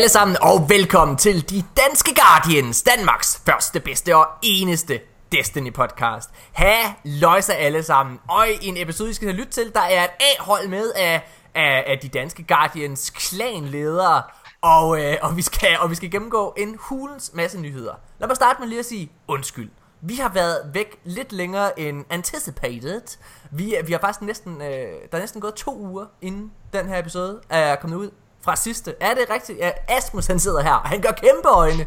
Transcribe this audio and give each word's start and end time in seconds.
alle 0.00 0.08
sammen, 0.08 0.36
og 0.42 0.68
velkommen 0.68 1.16
til 1.16 1.50
De 1.50 1.64
Danske 1.76 2.14
Guardians, 2.14 2.82
Danmarks 2.82 3.42
første, 3.46 3.80
bedste 3.80 4.16
og 4.16 4.26
eneste 4.42 5.00
Destiny 5.32 5.72
podcast. 5.72 6.30
Ha, 6.52 6.74
løjser 7.04 7.54
alle 7.54 7.82
sammen. 7.82 8.18
Og 8.28 8.46
i 8.62 8.66
en 8.66 8.76
episode, 8.76 9.10
I 9.10 9.12
skal 9.12 9.28
have 9.28 9.36
lytte 9.36 9.52
til, 9.52 9.72
der 9.74 9.80
er 9.80 10.04
et 10.04 10.10
A-hold 10.20 10.68
med 10.68 10.92
af, 10.96 11.22
af, 11.54 11.84
af 11.86 11.98
De 12.02 12.08
Danske 12.08 12.42
Guardians 12.42 13.10
klanledere. 13.10 14.22
Og, 14.60 15.00
øh, 15.00 15.16
og, 15.22 15.36
vi 15.36 15.42
skal, 15.42 15.78
og 15.80 15.90
vi 15.90 15.94
skal 15.94 16.10
gennemgå 16.10 16.54
en 16.56 16.76
hulens 16.80 17.30
masse 17.34 17.60
nyheder. 17.60 17.94
Lad 18.18 18.28
mig 18.28 18.36
starte 18.36 18.60
med 18.60 18.68
lige 18.68 18.78
at 18.78 18.86
sige 18.86 19.12
undskyld. 19.28 19.70
Vi 20.00 20.14
har 20.14 20.28
været 20.28 20.58
væk 20.74 21.00
lidt 21.04 21.32
længere 21.32 21.80
end 21.80 22.04
anticipated. 22.10 23.18
Vi, 23.50 23.74
vi 23.84 23.92
har 23.92 24.00
faktisk 24.00 24.22
næsten, 24.22 24.62
øh, 24.62 24.68
der 25.10 25.16
er 25.16 25.18
næsten 25.18 25.40
gået 25.40 25.54
to 25.54 25.78
uger, 25.78 26.06
inden 26.22 26.52
den 26.72 26.88
her 26.88 26.98
episode 26.98 27.40
er 27.50 27.76
kommet 27.76 27.96
ud 27.96 28.10
fra 28.44 28.56
sidste. 28.56 28.94
Er 29.00 29.14
det 29.14 29.24
rigtigt? 29.30 29.58
Ja, 29.58 29.70
Asmus 29.88 30.26
han 30.26 30.38
sidder 30.40 30.62
her, 30.62 30.72
og 30.74 30.88
han 30.88 31.00
gør 31.00 31.10
kæmpe 31.10 31.48
øjne. 31.48 31.86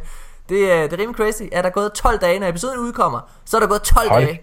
Det, 0.50 0.72
er, 0.72 0.82
det 0.84 0.94
er 0.94 0.98
rimelig 0.98 1.16
crazy. 1.18 1.42
Er 1.52 1.62
der 1.62 1.70
gået 1.70 1.94
12 1.94 2.20
dage, 2.20 2.40
når 2.40 2.48
episoden 2.48 2.80
udkommer, 2.80 3.20
så 3.46 3.58
er 3.58 3.62
der 3.62 3.68
gået 3.68 3.82
12 3.84 4.10
Hold. 4.10 4.26
dage. 4.26 4.42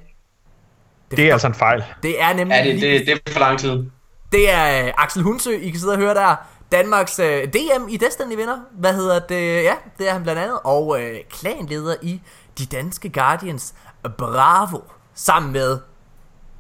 Det 1.10 1.28
er 1.28 1.32
altså 1.32 1.46
en 1.46 1.54
fejl. 1.54 1.84
Det 2.02 2.22
er 2.22 2.32
nemlig 2.32 2.54
Ja, 2.56 2.64
det, 2.64 2.74
lige- 2.74 2.98
det, 2.98 3.06
det 3.06 3.20
er 3.26 3.32
for 3.32 3.40
lang 3.40 3.58
tid. 3.58 3.84
det 4.32 4.50
er 4.50 4.86
øh, 4.86 4.92
Axel 4.98 5.22
Hunsø, 5.22 5.50
I 5.50 5.70
kan 5.70 5.80
sidde 5.80 5.92
og 5.92 5.98
høre 5.98 6.14
der. 6.14 6.36
Danmarks 6.72 7.18
øh, 7.18 7.52
DM 7.52 7.88
i 7.88 7.96
Destiny 7.96 8.36
vinder. 8.36 8.58
Hvad 8.72 8.94
hedder 8.94 9.18
det? 9.18 9.62
Ja, 9.64 9.74
det 9.98 10.08
er 10.08 10.12
han 10.12 10.22
blandt 10.22 10.40
andet. 10.40 10.58
Og 10.64 11.02
øh, 11.02 11.16
klanleder 11.30 11.94
i 12.02 12.20
De 12.58 12.66
Danske 12.66 13.08
Guardians. 13.12 13.74
Bravo. 14.18 14.78
Sammen 15.14 15.52
med 15.52 15.78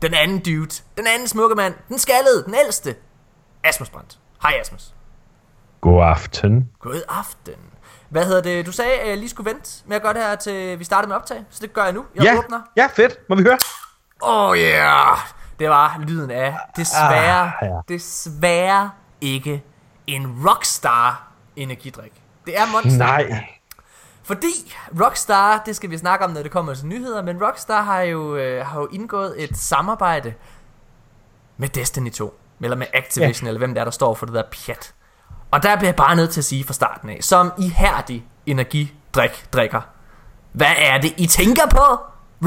den 0.02 0.14
anden 0.14 0.38
dude. 0.38 0.82
Den 0.96 1.06
anden 1.06 1.28
smukke 1.28 1.54
mand. 1.54 1.74
Den 1.88 1.98
skaldede. 1.98 2.44
Den 2.46 2.54
ældste. 2.64 2.94
Asmus 3.64 3.88
Brandt. 3.90 4.18
Hej 4.42 4.52
Asmus. 4.60 4.94
God 5.80 6.02
aften. 6.04 6.68
God 6.80 7.02
aften. 7.08 7.54
Hvad 8.08 8.24
hedder 8.26 8.42
det? 8.42 8.66
Du 8.66 8.72
sagde, 8.72 8.92
at 8.92 9.08
jeg 9.08 9.16
lige 9.18 9.28
skulle 9.28 9.50
vente 9.50 9.70
med 9.86 9.96
at 9.96 10.02
gøre 10.02 10.14
det 10.14 10.22
her 10.22 10.36
til 10.36 10.78
vi 10.78 10.84
starter 10.84 11.08
med 11.08 11.16
optag. 11.16 11.44
Så 11.50 11.58
det 11.62 11.72
gør 11.72 11.84
jeg 11.84 11.92
nu. 11.92 12.04
Jeg 12.14 12.24
Ja, 12.24 12.38
åbner. 12.38 12.60
ja, 12.76 12.88
fedt. 12.94 13.18
Må 13.28 13.36
vi 13.36 13.42
høre? 13.42 13.58
Oh 14.22 14.56
yeah! 14.58 15.16
Det 15.58 15.68
var 15.70 15.96
lyden 16.06 16.30
af 16.30 16.56
desværre, 16.76 17.52
Ah, 17.62 17.68
ja. 17.68 17.94
desværre 17.94 18.90
ikke 19.20 19.64
en 20.06 20.48
Rockstar 20.48 21.28
energidrik. 21.56 22.12
Det 22.46 22.58
er 22.58 22.62
Monster. 22.72 22.98
Nej. 22.98 23.46
Fordi 24.22 24.74
Rockstar, 25.04 25.62
det 25.66 25.76
skal 25.76 25.90
vi 25.90 25.98
snakke 25.98 26.24
om, 26.24 26.30
når 26.30 26.42
det 26.42 26.50
kommer 26.50 26.74
til 26.74 26.86
nyheder, 26.86 27.22
men 27.22 27.44
Rockstar 27.44 27.82
har 27.82 28.00
jo, 28.00 28.36
øh, 28.36 28.66
har 28.66 28.80
jo 28.80 28.88
indgået 28.92 29.44
et 29.44 29.56
samarbejde 29.56 30.34
med 31.56 31.68
Destiny 31.68 32.10
2. 32.12 32.40
Eller 32.60 32.76
med 32.76 32.86
Activision, 32.94 33.44
ja. 33.46 33.48
eller 33.48 33.58
hvem 33.58 33.74
det 33.74 33.80
er, 33.80 33.84
der 33.84 33.90
står 33.90 34.14
for 34.14 34.26
det 34.26 34.34
der 34.34 34.42
pjat. 34.52 34.94
Og 35.50 35.62
der 35.62 35.76
bliver 35.76 35.88
jeg 35.88 35.96
bare 35.96 36.16
nødt 36.16 36.30
til 36.30 36.40
at 36.40 36.44
sige 36.44 36.64
fra 36.64 36.72
starten 36.72 37.10
af, 37.10 37.18
som 37.20 37.52
ihærdig 37.58 38.24
energidrik 38.46 39.44
drikker. 39.52 39.80
Hvad 40.52 40.72
er 40.78 40.98
det, 40.98 41.14
I 41.16 41.26
tænker 41.26 41.66
på? 41.70 41.82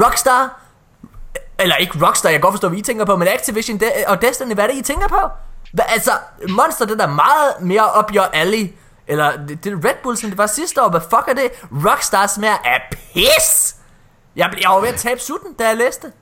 Rockstar? 0.04 0.60
Eller 1.58 1.76
ikke 1.76 2.06
Rockstar, 2.06 2.28
jeg 2.28 2.34
kan 2.34 2.40
godt 2.40 2.52
forstå, 2.52 2.68
hvad 2.68 2.78
I 2.78 2.82
tænker 2.82 3.04
på, 3.04 3.16
men 3.16 3.28
Activision 3.28 3.80
de- 3.80 3.92
og 4.06 4.22
Destiny, 4.22 4.54
hvad 4.54 4.64
er 4.64 4.68
det, 4.68 4.76
I 4.76 4.82
tænker 4.82 5.08
på? 5.08 5.18
Hva, 5.72 5.82
altså, 5.88 6.10
Monster, 6.48 6.86
det 6.86 7.00
er 7.00 7.06
meget 7.06 7.52
mere 7.60 7.90
op 7.90 8.10
your 8.14 8.24
alley. 8.32 8.72
Eller 9.06 9.32
det, 9.48 9.64
det 9.64 9.84
Red 9.84 9.94
Bull, 10.02 10.16
som 10.16 10.28
det 10.30 10.38
var 10.38 10.46
sidste 10.46 10.82
år. 10.82 10.88
Hvad 10.90 11.00
fuck 11.00 11.28
er 11.28 11.34
det? 11.34 11.50
Rockstar 11.86 12.26
smager 12.26 12.56
af 12.64 12.80
pis! 12.90 13.76
Jeg, 14.36 14.48
blev- 14.50 14.60
jeg 14.62 14.70
var 14.70 14.80
ved 14.80 14.88
at 14.88 14.94
tabe 14.94 15.20
sutten, 15.20 15.52
da 15.58 15.68
jeg 15.68 15.76
læste. 15.76 16.12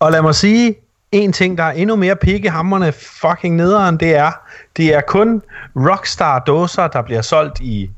Og 0.00 0.12
lad 0.12 0.22
mig 0.22 0.34
sige, 0.34 0.74
en 1.12 1.32
ting, 1.32 1.58
der 1.58 1.64
er 1.64 1.70
endnu 1.72 1.96
mere 1.96 2.16
pikkehammerne 2.16 2.92
fucking 2.92 3.56
nederen, 3.56 3.96
det 4.00 4.14
er, 4.14 4.32
det 4.76 4.94
er 4.94 5.00
kun 5.00 5.42
Rockstar-dåser, 5.76 6.88
der 6.88 7.02
bliver 7.02 7.22
solgt 7.22 7.60
i 7.60 7.90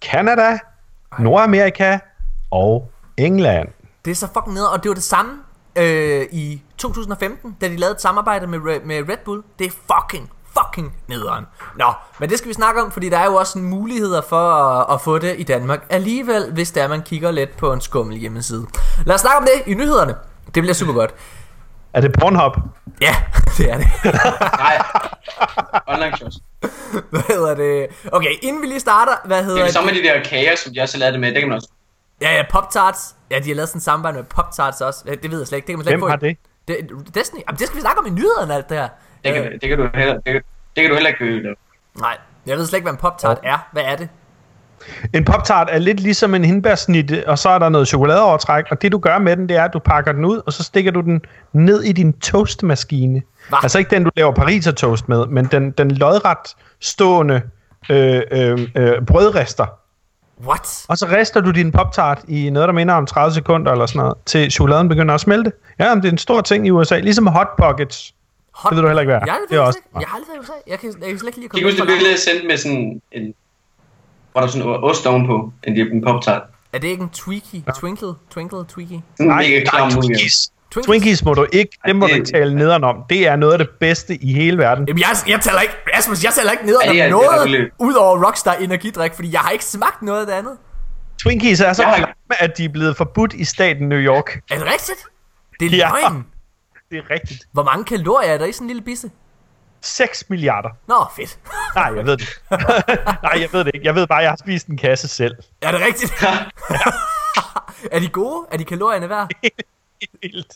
Canada, 0.00 0.58
Nordamerika 1.18 1.98
og 2.50 2.90
England. 3.16 3.68
Det 4.04 4.10
er 4.10 4.14
så 4.14 4.26
fucking 4.34 4.54
ned, 4.54 4.64
og 4.64 4.82
det 4.82 4.88
var 4.88 4.94
det 4.94 5.02
samme 5.04 5.32
øh, 5.76 6.26
i 6.32 6.62
2015, 6.78 7.56
da 7.60 7.68
de 7.68 7.76
lavede 7.76 7.94
et 7.94 8.00
samarbejde 8.00 8.46
med, 8.46 8.58
med 8.84 9.08
Red 9.08 9.16
Bull. 9.24 9.42
Det 9.58 9.66
er 9.66 9.70
fucking, 9.70 10.30
fucking 10.58 10.94
nederen. 11.08 11.46
Nå, 11.76 11.92
men 12.18 12.30
det 12.30 12.38
skal 12.38 12.48
vi 12.48 12.54
snakke 12.54 12.82
om, 12.82 12.90
fordi 12.90 13.08
der 13.08 13.18
er 13.18 13.26
jo 13.26 13.34
også 13.34 13.58
muligheder 13.58 14.22
for 14.28 14.50
at, 14.50 14.94
at 14.94 15.00
få 15.00 15.18
det 15.18 15.34
i 15.38 15.42
Danmark 15.42 15.86
alligevel, 15.90 16.52
hvis 16.52 16.70
det 16.70 16.82
er, 16.82 16.88
man 16.88 17.02
kigger 17.02 17.30
lidt 17.30 17.56
på 17.56 17.72
en 17.72 17.80
skummel 17.80 18.18
hjemmeside. 18.18 18.66
Lad 19.06 19.14
os 19.14 19.20
snakke 19.20 19.38
om 19.38 19.44
det 19.44 19.72
i 19.72 19.74
nyhederne. 19.74 20.14
Det 20.54 20.62
bliver 20.62 20.74
super 20.74 20.92
godt. 20.92 21.14
Er 21.94 22.00
det 22.00 22.12
Pornhub? 22.20 22.56
Ja, 23.00 23.14
det 23.58 23.70
er 23.72 23.76
det. 23.78 23.86
Nej. 24.58 24.82
Online 25.86 26.16
shows. 26.16 26.34
hvad 27.10 27.20
hedder 27.28 27.54
det? 27.54 27.86
Okay, 28.12 28.30
inden 28.42 28.62
vi 28.62 28.66
lige 28.66 28.80
starter, 28.80 29.12
hvad 29.24 29.36
Det 29.36 29.44
hedder 29.46 29.60
er 29.60 29.64
det 29.64 29.72
samme 29.74 29.92
med 29.92 30.02
de 30.02 30.08
der 30.08 30.22
kager, 30.24 30.56
som 30.56 30.74
de 30.74 30.80
også 30.80 30.96
har 30.96 31.00
lavet 31.00 31.12
det 31.12 31.20
med. 31.20 31.28
Det 31.32 31.38
kan 31.38 31.48
man 31.48 31.56
også. 31.56 31.68
Ja, 32.20 32.36
ja, 32.36 32.42
Pop-Tarts. 32.42 33.14
Ja, 33.30 33.38
de 33.38 33.48
har 33.48 33.54
lavet 33.54 33.68
sådan 33.68 33.76
en 33.78 33.82
samarbejde 33.82 34.16
med 34.16 34.24
Pop-Tarts 34.24 34.80
også. 34.84 35.04
Ja, 35.06 35.14
Det 35.14 35.30
ved 35.30 35.38
jeg 35.38 35.46
slet 35.46 35.56
ikke. 35.58 35.66
Det 35.66 35.72
kan 35.72 35.78
man 35.78 35.84
slet 35.84 35.92
Hvem 35.92 35.98
ikke 35.98 36.04
få 36.04 36.08
har 36.68 36.76
i- 36.76 36.88
det? 36.88 37.06
det? 37.06 37.14
Destiny? 37.14 37.40
Jamen, 37.48 37.58
det 37.58 37.66
skal 37.66 37.76
vi 37.76 37.80
snakke 37.80 37.98
om 38.00 38.06
i 38.06 38.10
nyhederne, 38.10 38.54
alt 38.54 38.68
det 38.68 38.76
her. 38.76 38.88
Det 39.24 39.34
kan, 39.34 39.44
Øh, 39.44 39.52
det 39.60 39.68
kan 39.68 39.78
du 39.78 39.88
heller, 39.94 40.14
det 40.14 40.24
kan, 40.32 40.42
det 40.76 40.82
kan 40.82 40.88
du 40.90 40.94
heller 40.94 41.08
ikke 41.08 41.18
købe. 41.18 41.48
Nej, 42.00 42.18
jeg 42.46 42.56
ved 42.58 42.66
slet 42.66 42.76
ikke, 42.76 42.84
hvad 42.84 42.92
en 42.92 42.98
Pop-Tart 42.98 43.38
er. 43.42 43.58
Hvad 43.72 43.82
er 43.82 43.96
det? 43.96 44.08
En 45.14 45.24
poptart 45.24 45.68
er 45.70 45.78
lidt 45.78 46.00
ligesom 46.00 46.34
en 46.34 46.44
hindbærsnitte, 46.44 47.28
og 47.28 47.38
så 47.38 47.48
er 47.48 47.58
der 47.58 47.68
noget 47.68 47.88
chokoladeovertræk, 47.88 48.64
og 48.70 48.82
det 48.82 48.92
du 48.92 48.98
gør 48.98 49.18
med 49.18 49.36
den, 49.36 49.48
det 49.48 49.56
er, 49.56 49.64
at 49.64 49.72
du 49.72 49.78
pakker 49.78 50.12
den 50.12 50.24
ud, 50.24 50.40
og 50.46 50.52
så 50.52 50.62
stikker 50.64 50.90
du 50.92 51.00
den 51.00 51.20
ned 51.52 51.82
i 51.82 51.92
din 51.92 52.12
toastmaskine. 52.12 53.22
Hva? 53.48 53.56
Altså 53.62 53.78
ikke 53.78 53.90
den, 53.90 54.04
du 54.04 54.10
laver 54.16 54.32
pariser 54.32 54.72
toast 54.72 55.08
med, 55.08 55.26
men 55.26 55.44
den, 55.44 55.70
den 55.70 55.90
lodret 55.90 56.36
stående 56.80 57.42
øh, 57.90 58.22
øh, 58.32 58.68
øh, 58.76 59.02
brødrester. 59.06 59.66
What? 60.46 60.84
Og 60.88 60.98
så 60.98 61.06
rester 61.06 61.40
du 61.40 61.50
din 61.50 61.72
poptart 61.72 62.18
i 62.28 62.50
noget, 62.50 62.66
der 62.68 62.72
minder 62.74 62.94
om 62.94 63.06
30 63.06 63.34
sekunder 63.34 63.72
eller 63.72 63.86
sådan 63.86 63.98
noget, 63.98 64.14
til 64.26 64.50
chokoladen 64.50 64.88
begynder 64.88 65.14
at 65.14 65.20
smelte. 65.20 65.52
Ja, 65.78 65.94
men 65.94 66.02
det 66.02 66.08
er 66.08 66.12
en 66.12 66.18
stor 66.18 66.40
ting 66.40 66.66
i 66.66 66.70
USA, 66.70 66.98
ligesom 66.98 67.26
hot 67.26 67.48
pockets. 67.58 68.14
Hot... 68.54 68.70
Det 68.70 68.76
ved 68.76 68.82
du 68.82 68.88
heller 68.88 69.00
ikke, 69.00 69.12
hvad 69.12 69.20
er. 69.20 69.24
Jeg, 69.26 69.36
det 69.42 69.50
Det 69.50 69.56
er 69.56 69.60
også- 69.60 69.78
Jeg 69.94 70.02
har 70.08 70.16
aldrig 70.16 70.28
været 70.28 70.36
i 70.38 70.40
USA. 70.40 70.52
Jeg 70.66 70.78
kan, 70.78 70.88
jeg 71.00 71.08
kan 71.08 71.18
slet 71.18 71.26
ikke 71.28 71.38
lide 71.38 71.44
at 71.44 71.50
Kan 71.50 71.60
komme 71.60 71.70
det 71.70 71.78
for 71.78 71.84
billede, 71.84 72.10
jeg 72.10 72.18
sendte 72.18 72.46
med 72.46 72.56
sådan 72.56 73.00
en... 73.12 73.34
Hvor 74.32 74.40
der 74.40 74.48
er 74.48 74.50
sådan 74.52 74.68
en 74.68 74.74
ost 74.84 75.06
ovenpå, 75.06 75.52
en, 75.64 75.76
en 75.92 76.02
pop-tart. 76.04 76.42
Er 76.72 76.78
det 76.78 76.88
ikke 76.88 77.02
en 77.02 77.08
Twiki? 77.10 77.64
Twinkle? 77.80 78.12
Twinkle? 78.30 78.58
Sådan 78.68 79.00
en 79.20 79.26
Nej, 79.26 79.62
nej, 79.72 79.82
mulighed. 79.84 80.02
Twinkies. 80.02 80.52
Twinkies? 80.70 80.86
Twinkies 80.86 81.24
må 81.24 81.34
du 81.34 81.46
ikke, 81.52 81.78
det 81.86 81.96
må 81.96 82.06
du 82.06 82.12
det- 82.12 82.18
ikke 82.18 82.30
tale 82.32 82.54
nederen 82.54 82.84
om. 82.84 82.96
Det 83.10 83.26
er 83.26 83.36
noget 83.36 83.52
af 83.52 83.58
det 83.58 83.68
bedste 83.80 84.14
i 84.16 84.32
hele 84.32 84.58
verden. 84.58 84.84
Jamen, 84.88 85.00
jeg, 85.00 85.08
jeg 85.28 85.40
taler 85.40 85.60
ikke, 85.60 85.74
Asmus, 85.94 86.24
jeg 86.24 86.32
taler 86.32 86.50
ikke 86.50 86.66
ned 86.66 86.76
Ja, 86.84 86.90
det 86.92 87.00
er- 87.00 87.04
om 87.04 87.10
det 87.10 87.24
er 87.24 87.28
noget, 87.28 87.28
selvfølgelig- 87.32 87.70
ud 87.78 87.94
over 87.94 88.26
Rockstar 88.26 88.52
energidrik, 88.54 89.14
fordi 89.14 89.32
jeg 89.32 89.40
har 89.40 89.50
ikke 89.50 89.64
smagt 89.64 90.02
noget 90.02 90.20
af 90.20 90.26
det 90.26 90.32
andet. 90.32 90.56
Twinkies 91.22 91.60
er 91.60 91.72
så 91.72 91.82
Jeg 91.82 91.88
har- 91.90 91.96
klamme, 91.96 92.14
at 92.42 92.58
de 92.58 92.64
er 92.64 92.68
blevet 92.68 92.96
forbudt 92.96 93.32
i 93.32 93.44
staten 93.44 93.88
New 93.88 93.98
York. 93.98 94.40
Er 94.50 94.54
det 94.58 94.64
rigtigt? 94.66 94.98
Det 95.60 95.72
er 95.72 95.76
Ja. 95.76 95.88
løgn. 96.02 96.26
Det 96.90 96.98
er 96.98 97.10
rigtigt. 97.10 97.40
Hvor 97.52 97.62
mange 97.64 97.84
kalorier 97.84 98.32
er 98.32 98.38
der 98.38 98.46
i 98.46 98.52
sådan 98.52 98.64
en 98.64 98.68
lille 98.68 98.82
bisse? 98.82 99.10
6 99.82 100.24
milliarder. 100.30 100.68
Nå, 100.88 100.94
fedt. 101.16 101.38
Nej, 101.76 101.92
jeg 101.96 102.06
ved 102.06 102.16
det. 102.16 102.28
Nej, 103.22 103.32
jeg 103.40 103.48
ved 103.52 103.64
det 103.64 103.70
ikke. 103.74 103.86
Jeg 103.86 103.94
ved 103.94 104.06
bare, 104.06 104.18
at 104.18 104.22
jeg 104.22 104.30
har 104.30 104.36
spist 104.36 104.66
en 104.66 104.76
kasse 104.76 105.08
selv. 105.08 105.34
Er 105.62 105.70
det 105.72 105.80
rigtigt? 105.80 106.12
er 107.92 108.00
de 108.00 108.08
gode? 108.08 108.46
Er 108.52 108.56
de 108.56 108.64
kalorierne 108.64 109.08
værd? 109.08 109.28
Helt. 110.22 110.46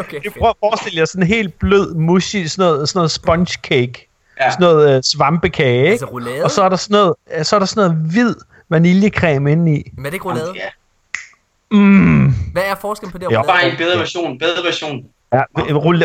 Okay, 0.00 0.24
Jeg 0.24 0.32
prøver 0.32 0.50
at 0.50 0.56
forestille 0.60 0.98
jer 0.98 1.04
sådan 1.04 1.22
en 1.22 1.28
helt 1.28 1.58
blød, 1.58 1.94
mushy, 1.94 2.46
sådan 2.46 2.70
noget, 2.70 2.88
sådan 2.88 2.98
noget 2.98 3.10
sponge 3.10 3.52
cake. 3.62 4.08
Ja. 4.40 4.50
Sådan 4.50 4.62
noget 4.64 4.96
øh, 4.96 5.02
svampekage, 5.02 5.78
ikke? 5.78 5.90
Altså 5.90 6.06
roulade? 6.06 6.44
Og 6.44 6.50
så 6.50 6.62
er 6.62 6.68
der 6.68 6.76
sådan 6.76 6.94
noget, 6.94 7.14
øh, 7.38 7.44
så 7.44 7.56
er 7.56 7.58
der 7.60 7.66
sådan 7.66 7.90
noget 7.90 8.10
hvid 8.12 8.34
vaniljecreme 8.68 9.52
indeni. 9.52 9.82
Men 9.96 10.06
er 10.06 10.10
det 10.10 10.14
ikke 10.14 10.24
roulade? 10.28 10.52
Ja, 10.56 10.68
Mm. 11.70 12.34
Hvad 12.52 12.62
er 12.62 12.74
forskellen 12.74 13.12
på 13.12 13.18
det 13.18 13.26
og 13.26 13.32
Ja. 13.32 13.38
roulade? 13.40 13.58
bare 13.58 13.70
en 13.70 13.76
bedre 13.76 13.98
version. 13.98 14.38
Bedre 14.38 14.64
version. 14.64 15.04
Ja, 15.32 15.42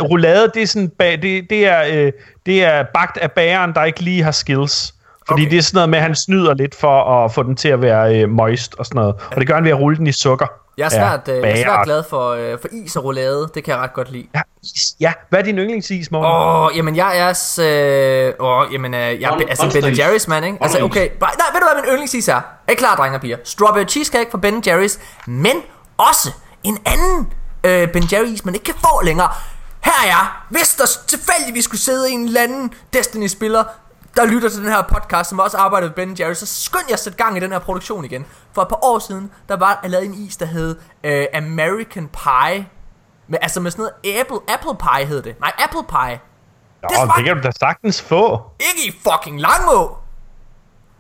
roulade, 0.02 0.52
det 0.54 0.62
er 0.64 0.68
sådan 0.68 0.90
bag, 1.00 1.22
det, 1.22 1.50
det 1.50 1.68
er 1.68 1.84
øh, 2.06 2.12
det 2.46 2.64
er 2.64 2.84
bagt 2.94 3.18
af 3.18 3.32
bageren, 3.32 3.74
der 3.74 3.84
ikke 3.84 4.00
lige 4.02 4.24
har 4.24 4.32
skills. 4.32 4.94
Fordi 5.28 5.42
Okay. 5.42 5.52
det 5.52 5.58
er 5.58 5.62
sådan 5.62 5.78
noget 5.78 5.90
med, 5.90 5.98
at 5.98 6.04
han 6.04 6.16
snyder 6.16 6.54
lidt 6.54 6.76
for 6.76 7.24
at 7.26 7.32
få 7.34 7.44
den 7.44 7.56
til 7.56 7.70
at 7.70 7.82
være 7.82 8.20
øh, 8.22 8.30
moist 8.30 8.76
og 8.80 8.86
sådan 8.86 9.00
noget. 9.00 9.16
Og 9.32 9.36
det 9.40 9.48
gør 9.48 9.56
han 9.56 9.64
ved 9.64 9.72
at 9.72 9.80
rulle 9.80 9.98
den 9.98 10.08
i 10.08 10.12
sukker. 10.12 10.46
Jeg 10.78 10.86
er 10.86 10.90
svært, 10.90 11.20
Ja, 11.28 11.34
øh, 11.34 11.42
jeg 11.44 11.52
er 11.52 11.56
svært 11.56 11.86
glad 11.86 12.04
for, 12.10 12.30
øh, 12.32 12.58
for 12.62 12.68
is 12.72 12.96
og 12.96 13.04
roulade. 13.04 13.50
Det 13.56 13.64
kan 13.64 13.74
jeg 13.74 13.82
ret 13.82 13.94
godt 13.94 14.12
lide. 14.12 14.28
Ja, 14.36 14.42
is. 14.64 14.96
ja, 15.00 15.12
hvad 15.30 15.40
er 15.40 15.44
din 15.44 15.58
yndlingsis, 15.58 16.12
Morten? 16.12 16.32
Åh, 16.32 16.62
oh, 16.66 16.78
jamen 16.78 16.96
jeg 16.96 17.20
er... 17.20 17.30
Øh, 17.62 18.34
åh, 18.40 18.74
jamen, 18.74 18.94
øh, 18.94 19.00
jeg 19.00 19.10
er 19.30 19.32
Mon- 19.32 19.50
altså 19.50 19.80
Ben. 19.82 19.94
Jerry's 19.94 20.26
man, 20.30 20.44
ikke? 20.44 20.58
Altså, 20.62 20.84
okay. 20.84 21.10
Bare, 21.20 21.32
nej, 21.38 21.48
ved 21.54 21.60
du 21.62 21.68
hvad 21.74 21.84
min 21.84 21.92
yndlingsis 21.92 22.28
er? 22.28 22.42
Er 22.68 22.72
I 22.72 22.76
klar, 22.76 22.96
drenge 22.96 23.18
og 23.18 23.22
piger? 23.22 23.38
Strawberry 23.44 23.86
cheesecake 23.88 24.32
fra 24.32 24.38
Ben 24.38 24.64
Jerry's, 24.68 25.00
men 25.28 25.56
også 25.98 26.30
en 26.64 26.78
anden 26.86 27.28
øh, 27.64 27.92
Ben 27.92 28.04
Jerry's, 28.04 28.42
man 28.44 28.54
ikke 28.54 28.64
kan 28.64 28.76
få 28.76 29.02
længere. 29.04 29.30
Her 29.84 29.92
er 30.04 30.08
jeg. 30.08 30.28
Hvis 30.50 30.76
der 30.76 30.86
tilfældigvis 31.08 31.64
skulle 31.64 31.82
sidde 31.82 32.12
en 32.12 32.26
eller 32.26 32.42
anden 32.42 32.74
Destiny-spiller, 32.94 33.64
der 34.16 34.26
lytter 34.26 34.50
til 34.50 34.64
den 34.64 34.72
her 34.72 34.82
podcast, 34.82 35.30
som 35.30 35.40
også 35.40 35.58
arbejder 35.58 35.88
ved 35.88 35.96
Ben 35.96 36.18
Jerry's, 36.20 36.34
så 36.34 36.46
skynd 36.46 36.84
jer 36.90 36.94
at 36.94 37.00
sætte 37.00 37.18
gang 37.24 37.38
i 37.38 37.40
den 37.40 37.52
her 37.52 37.60
produktion 37.60 38.06
igen. 38.06 38.26
For 38.54 38.62
et 38.62 38.68
par 38.68 38.80
år 38.86 39.00
siden, 39.00 39.32
der 39.50 39.58
var 39.58 39.80
der 39.84 39.88
lavet 39.90 40.06
en 40.06 40.14
is, 40.14 40.38
der 40.38 40.46
hed 40.46 40.76
øh, 41.04 41.26
American 41.34 42.08
Pie. 42.08 42.68
Med, 43.28 43.40
altså 43.42 43.60
med 43.60 43.72
sådan 43.72 43.86
noget 44.04 44.20
apple, 44.20 44.38
apple 44.54 44.76
pie 44.76 45.06
hed 45.06 45.22
det. 45.22 45.40
Nej, 45.40 45.52
apple 45.60 45.84
pie. 45.90 46.20
Nå, 46.84 46.90
det 46.90 46.98
smagte- 46.98 47.18
det 47.18 47.26
kan 47.26 47.36
du 47.38 47.42
da 47.44 47.52
sagtens 47.60 48.02
få. 48.02 48.42
Ikke 48.60 48.88
i 48.88 49.00
fucking 49.12 49.42
Langå. 49.42 49.98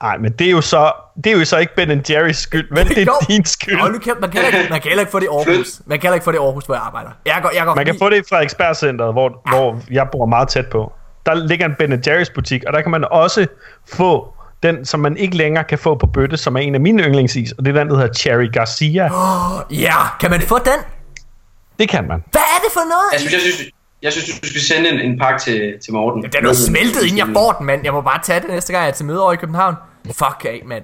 Nej, 0.04 0.18
men 0.18 0.32
det 0.32 0.48
er 0.48 0.52
jo 0.52 0.62
så, 0.62 0.92
det 1.24 1.34
er 1.34 1.38
jo 1.40 1.46
så 1.46 1.58
ikke 1.58 1.76
Ben 1.76 2.04
Jerry's 2.10 2.32
skyld, 2.32 2.70
men 2.72 2.88
det 2.88 2.98
er 2.98 3.06
Jo. 3.12 3.14
din 3.28 3.46
skyld. 3.46 3.92
Nu 3.92 4.00
kan, 4.00 4.14
man, 4.22 4.32
kan 4.32 4.46
ikke, 4.46 4.68
man 4.70 4.82
kan 4.82 4.90
heller 4.90 5.02
ikke 5.02 5.12
få 5.12 5.20
det 5.20 5.26
i 5.26 5.28
Aarhus. 5.28 5.82
Man 5.86 6.00
kan 6.00 6.08
heller 6.08 6.14
ikke 6.14 6.24
få 6.24 6.32
det 6.32 6.38
i 6.38 6.42
Aarhus, 6.42 6.66
hvor 6.66 6.76
jeg 6.76 6.84
arbejder. 6.84 7.10
Jeg 7.26 7.40
går, 7.42 7.52
jeg 7.56 7.66
går 7.66 7.76
Man 7.76 7.86
kan 7.86 7.96
få 8.00 8.10
det 8.10 8.18
i 8.18 8.22
Frederiksberg 8.30 9.14
hvor, 9.14 9.42
hvor 9.50 9.80
jeg 9.92 10.08
bor 10.12 10.26
meget 10.26 10.48
tæt 10.48 10.68
på. 10.68 10.94
Der 11.26 11.34
ligger 11.34 11.66
en 11.66 11.76
Ben 11.80 11.94
Jerry's 12.08 12.34
butik, 12.36 12.64
og 12.68 12.74
der 12.74 12.82
kan 12.82 12.92
man 12.92 13.06
også 13.12 13.48
få 13.94 14.34
den, 14.64 14.86
som 14.86 15.00
man 15.00 15.18
ikke 15.18 15.38
længere 15.38 15.64
kan 15.64 15.78
få 15.80 15.96
på 15.96 16.08
bøtte, 16.08 16.38
som 16.38 16.56
er 16.56 16.60
en 16.60 16.76
af 16.76 16.82
mine 16.82 17.04
yndlingsis, 17.04 17.52
og 17.52 17.66
det 17.66 17.76
er 17.76 17.80
den, 17.80 17.90
der 17.90 17.98
hedder 17.98 18.14
Cherry 18.14 18.52
Garcia. 18.52 19.10
Ja, 19.72 19.96
kan 20.20 20.32
man 20.32 20.42
få 20.42 20.58
den? 20.58 20.80
Det 21.80 21.90
kan 21.90 22.08
man. 22.08 22.24
Hvad 22.32 22.42
er 22.42 22.60
det 22.64 22.72
for 22.74 22.80
noget? 22.80 23.12
Jeg 23.12 23.20
synes, 23.20 23.34
jeg 23.34 23.42
synes, 23.42 23.70
jeg 24.04 24.12
synes 24.12 24.40
du 24.40 24.48
skal 24.48 24.62
sende 24.62 24.90
en, 24.90 25.00
en 25.12 25.20
pakke 25.20 25.40
til, 25.40 25.74
til 25.84 25.94
Morten. 25.94 26.24
Den 26.24 26.32
er 26.38 26.42
noget 26.42 26.58
smeltet, 26.58 27.04
inden 27.04 27.18
jeg 27.18 27.28
får 27.34 27.52
den, 27.52 27.66
mand. 27.66 27.82
Jeg 27.84 27.94
må 27.94 28.02
bare 28.02 28.20
tage 28.24 28.40
det 28.40 28.50
næste 28.50 28.74
gang, 28.74 28.84
jeg 28.84 28.90
er 28.90 28.94
til 28.94 29.06
møde 29.06 29.22
over 29.24 29.34
i 29.34 29.36
København. 29.36 29.76
Fuck 30.06 30.46
af, 30.46 30.62
mand. 30.66 30.84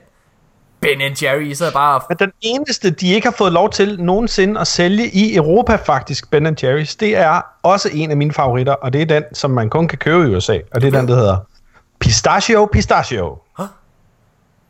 Ben 0.81 1.01
Jerry, 1.21 1.45
I 1.45 1.55
sidder 1.55 1.71
bare. 1.71 2.01
Men 2.09 2.17
den 2.17 2.31
eneste, 2.41 2.89
de 2.89 3.13
ikke 3.13 3.27
har 3.27 3.35
fået 3.37 3.53
lov 3.53 3.69
til 3.69 4.03
nogensinde 4.03 4.59
at 4.59 4.67
sælge 4.67 5.09
i 5.09 5.35
Europa 5.35 5.75
faktisk, 5.75 6.31
Ben 6.31 6.47
Jerry's, 6.47 6.95
det 6.99 7.15
er 7.15 7.41
også 7.63 7.89
en 7.93 8.11
af 8.11 8.17
mine 8.17 8.33
favoritter, 8.33 8.73
og 8.73 8.93
det 8.93 9.01
er 9.01 9.05
den, 9.05 9.23
som 9.33 9.51
man 9.51 9.69
kun 9.69 9.87
kan 9.87 9.97
købe 9.97 10.31
i 10.31 10.35
USA, 10.35 10.59
og 10.71 10.81
det 10.81 10.93
er 10.93 10.99
den, 10.99 11.07
der 11.07 11.15
hedder 11.15 11.37
Pistachio 11.99 12.69
Pistachio. 12.71 13.37
Huh? 13.57 13.65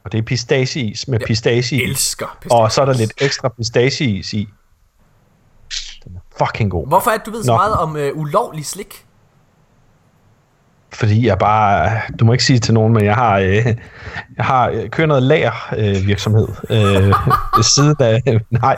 Og 0.03 0.11
det 0.11 0.17
er 0.17 0.21
pistachieis 0.21 1.07
med 1.07 1.19
pistache 1.19 1.77
i. 1.77 1.83
elsker 1.83 2.37
Og 2.51 2.71
så 2.71 2.81
er 2.81 2.85
der 2.85 2.93
lidt 2.93 3.13
ekstra 3.21 3.49
pistacheis 3.49 4.33
i. 4.33 4.49
Den 6.03 6.15
er 6.15 6.45
fucking 6.45 6.71
god. 6.71 6.87
Hvorfor 6.87 7.11
er 7.11 7.17
det, 7.17 7.25
du 7.25 7.31
ved 7.31 7.43
så 7.43 7.51
Nå. 7.51 7.57
meget 7.57 7.73
om 7.73 7.97
øh, 7.97 8.17
ulovlig 8.17 8.65
slik? 8.65 9.05
Fordi 10.93 11.27
jeg 11.27 11.37
bare, 11.37 11.91
du 12.19 12.25
må 12.25 12.31
ikke 12.31 12.43
sige 12.43 12.55
det 12.55 12.63
til 12.63 12.73
nogen, 12.73 12.93
men 12.93 13.05
jeg 13.05 13.15
har, 13.15 13.37
øh, 13.39 13.65
jeg 14.37 14.45
har 14.45 14.69
øh, 14.69 14.89
kørt 14.89 15.07
noget 15.07 15.23
lager 15.23 15.73
øh, 15.77 16.07
virksomhed 16.07 16.47
øh, 16.69 16.77
ved 17.57 17.63
siden 17.63 17.95
af, 17.99 18.21
nej. 18.51 18.77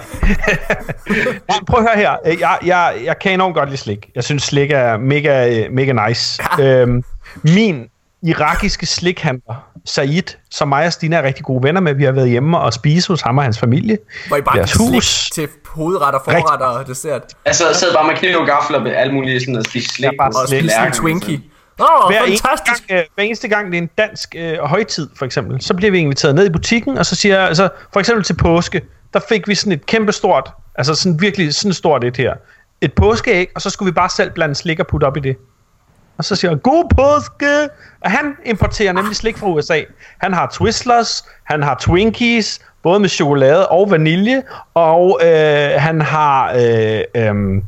nej. 1.50 1.60
Prøv 1.68 1.80
at 1.80 1.86
høre 1.90 1.98
her, 1.98 2.16
Øh, 2.25 2.40
jeg, 2.40 2.58
jeg, 2.66 2.94
jeg 3.06 3.19
kan 3.19 3.31
enormt 3.31 3.56
godt 3.56 3.69
lide 3.69 3.81
slik. 3.81 4.10
Jeg 4.16 4.24
synes 4.24 4.44
slik 4.44 4.72
er 4.72 4.98
mega, 4.98 5.60
øh, 5.60 5.72
mega 5.74 6.08
nice. 6.08 6.44
øhm, 6.62 7.04
min 7.44 7.86
irakiske 8.24 8.86
slikhandler, 8.86 9.66
Said, 9.86 10.24
som 10.52 10.68
mig 10.68 10.86
og 10.86 10.94
Stina 10.94 11.16
er 11.18 11.24
rigtig 11.24 11.46
gode 11.46 11.63
venner 11.63 11.81
med, 11.81 11.94
vi 11.94 12.04
har 12.04 12.12
været 12.12 12.30
hjemme 12.30 12.60
og 12.60 12.74
spise 12.74 13.08
hos 13.08 13.22
ham 13.22 13.38
og 13.38 13.44
hans 13.44 13.60
familie. 13.60 13.98
Hvor 14.28 14.38
I 14.38 14.42
bare 14.42 14.58
Deres 14.58 14.74
hus. 14.74 15.30
til 15.34 15.48
hovedretter, 15.68 16.19
forretter 16.25 16.66
og 16.66 16.88
dessert. 16.88 17.22
Altså, 17.46 17.68
jeg 17.68 17.75
sad 17.75 17.94
bare 17.94 18.08
med 18.08 18.16
kniv 18.16 18.38
og 18.38 18.46
gaffel 18.48 18.75
og 18.75 18.88
alt 18.88 19.13
muligt 19.13 19.42
sådan 19.42 19.56
at 19.56 19.66
spise 19.66 19.90
slik. 19.90 20.06
Ja, 20.06 20.12
bare 20.19 20.30
Og 20.42 20.48
slik. 20.48 20.62
spise 20.62 20.75
en 20.86 20.92
Twinkie. 20.92 21.42
Oh, 21.81 22.12
hver 22.12 22.24
eneste, 22.24 22.48
fantastisk. 22.48 22.88
gang, 22.88 23.00
øh, 23.00 23.06
hver 23.16 23.24
eneste 23.24 23.48
gang 23.48 23.72
det 23.72 23.78
er 23.78 23.81
en 23.81 23.89
dansk 23.98 24.36
øh, 24.38 24.57
højtid, 24.57 25.10
for 25.18 25.25
eksempel, 25.25 25.62
så 25.62 25.74
bliver 25.74 25.92
vi 25.92 26.00
inviteret 26.00 26.36
ned 26.36 26.45
i 26.45 26.50
butikken, 26.50 26.98
og 26.98 27.06
så 27.06 27.16
siger 27.16 27.38
jeg, 27.39 27.48
altså, 27.48 27.69
for 27.94 28.00
eksempel 28.00 28.24
til 28.24 28.33
påske, 28.33 28.81
der 29.13 29.19
fik 29.30 29.48
vi 29.48 29.56
sådan 29.56 29.74
et 29.74 29.86
kæmpe 29.86 30.12
stort, 30.12 30.51
altså 30.75 30.95
sådan 30.95 31.22
virkelig 31.22 31.54
sådan 31.56 31.74
stort 31.74 32.04
et 32.04 32.18
her, 32.18 32.33
et 32.81 32.94
påskeæg, 32.94 33.50
og 33.56 33.62
så 33.62 33.69
skulle 33.69 33.92
vi 33.92 33.94
bare 33.94 34.10
selv 34.10 34.31
blande 34.31 34.56
slik 34.56 34.80
og 34.80 34.88
putte 34.88 35.06
op 35.06 35.18
i 35.18 35.19
det. 35.19 35.38
Og 36.18 36.25
så 36.25 36.36
siger 36.36 36.51
jeg, 36.51 36.62
god 36.62 36.86
påske! 36.98 37.69
Og 38.01 38.12
han 38.12 38.36
importerer 38.45 38.94
nemlig 38.94 39.16
slik 39.16 39.38
fra 39.38 39.48
USA. 39.48 39.81
Han 40.18 40.34
har 40.34 40.51
Twizzlers, 40.54 41.25
han 41.44 41.63
har 41.63 41.77
Twinkies, 41.81 42.60
både 42.84 43.00
med 43.00 43.10
chokolade 43.10 43.68
og 43.68 43.92
vanilje, 43.92 44.44
og 44.74 45.19
øh, 45.24 45.69
han 45.77 46.01
har 46.01 46.54
øh, 46.56 47.01
øh, 47.16 47.62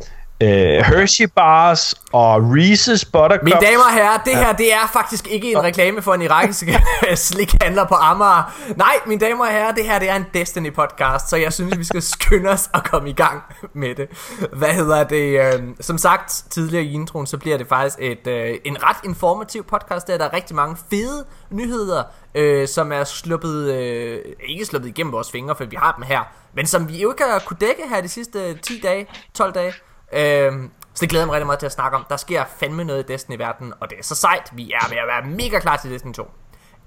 øh, 0.44 0.86
Hershey 0.86 1.26
bars 1.36 1.96
og 2.14 2.36
Reese's 2.36 3.12
Buttercups. 3.12 3.44
Mine 3.44 3.58
damer 3.62 3.84
og 3.84 3.94
herrer, 3.94 4.18
det 4.26 4.36
her 4.36 4.54
det 4.54 4.74
er 4.74 4.90
faktisk 4.94 5.28
ikke 5.28 5.52
en 5.52 5.64
reklame 5.64 6.02
for 6.02 6.14
en 6.14 6.22
irakisk 6.22 6.68
slikhandler 7.16 7.88
på 7.88 7.94
Amager. 7.94 8.74
Nej, 8.78 8.94
mine 9.08 9.22
damer 9.22 9.46
og 9.46 9.52
herrer, 9.52 9.72
det 9.72 9.86
her 9.86 10.00
det 10.00 10.10
er 10.10 10.16
en 10.16 10.26
Destiny 10.34 10.74
podcast, 10.74 11.30
så 11.30 11.38
jeg 11.38 11.54
synes, 11.54 11.78
vi 11.78 11.84
skal 11.84 12.02
skynde 12.02 12.50
os 12.50 12.70
og 12.74 12.84
komme 12.84 13.10
i 13.10 13.14
gang 13.14 13.42
med 13.74 13.96
det. 13.96 14.08
Hvad 14.54 14.70
hedder 14.70 15.04
det? 15.04 15.40
Øh, 15.40 15.62
som 15.82 15.98
sagt 15.98 16.44
tidligere 16.50 16.84
i 16.84 16.94
introen, 16.94 17.28
så 17.28 17.38
bliver 17.38 17.58
det 17.58 17.68
faktisk 17.68 17.98
et, 18.00 18.28
øh, 18.28 18.58
en 18.66 18.84
ret 18.84 18.98
informativ 19.04 19.64
podcast, 19.64 20.08
der 20.08 20.14
er 20.14 20.18
der 20.18 20.34
rigtig 20.34 20.56
mange 20.56 20.78
fede 20.90 21.26
nyheder, 21.50 22.04
øh, 22.36 22.68
som 22.68 22.92
er 22.92 23.04
sluppet, 23.04 23.74
øh, 23.74 24.20
ikke 24.50 24.66
sluppet 24.66 24.90
igennem 24.90 25.14
vores 25.14 25.32
fingre, 25.32 25.56
for 25.56 25.66
vi 25.66 25.76
har 25.76 25.92
dem 25.92 26.04
her, 26.04 26.22
men 26.56 26.66
som 26.66 26.90
vi 26.90 27.02
jo 27.02 27.12
ikke 27.12 27.24
har 27.24 27.40
kunne 27.40 27.58
dække 27.62 27.82
her 27.90 28.02
de 28.02 28.10
sidste 28.10 28.58
10 28.58 28.80
dage, 28.84 29.08
12 29.34 29.54
dage. 29.54 29.74
Øhm, 30.14 30.72
så 30.94 31.02
det 31.02 31.10
glæder 31.10 31.24
jeg 31.24 31.28
mig 31.28 31.34
rigtig 31.34 31.46
meget 31.46 31.60
til 31.60 31.66
at 31.66 31.72
snakke 31.72 31.98
om. 31.98 32.06
Der 32.10 32.18
sker 32.18 32.46
fandme 32.60 32.84
noget 32.84 33.04
i 33.04 33.14
Destiny 33.14 33.36
i 33.36 33.40
verden, 33.40 33.74
og 33.80 33.90
det 33.90 34.00
er 34.00 34.04
så 34.04 34.16
sejt. 34.16 34.50
Vi 34.54 34.72
er 34.72 34.90
ved 34.90 34.98
at 34.98 35.08
være 35.08 35.26
mega 35.36 35.60
klar 35.60 35.76
til 35.78 35.92
Destiny 35.92 36.14
2. 36.14 36.32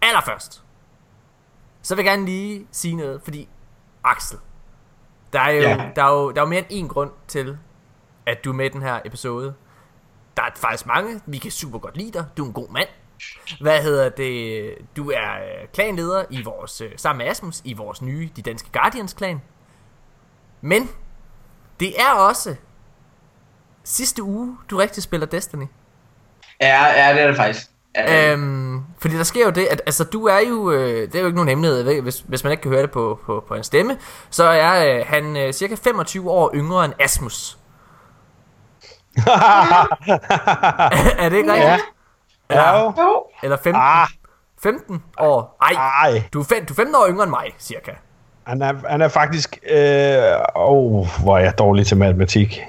Allerførst, 0.02 0.62
så 1.82 1.94
vil 1.94 2.04
jeg 2.04 2.10
gerne 2.12 2.24
lige 2.26 2.66
sige 2.72 2.94
noget, 2.96 3.22
fordi 3.22 3.48
Axel, 4.04 4.38
der 5.32 5.40
er 5.40 5.50
jo, 5.50 5.60
Ja. 5.62 5.90
der 5.96 6.02
er 6.04 6.12
jo, 6.12 6.30
der 6.30 6.36
er 6.40 6.44
jo 6.44 6.48
mere 6.48 6.72
end 6.72 6.84
én 6.90 6.92
grund 6.92 7.10
til, 7.28 7.58
at 8.26 8.44
du 8.44 8.50
er 8.50 8.54
med 8.54 8.66
i 8.66 8.68
den 8.68 8.82
her 8.82 9.00
episode. 9.04 9.54
Der 10.36 10.42
er 10.42 10.50
faktisk 10.56 10.86
mange. 10.86 11.20
Vi 11.26 11.38
kan 11.38 11.50
super 11.50 11.78
godt 11.78 11.96
lide 11.96 12.10
dig. 12.12 12.24
Du 12.36 12.42
er 12.42 12.46
en 12.46 12.52
god 12.52 12.68
mand. 12.70 12.88
Hvad 13.60 13.82
hedder 13.82 14.08
det? 14.08 14.74
Du 14.96 15.10
er 15.10 15.34
øh, 15.34 15.68
klanleder 15.74 16.24
i 16.30 16.42
vores, 16.42 16.80
øh, 16.80 16.92
sammen 16.96 17.18
med 17.24 17.30
Asmus 17.30 17.60
i 17.64 17.72
vores 17.74 18.02
nye 18.02 18.30
De 18.36 18.42
Danske 18.42 18.68
Guardians 18.72 19.12
klan. 19.12 19.42
Men 20.60 20.90
det 21.80 22.00
er 22.00 22.12
også 22.12 22.56
sidste 23.86 24.22
uge, 24.22 24.56
du 24.70 24.76
rigtig 24.76 25.02
spiller 25.02 25.26
Destiny. 25.26 25.66
Ja, 26.60 26.86
ja, 26.86 27.14
det 27.14 27.22
er 27.22 27.26
det 27.26 27.36
faktisk. 27.36 27.66
Ja, 27.96 28.32
Øhm, 28.32 28.84
fordi 28.98 29.16
der 29.16 29.24
sker 29.24 29.44
jo 29.44 29.50
det, 29.50 29.66
at 29.66 29.82
altså, 29.86 30.04
du 30.04 30.26
er 30.26 30.38
jo, 30.48 30.70
øh, 30.70 31.02
det 31.02 31.14
er 31.14 31.20
jo 31.20 31.26
ikke 31.26 31.36
nogen 31.36 31.48
hemmelighed, 31.48 31.82
ved, 31.82 32.02
hvis, 32.02 32.24
hvis 32.26 32.44
man 32.44 32.50
ikke 32.50 32.62
kan 32.62 32.70
høre 32.70 32.82
det 32.82 32.90
på, 32.90 33.18
på, 33.26 33.44
på 33.48 33.54
en 33.54 33.64
stemme, 33.64 33.96
så 34.30 34.44
er 34.44 34.98
øh, 34.98 35.06
han 35.06 35.36
øh, 35.36 35.52
cirka 35.52 35.74
25 35.84 36.30
år 36.30 36.50
yngre 36.54 36.84
end 36.84 36.94
Asmus. 37.00 37.58
er 41.18 41.28
det 41.28 41.36
ikke 41.36 41.52
rigtigt? 41.52 41.84
Ja. 42.50 42.82
Jo. 42.82 42.92
Eller 43.42 43.56
15? 43.56 43.74
Ah, 43.74 44.08
15 44.62 45.02
år? 45.18 45.56
Ej, 45.62 45.72
ej. 46.10 46.22
du 46.32 46.40
er, 46.40 46.44
fem, 46.44 46.66
du 46.66 46.72
er 46.72 46.76
15 46.76 46.94
år 46.94 47.08
yngre 47.08 47.22
end 47.22 47.30
mig, 47.30 47.54
cirka. 47.58 47.90
Han 48.46 48.62
er, 48.62 48.72
han 48.88 49.02
er 49.02 49.08
faktisk... 49.08 49.58
Øh, 49.70 50.22
oh, 50.54 51.06
hvor 51.22 51.38
er 51.38 51.42
jeg 51.42 51.58
dårlig 51.58 51.86
til 51.86 51.96
matematik. 51.96 52.60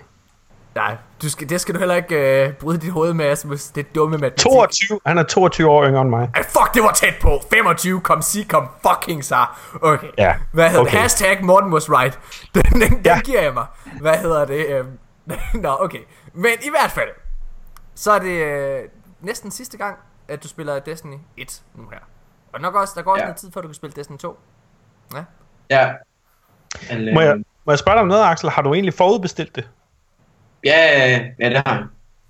Nej, 0.75 0.95
du 1.21 1.29
skal, 1.29 1.49
det 1.49 1.61
skal 1.61 1.73
du 1.75 1.79
heller 1.79 1.95
ikke 1.95 2.45
øh, 2.47 2.53
bryde 2.53 2.77
dit 2.77 2.91
hoved 2.91 3.13
med, 3.13 3.25
Asmus. 3.25 3.63
Det 3.65 3.85
er 3.85 3.89
dumme 3.95 4.17
matematik. 4.17 4.37
22. 4.51 4.99
Han 5.05 5.17
er 5.17 5.23
22 5.23 5.69
år 5.69 5.85
yngre 5.85 6.01
end 6.01 6.09
mig. 6.09 6.29
Ej, 6.35 6.43
fuck, 6.43 6.73
det 6.73 6.83
var 6.83 6.91
tæt 6.91 7.13
på. 7.21 7.39
25, 7.53 8.01
kom 8.01 8.21
sig, 8.21 8.49
kom 8.49 8.67
fucking 8.87 9.25
så. 9.25 9.45
Okay. 9.81 10.07
Ja, 10.17 10.35
Hvad 10.53 10.69
hedder 10.69 10.81
okay. 10.81 10.91
det? 10.91 10.99
Hashtag 10.99 11.43
Morten 11.45 11.73
was 11.73 11.89
right. 11.89 12.19
Den, 12.55 12.63
den, 12.81 12.81
den 12.91 13.01
Ja. 13.05 13.19
giver 13.21 13.41
jeg 13.41 13.53
mig. 13.53 13.65
Hvad 14.01 14.17
hedder 14.17 14.45
det? 14.45 14.65
Øhm, 14.69 14.99
Nå, 15.63 15.77
okay. 15.79 15.99
Men 16.33 16.51
i 16.61 16.69
hvert 16.69 16.91
fald, 16.91 17.09
så 17.95 18.11
er 18.11 18.19
det 18.19 18.29
øh, 18.43 18.79
næsten 19.21 19.51
sidste 19.51 19.77
gang, 19.77 19.97
at 20.27 20.43
du 20.43 20.47
spiller 20.47 20.79
Destiny 20.79 21.17
1 21.37 21.61
nu 21.75 21.83
her. 21.91 21.99
Og 22.53 22.61
nok 22.61 22.75
også, 22.75 22.93
der 22.95 23.01
går 23.01 23.11
også 23.11 23.21
Ja. 23.21 23.25
noget 23.25 23.37
tid, 23.37 23.51
før 23.53 23.61
du 23.61 23.67
kan 23.67 23.75
spille 23.75 23.93
Destiny 23.95 24.17
2. 24.17 24.39
Ja. 25.15 25.23
Ja. 25.69 25.91
Men, 26.91 27.13
Må 27.13 27.21
jeg, 27.21 27.31
øhm, 27.31 27.45
må 27.65 27.71
jeg 27.71 27.79
spørge 27.79 27.95
dig 27.95 28.01
om 28.01 28.07
noget, 28.07 28.23
Axel? 28.23 28.49
Har 28.49 28.61
du 28.61 28.73
egentlig 28.73 28.93
forudbestilt 28.93 29.55
det? 29.55 29.67
Ja, 30.65 31.09
ja, 31.39 31.49
det 31.49 31.57
har 31.65 31.73
jeg. 31.75 31.83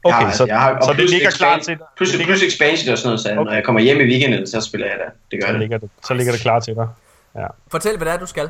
Okay, 0.04 0.26
jeg 0.26 0.34
så- 0.36 0.46
jeg 0.46 0.60
har, 0.60 0.78
så 0.86 0.90
det 0.92 0.98
plus 0.98 1.12
ligger 1.12 1.30
klar 1.32 1.60
til 1.60 1.68
dig? 1.78 1.86
Plus, 1.98 2.10
Det 2.10 2.18
ligger- 2.18 2.34
plus 2.34 2.44
expansion 2.44 2.92
og 2.92 2.98
sådan 2.98 3.08
noget, 3.08 3.20
så 3.20 3.30
Okay. 3.32 3.44
når 3.44 3.54
jeg 3.54 3.64
kommer 3.64 3.82
hjem 3.82 4.00
i 4.00 4.04
weekenden, 4.04 4.48
så 4.48 4.62
spiller 4.62 4.88
jeg 4.88 4.96
det. 5.06 5.14
Det 5.32 5.40
gør 5.42 5.48
Så 5.48 5.54
det. 5.54 5.60
ligger 5.62 5.78
det, 5.78 5.90
så 6.08 6.14
ligger 6.14 6.32
det 6.32 6.42
klar 6.42 6.60
til 6.60 6.76
dig. 6.76 6.88
Ja. 7.36 7.46
Fortæl, 7.72 7.98
hvad 7.98 8.06
det 8.08 8.14
er, 8.14 8.18
du 8.20 8.26
skal. 8.26 8.50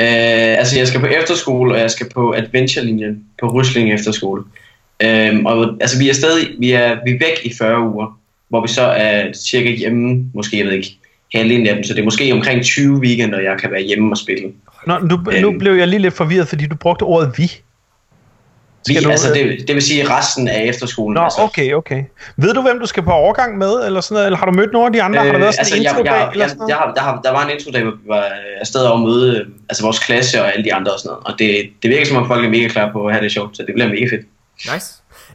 Øh, 0.00 0.58
altså, 0.60 0.78
jeg 0.78 0.88
skal 0.88 1.00
på 1.00 1.06
efterskole, 1.06 1.74
og 1.74 1.80
jeg 1.80 1.90
skal 1.90 2.06
på 2.14 2.32
adventure-linjen 2.34 3.24
på 3.40 3.46
Rysling 3.48 3.92
efterskole. 3.92 4.42
Øhm, 5.02 5.46
og 5.46 5.76
altså, 5.80 5.98
vi 5.98 6.08
er 6.08 6.14
stadig 6.14 6.48
vi 6.58 6.70
er, 6.72 6.98
vi 7.04 7.10
er 7.10 7.18
væk 7.18 7.38
i 7.44 7.52
40 7.58 7.80
uger, 7.80 8.18
hvor 8.48 8.62
vi 8.62 8.68
så 8.68 8.82
er 8.82 9.32
cirka 9.32 9.70
hjemme, 9.70 10.30
måske, 10.34 10.58
jeg 10.58 10.66
ved 10.66 10.72
ikke, 10.72 10.98
halvdelen 11.34 11.66
af 11.66 11.74
dem, 11.74 11.84
så 11.84 11.94
det 11.94 12.00
er 12.00 12.04
måske 12.04 12.32
omkring 12.32 12.62
20 12.64 12.98
weekender, 12.98 13.40
jeg 13.40 13.58
kan 13.60 13.70
være 13.70 13.82
hjemme 13.82 14.12
og 14.12 14.16
spille. 14.18 14.52
Nå, 14.86 14.98
nu, 14.98 15.16
nu 15.40 15.48
Øhm. 15.50 15.58
blev 15.58 15.72
jeg 15.74 15.88
lige 15.88 16.00
lidt 16.00 16.14
forvirret, 16.14 16.48
fordi 16.48 16.66
du 16.66 16.76
brugte 16.76 17.02
ordet 17.02 17.32
vi. 17.38 17.52
Vi, 18.86 18.94
Skal 18.94 19.04
du- 19.04 19.10
altså, 19.10 19.32
det, 19.34 19.64
det 19.68 19.74
vil 19.74 19.82
sige 19.82 20.08
resten 20.16 20.48
af 20.48 20.62
efterskolen. 20.64 21.14
Nå, 21.14 21.20
altså, 21.20 21.40
okay, 21.40 21.72
okay. 21.72 22.04
Ved 22.36 22.54
du, 22.54 22.62
hvem 22.62 22.78
du 22.80 22.86
skal 22.86 23.02
på 23.02 23.10
overgang 23.10 23.58
med, 23.58 23.86
eller 23.86 24.00
sådan 24.00 24.14
noget? 24.14 24.26
Eller 24.26 24.38
har 24.38 24.46
du 24.46 24.52
mødt 24.52 24.72
nogle 24.72 24.86
af 24.86 24.92
de 24.92 25.02
andre? 25.02 25.18
har 25.20 25.32
der 25.32 25.38
været 25.38 25.54
sådan 25.54 25.60
altså, 25.60 25.76
en 25.76 25.82
jeg, 25.82 25.90
intro 25.90 26.04
jeg, 26.04 26.28
eller 26.32 26.44
jeg, 26.44 26.50
sådan 26.50 26.58
noget? 26.58 26.68
jeg, 26.70 26.76
har, 26.76 26.92
der, 26.94 27.00
har, 27.00 27.20
der 27.24 27.30
var 27.30 27.44
en 27.44 27.50
intro, 27.50 27.70
der 27.70 27.84
vi 27.84 27.90
var 28.08 28.18
øh, 28.24 28.60
afsted 28.60 28.80
over 28.80 28.96
at 28.98 29.02
møde 29.02 29.38
øh, 29.38 29.46
altså 29.68 29.82
vores 29.82 29.98
klasse 29.98 30.42
og 30.42 30.52
alle 30.52 30.64
de 30.64 30.74
andre 30.74 30.92
og 30.92 30.98
sådan 30.98 31.08
noget. 31.08 31.26
Og 31.26 31.34
det, 31.38 31.70
det 31.82 31.90
virker 31.90 32.06
som 32.06 32.16
om 32.16 32.26
folk 32.26 32.44
er 32.44 32.48
mega 32.48 32.68
klar 32.68 32.92
på 32.92 33.06
at 33.06 33.14
have 33.14 33.24
det 33.24 33.32
sjovt, 33.32 33.56
så 33.56 33.62
det 33.66 33.74
bliver 33.74 33.88
mega 33.88 34.04
fedt. 34.04 34.26
Nice. 34.74 34.86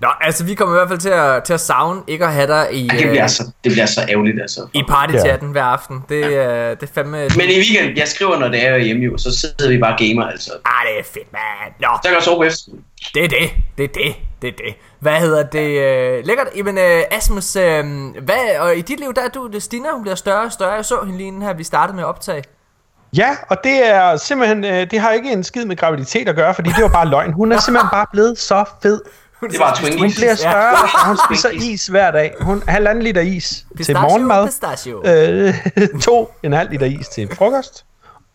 Nå, 0.02 0.08
altså 0.22 0.44
vi 0.44 0.56
kommer 0.56 0.76
i 0.76 0.78
hvert 0.78 0.88
fald 0.90 1.00
til 1.00 1.10
at, 1.10 1.44
til 1.44 1.54
at 1.54 1.60
savne 1.60 2.02
ikke 2.08 2.26
at 2.26 2.34
have 2.34 2.48
dig 2.48 2.68
i, 2.74 2.88
Ej, 2.88 2.96
det, 2.98 3.08
bliver 3.10 3.24
øh, 3.24 3.30
så, 3.30 3.52
det 3.64 3.72
bliver 3.72 3.86
så 3.86 4.02
ærgerligt, 4.10 4.42
altså. 4.42 4.68
i 4.74 4.84
partychatten 4.90 5.52
hver 5.52 5.64
aften. 5.64 6.04
Det, 6.10 6.16
øh, 6.16 6.32
det 6.32 6.84
er 6.84 6.88
fandme... 6.94 7.18
Men 7.18 7.50
i 7.50 7.56
weekend, 7.58 7.98
jeg 7.98 8.08
skriver, 8.08 8.40
når 8.40 8.48
det 8.48 8.68
er 8.68 8.78
hjemme 8.78 9.06
jo, 9.06 9.18
så 9.18 9.38
sidder 9.40 9.70
vi 9.70 9.78
bare 9.78 9.94
og 9.94 10.00
gamer, 10.00 10.26
altså. 10.26 10.52
Ah, 10.66 10.88
det 10.88 11.00
er 11.00 11.04
fedt, 11.04 11.34
mand. 11.34 11.74
Nå, 11.80 11.88
Så 11.96 12.08
kan 12.08 12.14
jeg 12.16 12.24
sove 12.24 12.38
på 12.38 12.44
efterskole. 12.44 12.78
det 13.14 13.24
er 13.24 13.28
det. 13.28 13.50
Det 13.78 13.84
er 13.84 13.88
det. 13.94 14.16
Det 14.42 14.48
er 14.48 14.54
det. 14.58 14.76
Hvad 15.00 15.20
hedder 15.20 15.44
det? 15.44 15.70
Øh, 15.70 16.26
lækkert. 16.26 16.48
Jamen, 16.56 16.78
øh, 16.78 17.02
Asmus, 17.12 17.56
øh, 17.56 17.84
hvad, 18.24 18.60
og 18.60 18.78
i 18.78 18.82
dit 18.82 19.00
liv, 19.00 19.14
der 19.14 19.22
er 19.22 19.30
du, 19.30 19.48
det 19.48 19.64
Stina, 19.64 19.88
hun 19.94 20.02
bliver 20.02 20.16
større 20.16 20.46
og 20.46 20.52
større. 20.52 20.72
Jeg 20.74 20.86
så 20.86 20.96
hende 21.04 21.18
lige 21.18 21.28
inden 21.28 21.42
her, 21.42 21.54
vi 21.54 21.64
startede 21.64 21.96
med 21.96 22.04
at 22.04 22.08
optage. 22.08 22.44
Ja, 23.18 23.30
og 23.50 23.58
det 23.64 23.90
er 23.90 24.18
simpelthen, 24.18 24.66
øh, 24.66 24.92
det 24.92 25.00
har 25.00 25.12
ikke 25.12 25.32
en 25.32 25.44
skid 25.44 25.66
med 25.66 25.76
graviditet 25.78 26.30
at 26.30 26.36
gøre, 26.36 26.54
fordi 26.54 26.70
det 26.70 26.84
var 26.84 26.90
bare 26.90 27.08
løgn. 27.08 27.34
Hun 27.34 27.52
er 27.52 27.60
simpelthen 27.60 27.90
bare 27.92 28.06
blevet 28.12 28.38
så 28.40 28.66
fed. 28.84 29.02
Det 29.42 29.56
er 29.56 29.60
bare 29.60 29.76
Hun 29.82 29.90
Twinkies. 29.98 30.16
bliver 30.16 30.36
større, 30.36 30.54
Ja. 30.54 30.72
og 31.02 31.08
hun 31.08 31.18
spiser 31.30 31.50
is 31.50 31.88
hver 31.88 32.12
dag. 32.12 32.34
Hun 32.42 32.64
halvanden 32.68 33.04
liter 33.04 33.22
is 33.22 33.50
til 33.50 33.78
Pistachio, 33.78 34.02
morgenmad. 34.02 34.46
Pistachio. 34.46 35.02
Øh, 35.06 35.54
to 36.02 36.34
en 36.44 36.54
halv 36.54 36.70
liter 36.72 36.86
is 36.86 37.08
til 37.08 37.30
frokost. 37.36 37.86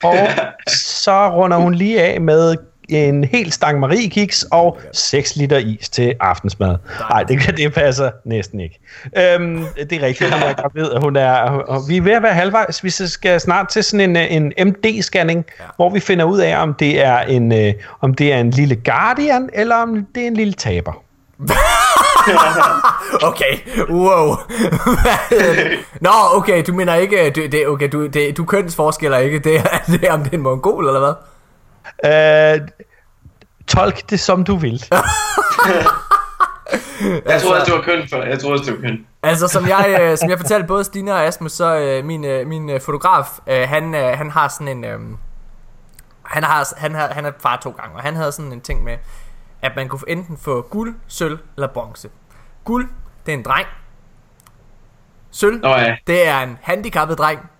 Og 0.04 0.14
så 1.04 1.28
runder 1.30 1.56
hun 1.56 1.74
lige 1.74 2.02
af 2.02 2.20
med 2.20 2.56
en 2.88 3.24
hel 3.24 3.52
stang 3.52 3.80
mariekiks 3.80 4.46
og 4.50 4.78
6 4.92 5.36
liter 5.36 5.58
is 5.58 5.88
til 5.88 6.14
aftensmad. 6.20 6.76
Nej, 7.10 7.22
det, 7.22 7.56
det 7.56 7.74
passer 7.74 8.10
næsten 8.24 8.60
ikke. 8.60 8.78
Øhm, 9.04 9.64
det 9.90 9.92
er 9.92 10.06
rigtigt, 10.06 10.32
hun 10.32 10.42
er 10.42 10.52
gravid, 10.52 10.84
og 10.84 11.02
hun 11.02 11.16
er, 11.16 11.32
og 11.68 11.82
vi 11.88 11.96
er 11.96 12.02
ved 12.02 12.12
at 12.12 12.22
være 12.22 12.34
halvvejs. 12.34 12.84
Vi 12.84 12.90
skal 12.90 13.40
snart 13.40 13.68
til 13.68 13.84
sådan 13.84 14.16
en, 14.16 14.42
en 14.56 14.68
MD-scanning, 14.68 15.44
ja. 15.60 15.64
hvor 15.76 15.90
vi 15.90 16.00
finder 16.00 16.24
ud 16.24 16.38
af, 16.38 16.62
om 16.62 16.74
det 16.74 17.04
er 17.04 17.18
en, 17.18 17.52
øh, 17.52 17.74
om 18.00 18.14
det 18.14 18.32
er 18.32 18.38
en 18.38 18.50
lille 18.50 18.76
guardian, 18.76 19.50
eller 19.52 19.76
om 19.76 20.06
det 20.14 20.22
er 20.22 20.26
en 20.26 20.34
lille 20.34 20.52
taber. 20.52 20.92
Okay, 23.22 23.58
wow. 23.90 24.34
Nå, 26.06 26.10
okay, 26.32 26.64
du 26.66 26.72
mener 26.72 26.94
ikke, 26.94 27.32
det, 27.34 27.68
okay, 27.68 27.88
du, 27.92 28.06
det, 28.06 28.36
du 28.36 28.44
kønsforskiller 28.44 29.18
ikke, 29.18 29.38
det 29.38 29.62
det 29.86 30.08
om 30.08 30.22
det 30.22 30.32
er 30.32 30.36
en 30.36 30.42
mongol, 30.42 30.86
eller 30.86 31.00
hvad? 31.00 31.12
Øh, 32.04 32.68
tolk 33.66 34.10
det, 34.10 34.20
som 34.20 34.44
du 34.44 34.56
vil. 34.56 34.84
Jeg 37.26 37.42
troede, 37.42 37.60
at 37.60 37.66
det 37.66 37.74
var 37.74 37.82
køn 37.82 38.08
for. 38.08 38.22
Jeg 38.22 38.40
troede, 38.40 38.60
at 38.60 38.66
det 38.66 38.74
var 38.74 38.80
køn. 38.80 39.06
Altså, 39.22 39.48
som 39.48 39.68
jeg, 39.68 39.98
øh, 40.00 40.18
som 40.18 40.30
jeg 40.30 40.38
fortalte 40.38 40.66
både 40.66 40.84
Stina 40.84 41.12
og 41.12 41.24
Asmus, 41.24 41.52
så 41.52 41.76
øh, 41.76 42.04
min, 42.04 42.24
øh, 42.24 42.46
min 42.46 42.70
øh, 42.70 42.80
fotograf, 42.80 43.38
øh, 43.46 43.68
han, 43.68 43.94
øh, 43.94 44.18
han 44.18 44.30
har 44.30 44.48
sådan 44.48 44.68
en... 44.68 44.84
Øh, 44.84 45.00
han 46.22 46.42
har, 46.42 46.74
han 46.76 46.94
har, 46.94 47.08
han 47.08 47.24
er 47.24 47.32
far 47.40 47.56
to 47.62 47.70
gange, 47.70 47.96
og 47.96 48.02
han 48.02 48.16
havde 48.16 48.32
sådan 48.32 48.52
en 48.52 48.60
ting 48.60 48.84
med, 48.84 48.96
at 49.62 49.72
man 49.76 49.88
kunne 49.88 50.00
enten 50.08 50.36
få 50.36 50.62
guld, 50.62 50.94
sølv 51.06 51.38
eller 51.56 51.68
bronze. 51.68 52.08
Guld, 52.64 52.88
det 53.26 53.34
er 53.34 53.36
en 53.38 53.44
dreng. 53.44 53.66
Sølv, 55.30 55.60
Nå 55.60 55.68
ja. 55.68 55.96
det 56.06 56.28
er 56.28 56.40
en 56.40 56.58
handicappet 56.62 57.18
dreng. 57.18 57.50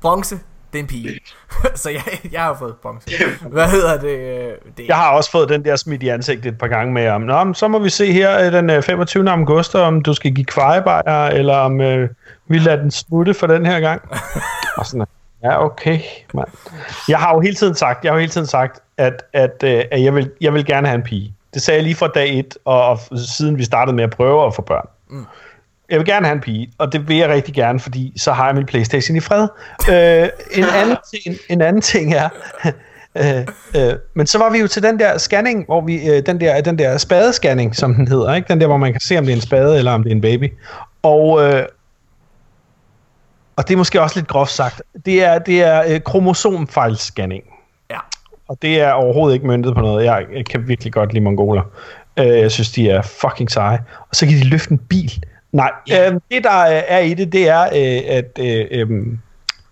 Bronze, 0.00 0.40
det 0.72 0.78
er 0.78 0.82
en 0.82 0.86
pige. 0.86 1.20
så 1.74 1.90
jeg, 1.90 2.02
jeg 2.32 2.42
har 2.42 2.56
fået 2.58 2.76
bronze. 2.82 3.10
Hvad 3.48 3.68
hedder 3.68 4.00
det? 4.00 4.18
øh, 4.18 4.52
det 4.76 4.88
Jeg 4.88 4.96
har 4.96 5.10
også 5.10 5.30
fået 5.30 5.48
den 5.48 5.64
der 5.64 5.76
smidt 5.76 6.02
i 6.02 6.08
ansigtet 6.08 6.52
et 6.52 6.58
par 6.58 6.66
gange 6.66 6.92
med, 6.92 7.08
om, 7.08 7.20
Nå, 7.20 7.44
men 7.44 7.54
så 7.54 7.68
må 7.68 7.78
vi 7.78 7.90
se 7.90 8.12
her 8.12 8.46
øh, 8.46 8.52
den 8.52 8.70
øh, 8.70 8.82
25. 8.82 9.30
august, 9.30 9.74
om 9.74 10.02
du 10.02 10.14
skal 10.14 10.34
give 10.34 10.44
kvejebajer, 10.44 11.26
eller 11.26 11.56
om 11.56 11.80
øh, 11.80 12.08
vi 12.48 12.58
lader 12.58 12.82
den 12.82 12.90
smutte 12.90 13.34
for 13.34 13.46
den 13.46 13.66
her 13.66 13.80
gang. 13.80 14.02
Og 14.76 14.86
sådan, 14.86 15.06
ja, 15.42 15.64
okay, 15.64 16.00
mand. 16.34 16.48
Jeg 17.08 17.18
har 17.18 17.34
jo 17.34 17.40
hele 17.40 17.54
tiden 17.54 17.74
sagt, 17.74 18.04
jeg 18.04 18.12
har 18.12 18.16
jo 18.16 18.20
hele 18.20 18.32
tiden 18.32 18.46
sagt, 18.46 18.80
at, 18.96 19.22
at, 19.32 19.62
øh, 19.64 19.84
at 19.90 20.02
jeg, 20.02 20.14
vil, 20.14 20.30
jeg 20.40 20.54
vil 20.54 20.66
gerne 20.66 20.86
have 20.86 20.96
en 20.96 21.02
pige. 21.02 21.34
Det 21.54 21.62
sagde 21.62 21.76
jeg 21.76 21.84
lige 21.84 21.94
fra 21.94 22.08
dag 22.08 22.38
et, 22.38 22.58
og, 22.64 22.88
og 22.88 22.98
siden 23.16 23.58
vi 23.58 23.64
startede 23.64 23.96
med 23.96 24.04
at 24.04 24.10
prøve 24.10 24.46
at 24.46 24.54
få 24.54 24.62
børn. 24.62 24.88
Mm. 25.10 25.26
Jeg 25.90 25.98
vil 25.98 26.06
gerne 26.06 26.26
have 26.26 26.34
en 26.34 26.40
pige, 26.40 26.72
og 26.78 26.92
det 26.92 27.08
vil 27.08 27.16
jeg 27.16 27.28
rigtig 27.28 27.54
gerne, 27.54 27.80
fordi 27.80 28.12
så 28.16 28.32
har 28.32 28.46
jeg 28.46 28.54
min 28.54 28.66
Playstation 28.66 29.16
i 29.16 29.20
fred. 29.20 29.48
Øh, 29.90 30.28
en, 30.52 30.64
anden 30.82 30.96
ting, 31.14 31.36
en 31.48 31.60
anden 31.60 31.82
ting 31.82 32.14
er, 32.14 32.28
øh, 33.20 33.46
øh, 33.76 33.94
men 34.14 34.26
så 34.26 34.38
var 34.38 34.50
vi 34.50 34.58
jo 34.58 34.66
til 34.66 34.82
den 34.82 34.98
der 34.98 35.18
scanning, 35.18 35.64
hvor 35.64 35.80
vi, 35.80 36.10
øh, 36.10 36.26
den 36.26 36.40
der, 36.40 36.60
den 36.60 36.78
der 36.78 36.98
spadescanning, 36.98 37.76
som 37.76 37.94
den 37.94 38.08
hedder, 38.08 38.34
ikke? 38.34 38.48
den 38.48 38.60
der, 38.60 38.66
hvor 38.66 38.76
man 38.76 38.92
kan 38.92 39.00
se, 39.00 39.18
om 39.18 39.24
det 39.24 39.32
er 39.32 39.36
en 39.36 39.42
spade, 39.42 39.78
eller 39.78 39.92
om 39.92 40.02
det 40.02 40.10
er 40.10 40.14
en 40.14 40.20
baby. 40.20 40.52
Og, 41.02 41.42
øh, 41.42 41.66
og 43.56 43.68
det 43.68 43.74
er 43.74 43.78
måske 43.78 44.02
også 44.02 44.18
lidt 44.18 44.28
groft 44.28 44.50
sagt, 44.50 44.82
det 45.06 45.24
er, 45.24 45.38
det 45.38 45.62
er 45.62 45.82
øh, 45.88 46.00
kromosomfejlscanning. 46.00 47.44
Ja. 47.90 47.98
Og 48.48 48.58
det 48.62 48.80
er 48.80 48.92
overhovedet 48.92 49.34
ikke 49.34 49.46
myndet 49.46 49.74
på 49.74 49.80
noget. 49.80 50.04
Jeg, 50.04 50.26
jeg 50.36 50.46
kan 50.46 50.68
virkelig 50.68 50.92
godt 50.92 51.12
lide 51.12 51.24
mongoler. 51.24 51.62
Øh, 52.16 52.26
jeg 52.26 52.50
synes, 52.50 52.70
de 52.70 52.90
er 52.90 53.02
fucking 53.02 53.50
seje. 53.50 53.78
Og 54.00 54.16
så 54.16 54.26
kan 54.26 54.34
de 54.34 54.44
løfte 54.44 54.72
en 54.72 54.78
bil. 54.78 55.24
Nej, 55.52 55.70
øh, 55.92 56.12
det 56.30 56.44
der 56.44 56.50
er 56.50 56.82
er 56.88 56.98
i 56.98 57.14
det, 57.14 57.32
det 57.32 57.48
er, 57.48 57.62
øh, 57.62 58.16
at 58.16 58.38
øh, 58.40 58.66
øh, 58.70 59.06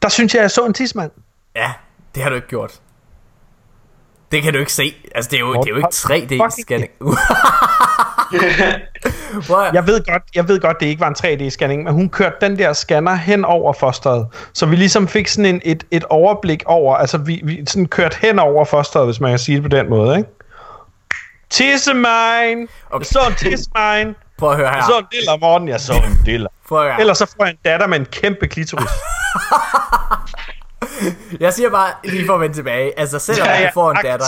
der 0.02 0.08
synes 0.08 0.34
jeg, 0.34 0.40
jeg 0.42 0.50
så 0.50 0.66
en 0.66 0.72
tidsmand. 0.74 1.10
Ja, 1.56 1.72
det 2.14 2.22
har 2.22 2.30
du 2.30 2.36
ikke 2.36 2.48
gjort. 2.48 2.80
Det 4.32 4.42
kan 4.42 4.52
du 4.52 4.58
ikke 4.58 4.72
se. 4.72 4.94
Altså, 5.14 5.28
det 5.30 5.36
er 5.36 5.40
jo, 5.40 5.52
Hvor- 5.52 5.62
det 5.62 5.70
er 5.70 5.74
jo 5.74 5.76
ikke 5.76 5.88
fucking 6.06 6.42
3D-scanning. 6.42 6.90
Hvor, 9.46 9.72
Jeg 9.74 9.86
ved 9.86 10.04
godt, 10.04 10.22
jeg 10.34 10.48
ved 10.48 10.60
godt, 10.60 10.80
det 10.80 10.86
ikke 10.86 11.00
var 11.00 11.08
en 11.08 11.14
3D-scanning, 11.18 11.82
men 11.84 11.92
hun 11.92 12.08
kørte 12.08 12.36
den 12.40 12.58
der 12.58 12.72
scanner 12.72 13.14
hen 13.14 13.44
over 13.44 13.72
fosteret, 13.72 14.26
så 14.52 14.66
vi 14.66 14.76
ligesom 14.76 15.08
fik 15.08 15.28
sådan 15.28 15.54
en, 15.54 15.60
et, 15.64 15.84
et 15.90 16.04
overblik 16.04 16.62
over, 16.66 16.96
altså 16.96 17.18
vi, 17.18 17.40
vi 17.44 17.62
sådan 17.66 17.86
kørte 17.86 18.16
hen 18.20 18.38
over 18.38 18.64
fosteret, 18.64 19.06
hvis 19.06 19.20
man 19.20 19.30
kan 19.32 19.38
sige 19.38 19.54
det 19.54 19.62
på 19.62 19.68
den 19.76 19.90
måde, 19.90 20.16
ikke? 20.16 20.28
Tissemine! 21.50 22.06
Okay. 22.06 22.66
Okay. 22.90 22.98
Jeg 23.00 23.06
så 23.06 23.20
en 23.28 23.34
tissemine! 23.34 24.14
Prøv 24.38 24.50
at 24.50 24.56
høre 24.56 24.68
her. 24.68 24.76
Jeg 24.76 24.84
så 24.88 24.98
en 24.98 25.06
diller, 25.12 25.36
Morten. 25.40 25.68
Jeg 25.68 25.80
så 25.80 25.92
en 25.92 26.18
diller. 26.26 26.48
Prøv 26.68 26.78
at 26.78 26.84
høre. 26.90 27.00
Ellers 27.00 27.18
så 27.18 27.26
får 27.36 27.44
jeg 27.44 27.50
en 27.52 27.58
datter 27.64 27.86
med 27.86 28.00
en 28.00 28.06
kæmpe 28.06 28.46
klitoris. 28.48 28.90
Jeg 31.40 31.52
siger 31.52 31.70
bare, 31.70 31.92
lige 32.04 32.26
for 32.26 32.34
at 32.34 32.40
vende 32.40 32.56
tilbage. 32.56 32.98
Altså, 32.98 33.18
selvom 33.18 33.46
Ja, 33.48 33.60
ja, 33.60 33.66
du 33.66 33.70
får 33.74 33.90
en 33.90 33.96
akt. 33.96 34.06
datter, 34.06 34.26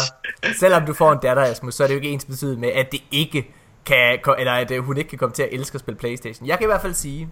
selvom 0.59 0.87
du 0.87 0.93
får 0.95 1.13
en 1.13 1.19
datter, 1.23 1.43
Asmus, 1.43 1.75
så 1.75 1.83
er 1.83 1.87
det 1.87 1.95
jo 1.95 1.97
ikke 1.99 2.09
ens 2.09 2.25
betydende 2.25 2.61
med, 2.61 2.69
at 2.69 2.93
det 2.93 3.01
ikke 3.11 3.55
kan, 3.87 4.19
eller 4.39 4.53
at 4.53 4.71
øh, 4.71 4.85
hun 4.85 4.97
ikke 4.97 5.11
kan 5.11 5.19
komme 5.19 5.33
til 5.33 5.43
at 5.43 5.49
elske 5.53 5.75
at 5.75 5.81
spille 5.81 5.99
Playstation. 5.99 6.49
Jeg 6.49 6.59
kan 6.59 6.65
i 6.65 6.71
hvert 6.71 6.81
fald 6.83 6.95
sige, 6.95 7.29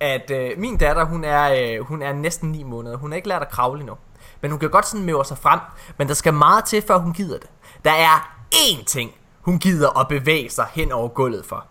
at 0.00 0.30
øh, 0.30 0.50
min 0.56 0.76
datter, 0.76 1.04
hun 1.04 1.24
er, 1.24 1.76
øh, 1.78 1.86
hun 1.86 2.02
er 2.02 2.12
næsten 2.12 2.50
9 2.50 2.62
måneder. 2.62 2.96
Hun 2.96 3.10
har 3.10 3.16
ikke 3.16 3.28
lært 3.28 3.42
at 3.42 3.50
kravle 3.50 3.80
endnu. 3.80 3.94
Men 4.42 4.50
hun 4.50 4.60
kan 4.60 4.70
godt 4.70 4.86
sådan 4.88 5.06
møve 5.06 5.24
sig 5.24 5.38
frem, 5.38 5.60
men 5.98 6.08
der 6.08 6.14
skal 6.14 6.34
meget 6.34 6.64
til, 6.64 6.82
før 6.86 6.96
hun 6.98 7.12
gider 7.12 7.38
det. 7.38 7.50
Der 7.84 7.92
er 7.92 8.32
én 8.54 8.84
ting, 8.84 9.10
hun 9.40 9.58
gider 9.58 9.98
at 10.00 10.08
bevæge 10.08 10.50
sig 10.50 10.66
hen 10.74 10.92
over 10.92 11.08
gulvet 11.08 11.44
for. 11.46 11.64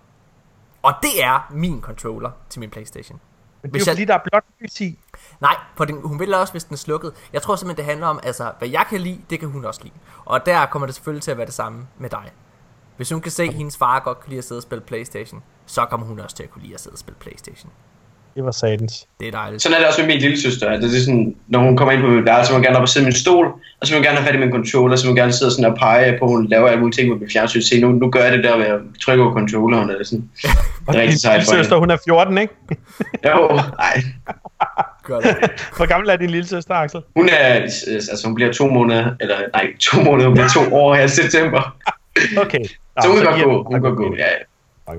Og 0.83 0.93
det 1.01 1.24
er 1.24 1.48
min 1.51 1.81
controller 1.81 2.31
til 2.50 2.59
min 2.59 2.69
Playstation. 2.69 3.19
Men 3.62 3.71
det 3.71 3.74
Hvis 3.74 3.88
er 3.88 3.91
jo 3.91 3.91
jeg- 3.91 3.95
fordi, 3.98 4.05
der 4.05 4.13
er 4.13 4.19
blot 4.31 4.43
lys 4.62 4.81
i. 4.81 5.00
Nej, 5.41 5.55
for 5.75 5.86
den, 5.86 6.01
hun 6.07 6.19
vil 6.19 6.33
også, 6.33 6.53
hvis 6.53 6.63
den 6.63 6.74
er 6.74 6.77
slukket. 6.77 7.13
Jeg 7.33 7.41
tror 7.41 7.55
simpelthen, 7.55 7.77
det 7.77 7.86
handler 7.86 8.07
om, 8.07 8.19
altså, 8.24 8.51
hvad 8.59 8.67
jeg 8.69 8.86
kan 8.89 9.01
lide, 9.01 9.21
det 9.29 9.39
kan 9.39 9.50
hun 9.50 9.65
også 9.65 9.83
lide. 9.83 9.93
Og 10.25 10.45
der 10.45 10.65
kommer 10.65 10.86
det 10.86 10.95
selvfølgelig 10.95 11.24
til 11.24 11.31
at 11.31 11.38
være 11.38 11.45
det 11.45 11.53
samme 11.53 11.88
med 11.98 12.09
dig. 12.09 12.31
Hvis 12.98 13.09
hun 13.12 13.21
kan 13.21 13.31
se, 13.31 13.43
at 13.43 13.53
hendes 13.53 13.77
far 13.77 14.00
godt 14.00 14.19
kan 14.19 14.29
lide 14.29 14.38
at 14.38 14.43
sidde 14.43 14.59
og 14.59 14.63
spille 14.63 14.81
Playstation, 14.83 15.43
så 15.65 15.86
kommer 15.86 16.07
hun 16.07 16.19
også 16.19 16.36
til 16.36 16.43
at 16.43 16.50
kunne 16.51 16.62
lide 16.62 16.74
at 16.74 16.81
sidde 16.81 16.93
og 16.93 17.00
spille 17.00 17.17
Playstation. 17.19 17.71
Det 18.36 18.43
var 18.43 18.51
satans. 18.51 19.07
Det 19.19 19.27
er 19.27 19.31
dejligt. 19.31 19.62
Sådan 19.62 19.75
er 19.75 19.79
det 19.79 19.88
også 19.88 20.01
med 20.01 20.07
min 20.07 20.17
lille 20.17 20.41
søster. 20.41 20.69
Det 20.69 20.95
er 20.95 21.00
sådan, 21.00 21.36
når 21.48 21.59
hun 21.59 21.77
kommer 21.77 21.91
ind 21.91 22.01
på 22.01 22.07
mit 22.07 22.25
værelse, 22.25 22.48
så 22.48 22.53
vil 22.53 22.57
hun 22.57 22.63
gerne 22.63 22.77
op 22.77 22.81
og 22.81 22.89
sidde 22.89 23.03
i 23.03 23.07
min 23.07 23.13
stol, 23.13 23.45
og 23.81 23.88
så 23.88 23.93
vil 23.93 23.98
hun 23.98 24.05
gerne 24.05 24.17
have 24.17 24.27
fat 24.27 24.36
i 24.36 24.38
min 24.38 24.51
controller, 24.51 24.95
så 24.95 25.03
vil 25.03 25.09
hun 25.09 25.15
gerne 25.15 25.33
sidde 25.33 25.51
sådan 25.51 25.71
og 25.71 25.77
pege 25.77 26.17
på, 26.19 26.25
at 26.25 26.31
hun 26.31 26.48
laver 26.48 26.67
alle 26.67 26.79
mulige 26.79 26.95
ting 26.95 27.09
med 27.09 27.17
mit 27.17 27.31
fjernsyn. 27.31 27.62
Se, 27.62 27.81
nu, 27.81 27.91
nu 27.91 28.09
gør 28.09 28.24
jeg 28.24 28.31
det 28.31 28.43
der 28.43 28.57
ved 28.57 28.65
at 28.65 28.79
trykke 29.01 29.24
på 29.24 29.33
controlleren, 29.33 29.89
eller 29.89 30.05
sådan. 30.05 30.29
Det 30.88 30.95
er 30.95 31.01
rigtig 31.01 31.21
sejt 31.21 31.43
for 31.43 31.51
søster, 31.51 31.77
hun 31.77 31.91
er 31.91 31.98
14, 32.05 32.38
ikke? 32.38 32.53
Jo, 33.25 33.59
nej. 33.83 34.03
Hvor 35.77 35.86
gammel 35.86 36.09
er 36.09 36.15
din 36.15 36.29
lille 36.29 36.48
søster, 36.48 36.74
Axel? 36.74 37.01
Hun 37.15 37.29
er, 37.29 37.45
altså 37.45 38.21
hun 38.25 38.36
bliver 38.36 38.53
to 38.53 38.67
måneder, 38.67 39.12
eller 39.19 39.38
nej, 39.53 39.67
to 39.79 40.01
måneder, 40.01 40.27
hun 40.27 40.36
bliver 40.36 40.50
to 40.50 40.74
år 40.75 40.95
her 40.95 41.03
i 41.03 41.07
september. 41.07 41.75
Okay. 42.38 42.65
Så 43.01 43.07
hun 43.07 43.17
kan 43.17 43.25
godt 43.25 43.43
gå, 43.43 43.63
hun 43.63 43.81
kan 43.81 43.95
gå, 43.95 44.15
ja. 44.15 44.24
ja. 44.24 44.93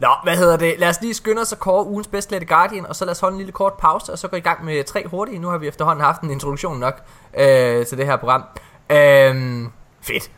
Nå, 0.00 0.08
hvad 0.22 0.36
hedder 0.36 0.56
det? 0.56 0.78
Lad 0.78 0.88
os 0.88 1.00
lige 1.00 1.14
skynde 1.14 1.42
os 1.42 1.52
at 1.52 1.58
kåre 1.58 1.86
ugens 1.86 2.06
bedst 2.08 2.30
lette 2.30 2.46
Guardian, 2.46 2.86
og 2.86 2.96
så 2.96 3.04
lad 3.04 3.10
os 3.12 3.20
holde 3.20 3.34
en 3.34 3.38
lille 3.38 3.52
kort 3.52 3.72
pause, 3.72 4.12
og 4.12 4.18
så 4.18 4.28
gå 4.28 4.36
i 4.36 4.40
gang 4.40 4.64
med 4.64 4.84
tre 4.84 5.06
hurtige. 5.06 5.38
Nu 5.38 5.48
har 5.48 5.58
vi 5.58 5.68
efterhånden 5.68 6.04
haft 6.04 6.20
en 6.22 6.30
introduktion 6.30 6.78
nok 6.78 7.02
øh, 7.34 7.86
til 7.86 7.98
det 7.98 8.06
her 8.06 8.16
program. 8.16 8.44
Øhm, 8.90 9.72
fedt. 10.02 10.30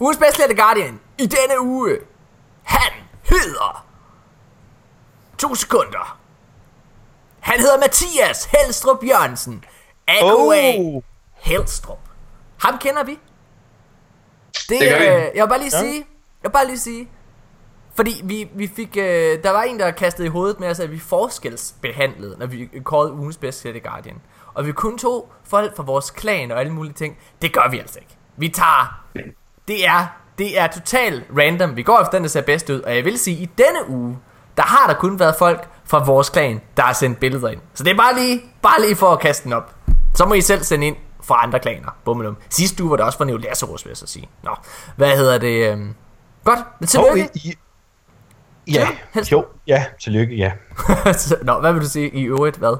Ugens 0.00 0.18
bedst 0.18 0.38
lette 0.38 0.54
Guardian 0.54 1.00
i 1.18 1.26
denne 1.26 1.60
uge. 1.60 1.98
Han 2.62 2.92
hedder... 3.22 3.86
To 5.38 5.54
sekunder. 5.54 6.18
Han 7.40 7.60
hedder 7.60 7.78
Mathias 7.78 8.44
Helstrup 8.44 9.04
Jørgensen. 9.04 9.64
A.K.A. 10.08 10.78
Oh, 10.78 11.02
Helstrup. 11.34 11.98
Ham 12.58 12.78
kender 12.78 13.04
vi. 13.04 13.18
Det, 14.52 14.80
Det 14.80 14.82
øh, 14.82 15.02
jeg 15.02 15.30
vil 15.34 15.48
bare 15.48 15.58
lige 15.58 15.70
Ja. 15.76 15.80
sige, 15.80 15.96
jeg 16.42 16.48
vil 16.48 16.52
bare 16.52 16.66
lige 16.66 16.78
sige, 16.78 17.08
fordi 17.94 18.20
vi, 18.24 18.48
vi 18.54 18.66
fik, 18.76 18.96
øh, 18.96 19.42
der 19.42 19.50
var 19.50 19.62
en, 19.62 19.78
der 19.78 19.90
kastede 19.90 20.26
i 20.26 20.30
hovedet 20.30 20.60
med 20.60 20.68
os, 20.68 20.80
at 20.80 20.90
vi 20.92 20.98
forskelsbehandlede, 20.98 22.36
når 22.38 22.46
vi 22.46 22.70
kårede 22.84 23.12
ugens 23.12 23.36
bedste 23.36 23.70
The 23.70 23.80
Guardian. 23.80 24.16
Og 24.54 24.66
vi 24.66 24.72
kun 24.72 24.98
tog 24.98 25.32
folk 25.44 25.76
fra 25.76 25.82
vores 25.82 26.10
klan 26.10 26.50
og 26.50 26.60
alle 26.60 26.72
mulige 26.72 26.92
ting. 26.92 27.18
Det 27.42 27.52
gør 27.52 27.68
vi 27.70 27.78
altså 27.78 27.98
ikke. 27.98 28.16
Vi 28.36 28.48
tager, 28.48 29.04
det 29.68 29.86
er, 29.86 30.06
det 30.38 30.58
er 30.58 30.66
totalt 30.66 31.24
random. 31.38 31.76
Vi 31.76 31.82
går 31.82 32.00
efter 32.00 32.12
den, 32.12 32.22
der 32.22 32.28
ser 32.28 32.40
bedst 32.40 32.70
ud. 32.70 32.80
Og 32.80 32.96
jeg 32.96 33.04
vil 33.04 33.18
sige, 33.18 33.36
at 33.36 33.42
i 33.42 33.50
denne 33.58 33.88
uge, 33.88 34.18
der 34.56 34.62
har 34.62 34.86
der 34.86 34.94
kun 34.94 35.18
været 35.18 35.34
folk 35.38 35.68
fra 35.84 36.04
vores 36.04 36.28
klan, 36.30 36.60
der 36.76 36.82
har 36.82 36.92
sendt 36.92 37.20
billeder 37.20 37.48
ind. 37.48 37.60
Så 37.74 37.84
det 37.84 37.90
er 37.90 37.96
bare 37.96 38.14
lige, 38.14 38.42
bare 38.62 38.80
lige 38.80 38.96
for 38.96 39.10
at 39.12 39.20
kaste 39.20 39.44
den 39.44 39.52
op. 39.52 39.74
Så 40.14 40.24
må 40.24 40.34
I 40.34 40.40
selv 40.40 40.62
sende 40.62 40.86
ind 40.86 40.96
fra 41.22 41.42
andre 41.42 41.58
klaner. 41.58 41.96
Bummelum. 42.04 42.36
Sidste 42.48 42.82
uge 42.82 42.90
var 42.90 42.96
det 42.96 43.06
også 43.06 43.18
fra 43.18 43.24
Neo 43.24 43.36
Lazarus, 43.36 43.84
vil 43.84 43.90
jeg 43.90 43.96
så 43.96 44.06
sige. 44.06 44.28
Nå, 44.42 44.50
hvad 44.96 45.16
hedder 45.16 45.38
det? 45.38 45.72
Øhm... 45.72 45.94
Godt, 46.44 46.58
men 46.80 46.86
tillykke. 46.86 47.22
Oh, 47.22 47.46
i, 47.46 47.54
ja, 48.66 48.88
helst. 49.14 49.32
jo, 49.32 49.44
ja, 49.66 49.84
tillykke, 50.00 50.34
ja. 50.36 50.52
Nå, 51.42 51.60
hvad 51.60 51.72
vil 51.72 51.82
du 51.82 51.88
sige 51.88 52.08
i 52.08 52.22
øvrigt, 52.22 52.56
hvad? 52.56 52.76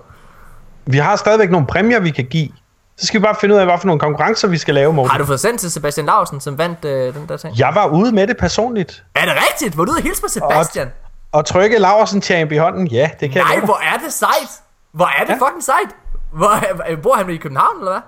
Vi 0.86 0.98
har 0.98 1.16
stadigvæk 1.16 1.50
nogle 1.50 1.66
præmier, 1.66 2.00
vi 2.00 2.10
kan 2.10 2.24
give. 2.24 2.48
Så 2.96 3.06
skal 3.06 3.20
vi 3.20 3.22
bare 3.22 3.34
finde 3.40 3.54
ud 3.54 3.60
af, 3.60 3.66
hvad 3.66 3.78
for 3.78 3.86
nogle 3.86 4.00
konkurrencer, 4.00 4.48
vi 4.48 4.58
skal 4.58 4.74
lave, 4.74 4.92
Morten. 4.92 5.10
Har 5.10 5.18
du 5.18 5.24
fået 5.24 5.40
sendt 5.40 5.60
til 5.60 5.70
Sebastian 5.70 6.06
Larsen, 6.06 6.40
som 6.40 6.58
vandt 6.58 6.84
øh, 6.84 7.14
den 7.14 7.28
der 7.28 7.36
ting? 7.36 7.58
Jeg 7.58 7.72
var 7.74 7.86
ude 7.86 8.12
med 8.12 8.26
det 8.26 8.36
personligt. 8.36 9.04
Er 9.14 9.24
det 9.24 9.34
rigtigt? 9.50 9.78
Var 9.78 9.84
du 9.84 9.90
ude 9.90 9.98
og 9.98 10.02
hilse 10.02 10.22
på 10.22 10.28
Sebastian? 10.28 10.88
Og 11.32 11.46
trykke 11.46 11.78
Laversen 11.78 12.22
champ 12.22 12.52
i 12.52 12.56
hånden, 12.56 12.86
ja, 12.86 13.10
det 13.20 13.30
kan 13.30 13.42
Nej, 13.42 13.52
jeg. 13.54 13.64
hvor 13.64 13.80
er 13.94 13.98
det 14.04 14.12
sejt! 14.12 14.50
Hvor 14.92 15.06
er 15.20 15.24
det 15.24 15.32
ja. 15.40 15.46
fucking 15.46 15.64
sejt! 15.64 15.88
Hvor, 16.32 16.90
øh, 16.90 17.02
bor 17.02 17.14
han 17.14 17.30
i 17.30 17.36
København, 17.36 17.78
eller 17.78 18.00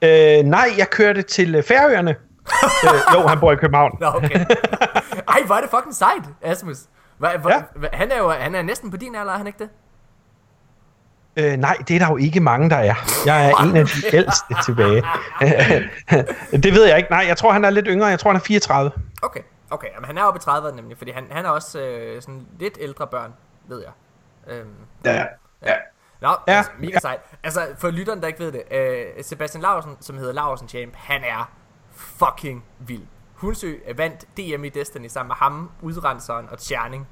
hvad? 0.00 0.38
Øh, 0.38 0.44
nej, 0.44 0.70
jeg 0.78 0.90
kørte 0.90 1.22
til 1.22 1.54
øh, 1.54 1.62
Færøerne. 1.62 2.16
Øh, 2.84 3.14
jo, 3.14 3.26
han 3.26 3.40
bor 3.40 3.52
i 3.52 3.56
København. 3.56 3.96
Nå, 4.00 4.06
okay. 4.06 4.44
Ej, 5.34 5.42
hvor 5.46 5.54
er 5.54 5.60
det 5.60 5.70
fucking 5.70 5.94
sejt, 5.94 6.22
Asmus. 6.42 6.78
Hva, 7.18 7.36
hva, 7.36 7.50
ja. 7.50 7.62
hva, 7.74 7.88
han, 7.92 8.12
er 8.12 8.18
jo 8.18 8.30
han 8.30 8.54
er 8.54 8.62
næsten 8.62 8.90
på 8.90 8.96
din 8.96 9.14
alder, 9.14 9.32
er 9.32 9.36
han 9.36 9.46
ikke 9.46 9.58
det? 9.58 9.68
Øh, 11.36 11.56
nej, 11.56 11.76
det 11.88 11.96
er 11.96 11.98
der 11.98 12.08
jo 12.08 12.16
ikke 12.16 12.40
mange, 12.40 12.70
der 12.70 12.76
er. 12.76 12.94
Jeg 13.26 13.50
er 13.50 13.56
en 13.56 13.76
af 13.76 13.86
de 13.86 14.16
ældste 14.16 14.54
tilbage. 14.64 15.02
det 16.64 16.72
ved 16.74 16.84
jeg 16.84 16.96
ikke. 16.96 17.10
Nej, 17.10 17.24
jeg 17.28 17.36
tror, 17.36 17.52
han 17.52 17.64
er 17.64 17.70
lidt 17.70 17.86
yngre. 17.88 18.06
Jeg 18.06 18.18
tror, 18.18 18.30
han 18.30 18.36
er 18.36 18.44
34. 18.44 18.92
Okay, 19.22 19.40
okay. 19.70 19.88
Jamen, 19.94 20.04
han 20.04 20.18
er 20.18 20.22
oppe 20.22 20.40
i 20.46 20.50
30'erne 20.50 20.74
nemlig, 20.74 20.98
fordi 20.98 21.10
han, 21.10 21.26
han 21.30 21.44
er 21.44 21.50
også 21.50 21.80
øh, 21.80 22.22
sådan 22.22 22.46
lidt 22.58 22.78
ældre 22.80 23.06
børn, 23.06 23.32
ved 23.68 23.82
jeg. 23.82 23.92
Øhm, 24.54 24.68
ja, 25.04 25.12
ja. 25.12 25.24
ja. 25.66 25.74
Nå, 26.20 26.28
ja. 26.28 26.52
Altså, 26.52 26.70
mega 26.78 26.98
sejt. 26.98 27.20
Altså, 27.42 27.66
for 27.78 27.90
lytteren, 27.90 28.20
der 28.20 28.26
ikke 28.26 28.40
ved 28.40 28.52
det, 28.52 28.62
øh, 28.70 29.24
Sebastian 29.24 29.62
Larsen, 29.62 29.96
som 30.00 30.18
hedder 30.18 30.32
Larsen 30.32 30.68
Champ, 30.68 30.96
han 30.96 31.24
er 31.24 31.50
fucking 32.00 32.64
vild. 32.78 33.02
Hunsø 33.34 33.74
vandt 33.96 34.24
DM 34.36 34.64
i 34.64 34.68
Destiny 34.68 35.08
sammen 35.08 35.28
med 35.28 35.36
ham, 35.36 35.70
Udrenseren 35.82 36.48
og 36.50 36.58
Tjerning. 36.58 37.08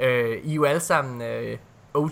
Øh, 0.00 0.38
I 0.44 0.50
er 0.50 0.54
jo 0.54 0.64
alle 0.64 0.80
sammen 0.80 1.22
øh, 1.22 1.58
OG, 1.94 2.10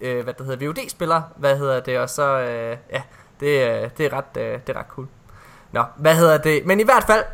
øh, 0.00 0.24
hvad 0.24 0.34
det 0.34 0.46
hedder, 0.46 0.66
VOD-spiller, 0.66 1.22
hvad 1.36 1.58
hedder 1.58 1.80
det, 1.80 1.98
og 1.98 2.10
så, 2.10 2.38
øh, 2.38 2.76
ja, 2.92 3.02
det, 3.40 3.46
øh, 3.46 3.90
det, 3.98 4.06
er 4.06 4.12
ret, 4.12 4.36
øh, 4.36 4.60
det 4.66 4.76
er 4.76 4.78
ret 4.78 4.86
cool. 4.88 5.08
Nå, 5.72 5.84
hvad 5.96 6.16
hedder 6.16 6.38
det, 6.38 6.66
men 6.66 6.80
i 6.80 6.84
hvert 6.84 7.04
fald, 7.04 7.24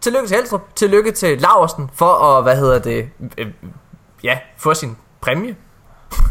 tillykke 0.00 0.28
til 0.28 0.36
Helstrup, 0.36 0.74
tillykke 0.74 1.12
til 1.12 1.40
Laversen 1.40 1.90
for 1.94 2.12
at, 2.12 2.42
hvad 2.42 2.56
hedder 2.56 2.78
det, 2.78 3.10
øh, 3.38 3.52
ja, 4.22 4.38
få 4.56 4.74
sin 4.74 4.96
præmie. 5.20 5.56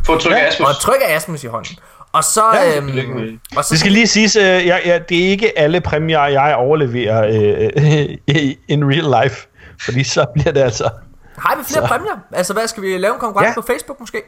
Få 0.05 0.17
trykke 0.17 0.39
ja, 0.39 0.47
Asmus. 0.47 0.67
Og 0.69 0.75
trykke 0.81 1.05
Asmus 1.07 1.43
i 1.43 1.47
hånden. 1.47 1.77
Og 2.11 2.23
så... 2.23 2.43
Ja, 2.53 2.77
øhm, 2.77 3.39
og 3.57 3.65
så 3.65 3.69
det 3.71 3.79
skal 3.79 3.91
lige 3.91 4.07
siges, 4.07 4.35
øh, 4.35 4.43
ja, 4.43 4.77
ja, 4.85 4.99
det 5.09 5.25
er 5.25 5.29
ikke 5.29 5.59
alle 5.59 5.81
præmier, 5.81 6.25
jeg 6.25 6.55
overleverer 6.55 7.27
øh, 7.27 8.17
in 8.73 8.83
real 8.85 9.23
life. 9.23 9.47
Fordi 9.85 10.03
så 10.03 10.25
bliver 10.33 10.51
det 10.51 10.61
altså... 10.61 10.89
Har 11.37 11.55
vi 11.57 11.63
flere 11.63 11.81
så. 11.81 11.87
præmier? 11.87 12.17
Altså, 12.33 12.53
hvad 12.53 12.67
skal 12.67 12.83
vi 12.83 12.97
lave 12.97 13.13
en 13.13 13.19
konkurrence 13.19 13.49
ja. 13.49 13.61
på 13.61 13.67
Facebook 13.67 13.99
måske? 13.99 14.21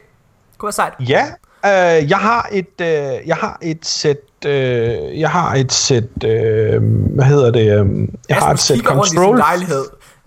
Kunne 0.58 0.66
være 0.66 0.72
sejt. 0.72 0.92
Ja, 1.00 1.24
øh, 1.64 2.10
jeg 2.10 2.18
har 2.18 2.48
et, 2.52 2.80
øh, 2.80 3.28
jeg 3.28 3.36
har 3.36 3.58
et 3.62 3.86
sæt, 3.86 4.16
øh, 4.46 5.20
jeg 5.20 5.30
har 5.30 5.54
et 5.54 5.72
sæt, 5.72 6.24
øh, 6.24 6.82
hvad 7.14 7.24
hedder 7.24 7.50
det, 7.50 7.60
øh, 7.60 7.66
jeg 7.66 8.36
Asmus 8.36 8.44
har 8.44 8.52
et 8.52 8.58
sæt 8.58 8.78
control. 8.78 8.98
Rundt 8.98 9.06
i 9.06 9.16
sin 9.16 9.36
lejlighed. 9.36 9.84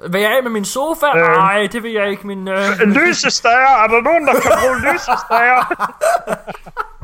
Vil 0.10 0.22
jeg 0.22 0.32
af 0.32 0.44
med 0.44 0.52
min 0.52 0.66
sofa? 0.66 1.06
Øh, 1.16 1.38
Nej, 1.38 1.68
det 1.72 1.84
vil 1.84 1.92
jeg 1.92 2.10
ikke. 2.10 2.28
Min, 2.28 2.48
øh... 2.48 2.80
Lysestager! 2.80 3.84
Er 3.84 3.88
der 3.88 4.02
nogen, 4.02 4.28
der 4.28 4.34
kan 4.34 4.52
bruge 4.62 4.94
lysestager? 4.94 5.62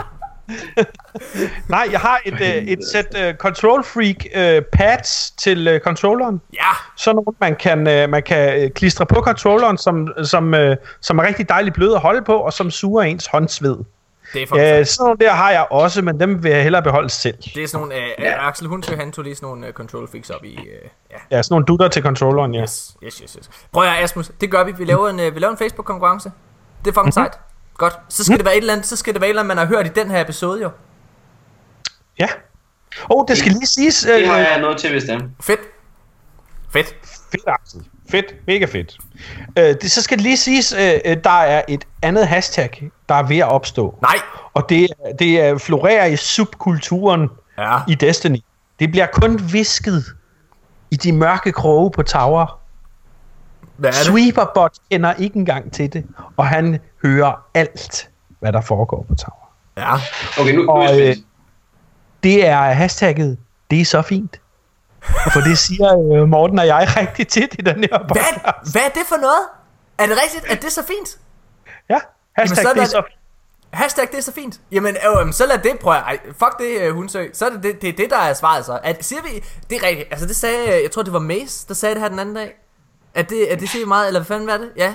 Nej, 1.75 1.87
jeg 1.91 1.99
har 1.99 2.21
et, 2.25 2.41
øh, 2.41 2.47
et 2.47 2.79
sæt 2.91 3.05
uh, 3.15 3.37
Control 3.37 3.83
Freak 3.83 4.15
uh, 4.35 4.65
pads 4.73 5.31
til 5.31 5.75
uh, 5.75 5.79
controlleren. 5.79 6.41
Ja. 6.53 6.59
Sådan 6.95 7.15
nogle, 7.15 7.37
man 7.39 7.55
kan, 7.55 7.79
uh, 7.79 8.09
man 8.09 8.23
kan 8.23 8.71
klistre 8.75 9.05
på 9.05 9.15
controlleren, 9.15 9.77
som, 9.77 10.07
som, 10.23 10.53
uh, 10.53 10.59
som 11.01 11.19
er 11.19 11.23
rigtig 11.23 11.49
dejligt 11.49 11.75
bløde 11.75 11.95
at 11.95 12.01
holde 12.01 12.21
på, 12.21 12.33
og 12.33 12.53
som 12.53 12.71
suger 12.71 13.03
ens 13.03 13.25
håndsved. 13.25 13.77
Det 14.33 14.43
er 14.43 14.47
for 14.47 14.55
uh, 14.55 14.85
sådan 14.85 15.05
nogle 15.05 15.17
der 15.19 15.31
har 15.31 15.51
jeg 15.51 15.67
også, 15.71 16.01
men 16.01 16.19
dem 16.19 16.43
vil 16.43 16.51
jeg 16.51 16.63
hellere 16.63 16.83
beholde 16.83 17.09
selv. 17.09 17.37
Det 17.55 17.63
er 17.63 17.67
sådan 17.67 17.87
nogle, 17.87 18.03
uh, 18.17 18.23
ja. 18.23 18.47
Axel 18.47 18.67
Hunsø, 18.67 18.95
han 18.95 19.11
tog 19.11 19.23
lige 19.23 19.35
sådan 19.35 19.47
nogle 19.47 19.67
uh, 19.67 19.73
control 19.73 20.09
fix 20.11 20.29
op 20.29 20.43
i, 20.43 20.57
uh, 20.57 20.65
ja. 21.11 21.37
Ja, 21.37 21.41
sådan 21.41 21.53
nogle 21.53 21.65
dutter 21.65 21.87
til 21.87 22.03
controlleren, 22.03 22.53
ja. 22.53 22.61
Yes, 22.61 22.97
yes, 23.03 23.17
yes. 23.17 23.33
yes. 23.33 23.49
Prøv 23.71 23.83
at 23.83 24.03
Asmus, 24.03 24.31
det 24.41 24.51
gør 24.51 24.63
vi. 24.63 24.71
Vi 24.77 24.85
laver 24.85 25.09
en, 25.09 25.19
uh, 25.19 25.35
vi 25.35 25.39
laver 25.39 25.51
en 25.51 25.57
Facebook-konkurrence. 25.57 26.31
Det 26.85 26.87
er 26.87 26.93
fucking 26.93 27.01
mm-hmm. 27.03 27.11
sejt. 27.11 27.39
Godt. 27.82 28.00
Så 28.10 28.24
skal 28.24 28.34
mm. 28.34 28.38
det 28.38 28.46
være 28.46 28.56
et 28.56 28.62
eller 28.62 28.74
andet, 28.74 28.88
så 28.88 28.96
skal 28.96 29.13
det 29.13 29.22
være 29.22 29.28
et 29.28 29.32
eller 29.32 29.41
andet, 29.41 29.58
man 29.58 29.67
har 29.67 29.76
hørt 29.76 29.86
i 29.86 29.89
den 29.89 30.12
her 30.12 30.22
episode 30.22 30.62
jo. 30.62 30.70
Ja. 32.20 32.28
Oh, 33.10 33.26
det 33.28 33.38
skal 33.38 33.52
lige 33.52 33.67
siges. 33.67 34.02
Det 34.02 34.28
har 34.28 34.38
jeg 34.38 34.62
noget 34.62 34.78
til, 34.78 34.91
hvis 34.91 35.04
det 35.04 35.13
er. 35.13 35.20
Fedt. 35.41 35.60
Fedt. 36.74 36.96
Fedt, 37.32 37.44
Axel. 37.48 37.82
Fedt. 38.12 38.26
Mega 38.48 38.65
fedt. 38.65 38.98
Uh, 39.48 39.63
det, 39.63 39.91
så 39.91 40.02
skal 40.02 40.17
det 40.17 40.24
lige 40.24 40.38
siges, 40.38 40.74
uh, 40.74 40.80
der 41.24 41.41
er 41.41 41.62
et 41.67 41.88
andet 42.02 42.28
hashtag, 42.28 42.91
der 43.10 43.15
er 43.15 43.24
ved 43.24 43.38
at 43.38 43.48
opstå. 43.48 43.98
Nej. 44.02 44.15
Og 44.54 44.70
det, 44.70 44.88
det 45.20 45.62
florerer 45.62 46.06
i 46.06 46.15
subkulturen 46.15 47.30
ja. 47.58 47.80
i 47.88 47.96
Destiny. 47.96 48.39
Det 48.80 48.91
bliver 48.91 49.08
kun 49.13 49.39
visket 49.54 50.06
i 50.91 50.96
de 50.96 51.12
mørke 51.12 51.52
kroge 51.52 51.91
på 51.91 52.04
Tower. 52.04 52.61
Sweeperbot 53.91 54.72
kender 54.91 55.13
ikke 55.13 55.36
engang 55.36 55.74
til 55.74 55.94
det, 55.94 56.06
og 56.38 56.48
han 56.48 56.80
hører 57.04 57.46
alt, 57.54 58.10
hvad 58.39 58.54
der 58.54 58.62
foregår 58.62 59.06
på 59.10 59.15
Tower. 59.15 59.52
Ja. 59.78 59.94
Okay, 60.39 60.54
nu, 60.56 60.72
og, 60.72 60.78
nu 60.78 60.84
er 60.84 61.15
det 62.24 62.46
er 62.46 62.58
hashtagget, 62.62 63.38
det 63.72 63.82
er 63.82 63.86
så 63.86 64.02
fint. 64.02 64.41
For 65.34 65.39
det 65.39 65.58
siger 65.67 66.13
øh, 66.13 66.28
Morten 66.28 66.60
og 66.60 66.67
jeg 66.67 66.88
rigtig 66.98 67.28
tit 67.28 67.56
i 67.60 67.62
den 67.62 67.80
her 67.80 67.98
podcast. 68.08 68.41
Hvad, 68.41 68.72
hvad 68.72 68.82
er 68.82 68.89
det 68.89 69.04
for 69.08 69.17
noget? 69.17 69.48
Er 69.98 70.06
det 70.06 70.17
rigtigt, 70.24 70.52
at 70.52 70.58
det 70.58 70.67
er 70.67 70.72
så 70.72 70.84
fint? 70.88 71.20
Ja, 71.89 72.00
hashtag 72.38 72.63
Jamen, 72.63 72.76
det 72.76 72.82
er 72.82 72.86
så 72.86 73.04
fint. 73.08 73.17
Hashtag 73.74 74.08
det 74.12 74.17
er 74.17 74.22
så 74.22 74.32
fint. 74.34 74.60
Jamen, 74.72 74.96
øh, 74.96 75.34
så 75.34 75.46
lad 75.46 75.58
det 75.58 75.80
prøve. 75.80 75.96
Ej, 75.96 76.20
fuck 76.26 76.60
det, 76.60 76.89
uh, 76.89 76.96
Hunsø. 76.96 77.26
Så 77.34 77.46
er 77.46 77.50
det 77.50 77.63
det, 77.63 77.82
det, 77.82 77.98
det 77.98 78.10
der 78.10 78.17
er 78.17 78.34
svaret 78.34 78.65
så. 78.65 78.80
At, 78.84 79.06
siger 79.06 79.22
vi, 79.22 79.44
det 79.70 79.78
er 79.84 79.88
rigtigt. 79.88 80.08
Altså 80.12 80.28
det 80.28 80.36
sagde, 80.36 80.82
jeg 80.84 80.91
tror 80.91 81.02
det 81.02 81.13
var 81.13 81.20
Mace, 81.20 81.67
der 81.67 81.74
sagde 81.74 81.96
det 81.96 82.02
her 82.02 82.10
den 82.10 82.20
anden 82.20 82.36
dag. 82.36 82.54
At 83.15 83.30
det, 83.30 83.45
at 83.45 83.60
det 83.60 83.69
siger 83.69 83.86
meget, 83.86 84.08
eller 84.08 84.19
hvad 84.19 84.26
fanden 84.26 84.47
var 84.47 84.58
det? 84.58 84.69
Ja. 84.78 84.93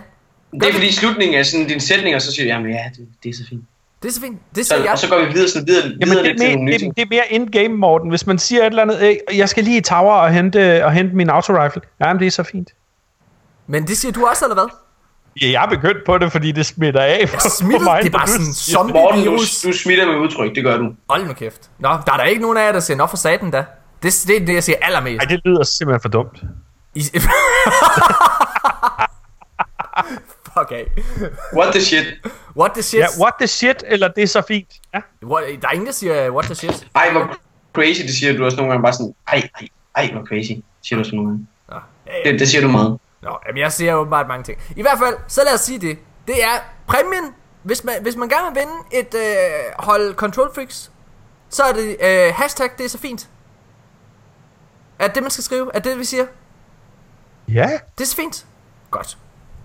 Det 0.52 0.68
er 0.68 0.72
fordi 0.72 0.88
i 0.88 0.92
slutningen 0.92 1.38
af 1.38 1.46
sådan 1.46 1.66
din 1.66 1.80
sætning, 1.80 2.14
og 2.16 2.22
så 2.22 2.32
siger 2.32 2.46
jeg, 2.46 2.54
jamen 2.54 2.70
ja, 2.70 2.82
det, 2.96 3.08
det 3.22 3.28
er 3.28 3.34
så 3.34 3.42
fint. 3.48 3.64
Det 4.02 4.08
er 4.08 4.12
så 4.12 4.20
fint. 4.20 4.38
Det 4.54 4.66
siger 4.66 4.78
så, 4.78 4.84
jeg. 4.84 4.92
Og 4.92 4.98
så 4.98 5.08
går 5.08 5.24
vi 5.26 5.32
videre, 5.32 5.48
sådan 5.48 5.66
videre, 5.66 5.84
Jamen, 5.84 6.00
videre 6.00 6.22
det, 6.22 6.52
er 6.52 6.58
mere, 6.58 6.78
det, 6.78 6.96
det, 6.96 7.02
er 7.02 7.06
mere 7.10 7.24
in-game, 7.30 7.76
Morten. 7.76 8.08
Hvis 8.08 8.26
man 8.26 8.38
siger 8.38 8.62
et 8.62 8.66
eller 8.66 8.82
andet, 8.82 9.18
jeg 9.34 9.48
skal 9.48 9.64
lige 9.64 9.76
i 9.76 9.80
tower 9.80 10.14
og 10.14 10.32
hente, 10.32 10.84
og 10.84 10.92
hente 10.92 11.16
min 11.16 11.30
auto-rifle. 11.30 11.80
Jamen, 12.00 12.20
det 12.20 12.26
er 12.26 12.30
så 12.30 12.42
fint. 12.42 12.68
Men 13.66 13.86
det 13.86 13.96
siger 13.96 14.12
du 14.12 14.26
også, 14.26 14.44
eller 14.44 14.54
hvad? 14.54 14.68
Ja, 15.42 15.50
jeg 15.50 15.64
er 15.64 15.68
begyndt 15.68 16.04
på 16.06 16.18
det, 16.18 16.32
fordi 16.32 16.52
det 16.52 16.66
smitter 16.66 17.00
af 17.00 17.28
for, 17.28 17.48
smitter, 17.48 17.78
for 17.78 17.84
mig. 17.84 18.02
Det 18.02 18.14
er 18.14 18.18
bare 18.18 18.28
sådan 18.28 18.54
zombie 18.54 18.92
Morten, 18.92 19.24
du, 19.24 19.32
du 19.64 19.72
smitter 19.72 20.06
med 20.06 20.14
udtryk, 20.14 20.54
det 20.54 20.64
gør 20.64 20.76
du. 20.76 20.92
Hold 21.10 21.26
nu 21.26 21.32
kæft. 21.32 21.70
Nå, 21.78 21.88
der 21.88 22.12
er 22.12 22.16
der 22.16 22.24
ikke 22.24 22.42
nogen 22.42 22.56
af 22.56 22.66
jer, 22.66 22.72
der 22.72 22.80
siger, 22.80 22.96
nå 22.96 23.06
for 23.06 23.16
satan 23.16 23.50
da. 23.50 23.64
Det, 24.02 24.24
det 24.26 24.36
er 24.42 24.46
det, 24.46 24.54
jeg 24.54 24.62
siger 24.62 24.76
allermest. 24.82 25.16
Nej, 25.16 25.36
det 25.36 25.40
lyder 25.44 25.62
simpelthen 25.62 26.00
for 26.00 26.08
dumt. 26.08 26.42
I... 26.96 27.02
Fuck 30.54 30.70
af. 30.72 30.92
What 31.52 31.72
the 31.72 31.80
shit? 31.80 32.06
What 32.56 32.70
the 32.74 32.82
shit? 32.82 33.00
Ja, 33.00 33.06
what 33.20 33.34
the 33.38 33.46
shit, 33.46 33.84
eller 33.86 34.08
det 34.08 34.22
er 34.22 34.26
så 34.26 34.42
fint. 34.48 34.68
Ja. 34.94 35.00
What, 35.24 35.44
der 35.62 35.68
er 35.68 35.72
ingen, 35.72 35.86
der 35.86 35.92
siger 35.92 36.30
what 36.30 36.44
the 36.44 36.54
shit. 36.54 36.86
Ej, 36.94 37.12
hvor 37.12 37.36
crazy, 37.72 38.02
det 38.02 38.14
siger 38.14 38.36
du 38.36 38.44
også 38.44 38.56
nogle 38.56 38.72
gange 38.72 38.82
bare 38.82 38.92
sådan, 38.92 39.14
ej, 39.28 39.48
ej, 39.60 39.68
ej, 39.96 40.12
hvor 40.12 40.24
crazy, 40.24 40.52
siger 40.82 40.96
du 40.96 41.00
også 41.00 41.16
nogle 41.16 41.30
gange. 41.30 41.46
Nå. 41.68 41.76
Det, 42.24 42.40
det 42.40 42.48
siger 42.48 42.62
du 42.62 42.68
meget. 42.68 42.98
Nå, 43.22 43.38
jamen 43.46 43.60
jeg 43.60 43.72
siger 43.72 43.94
åbenbart 43.94 44.28
mange 44.28 44.44
ting. 44.44 44.58
I 44.76 44.82
hvert 44.82 44.98
fald, 44.98 45.14
så 45.28 45.40
lad 45.44 45.54
os 45.54 45.60
sige 45.60 45.78
det. 45.78 45.98
Det 46.26 46.44
er 46.44 46.56
præmien, 46.86 47.34
hvis 47.62 47.84
man, 47.84 47.94
hvis 48.02 48.16
man 48.16 48.28
gerne 48.28 48.54
vil 48.54 48.60
vinde 48.62 48.74
et 48.92 49.14
øh, 49.14 49.84
hold 49.84 50.14
Control 50.14 50.54
Freaks, 50.54 50.90
så 51.50 51.62
er 51.62 51.72
det 51.72 51.96
øh, 52.00 52.34
hashtag, 52.34 52.70
det 52.78 52.84
er 52.84 52.88
så 52.88 52.98
fint. 52.98 53.28
Er 54.98 55.08
det, 55.08 55.22
man 55.22 55.30
skal 55.30 55.44
skrive? 55.44 55.70
Er 55.74 55.78
det, 55.78 55.98
vi 55.98 56.04
siger? 56.04 56.26
Ja. 57.48 57.70
Det 57.98 58.04
er 58.04 58.08
så 58.08 58.16
fint. 58.16 58.46
Godt. 58.90 59.18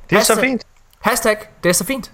Det 0.09 0.15
er 0.15 0.19
hashtag, 0.19 0.35
så 0.35 0.41
fint. 0.41 0.65
Hashtag, 0.99 1.37
det 1.63 1.69
er 1.69 1.73
så 1.73 1.85
fint. 1.85 2.11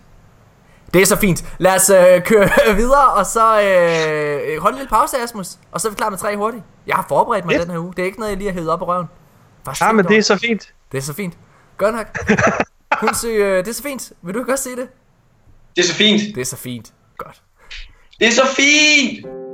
Det 0.93 1.01
er 1.01 1.05
så 1.05 1.15
fint. 1.15 1.45
Lad 1.57 1.75
os 1.75 1.89
øh, 1.89 2.21
køre 2.21 2.75
videre, 2.75 3.13
og 3.13 3.25
så 3.25 3.61
øh, 3.61 4.61
holde 4.61 4.75
en 4.75 4.79
lille 4.79 4.89
pause, 4.89 5.17
Asmus. 5.17 5.47
Og 5.71 5.81
så 5.81 5.87
er 5.87 5.89
vi 5.89 5.95
klar 5.95 6.09
med 6.09 6.17
tre 6.17 6.37
hurtigt. 6.37 6.63
Jeg 6.87 6.95
har 6.95 7.05
forberedt 7.09 7.45
mig 7.45 7.53
yeah. 7.53 7.63
den 7.63 7.71
her 7.71 7.79
uge. 7.79 7.93
Det 7.93 8.01
er 8.01 8.05
ikke 8.05 8.19
noget, 8.19 8.29
jeg 8.29 8.37
lige 8.37 8.47
har 8.47 8.53
hævet 8.53 8.69
op 8.69 8.81
i 8.81 8.83
røven. 8.83 9.07
Ja, 9.81 9.91
men 9.91 10.05
det 10.05 10.17
er 10.17 10.21
så 10.21 10.37
fint. 10.37 10.73
Det 10.91 10.97
er 10.97 11.01
så 11.01 11.13
fint. 11.13 11.37
Godt 11.77 11.95
nok. 11.95 12.07
Hun 13.01 13.13
siger, 13.13 13.45
øh, 13.45 13.57
det 13.57 13.67
er 13.67 13.73
så 13.73 13.83
fint. 13.83 14.11
Vil 14.21 14.33
du 14.33 14.39
ikke 14.39 14.51
også 14.51 14.63
sige 14.63 14.75
det? 14.75 14.89
Det 15.75 15.83
er 15.83 15.87
så 15.87 15.93
fint. 15.93 16.35
Det 16.35 16.41
er 16.41 16.45
så 16.45 16.57
fint. 16.57 16.93
Godt. 17.17 17.41
Det 18.19 18.27
er 18.27 18.31
så 18.31 18.45
fint! 18.55 19.46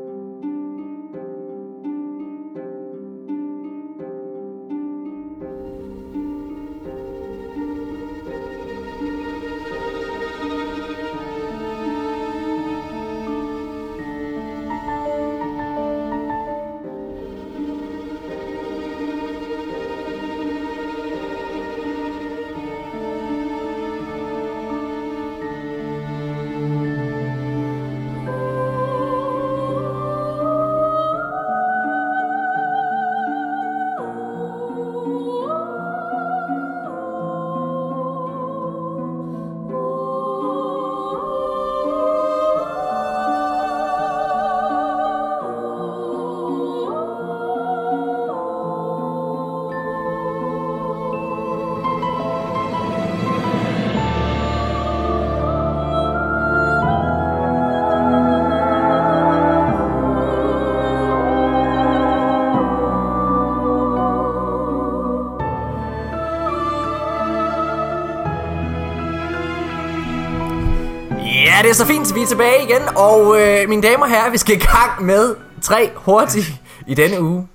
Så 71.84 71.88
fint, 71.88 72.16
vi 72.16 72.22
er 72.22 72.28
tilbage 72.28 72.64
igen, 72.64 72.82
og 72.96 73.42
øh, 73.42 73.70
mine 73.70 73.82
damer 73.82 74.06
og 74.06 74.10
herrer, 74.10 74.30
vi 74.30 74.38
skal 74.38 74.56
i 74.56 74.60
gang 74.60 75.06
med 75.06 75.36
tre 75.62 75.92
hurtige 75.96 76.62
i 76.88 76.94
denne 76.94 77.22
uge. 77.22 77.48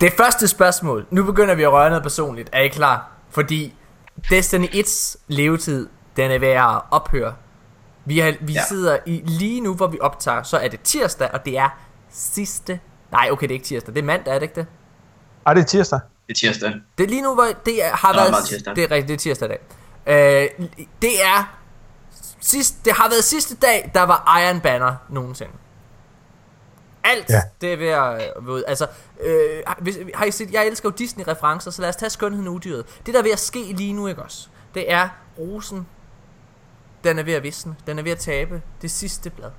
Det 0.00 0.12
første 0.12 0.48
spørgsmål, 0.48 1.06
nu 1.10 1.24
begynder 1.24 1.54
vi 1.54 1.62
at 1.62 1.72
røre 1.72 1.88
noget 1.88 2.02
personligt, 2.02 2.50
er 2.52 2.60
I 2.60 2.68
klar? 2.68 3.10
Fordi 3.30 3.74
Destiny 4.30 4.66
1's 4.66 5.16
levetid, 5.28 5.88
den 6.16 6.30
er 6.30 6.38
ved 6.38 6.48
at 6.48 6.80
ophøre. 6.90 7.34
Vi, 8.04 8.18
har, 8.18 8.34
vi 8.40 8.52
ja. 8.52 8.64
Sidder 8.68 8.98
i 9.06 9.22
lige 9.24 9.60
nu, 9.60 9.74
hvor 9.74 9.86
vi 9.86 9.98
optager, 10.00 10.42
så 10.42 10.56
er 10.56 10.68
det 10.68 10.80
tirsdag, 10.80 11.30
og 11.32 11.44
det 11.44 11.58
er 11.58 11.68
sidste... 12.10 12.80
Nej, 13.12 13.28
okay, 13.30 13.42
det 13.42 13.50
er 13.50 13.54
ikke 13.54 13.66
tirsdag, 13.66 13.94
det 13.94 14.00
er 14.00 14.04
mandag, 14.04 14.34
er 14.34 14.38
det 14.38 14.42
ikke 14.42 14.54
det? 14.54 14.66
Ej, 15.46 15.54
det 15.54 15.60
er 15.60 15.66
tirsdag. 15.66 16.00
Det 16.28 16.34
er 16.34 16.38
tirsdag. 16.38 16.72
Det 16.98 17.04
er 17.04 17.08
lige 17.08 17.22
nu, 17.22 17.34
hvor 17.34 17.46
det 17.66 17.84
er, 17.84 17.90
har 17.90 18.12
Nå, 18.12 18.16
meget 18.16 18.32
været... 18.32 18.44
tirsdag. 18.44 18.76
Det 18.76 18.84
er 18.84 18.90
rigtigt, 18.90 19.08
det 19.08 19.14
er 19.14 19.18
tirsdag 19.18 19.48
i 19.48 19.52
dag. 19.52 19.60
Øh, 20.06 20.68
det 21.02 21.22
er... 21.24 21.61
Sidst, 22.44 22.84
det 22.84 22.92
har 22.92 23.08
været 23.08 23.24
sidste 23.24 23.54
dag, 23.56 23.90
der 23.94 24.02
var 24.02 24.38
Iron 24.40 24.60
Banner 24.60 24.94
nogensinde. 25.08 25.52
Alt, 27.04 27.30
ja. 27.30 27.40
Det 27.60 27.72
er 27.72 27.76
ved 27.76 27.88
at 27.88 28.32
øh, 28.36 28.46
ved. 28.46 28.64
Altså, 28.68 28.86
øh, 29.20 29.62
hvis, 29.78 29.98
har 30.14 30.24
I 30.24 30.30
set, 30.30 30.52
jeg 30.52 30.66
elsker 30.66 30.88
jo 30.88 30.94
Disney-referencer, 30.98 31.70
så 31.70 31.82
lad 31.82 31.88
os 31.88 31.96
tage 31.96 32.10
skønheden 32.10 32.48
og 32.48 32.54
udyret. 32.54 32.86
Det 33.06 33.14
der 33.14 33.20
er 33.20 33.24
ved 33.24 33.30
at 33.32 33.38
ske 33.38 33.58
lige 33.72 33.92
nu, 33.92 34.06
ikke 34.06 34.22
også? 34.22 34.48
Det 34.74 34.92
er 34.92 35.08
rosen, 35.38 35.86
den 37.04 37.18
er 37.18 37.22
ved 37.22 37.32
at 37.34 37.42
visne. 37.42 37.76
Den 37.86 37.98
er 37.98 38.02
ved 38.02 38.12
at 38.12 38.18
tabe 38.18 38.62
det 38.82 38.90
sidste 38.90 39.30
blad. 39.30 39.50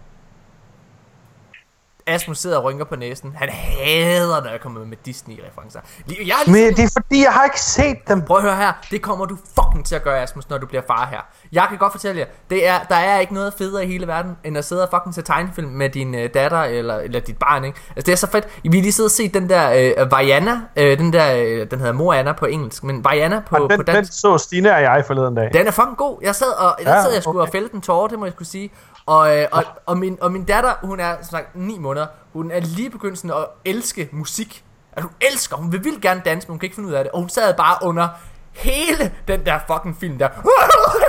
Asmus 2.08 2.40
sidder 2.40 2.58
og 2.58 2.64
rynker 2.64 2.86
på 2.86 2.96
næsen. 2.96 3.36
Han 3.36 3.50
hader, 3.50 4.44
når 4.44 4.50
jeg 4.50 4.62
kommer 4.62 4.86
med 4.86 4.98
Disney-referencer. 5.06 5.80
Jeg 6.08 6.16
er 6.16 6.24
ligesom- 6.24 6.54
Men 6.54 6.76
det 6.76 6.84
er 6.84 6.90
fordi, 7.02 7.24
jeg 7.24 7.34
har 7.34 7.44
ikke 7.44 7.62
set 7.62 7.98
dem. 8.08 8.22
Prøv 8.22 8.38
at 8.38 8.44
høre 8.44 8.56
her, 8.56 8.74
det 8.92 9.02
kommer 9.02 9.26
du 9.26 9.38
fucking 9.60 9.86
til 9.86 9.96
at 9.96 10.04
gøre, 10.04 10.22
Asmus, 10.22 10.50
når 10.50 10.58
du 10.58 10.66
bliver 10.68 10.82
far 10.88 11.08
her. 11.08 11.22
Jeg 11.54 11.66
kan 11.70 11.78
godt 11.78 11.92
fortælle 11.92 12.20
jer, 12.20 12.26
det 12.50 12.68
er, 12.68 12.80
der 12.90 12.96
er 12.96 13.20
ikke 13.20 13.34
noget 13.34 13.54
federe 13.58 13.84
i 13.84 13.88
hele 13.88 14.08
verden, 14.08 14.38
end 14.44 14.58
at 14.58 14.66
sidde 14.66 14.84
og 14.84 14.90
fucking 14.94 15.16
se 15.16 15.22
tegnefilm 15.22 15.70
med 15.70 15.90
din 15.90 16.16
øh, 16.16 16.30
datter 16.34 16.64
eller, 16.64 16.98
eller 16.98 17.20
dit 17.20 17.38
barn, 17.38 17.64
ikke? 17.66 17.80
Altså 17.90 18.06
det 18.06 18.12
er 18.12 18.16
så 18.16 18.28
fedt. 18.28 18.48
Vi 18.64 18.70
lige 18.70 18.92
siddet 18.92 19.08
og 19.08 19.12
set 19.12 19.34
den 19.34 19.50
der 19.50 19.94
øh, 19.98 20.12
Vajana, 20.12 20.62
øh, 20.76 20.98
den 20.98 21.14
der, 21.14 21.36
øh, 21.36 21.72
den 21.72 21.80
hedder 21.80 21.94
Moana 21.94 22.32
på 22.32 22.46
engelsk, 22.46 22.84
men 22.84 23.04
Vajana 23.04 23.40
på, 23.40 23.56
på 23.58 23.68
Den, 23.72 23.78
den 23.78 23.86
dansk. 23.86 24.14
så 24.20 24.38
Stine 24.38 24.76
og 24.76 24.82
jeg 24.82 25.04
forleden 25.08 25.36
dag. 25.36 25.50
Den 25.54 25.68
er 25.68 25.72
fucking 25.72 25.98
god. 25.98 26.18
Jeg 26.22 26.36
sad 26.36 26.52
og 26.60 26.76
Ja, 26.82 27.02
sad, 27.04 27.14
jeg 27.14 27.24
skulle 27.24 27.40
okay. 27.42 27.48
og 27.48 27.52
fælde 27.52 27.70
den 27.72 27.82
tårer, 27.82 28.08
det 28.08 28.20
må 28.20 28.26
jeg 28.26 28.34
skulle 28.34 28.48
sige. 28.50 28.72
Og, 29.06 29.38
øh, 29.38 29.48
og, 29.52 29.64
og, 29.86 29.98
min, 29.98 30.18
og 30.22 30.32
min 30.32 30.44
datter, 30.44 30.74
hun 30.84 31.00
er 31.00 31.16
som 31.22 31.30
sagt 31.32 31.56
9 31.56 31.78
måneder. 31.80 32.06
Hun 32.34 32.52
er 32.52 32.60
lige 32.60 32.90
begyndt 32.90 33.18
sådan 33.18 33.32
at 33.38 33.46
elske 33.66 34.10
musik. 34.12 34.64
Altså 34.98 35.08
hun 35.08 35.16
elsker, 35.32 35.56
hun 35.58 35.72
vil 35.72 35.84
vildt 35.84 36.02
gerne 36.02 36.22
danse, 36.26 36.48
men 36.48 36.54
hun 36.54 36.60
kan 36.60 36.66
ikke 36.66 36.76
finde 36.76 36.90
ud 36.90 36.94
af 36.94 37.04
det. 37.04 37.12
Og 37.12 37.20
hun 37.20 37.30
sad 37.30 37.54
bare 37.54 37.76
under 37.82 38.08
hele 38.54 39.12
den 39.28 39.46
der 39.46 39.60
fucking 39.68 39.98
film 40.00 40.18
der. 40.18 40.28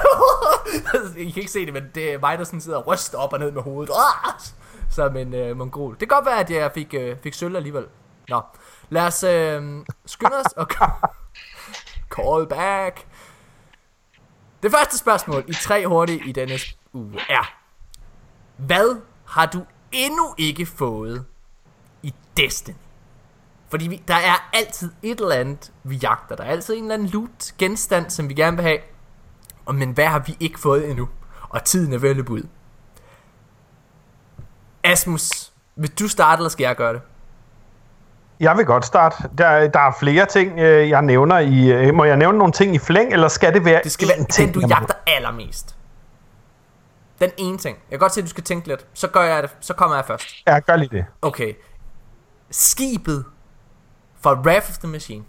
I 1.17 1.31
kan 1.31 1.41
ikke 1.41 1.53
se 1.53 1.67
det, 1.67 1.73
men 1.73 1.91
det 1.95 2.13
er 2.13 2.19
mig, 2.19 2.39
der 2.39 2.45
sådan 2.45 2.61
sidder 2.61 2.79
og 2.79 2.87
ryster 2.87 3.19
op 3.19 3.33
og 3.33 3.39
ned 3.39 3.51
med 3.51 3.63
hovedet. 3.63 3.95
Som 4.91 5.17
en 5.17 5.35
øh, 5.35 5.57
mongol. 5.57 5.93
Det 5.93 5.99
kan 5.99 6.09
godt 6.09 6.27
være, 6.27 6.41
at 6.41 6.51
jeg 6.51 6.71
fik, 6.75 6.95
øh, 6.95 7.17
fik 7.23 7.35
sølv 7.35 7.57
alligevel. 7.57 7.87
Nå, 8.29 8.41
lad 8.91 9.03
os 9.03 9.23
øh, 9.23 9.85
skynde 10.07 10.37
os 10.47 10.53
og 10.53 10.67
call 12.11 12.47
back. 12.47 13.07
Det 14.63 14.73
første 14.73 14.99
spørgsmål 14.99 15.45
i 15.49 15.53
tre 15.53 15.87
hurtige 15.87 16.23
i 16.27 16.33
denne 16.33 16.55
uge 16.93 17.21
er 17.29 17.55
Hvad 18.57 19.01
har 19.27 19.47
du 19.47 19.67
endnu 19.93 20.35
ikke 20.39 20.67
fået 20.67 21.25
i 22.03 22.15
Destiny? 22.37 22.75
Fordi 23.69 23.89
vi, 23.89 24.03
der 24.09 24.15
er 24.15 24.51
altid 24.53 24.93
et 25.03 25.21
eller 25.21 25.35
andet, 25.35 25.73
vi 25.83 25.97
jagter. 25.97 26.37
Der 26.37 26.45
er 26.45 26.49
altid 26.49 26.75
en 26.75 26.83
eller 26.83 26.95
anden 26.95 27.09
loot 27.09 27.53
genstand, 27.59 28.11
som 28.11 28.29
vi 28.29 28.35
gerne 28.35 28.57
vil 28.57 28.65
have. 28.65 28.79
Og 29.67 29.75
men 29.75 29.91
hvad 29.91 30.07
har 30.07 30.19
vi 30.19 30.37
ikke 30.41 30.61
fået 30.61 30.91
endnu? 30.91 31.09
Og 31.49 31.65
tiden 31.65 31.93
er 31.93 31.99
ved 31.99 32.11
at 32.11 32.17
løbe 32.17 32.33
ud. 32.33 32.43
Asmus, 34.85 35.53
vil 35.77 35.99
du 35.99 36.09
starte, 36.09 36.41
eller 36.41 36.49
skal 36.49 36.65
jeg 36.65 36.77
gøre 36.77 36.93
det? 36.93 37.03
Jeg 38.41 38.57
vil 38.57 38.65
godt 38.67 38.85
starte. 38.85 39.17
Der, 39.39 39.69
der 39.69 39.81
er 39.81 39.93
flere 40.01 40.27
ting, 40.27 40.59
øh, 40.59 40.89
jeg 40.89 41.03
nævner 41.03 41.39
i... 41.39 41.73
øh, 41.73 41.95
Må 41.95 42.05
jeg 42.05 42.17
nævne 42.17 42.39
nogle 42.39 42.53
ting 42.53 42.75
i 42.75 42.79
flæng, 42.79 43.13
eller 43.13 43.29
skal 43.29 43.55
det 43.55 43.65
være 43.65 43.81
Det 43.85 43.93
skal 43.93 44.09
være 44.09 44.25
ting? 44.31 44.55
den, 44.55 44.63
du 44.63 44.69
jagter 44.69 44.95
allermest. 45.07 45.77
Den 47.21 47.31
ene 47.37 47.59
ting. 47.59 47.77
Jeg 47.91 47.99
kan 47.99 47.99
godt 47.99 48.15
se, 48.15 48.21
at 48.21 48.25
du 48.25 48.31
skal 48.31 48.45
tænke 48.45 48.69
lidt. 48.69 48.87
Så 48.95 49.09
gør 49.09 49.23
jeg 49.23 49.43
det. 49.43 49.57
Så 49.61 49.75
kommer 49.75 49.97
jeg 49.97 50.05
først. 50.05 50.27
Ja, 50.47 50.59
gør 50.59 50.77
lige 50.77 50.89
det. 50.97 51.05
Okay. 51.23 51.55
Skibet 52.51 53.25
fra 54.21 54.33
Wrath 54.41 54.71
of 54.71 54.79
the 54.79 54.89
Machine. 54.89 55.25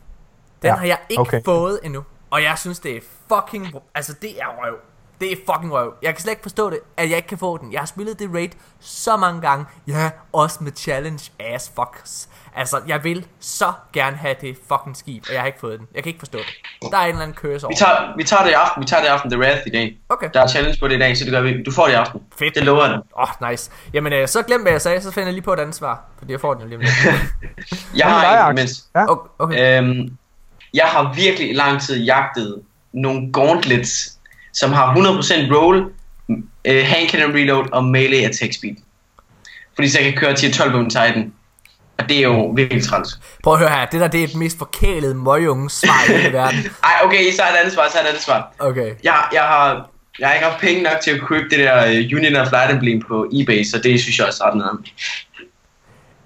Den 0.61 0.67
Ja, 0.67 0.75
har 0.75 0.85
jeg 0.85 0.97
ikke 1.09 1.21
okay. 1.21 1.41
fået 1.45 1.79
endnu. 1.83 2.03
Og 2.29 2.43
jeg 2.43 2.57
synes, 2.57 2.79
det 2.79 2.95
er 2.97 3.01
fucking... 3.33 3.73
Altså, 3.95 4.13
det 4.21 4.41
er 4.41 4.45
røv. 4.45 4.75
Det 5.21 5.31
er 5.31 5.35
fucking 5.35 5.73
røv. 5.73 5.93
Jeg 6.01 6.13
kan 6.13 6.21
slet 6.21 6.31
ikke 6.31 6.41
forstå 6.41 6.69
det, 6.69 6.79
at 6.97 7.09
jeg 7.09 7.17
ikke 7.17 7.27
kan 7.27 7.37
få 7.37 7.57
den. 7.57 7.73
Jeg 7.73 7.81
har 7.81 7.85
spillet 7.85 8.19
det 8.19 8.29
raid 8.33 8.49
så 8.79 9.17
mange 9.17 9.41
gange. 9.41 9.65
Ja, 9.87 10.09
også 10.33 10.63
med 10.63 10.71
challenge 10.75 11.31
ass 11.39 11.71
fucks. 11.75 12.29
Altså, 12.55 12.81
jeg 12.87 13.03
vil 13.03 13.25
så 13.39 13.73
gerne 13.93 14.17
have 14.17 14.35
det 14.41 14.57
fucking 14.67 14.97
skib, 14.97 15.23
og 15.27 15.33
jeg 15.33 15.41
har 15.41 15.47
ikke 15.47 15.59
fået 15.59 15.79
den. 15.79 15.87
Jeg 15.95 16.03
kan 16.03 16.09
ikke 16.09 16.19
forstå 16.19 16.37
det. 16.37 16.91
Der 16.91 16.97
er 16.97 17.01
en 17.01 17.09
eller 17.09 17.21
anden 17.21 17.37
curse 17.37 17.65
over. 17.65 17.73
Vi 17.73 17.77
tager, 17.77 18.17
vi 18.17 18.23
tager 18.23 18.43
det 18.43 18.49
i 18.49 18.53
aften. 18.53 18.81
Vi 18.81 18.87
tager 18.87 19.01
det 19.01 19.07
i 19.07 19.11
aften. 19.11 19.31
The 19.31 19.39
Wrath 19.39 19.61
i 19.65 19.69
dag. 19.69 19.97
Okay. 20.09 20.29
Der 20.33 20.41
er 20.41 20.47
challenge 20.47 20.77
på 20.79 20.87
det 20.87 20.95
i 20.95 20.99
dag, 20.99 21.17
så 21.17 21.23
det 21.23 21.33
gør 21.33 21.41
vi. 21.41 21.63
Du 21.63 21.71
får 21.71 21.85
det 21.85 21.91
i 21.91 21.95
aften. 21.95 22.21
Fedt. 22.39 22.55
Det 22.55 22.63
lover 22.63 22.85
jeg. 22.85 22.99
Åh, 23.19 23.41
oh, 23.41 23.49
nice. 23.49 23.71
Jamen, 23.93 24.13
øh, 24.13 24.27
så 24.27 24.43
glem 24.43 24.61
hvad 24.61 24.71
jeg 24.71 24.81
sagde, 24.81 25.01
så 25.01 25.11
finder 25.11 25.27
jeg 25.27 25.33
lige 25.33 25.43
på 25.43 25.53
et 25.53 25.59
andet 25.59 25.75
svar. 25.75 26.03
Fordi 26.17 26.31
jeg 26.31 26.41
får 26.41 26.53
den 26.53 26.61
jo 26.61 26.67
lige 26.67 26.77
om 26.77 26.81
lidt. 26.81 26.93
Jeg 27.99 28.07
har 28.07 28.49
en, 28.49 28.55
mens... 28.55 28.85
Ja. 28.95 29.11
Okay. 29.11 29.29
okay. 29.39 29.81
Øhm, 29.81 30.17
jeg 30.73 30.85
har 30.85 31.13
virkelig 31.13 31.49
i 31.49 31.53
lang 31.53 31.81
tid 31.81 32.03
jagtet 32.03 32.61
nogle 32.95 33.33
gauntlets, 33.33 34.17
som 34.53 34.73
har 34.73 34.95
100% 34.95 35.55
roll, 35.55 35.91
øh, 36.65 36.85
hand 36.85 37.09
cannon 37.09 37.35
reload 37.35 37.65
og 37.71 37.83
melee 37.83 38.25
attack 38.25 38.53
speed. 38.53 38.75
Fordi 39.75 39.89
så 39.89 39.99
jeg 39.99 40.13
kan 40.13 40.19
køre 40.19 40.35
til 40.35 40.53
12 40.53 40.71
på 40.71 40.83
Titan. 40.89 41.33
Og 41.97 42.09
det 42.09 42.17
er 42.17 42.21
jo 42.21 42.45
virkelig 42.45 42.83
træls. 42.83 43.19
Prøv 43.43 43.53
at 43.53 43.59
høre 43.59 43.69
her. 43.69 43.85
Det 43.85 44.01
der, 44.01 44.07
det 44.07 44.23
er 44.23 44.27
det 44.27 44.35
mest 44.35 44.57
forkælede 44.57 45.15
møgunge 45.15 45.69
svar 45.69 46.09
i 46.09 46.17
hele 46.17 46.33
verden. 46.33 46.59
Ej, 46.83 46.93
okay, 47.03 47.31
så 47.31 47.41
er 47.41 47.53
et 47.53 47.57
andet 47.57 47.73
svar, 47.73 47.89
så 47.91 47.97
er 47.97 48.01
et 48.03 48.07
andet 48.07 48.21
svar. 48.21 48.53
Okay. 48.59 48.93
Jeg, 49.03 49.23
jeg 49.33 49.41
har... 49.41 49.89
Jeg 50.19 50.27
har 50.27 50.33
ikke 50.33 50.47
haft 50.47 50.61
penge 50.61 50.83
nok 50.83 50.99
til 51.03 51.11
at 51.11 51.21
købe 51.21 51.49
det 51.49 51.59
der 51.59 51.83
uh, 51.83 52.17
Union 52.17 52.35
of 52.35 52.51
Light 52.51 52.71
Emblem 52.71 53.01
på 53.01 53.27
eBay, 53.33 53.63
så 53.63 53.79
det 53.83 54.01
synes 54.01 54.19
jeg 54.19 54.27
også 54.27 54.43
er 54.43 54.47
ret. 54.47 54.79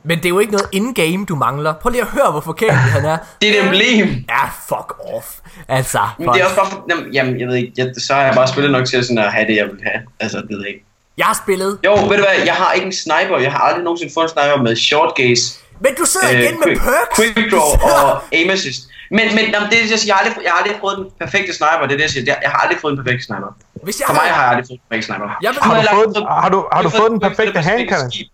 Men 0.10 0.18
det 0.18 0.26
er 0.26 0.30
jo 0.30 0.40
ikke 0.40 0.52
noget 0.52 0.68
in-game, 0.72 1.26
du 1.26 1.36
mangler. 1.36 1.74
Prøv 1.74 1.90
lige 1.90 2.02
at 2.02 2.08
høre, 2.08 2.32
hvor 2.32 2.42
forkælet 2.42 2.76
han 2.76 3.06
er. 3.06 3.18
Det 3.42 3.50
er 3.50 3.54
et 3.62 3.66
emblem! 3.66 4.08
Ja, 4.30 4.44
fuck 4.70 4.90
off. 5.16 5.28
Altså, 5.68 6.00
Men 6.18 6.26
fuck. 6.26 6.34
det 6.34 6.42
er 6.42 6.46
også 6.46 6.56
bare... 6.56 6.70
For, 6.72 6.86
jamen, 6.90 7.14
jamen, 7.14 7.40
jeg 7.40 7.48
ved 7.48 7.56
ikke, 7.56 7.72
jeg, 7.78 7.88
så 7.98 8.14
har 8.14 8.22
jeg 8.22 8.34
bare 8.36 8.48
spillet 8.48 8.72
nok 8.72 8.86
til 8.88 9.04
sådan 9.04 9.18
at 9.18 9.32
have 9.34 9.48
det, 9.48 9.56
jeg 9.56 9.66
vil 9.66 9.80
have. 9.92 10.02
Altså, 10.20 10.38
det 10.38 10.50
ved 10.50 10.60
jeg 10.60 10.68
ikke. 10.68 10.86
Jeg 11.18 11.26
har 11.26 11.38
spillet. 11.44 11.72
Jo, 11.86 11.92
ved 12.10 12.18
du 12.20 12.24
hvad, 12.28 12.38
jeg 12.46 12.54
har 12.54 12.72
ikke 12.74 12.86
en 12.86 12.94
sniper. 13.04 13.38
Jeg 13.48 13.52
har 13.52 13.60
aldrig 13.60 13.84
nogensinde 13.84 14.14
fået 14.14 14.24
en 14.26 14.30
sniper 14.30 14.58
med 14.68 14.76
short 14.76 15.12
gaze, 15.16 15.44
Men 15.86 15.92
du 16.00 16.06
sidder 16.14 16.30
øh, 16.34 16.40
igen 16.44 16.56
med 16.60 16.68
quick, 16.68 16.82
perks. 16.84 17.16
quick 17.36 17.52
draw 17.52 17.70
og 17.92 18.24
aim 18.38 18.50
assist. 18.56 18.82
Men, 19.18 19.26
men 19.38 19.46
jamen, 19.54 19.68
det 19.70 19.76
er 19.80 19.84
det, 19.84 19.92
jeg 19.92 20.00
siger. 20.00 20.12
Jeg 20.12 20.16
har, 20.16 20.24
aldrig, 20.26 20.44
jeg 20.48 20.52
har 20.54 20.60
aldrig 20.62 20.76
fået 20.86 20.96
den 21.00 21.06
perfekte 21.24 21.52
sniper. 21.60 21.84
Det 21.88 21.94
er 21.96 22.00
det, 22.00 22.06
jeg 22.08 22.14
siger. 22.16 22.24
Jeg- 22.42 22.52
har 22.54 22.60
aldrig 22.64 22.78
fået 22.84 22.92
den 22.94 23.00
perfekte 23.04 23.24
sniper. 23.28 23.52
Hvis 23.88 23.98
jeg 24.00 24.06
For 24.10 24.14
mig 24.20 24.28
har... 24.30 24.34
har 24.40 24.44
jeg 24.44 24.52
aldrig 24.52 24.68
fået 24.70 24.80
den 24.80 24.88
perfekte 24.90 25.06
sniper. 25.10 25.28
Jeg 25.46 25.50
Har 25.52 25.82
du 25.82 25.92
fået- 25.96 26.28
har 26.46 26.50
du- 26.56 26.68
har 26.76 26.82
du 26.88 26.90
fået 27.00 27.10
den 27.16 27.20
perfekte 27.28 27.54
det 27.60 27.64
hand 27.70 27.80
cannon? 27.92 28.12
skib. 28.12 28.28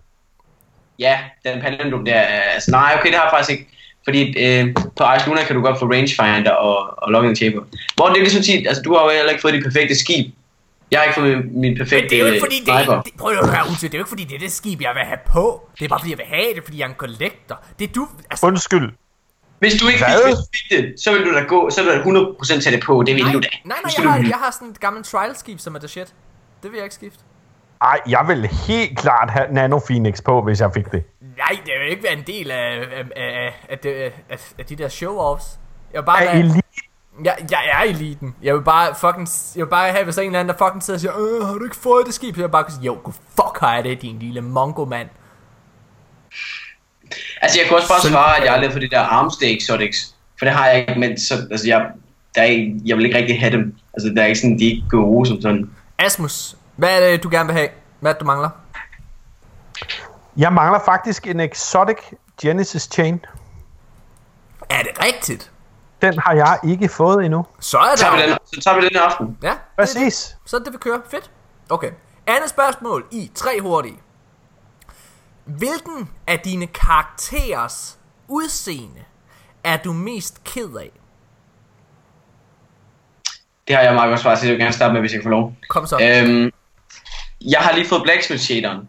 Ja, 1.00 1.20
den 1.46 1.62
pandendum 1.62 2.06
der. 2.06 2.14
er- 2.16 2.42
Altså, 2.54 2.72
nej, 2.72 2.96
okay, 3.00 3.08
det 3.10 3.16
har 3.16 3.24
jeg 3.24 3.32
faktisk 3.34 3.52
ikke. 3.52 3.68
Fordi 4.04 4.22
øh, 4.46 4.74
på 4.96 5.04
Ice 5.18 5.28
Luna 5.28 5.44
kan 5.44 5.56
du 5.56 5.62
godt 5.62 5.80
få 5.80 5.86
rangefinder 5.86 6.52
og, 6.52 7.04
og 7.04 7.12
logging 7.12 7.38
chamber. 7.38 7.62
Hvor 7.96 8.08
det 8.08 8.16
er 8.18 8.20
ligesom 8.22 8.44
sige, 8.44 8.68
altså 8.68 8.82
du 8.82 8.94
har 8.96 9.04
jo 9.04 9.10
heller 9.10 9.30
ikke 9.30 9.42
fået 9.42 9.54
dit 9.54 9.64
perfekte 9.64 9.96
skib. 10.00 10.34
Jeg 10.92 11.00
har 11.00 11.04
ikke 11.06 11.16
fået 11.20 11.28
min, 11.38 11.62
min 11.62 11.62
Men 11.62 11.78
perfekte 11.78 12.10
det 12.10 12.16
er 12.16 12.20
jo 12.20 12.26
ikke 12.26 12.40
fordi, 12.40 12.60
det, 12.66 12.74
er- 12.74 13.02
det, 13.02 13.12
prøv 13.20 13.32
at 13.32 13.50
høre, 13.50 13.64
Ute, 13.72 13.82
det 13.82 13.94
er 13.94 13.98
jo 13.98 14.02
ikke 14.04 14.10
fordi, 14.10 14.24
det 14.24 14.36
er 14.36 14.40
det 14.40 14.52
skib, 14.52 14.82
jeg 14.82 14.92
vil 14.96 15.04
have 15.04 15.18
på. 15.32 15.70
Det 15.80 15.86
er 15.86 15.90
bare 15.90 16.00
fordi, 16.00 16.10
jeg 16.12 16.18
vil 16.18 16.26
have 16.26 16.54
det, 16.56 16.64
fordi 16.64 16.78
jeg 16.80 16.86
er 16.86 16.90
en 16.90 16.96
collector. 16.96 17.64
Det 17.80 17.90
er 17.90 17.94
du, 17.94 18.08
altså, 18.30 18.46
Undskyld. 18.46 18.90
Hvis 19.60 19.74
du 19.82 19.88
ikke 19.88 20.00
Hvad? 20.00 20.38
fik, 20.54 20.78
det, 20.78 20.94
så 21.04 21.12
vil 21.14 21.26
du 21.26 21.34
da 21.34 21.42
gå, 21.42 21.70
så 21.70 21.84
vil 21.84 21.92
du 21.94 21.98
da 21.98 22.20
100% 22.56 22.62
tage 22.62 22.76
det 22.76 22.84
på. 22.84 23.04
Det 23.08 23.16
vil 23.16 23.24
nej, 23.24 23.34
du 23.34 23.40
da. 23.40 23.48
nej, 23.66 23.78
nej, 23.84 23.92
jeg 23.98 24.12
har, 24.12 24.18
jeg 24.18 24.38
har 24.44 24.52
sådan 24.52 24.68
et 24.68 24.80
gammelt 24.80 25.06
trial-skib, 25.08 25.60
som 25.60 25.76
er 25.76 25.80
the 25.80 25.88
shit. 25.88 26.08
Det 26.64 26.72
vil 26.72 26.78
jeg 26.78 26.84
ikke 26.86 26.96
skifte. 26.96 27.20
Ej, 27.86 28.00
jeg 28.10 28.24
vil 28.28 28.48
helt 28.48 28.98
klart 29.00 29.30
have 29.32 29.46
Nano 29.52 29.80
Phoenix 29.90 30.24
på, 30.24 30.42
hvis 30.42 30.60
jeg 30.62 30.72
fik 30.74 30.92
det. 30.92 31.04
Nej, 31.38 31.60
det 31.66 31.72
vil 31.84 31.92
ikke 31.92 32.04
være 32.04 32.14
en 32.14 32.24
del 32.28 32.52
af, 32.52 32.58
af, 32.98 33.04
af, 33.16 33.54
af, 33.70 33.78
af, 33.86 34.12
af, 34.30 34.38
af 34.60 34.66
de 34.66 34.76
der 34.76 34.88
show-offs. 34.90 35.60
Jeg 35.94 36.02
vil 36.02 36.06
bare 36.06 36.24
Er 36.26 36.32
være, 36.32 36.40
elite 36.40 36.62
jeg, 37.26 37.36
jeg 37.52 37.60
er 37.74 37.90
eliten. 37.90 38.36
Jeg 38.44 38.54
vil 38.56 38.62
bare 38.62 38.96
fucking, 38.96 39.28
jeg 39.56 39.66
vil 39.66 39.70
bare 39.70 39.92
have, 39.92 40.04
hvis 40.04 40.18
er 40.18 40.22
en 40.22 40.26
eller 40.28 40.40
anden, 40.40 40.56
der 40.56 40.66
fucking 40.68 40.84
sidder 40.84 40.98
og 40.98 41.02
siger, 41.02 41.14
øh, 41.20 41.46
har 41.48 41.54
du 41.54 41.64
ikke 41.64 41.76
fået 41.76 42.06
det 42.06 42.14
skib? 42.14 42.36
Så 42.36 42.42
jeg 42.42 42.52
bare 42.52 42.64
kan 42.64 42.74
sige, 42.74 42.86
jo, 42.86 42.98
god 43.04 43.14
fuck 43.14 43.60
har 43.60 43.76
jeg 43.76 43.84
det, 43.84 44.02
din 44.02 44.20
lille 44.20 44.42
mongo 44.42 44.86
mand. 44.86 45.10
Altså, 47.42 47.60
jeg 47.60 47.70
kunne 47.70 47.78
også 47.78 47.90
bare 47.90 48.02
Så- 48.02 48.10
svare, 48.10 48.38
at 48.38 48.44
jeg 48.46 48.54
aldrig 48.54 48.70
har 48.70 48.74
fået 48.74 48.82
det 48.82 48.92
der 48.92 49.00
armstay 49.00 49.58
exotics. 49.58 50.16
For 50.40 50.46
det 50.46 50.54
har 50.54 50.68
jeg 50.68 50.80
ikke, 50.80 51.00
men 51.00 51.20
så, 51.20 51.34
altså, 51.52 51.68
jeg, 51.68 51.86
der 52.36 52.42
er, 52.42 52.46
ikke- 52.46 52.82
jeg 52.86 52.98
vil 52.98 53.06
ikke 53.06 53.18
rigtig 53.18 53.40
have 53.40 53.52
dem. 53.52 53.76
Altså, 53.94 54.10
der 54.16 54.22
er 54.22 54.26
ikke 54.26 54.40
sådan, 54.40 54.60
de 54.60 54.68
er 54.68 54.72
ikke 54.72 54.90
gode 54.90 55.26
som 55.28 55.42
sådan. 55.42 55.70
Asmus, 56.00 56.56
hvad 56.76 57.02
er 57.02 57.12
det, 57.12 57.24
du 57.24 57.30
gerne 57.32 57.48
vil 57.48 57.56
have? 57.56 57.70
Hvad 58.00 58.12
er 58.12 58.14
det, 58.14 58.22
du 58.22 58.26
mangler? 58.26 58.50
Jeg 60.38 60.54
mangler 60.54 60.80
faktisk 60.86 61.28
en 61.28 61.40
Exotic 61.40 61.98
Genesis 62.42 62.90
Chain. 62.94 63.26
Er 64.70 64.84
det 64.84 65.06
rigtigt? 65.06 65.52
Den 66.02 66.20
har 66.20 66.34
jeg 66.34 66.60
ikke 66.64 66.90
fået 66.90 67.26
endnu. 67.26 67.46
Så 67.60 67.78
er 67.78 67.96
Så 67.96 68.02
tager 68.04 68.16
vi 68.16 68.22
det 68.22 68.30
den, 68.30 68.38
så 68.46 68.62
tager 68.62 68.80
vi 68.80 68.86
den 68.86 68.92
i 68.92 68.96
aften. 68.96 69.38
Ja, 69.44 69.50
det, 69.50 69.58
Præcis. 69.78 70.38
så 70.46 70.60
det, 70.60 70.74
vi 70.74 70.78
kører. 70.78 71.00
Fedt. 71.12 71.32
Okay. 71.70 71.92
Andet 72.28 72.50
spørgsmål 72.50 73.06
i 73.12 73.32
tre 73.36 73.62
hurtige. 73.62 74.00
Hvilken 75.46 76.10
af 76.28 76.40
dine 76.40 76.68
karakterers 76.68 77.98
udseende 78.28 79.04
er 79.64 79.78
du 79.78 79.94
mest 79.94 80.44
ked 80.44 80.76
af? 80.76 80.92
Det 83.68 83.76
har 83.76 83.84
jeg 83.84 83.94
meget 83.94 84.10
godt 84.10 84.20
svar 84.20 84.36
til, 84.36 84.48
jeg 84.48 84.54
vil 84.54 84.62
gerne 84.62 84.74
starte 84.74 84.94
med, 84.94 85.02
hvis 85.02 85.14
jeg 85.14 85.22
kan 85.22 85.26
få 85.26 85.30
lov. 85.30 85.54
Kom 85.70 85.86
så. 85.88 85.98
Øhm, 86.02 86.52
jeg 87.52 87.60
har 87.60 87.76
lige 87.76 87.88
fået 87.88 88.04
Blacksmith 88.04 88.42
shaderen, 88.42 88.80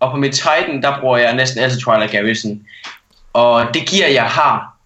og 0.00 0.10
på 0.10 0.16
mit 0.16 0.32
Titan, 0.32 0.82
der 0.82 1.00
bruger 1.00 1.18
jeg 1.18 1.36
næsten 1.36 1.62
altid 1.62 1.80
Twilight 1.80 2.12
Garrison. 2.12 2.60
Og 3.32 3.66
det 3.74 3.86
giver 3.86 4.06
jeg 4.06 4.24
har, 4.24 4.76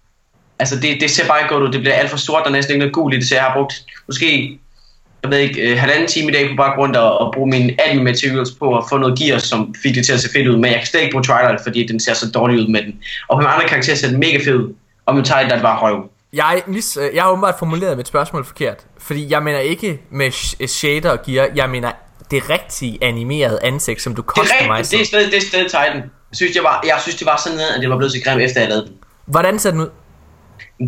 altså 0.59 0.79
det, 0.79 1.01
det 1.01 1.11
ser 1.11 1.27
bare 1.27 1.39
ikke 1.39 1.53
godt 1.53 1.63
ud, 1.63 1.71
det 1.71 1.81
bliver 1.81 1.95
alt 1.95 2.09
for 2.09 2.17
sort, 2.17 2.43
der 2.43 2.49
er 2.49 2.53
næsten 2.53 2.73
ikke 2.73 2.79
noget 2.79 2.93
gul 2.93 3.13
i 3.13 3.17
det, 3.17 3.27
så 3.27 3.35
jeg 3.35 3.43
har 3.43 3.53
brugt 3.53 3.73
måske, 4.07 4.59
jeg 5.23 5.31
ved 5.31 5.37
ikke, 5.37 5.61
øh, 5.61 5.77
halvanden 5.77 6.07
time 6.07 6.31
i 6.31 6.33
dag 6.33 6.49
på 6.49 6.55
bare 6.55 6.75
grund 6.75 6.95
og, 6.95 7.27
at 7.27 7.31
bruge 7.33 7.49
mine 7.49 7.75
admin 7.85 8.03
materials 8.03 8.51
på 8.51 8.77
at 8.77 8.83
få 8.89 8.97
noget 8.97 9.19
gear, 9.19 9.39
som 9.39 9.75
fik 9.83 9.95
det 9.95 10.05
til 10.05 10.13
at 10.13 10.19
se 10.19 10.29
fedt 10.33 10.47
ud, 10.47 10.55
men 10.55 10.65
jeg 10.65 10.79
kan 10.79 10.87
slet 10.87 11.01
ikke 11.01 11.11
bruge 11.11 11.23
Twilight, 11.23 11.63
fordi 11.63 11.87
den 11.87 11.99
ser 11.99 12.13
så 12.13 12.31
dårlig 12.31 12.59
ud 12.59 12.67
med 12.67 12.81
den. 12.81 12.99
Og 13.27 13.35
på 13.35 13.39
mine 13.39 13.49
andre 13.49 13.67
karakterer 13.67 13.95
ser 13.95 14.07
den 14.07 14.19
mega 14.19 14.37
fed 14.37 14.55
ud, 14.55 14.73
og 15.05 15.15
med 15.15 15.23
Titan 15.23 15.49
der 15.49 15.55
er 15.55 15.61
bare 15.61 15.79
røv. 15.79 16.09
Jeg, 16.33 16.61
mis, 16.67 16.97
øh, 16.97 17.15
jeg 17.15 17.23
har 17.23 17.31
åbenbart 17.31 17.55
formuleret 17.59 17.97
mit 17.97 18.07
spørgsmål 18.07 18.45
forkert. 18.45 18.85
Fordi 18.97 19.31
jeg 19.31 19.43
mener 19.43 19.59
ikke 19.59 19.99
med 20.09 20.31
shader 20.67 21.09
og 21.09 21.23
gear, 21.25 21.47
jeg 21.55 21.69
mener 21.69 21.91
det 22.31 22.49
rigtige 22.49 22.97
animerede 23.01 23.59
ansigt, 23.63 24.01
som 24.01 24.15
du 24.15 24.21
Det 24.21 24.27
er 24.27 24.33
customiser. 24.33 24.97
det 24.97 25.01
er 25.01 25.05
stadig, 25.05 25.31
det 25.31 25.37
er 25.37 25.41
stadig 25.41 25.65
Titan. 25.67 25.95
Jeg 26.31 26.35
synes, 26.37 26.55
jeg, 26.55 26.63
var, 26.63 26.83
jeg 26.87 26.95
synes, 27.01 27.15
det 27.15 27.25
var 27.27 27.37
sådan 27.43 27.57
noget, 27.57 27.69
at 27.75 27.81
det 27.81 27.89
var 27.89 27.97
blevet 27.97 28.11
så 28.11 28.17
grimt, 28.25 28.41
efter 28.41 28.59
jeg 28.61 28.69
lavede 28.69 28.85
den. 28.85 28.93
Hvordan 29.25 29.59
ser 29.59 29.71
den 29.71 29.79
ud? 29.81 29.89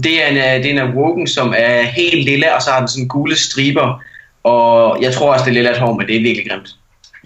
Det 0.04 0.24
er 0.24 0.28
en, 0.28 0.38
øh, 0.38 0.44
det 0.44 0.66
er 0.78 0.84
en 0.84 0.92
Awoken, 0.92 1.28
som 1.28 1.54
er 1.58 1.82
helt 1.82 2.26
lille, 2.26 2.56
og 2.56 2.62
så 2.62 2.72
har 2.72 2.80
den 2.80 2.88
sådan 2.88 3.08
gule 3.08 3.36
striber. 3.36 4.02
Og 4.44 5.02
jeg 5.02 5.14
tror 5.14 5.34
også, 5.34 5.46
det 5.46 5.50
er 5.52 5.54
lille 5.54 5.80
hår, 5.80 5.94
men 5.94 6.08
det 6.08 6.16
er 6.16 6.22
virkelig 6.22 6.50
grimt. 6.52 6.70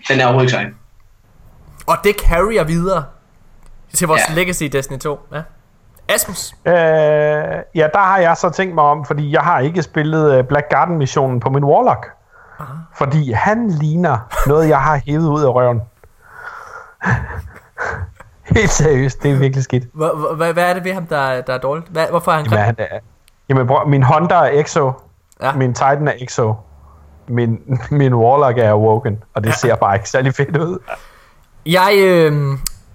Den 0.07 0.19
er 0.19 0.25
overhovedet 0.25 0.59
ikke. 0.59 0.73
Og 1.87 1.97
det 2.03 2.15
carrier 2.19 2.63
videre 2.63 3.03
til 3.93 4.07
vores 4.07 4.21
Ja. 4.29 4.35
Legacy 4.35 4.63
Destiny 4.63 4.97
2. 4.97 5.19
Ja. 5.33 5.41
Asmus. 6.09 6.53
Øh, 6.67 6.73
ja, 7.75 7.87
der 7.93 7.99
har 8.03 8.17
jeg 8.19 8.37
så 8.37 8.49
tænkt 8.49 8.75
mig 8.75 8.83
om, 8.83 9.05
fordi 9.05 9.31
jeg 9.31 9.41
har 9.41 9.59
ikke 9.59 9.83
spillet 9.83 10.37
øh, 10.37 10.43
Black 10.43 10.69
Garden 10.69 10.97
missionen 10.97 11.39
på 11.39 11.49
min 11.49 11.63
Warlock. 11.63 12.07
Fordi 12.95 13.31
han 13.31 13.69
ligner 13.71 14.17
noget, 14.47 14.69
jeg 14.69 14.81
har 14.81 15.01
hævet 15.05 15.27
ud 15.29 15.43
af 15.43 15.49
røven. 15.55 15.81
Helt 18.43 18.69
seriøst, 18.69 19.23
det 19.23 19.31
er 19.31 19.35
virkelig 19.35 19.63
skidt. 19.63 19.83
Hvad, 20.37 20.57
er 20.57 20.73
det 20.73 20.83
ved 20.83 20.93
ham, 20.93 21.05
der, 21.07 21.41
der 21.41 21.53
er 21.53 21.57
dårligt? 21.57 22.09
Hvorfor 22.09 22.31
er 22.31 22.35
han 22.35 22.45
Jamen, 22.45 22.65
grim? 22.65 22.75
er, 22.91 22.99
jamen 23.49 23.67
bror, 23.67 23.85
min 23.85 24.03
Honda 24.03 24.35
er 24.35 24.49
Exo, 24.61 24.91
Ja. 25.41 25.53
min 25.55 25.73
Titan 25.73 26.07
er 26.07 26.13
Exo, 26.21 26.55
min, 27.27 27.79
min 27.91 28.13
Warlock 28.13 28.57
er 28.57 28.69
Awoken, 28.71 29.23
og 29.33 29.43
det 29.43 29.49
ja. 29.49 29.55
ser 29.55 29.75
bare 29.75 29.95
ikke 29.95 30.09
særlig 30.09 30.33
fedt 30.35 30.57
ud. 30.57 30.79
Jeg, 31.65 31.93
øh, 31.97 32.33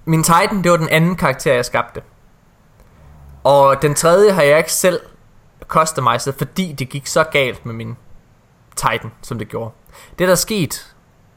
min 0.05 0.23
Titan, 0.23 0.63
det 0.65 0.71
var 0.71 0.77
den 0.77 0.89
anden 0.89 1.17
karakter, 1.17 1.55
jeg 1.55 1.65
skabte. 1.65 2.01
Og 3.45 3.83
den 3.83 3.95
tredje 3.95 4.33
har 4.33 4.43
jeg 4.43 4.59
ikke 4.59 4.73
selv 4.73 5.01
customized, 5.67 6.33
fordi 6.39 6.73
det 6.73 6.89
gik 6.89 7.07
så 7.07 7.25
galt 7.25 7.67
med 7.67 7.75
min 7.75 7.97
Titan, 8.79 9.13
som 9.23 9.39
det 9.39 9.49
gjorde. 9.49 9.71
Det, 10.19 10.27
der 10.27 10.33
er 10.33 10.37
sket, 10.37 10.95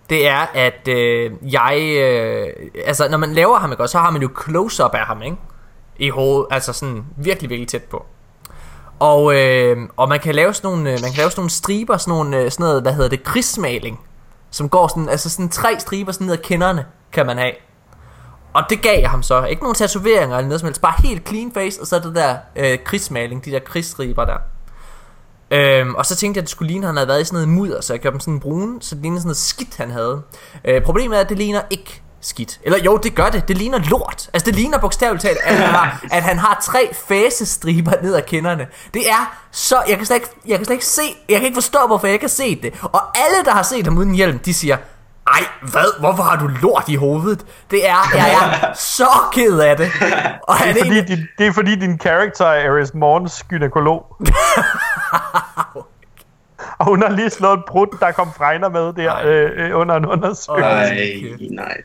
det 0.10 0.28
er, 0.28 0.46
at 0.54 0.88
øh, 0.88 1.32
jeg... 1.42 1.98
Øh, 1.98 2.48
altså, 2.86 3.08
når 3.10 3.18
man 3.18 3.34
laver 3.34 3.60
ham, 3.60 3.72
ikke, 3.72 3.88
så 3.88 4.00
har 4.00 4.12
man 4.12 4.22
jo 4.22 4.30
close-up 4.44 4.94
af 4.94 5.06
ham, 5.06 5.22
ikke? 5.22 5.38
I 6.00 6.10
hovedet, 6.10 6.48
altså 6.52 6.74
sådan 6.74 7.06
virkelig, 7.18 7.50
virkelig 7.50 7.68
tæt 7.68 7.84
på. 7.84 8.06
Og, 9.00 9.36
øh, 9.36 9.78
og 9.98 10.10
man 10.10 10.20
kan 10.20 10.36
lave 10.36 10.54
sådan 10.54 10.72
nogle, 10.72 10.92
øh, 10.92 10.98
man 11.02 11.12
kan 11.12 11.18
lave 11.18 11.32
sådan 11.32 11.40
nogle 11.40 11.50
striber, 11.50 11.98
sådan, 11.98 12.14
nogle, 12.14 12.38
øh, 12.38 12.52
sådan 12.52 12.64
noget, 12.64 12.82
hvad 12.82 12.94
hedder 12.94 13.10
det, 13.10 13.24
krigsmaling, 13.24 14.00
som 14.52 14.70
går 14.70 14.88
sådan, 14.88 15.10
altså 15.10 15.30
sådan 15.30 15.50
tre 15.50 15.80
striber 15.80 16.12
sådan 16.12 16.28
ned 16.28 16.34
ad 16.34 16.44
kinderne, 16.44 16.86
kan 17.12 17.26
man 17.26 17.38
have. 17.38 17.54
Og 18.54 18.64
det 18.70 18.82
gav 18.82 19.00
jeg 19.00 19.10
ham 19.10 19.24
så. 19.24 19.44
Ikke 19.44 19.62
nogen 19.62 19.76
tatoveringer 19.76 20.38
eller 20.38 20.48
noget 20.48 20.60
som 20.60 20.68
helst. 20.68 20.82
Bare 20.82 20.94
helt 21.04 21.28
clean 21.28 21.52
face, 21.54 21.82
og 21.82 21.88
så 21.88 22.00
det 22.00 22.16
der 22.16 22.38
øh, 22.56 22.80
krigsmaling, 22.86 23.46
de 23.46 23.52
der 23.52 23.60
krigsstriber 23.60 24.26
der. 24.26 24.38
Øhm, 25.52 25.96
og 25.96 26.06
så 26.06 26.16
tænkte 26.16 26.38
jeg, 26.38 26.42
at 26.42 26.46
det 26.46 26.52
skulle 26.52 26.72
ligne, 26.72 26.86
at 26.86 26.88
han 26.88 26.98
havde 26.98 27.08
været 27.08 27.22
i 27.22 27.26
sådan 27.26 27.36
noget 27.36 27.50
mudder, 27.50 27.82
så 27.82 27.94
jeg 27.94 28.00
gjorde 28.00 28.14
dem 28.14 28.20
sådan 28.20 28.40
brune, 28.40 28.82
så 28.82 28.96
det 28.96 29.02
lignede 29.02 29.22
sådan 29.22 29.28
noget 29.28 29.38
skidt, 29.38 29.78
han 29.78 29.92
havde. 29.92 30.22
Øh, 30.66 30.82
problemet 30.82 31.18
er, 31.18 31.22
at 31.22 31.30
det 31.30 31.38
ligner 31.38 31.62
ikke 31.70 32.02
skidt. 32.22 32.60
Eller 32.64 32.80
jo, 32.80 32.98
det 32.98 33.16
gør 33.16 33.30
det. 33.30 33.48
Det 33.48 33.58
ligner 33.58 33.80
lort. 33.90 34.30
Altså, 34.34 34.46
det 34.46 34.56
ligner 34.56 34.78
bogstaveligt 34.78 35.22
talt, 35.22 35.38
at 35.44 35.56
han 35.56 35.70
har, 35.70 36.00
at 36.18 36.24
han 36.24 36.38
har 36.38 36.62
tre 36.64 36.90
fasestriber 37.08 37.92
ned 38.02 38.16
ad 38.16 38.22
kinderne. 38.22 38.68
Det 38.94 39.10
er 39.10 39.38
så... 39.52 39.76
Jeg 39.90 39.98
kan, 39.98 40.06
slet 40.06 40.16
ikke, 40.16 40.30
jeg 40.48 40.58
kan 40.58 40.66
slet 40.66 40.74
ikke 40.76 40.86
se... 40.86 41.02
Jeg 41.30 41.38
kan 41.38 41.46
ikke 41.46 41.56
forstå, 41.56 41.80
hvorfor 41.88 42.08
jeg 42.08 42.14
ikke 42.14 42.24
har 42.24 42.30
set 42.30 42.64
det. 42.64 42.74
Og 42.84 43.02
alle, 43.18 43.46
der 43.46 43.52
har 43.52 43.64
set 43.64 43.88
ham 43.88 43.98
uden 43.98 44.16
hjelm, 44.16 44.40
de 44.40 44.54
siger... 44.54 44.78
Ej, 45.28 45.46
hvad? 45.62 46.00
Hvorfor 46.00 46.24
har 46.24 46.36
du 46.40 46.48
lort 46.48 46.84
i 46.88 46.96
hovedet? 46.96 47.46
Det 47.72 47.90
er... 47.90 47.96
Jeg 48.16 48.34
er 48.34 48.74
så 48.98 49.08
ked 49.32 49.60
af 49.60 49.78
det. 49.78 49.92
Og 50.48 50.56
Det 50.64 50.70
er, 50.70 50.86
fordi 50.86 51.00
en, 51.00 51.06
din, 51.06 51.28
det 51.38 51.48
er 51.48 51.54
fordi 51.54 51.76
din 51.76 51.98
karakter 51.98 52.46
er 52.46 52.72
Aris 52.72 52.94
Morgens 52.94 53.46
gynekolog. 53.50 54.06
og 56.82 56.88
hun 56.88 57.02
har 57.02 57.10
lige 57.10 57.30
slået 57.30 57.58
et 57.58 57.66
brud, 57.66 57.98
der 58.00 58.12
kom 58.12 58.34
fregner 58.34 58.70
med 58.70 58.94
der 58.94 59.18
øh, 59.26 59.52
øh, 59.56 59.78
under 59.78 59.96
en 59.96 60.06
undersøgelse. 60.06 60.66
Ej. 60.66 61.48
Nej. 61.52 61.78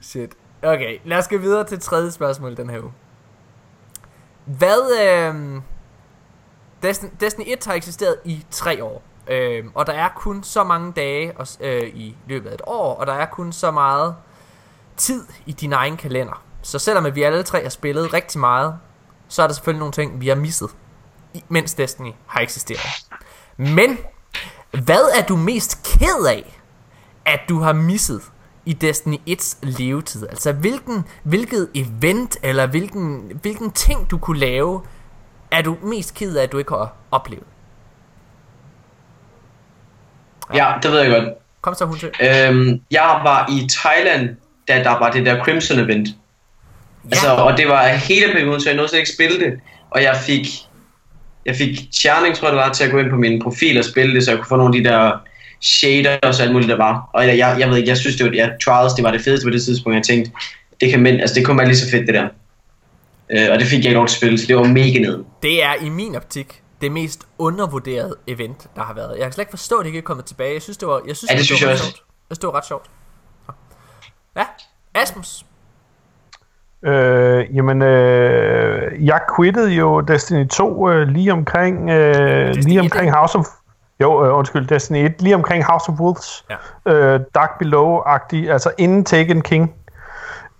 Shit. 0.00 0.30
Okay, 0.62 0.98
lad 1.04 1.18
os 1.18 1.28
gå 1.28 1.36
videre 1.36 1.64
til 1.64 1.80
tredje 1.80 2.10
spørgsmål 2.10 2.56
den 2.56 2.70
her 2.70 2.80
uge. 2.80 2.92
Hvad, 4.44 4.98
øh, 5.02 5.62
Destiny, 6.82 7.10
Destiny 7.20 7.44
1 7.46 7.64
har 7.64 7.74
eksisteret 7.74 8.16
i 8.24 8.44
tre 8.50 8.84
år. 8.84 9.02
Øh, 9.26 9.64
og 9.74 9.86
der 9.86 9.92
er 9.92 10.08
kun 10.16 10.42
så 10.42 10.64
mange 10.64 10.92
dage 10.92 11.32
og, 11.36 11.46
øh, 11.60 11.82
i 11.82 12.16
løbet 12.26 12.50
af 12.50 12.54
et 12.54 12.62
år, 12.66 12.94
og 12.94 13.06
der 13.06 13.12
er 13.12 13.26
kun 13.26 13.52
så 13.52 13.70
meget 13.70 14.14
tid 14.96 15.26
i 15.46 15.52
din 15.52 15.72
egen 15.72 15.96
kalender. 15.96 16.42
Så 16.62 16.78
selvom 16.78 17.06
at 17.06 17.14
vi 17.14 17.22
alle 17.22 17.42
tre 17.42 17.62
har 17.62 17.70
spillet 17.70 18.12
rigtig 18.14 18.40
meget, 18.40 18.74
så 19.28 19.42
er 19.42 19.46
der 19.46 19.54
selvfølgelig 19.54 19.78
nogle 19.78 19.92
ting, 19.92 20.20
vi 20.20 20.28
har 20.28 20.34
misset, 20.34 20.70
mens 21.48 21.74
Destiny 21.74 22.12
har 22.26 22.40
eksisteret. 22.40 23.06
Men, 23.56 23.98
hvad 24.70 25.18
er 25.18 25.22
du 25.22 25.36
mest 25.36 25.82
ked 25.82 26.26
af, 26.28 26.60
at 27.26 27.40
du 27.48 27.60
har 27.60 27.72
misset 27.72 28.22
i 28.66 28.72
Destiny 28.72 29.16
1's 29.28 29.56
levetid? 29.62 30.26
Altså 30.26 30.52
hvilken, 30.52 31.04
hvilket 31.22 31.68
event 31.74 32.36
eller 32.42 32.66
hvilken, 32.66 33.32
hvilken 33.42 33.70
ting 33.70 34.10
du 34.10 34.18
kunne 34.18 34.38
lave, 34.38 34.82
er 35.50 35.62
du 35.62 35.76
mest 35.82 36.14
ked 36.14 36.36
af, 36.36 36.42
at 36.42 36.52
du 36.52 36.58
ikke 36.58 36.74
har 36.74 36.92
oplevet? 37.10 37.44
Ja, 40.54 40.72
det 40.82 40.90
ved 40.90 41.00
jeg 41.00 41.10
godt. 41.10 41.28
Kom 41.60 41.74
så, 41.74 41.84
hun 41.84 41.98
til. 41.98 42.10
Øhm, 42.20 42.80
jeg 42.90 43.20
var 43.24 43.48
i 43.50 43.68
Thailand, 43.68 44.36
da 44.68 44.82
der 44.84 44.98
var 44.98 45.10
det 45.10 45.26
der 45.26 45.44
Crimson 45.44 45.78
event. 45.78 46.08
Altså, 47.04 47.34
og 47.34 47.56
det 47.56 47.68
var 47.68 47.86
hele 47.86 48.32
perioden, 48.32 48.60
så 48.60 48.68
jeg 48.68 48.76
nåede 48.76 48.88
slet 48.88 48.98
ikke 48.98 49.12
spille 49.12 49.40
det. 49.40 49.60
Og 49.90 50.02
jeg 50.02 50.16
fik, 50.16 50.46
jeg 51.46 51.56
fik 51.56 51.70
charning, 51.94 52.34
tror 52.36 52.48
jeg 52.48 52.56
det 52.56 52.62
var, 52.64 52.72
til 52.72 52.84
at 52.84 52.90
gå 52.90 52.98
ind 52.98 53.10
på 53.10 53.16
min 53.16 53.42
profil 53.42 53.78
og 53.78 53.84
spille 53.84 54.14
det, 54.14 54.24
så 54.24 54.30
jeg 54.30 54.38
kunne 54.38 54.48
få 54.48 54.56
nogle 54.56 54.76
af 54.76 54.82
de 54.82 54.88
der 54.90 55.12
shader 55.60 56.18
og 56.22 56.34
så 56.34 56.42
alt 56.42 56.52
muligt, 56.52 56.68
der 56.70 56.76
var. 56.76 57.10
Og 57.14 57.26
jeg, 57.26 57.38
jeg, 57.38 57.56
jeg 57.58 57.68
ved 57.70 57.76
ikke, 57.76 57.88
jeg 57.88 57.96
synes, 57.96 58.16
det 58.16 58.26
var, 58.26 58.32
ja, 58.32 58.48
Trials, 58.64 58.92
det 58.92 59.04
var 59.04 59.10
det 59.10 59.20
fedeste 59.20 59.46
på 59.46 59.50
det 59.50 59.62
tidspunkt. 59.62 59.96
Jeg 59.96 60.04
tænkte, 60.04 60.32
det 60.80 60.90
kan 60.90 61.00
mænd, 61.00 61.20
altså 61.20 61.34
det 61.34 61.46
kunne 61.46 61.58
være 61.58 61.66
lige 61.66 61.76
så 61.76 61.90
fedt, 61.90 62.06
det 62.06 62.14
der. 62.14 62.28
Øh, 63.32 63.48
og 63.52 63.58
det 63.58 63.66
fik 63.66 63.78
jeg 63.78 63.84
ikke 63.84 63.94
lov 63.94 64.06
til 64.06 64.14
at 64.14 64.18
spille, 64.18 64.38
så 64.38 64.46
det 64.46 64.56
var 64.56 64.64
mega 64.64 64.98
ned. 64.98 65.24
Det 65.42 65.64
er 65.64 65.74
i 65.82 65.88
min 65.88 66.16
optik 66.16 66.62
det 66.80 66.92
mest 66.92 67.20
undervurderede 67.38 68.16
event, 68.26 68.66
der 68.76 68.82
har 68.82 68.94
været. 68.94 69.16
Jeg 69.16 69.22
kan 69.24 69.32
slet 69.32 69.42
ikke 69.42 69.50
forstå, 69.50 69.76
at 69.76 69.80
det 69.84 69.86
ikke 69.88 69.98
er 69.98 70.02
kommet 70.02 70.24
tilbage. 70.26 70.52
Jeg 70.52 70.62
synes, 70.62 70.76
det 70.76 70.88
var, 70.88 71.00
jeg 71.06 71.16
synes, 71.16 71.30
Ja, 71.30 71.34
det 71.34 71.40
var 71.40 71.44
synes 71.44 71.60
jeg 71.60 71.68
ret 71.68 71.72
også. 71.72 71.84
sjovt. 71.84 71.96
Jeg 72.30 72.36
synes, 72.36 72.38
det 72.38 72.46
var 72.46 72.54
ret 72.54 72.66
sjovt. 72.66 72.90
Ja, 74.36 74.44
Asmus. 74.94 75.44
Øh, 76.82 77.56
jamen, 77.56 77.82
øh, 77.82 79.06
jeg 79.06 79.20
quittede 79.36 79.70
jo 79.70 80.00
Destiny 80.00 80.48
2 80.48 80.90
øh, 80.90 81.08
lige 81.08 81.32
omkring, 81.32 81.90
øh, 81.90 82.54
lige 82.54 82.78
1, 82.78 82.80
omkring 82.80 83.12
House 83.12 83.38
of... 83.38 83.46
Jo, 84.00 84.24
øh, 84.24 84.38
undskyld, 84.38 84.66
Destiny 84.66 85.04
1, 85.04 85.22
lige 85.22 85.34
omkring 85.34 85.64
House 85.64 85.88
of 85.88 86.00
Wolves. 86.00 86.44
Ja. 86.86 86.92
Øh, 86.92 87.20
Dark 87.34 87.50
Below-agtig, 87.62 88.50
altså 88.52 88.70
inden 88.78 89.04
Taken 89.04 89.42
King. 89.42 89.74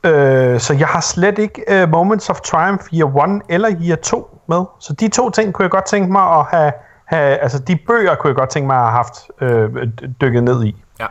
Øh, 0.04 0.60
så 0.60 0.74
jeg 0.78 0.88
har 0.88 1.00
slet 1.00 1.38
ikke 1.38 1.64
øh, 1.68 1.88
Moments 1.88 2.30
of 2.30 2.40
Triumph 2.40 2.84
Year 2.94 3.24
1 3.36 3.42
eller 3.48 3.70
Year 3.82 3.96
2 3.96 4.40
med. 4.46 4.64
Så 4.78 4.92
de 4.92 5.08
to 5.08 5.30
ting 5.30 5.54
kunne 5.54 5.62
jeg 5.62 5.70
godt 5.70 5.86
tænke 5.86 6.12
mig 6.12 6.22
at 6.22 6.44
have... 6.50 6.72
have 7.04 7.36
altså 7.36 7.58
de 7.58 7.78
bøger 7.86 8.14
kunne 8.14 8.28
jeg 8.28 8.36
godt 8.36 8.50
tænke 8.50 8.66
mig 8.66 8.76
at 8.76 8.82
have 8.82 8.92
haft 8.92 9.30
øh, 9.40 9.88
dykket 10.20 10.44
ned 10.44 10.64
i. 10.64 10.84
Ja. 11.00 11.06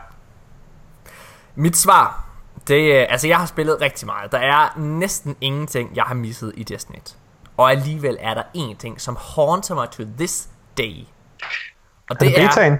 Mit 1.54 1.76
svar, 1.76 2.24
det 2.70 2.96
er, 3.00 3.04
altså 3.06 3.28
jeg 3.28 3.38
har 3.38 3.46
spillet 3.46 3.80
rigtig 3.80 4.06
meget. 4.06 4.32
Der 4.32 4.38
er 4.38 4.78
næsten 4.78 5.36
ingenting, 5.40 5.96
jeg 5.96 6.04
har 6.04 6.14
misset 6.14 6.52
i 6.56 6.62
Destiny 6.62 6.96
1. 6.96 7.16
Og 7.56 7.70
alligevel 7.70 8.16
er 8.20 8.34
der 8.34 8.42
én 8.56 8.76
ting, 8.76 9.00
som 9.00 9.16
haunter 9.20 9.74
mig 9.74 9.90
to 9.90 10.02
this 10.18 10.48
day. 10.78 11.04
Og 12.10 12.16
Er 12.20 12.24
det 12.24 12.34
betaen? 12.36 12.78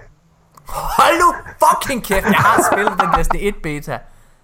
Hold 0.69 1.21
nu 1.21 1.35
fucking 1.65 2.05
kæft, 2.05 2.25
jeg 2.25 2.35
har 2.35 2.71
spillet 2.73 3.01
den 3.01 3.09
Destiny 3.19 3.41
1 3.43 3.55
beta. 3.63 3.99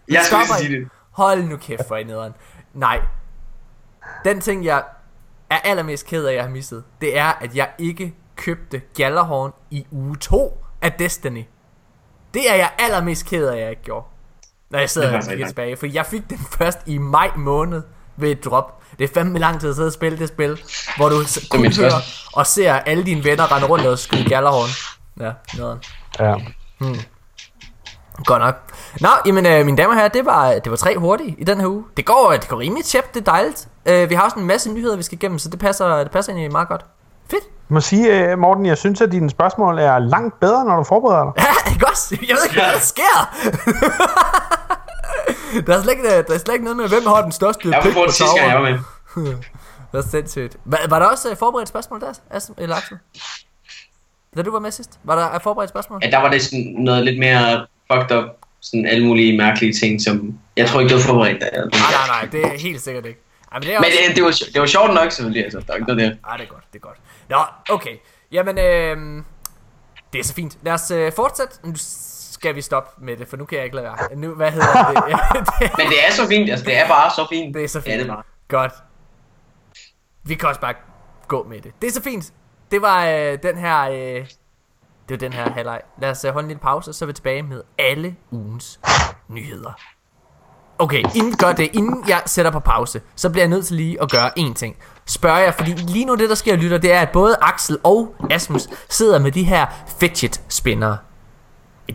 Vi 0.06 0.14
Jeg 0.14 0.22
stopper 0.24 0.54
sige 0.54 0.80
det. 0.80 0.88
Hold 1.10 1.42
nu 1.44 1.56
kæft 1.56 1.88
for 1.88 1.96
i 1.96 2.04
nederen. 2.04 2.34
Nej. 2.74 3.00
Den 4.24 4.40
ting, 4.40 4.64
jeg 4.64 4.84
er 5.50 5.58
allermest 5.58 6.06
ked 6.06 6.24
af, 6.24 6.34
jeg 6.34 6.42
har 6.42 6.50
misset, 6.50 6.84
det 7.00 7.18
er, 7.18 7.32
at 7.32 7.56
jeg 7.56 7.70
ikke 7.78 8.14
købte 8.36 8.82
Gjallarhorn 8.94 9.52
i 9.70 9.86
uge 9.90 10.16
2 10.16 10.64
af 10.82 10.92
Destiny. 10.92 11.44
Det 12.34 12.50
er 12.50 12.54
jeg 12.54 12.70
allermest 12.78 13.26
ked 13.26 13.46
af, 13.48 13.60
jeg 13.60 13.70
ikke 13.70 13.82
gjorde. 13.82 14.06
Når 14.70 14.78
jeg 14.78 14.90
sidder 14.90 15.08
er 15.08 15.12
kigger 15.12 15.30
rigtigt. 15.30 15.48
tilbage. 15.48 15.76
For 15.76 15.86
jeg 15.86 16.06
fik 16.06 16.30
den 16.30 16.38
først 16.58 16.78
i 16.86 16.98
maj 16.98 17.30
måned 17.36 17.82
ved 18.16 18.30
et 18.30 18.44
drop. 18.44 18.82
Det 18.98 19.10
er 19.10 19.14
fandme 19.14 19.38
lang 19.38 19.60
tid 19.60 19.68
at 19.68 19.74
sidde 19.74 19.86
og 19.88 19.92
spille 19.92 20.18
det 20.18 20.28
spil, 20.28 20.60
hvor 20.96 21.08
du 21.08 21.16
kun 21.50 21.72
hører 21.72 22.00
og 22.32 22.46
ser 22.46 22.72
alle 22.72 23.04
dine 23.04 23.24
venner 23.24 23.52
rende 23.52 23.66
rundt 23.68 23.86
og 23.86 23.98
skyde 23.98 24.24
gallerhorn. 24.28 24.68
Ja, 25.20 25.32
noget. 25.58 25.86
Ja. 26.18 26.34
Godt 28.24 28.42
nok. 28.42 28.54
Nå, 29.00 29.08
jamen 29.26 29.46
øh, 29.46 29.64
mine 29.64 29.76
damer 29.76 29.88
og 29.90 29.96
herrer, 29.96 30.08
det 30.08 30.26
var, 30.26 30.52
det 30.52 30.70
var 30.70 30.76
tre 30.76 30.98
hurtige 30.98 31.36
i 31.38 31.44
den 31.44 31.60
her 31.60 31.66
uge. 31.66 31.84
Det 31.96 32.04
går, 32.06 32.32
det 32.40 32.48
går 32.48 32.58
rimelig 32.58 32.84
tjept, 32.84 33.14
det 33.14 33.20
er 33.20 33.24
dejligt. 33.24 33.68
Øh, 33.86 34.10
vi 34.10 34.14
har 34.14 34.22
også 34.22 34.38
en 34.38 34.46
masse 34.46 34.72
nyheder, 34.72 34.96
vi 34.96 35.02
skal 35.02 35.18
igennem, 35.18 35.38
så 35.38 35.48
det 35.48 35.58
passer, 35.58 35.96
det 35.96 36.10
passer 36.10 36.32
egentlig 36.32 36.52
meget 36.52 36.68
godt. 36.68 36.84
Fedt. 37.30 37.44
Jeg 37.68 37.74
må 37.74 37.80
sige, 37.80 38.30
øh, 38.30 38.38
Morten, 38.38 38.66
jeg 38.66 38.78
synes, 38.78 39.00
at 39.00 39.12
dine 39.12 39.30
spørgsmål 39.30 39.78
er 39.78 39.98
langt 39.98 40.40
bedre, 40.40 40.64
når 40.64 40.76
du 40.76 40.84
forbereder 40.84 41.24
dig. 41.24 41.32
Ja, 41.38 41.70
ikke 41.72 41.86
også? 41.86 42.16
Jeg 42.28 42.36
ved 42.36 42.44
ikke, 42.44 42.60
hvad 42.60 42.72
der 42.72 42.78
sker. 42.78 43.16
der, 45.66 45.76
er 45.76 45.82
slet 45.82 45.92
ikke, 45.92 46.08
der 46.08 46.34
er 46.34 46.38
slet 46.38 46.54
ikke 46.54 46.64
noget 46.64 46.76
med, 46.76 46.88
hvem 46.88 47.06
har 47.06 47.22
den 47.22 47.32
største 47.32 47.68
Jeg 47.68 47.80
var 47.84 47.92
på 47.92 48.04
det 48.06 48.14
sidste 48.14 48.36
gang, 48.36 48.50
jeg 48.50 48.62
var 48.62 48.70
med. 48.70 48.78
Det 49.92 49.98
er 49.98 50.08
sindssygt. 50.10 50.56
Var, 50.64 50.78
var 50.88 50.98
der 50.98 51.06
også 51.06 51.30
uh, 51.30 51.36
forberedt 51.36 51.68
spørgsmål 51.68 52.00
der, 52.00 52.12
Asim, 52.30 52.54
eller 52.58 52.76
Axel? 52.76 52.98
Da 54.36 54.42
du 54.42 54.50
var 54.50 54.58
med 54.58 54.70
sidst? 54.70 54.98
Var 55.04 55.14
der 55.14 55.38
forberedt 55.38 55.70
spørgsmål? 55.70 56.00
Ja, 56.02 56.10
der 56.10 56.18
var 56.18 56.30
det 56.30 56.42
sådan 56.42 56.74
noget 56.78 57.04
lidt 57.04 57.18
mere 57.18 57.66
fucked 57.92 58.16
up. 58.16 58.24
Sådan 58.60 58.86
alle 58.86 59.06
mulige 59.06 59.36
mærkelige 59.38 59.72
ting, 59.72 60.02
som... 60.02 60.38
Jeg 60.56 60.68
tror 60.68 60.80
ikke, 60.80 60.90
du 60.90 60.98
var 60.98 61.04
forberedt. 61.04 61.40
Der. 61.40 61.50
Nej, 61.50 61.68
nej, 61.70 62.06
nej, 62.08 62.28
det 62.32 62.44
er 62.44 62.58
helt 62.58 62.80
sikkert 62.80 63.06
ikke. 63.06 63.20
Ej, 63.52 63.58
men 63.58 63.62
det 63.62 63.74
er 63.74 63.80
Men 63.80 63.86
også... 63.86 63.98
det, 64.08 64.16
det, 64.16 64.24
var, 64.24 64.30
det 64.52 64.60
var 64.60 64.66
sjovt 64.66 64.94
nok, 64.94 65.12
selvfølgelig. 65.12 65.44
Altså, 65.44 65.60
der 65.66 65.72
er 65.72 65.76
ikke 65.76 65.88
noget 65.88 66.02
der. 66.02 66.30
Ej, 66.30 66.36
det 66.36 66.44
er 66.44 66.48
godt, 66.48 66.64
det 66.72 66.78
er 66.78 66.86
godt. 66.88 66.96
Nå, 67.28 67.38
okay. 67.70 67.96
Jamen, 68.32 68.58
øh, 68.58 69.22
det 70.12 70.18
er 70.18 70.24
så 70.24 70.34
fint. 70.34 70.58
Lad 70.62 70.72
os 70.72 70.90
øh, 70.90 71.12
fortsætte. 71.12 71.54
Nu 71.62 71.72
skal 71.76 72.54
vi 72.54 72.62
stoppe 72.62 73.04
med 73.04 73.16
det, 73.16 73.28
for 73.28 73.36
nu 73.36 73.44
kan 73.44 73.56
jeg 73.56 73.64
ikke 73.64 73.76
lade 73.76 73.86
være. 73.86 74.16
Nu, 74.16 74.34
hvad 74.34 74.50
hedder 74.50 74.90
det? 74.90 74.94
det, 75.60 75.70
Men 75.78 75.86
det 75.86 76.06
er 76.08 76.12
så 76.12 76.26
fint. 76.28 76.50
Altså, 76.50 76.64
det 76.64 76.76
er 76.76 76.88
bare 76.88 77.10
så 77.10 77.26
fint. 77.30 77.54
det 77.54 77.64
er 77.64 77.68
så 77.68 77.80
fint. 77.80 77.92
Ja, 77.92 77.98
det 77.98 78.08
er 78.08 78.14
bare. 78.14 78.22
Godt. 78.48 78.72
Vi 80.24 80.34
kan 80.34 80.48
også 80.48 80.60
bare 80.60 80.74
gå 81.28 81.46
med 81.48 81.60
det. 81.60 81.72
Det 81.82 81.88
er 81.88 81.92
så 81.92 82.02
fint. 82.02 82.32
Det 82.70 82.82
var 82.82 83.06
øh, 83.06 83.38
den 83.42 83.58
her... 83.58 83.80
Øh, 83.80 84.26
det 85.08 85.10
var 85.10 85.16
den 85.16 85.32
her 85.32 85.50
halvleg. 85.50 85.80
Lad 86.00 86.10
os 86.10 86.24
øh, 86.24 86.32
holde 86.32 86.44
en 86.44 86.48
lille 86.48 86.60
pause, 86.60 86.92
så 86.92 87.04
er 87.04 87.06
vi 87.06 87.12
tilbage 87.12 87.42
med 87.42 87.62
alle 87.78 88.16
ugens 88.30 88.80
nyheder. 89.28 89.72
Okay, 90.78 91.02
inden 91.14 91.30
vi 91.30 91.36
gør 91.36 91.52
det, 91.52 91.70
inden 91.72 92.04
jeg 92.08 92.22
sætter 92.26 92.50
på 92.50 92.60
pause, 92.60 93.02
så 93.16 93.30
bliver 93.30 93.42
jeg 93.42 93.50
nødt 93.50 93.66
til 93.66 93.76
lige 93.76 94.02
at 94.02 94.10
gøre 94.10 94.30
én 94.38 94.54
ting. 94.54 94.76
Spørger 95.06 95.38
jeg, 95.38 95.54
fordi 95.54 95.70
lige 95.70 96.04
nu 96.04 96.14
det 96.14 96.28
der 96.28 96.34
sker, 96.34 96.56
lytter, 96.56 96.78
det 96.78 96.92
er, 96.92 97.00
at 97.00 97.10
både 97.10 97.36
Axel 97.42 97.78
og 97.82 98.14
Asmus 98.30 98.68
sidder 98.88 99.18
med 99.18 99.32
de 99.32 99.42
her 99.42 99.66
fidget 100.00 100.40
spinnere. 100.48 100.96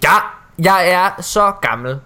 Ja, 0.04 0.14
jeg 0.60 0.90
er 0.92 1.22
så 1.22 1.52
gammel. 1.62 2.00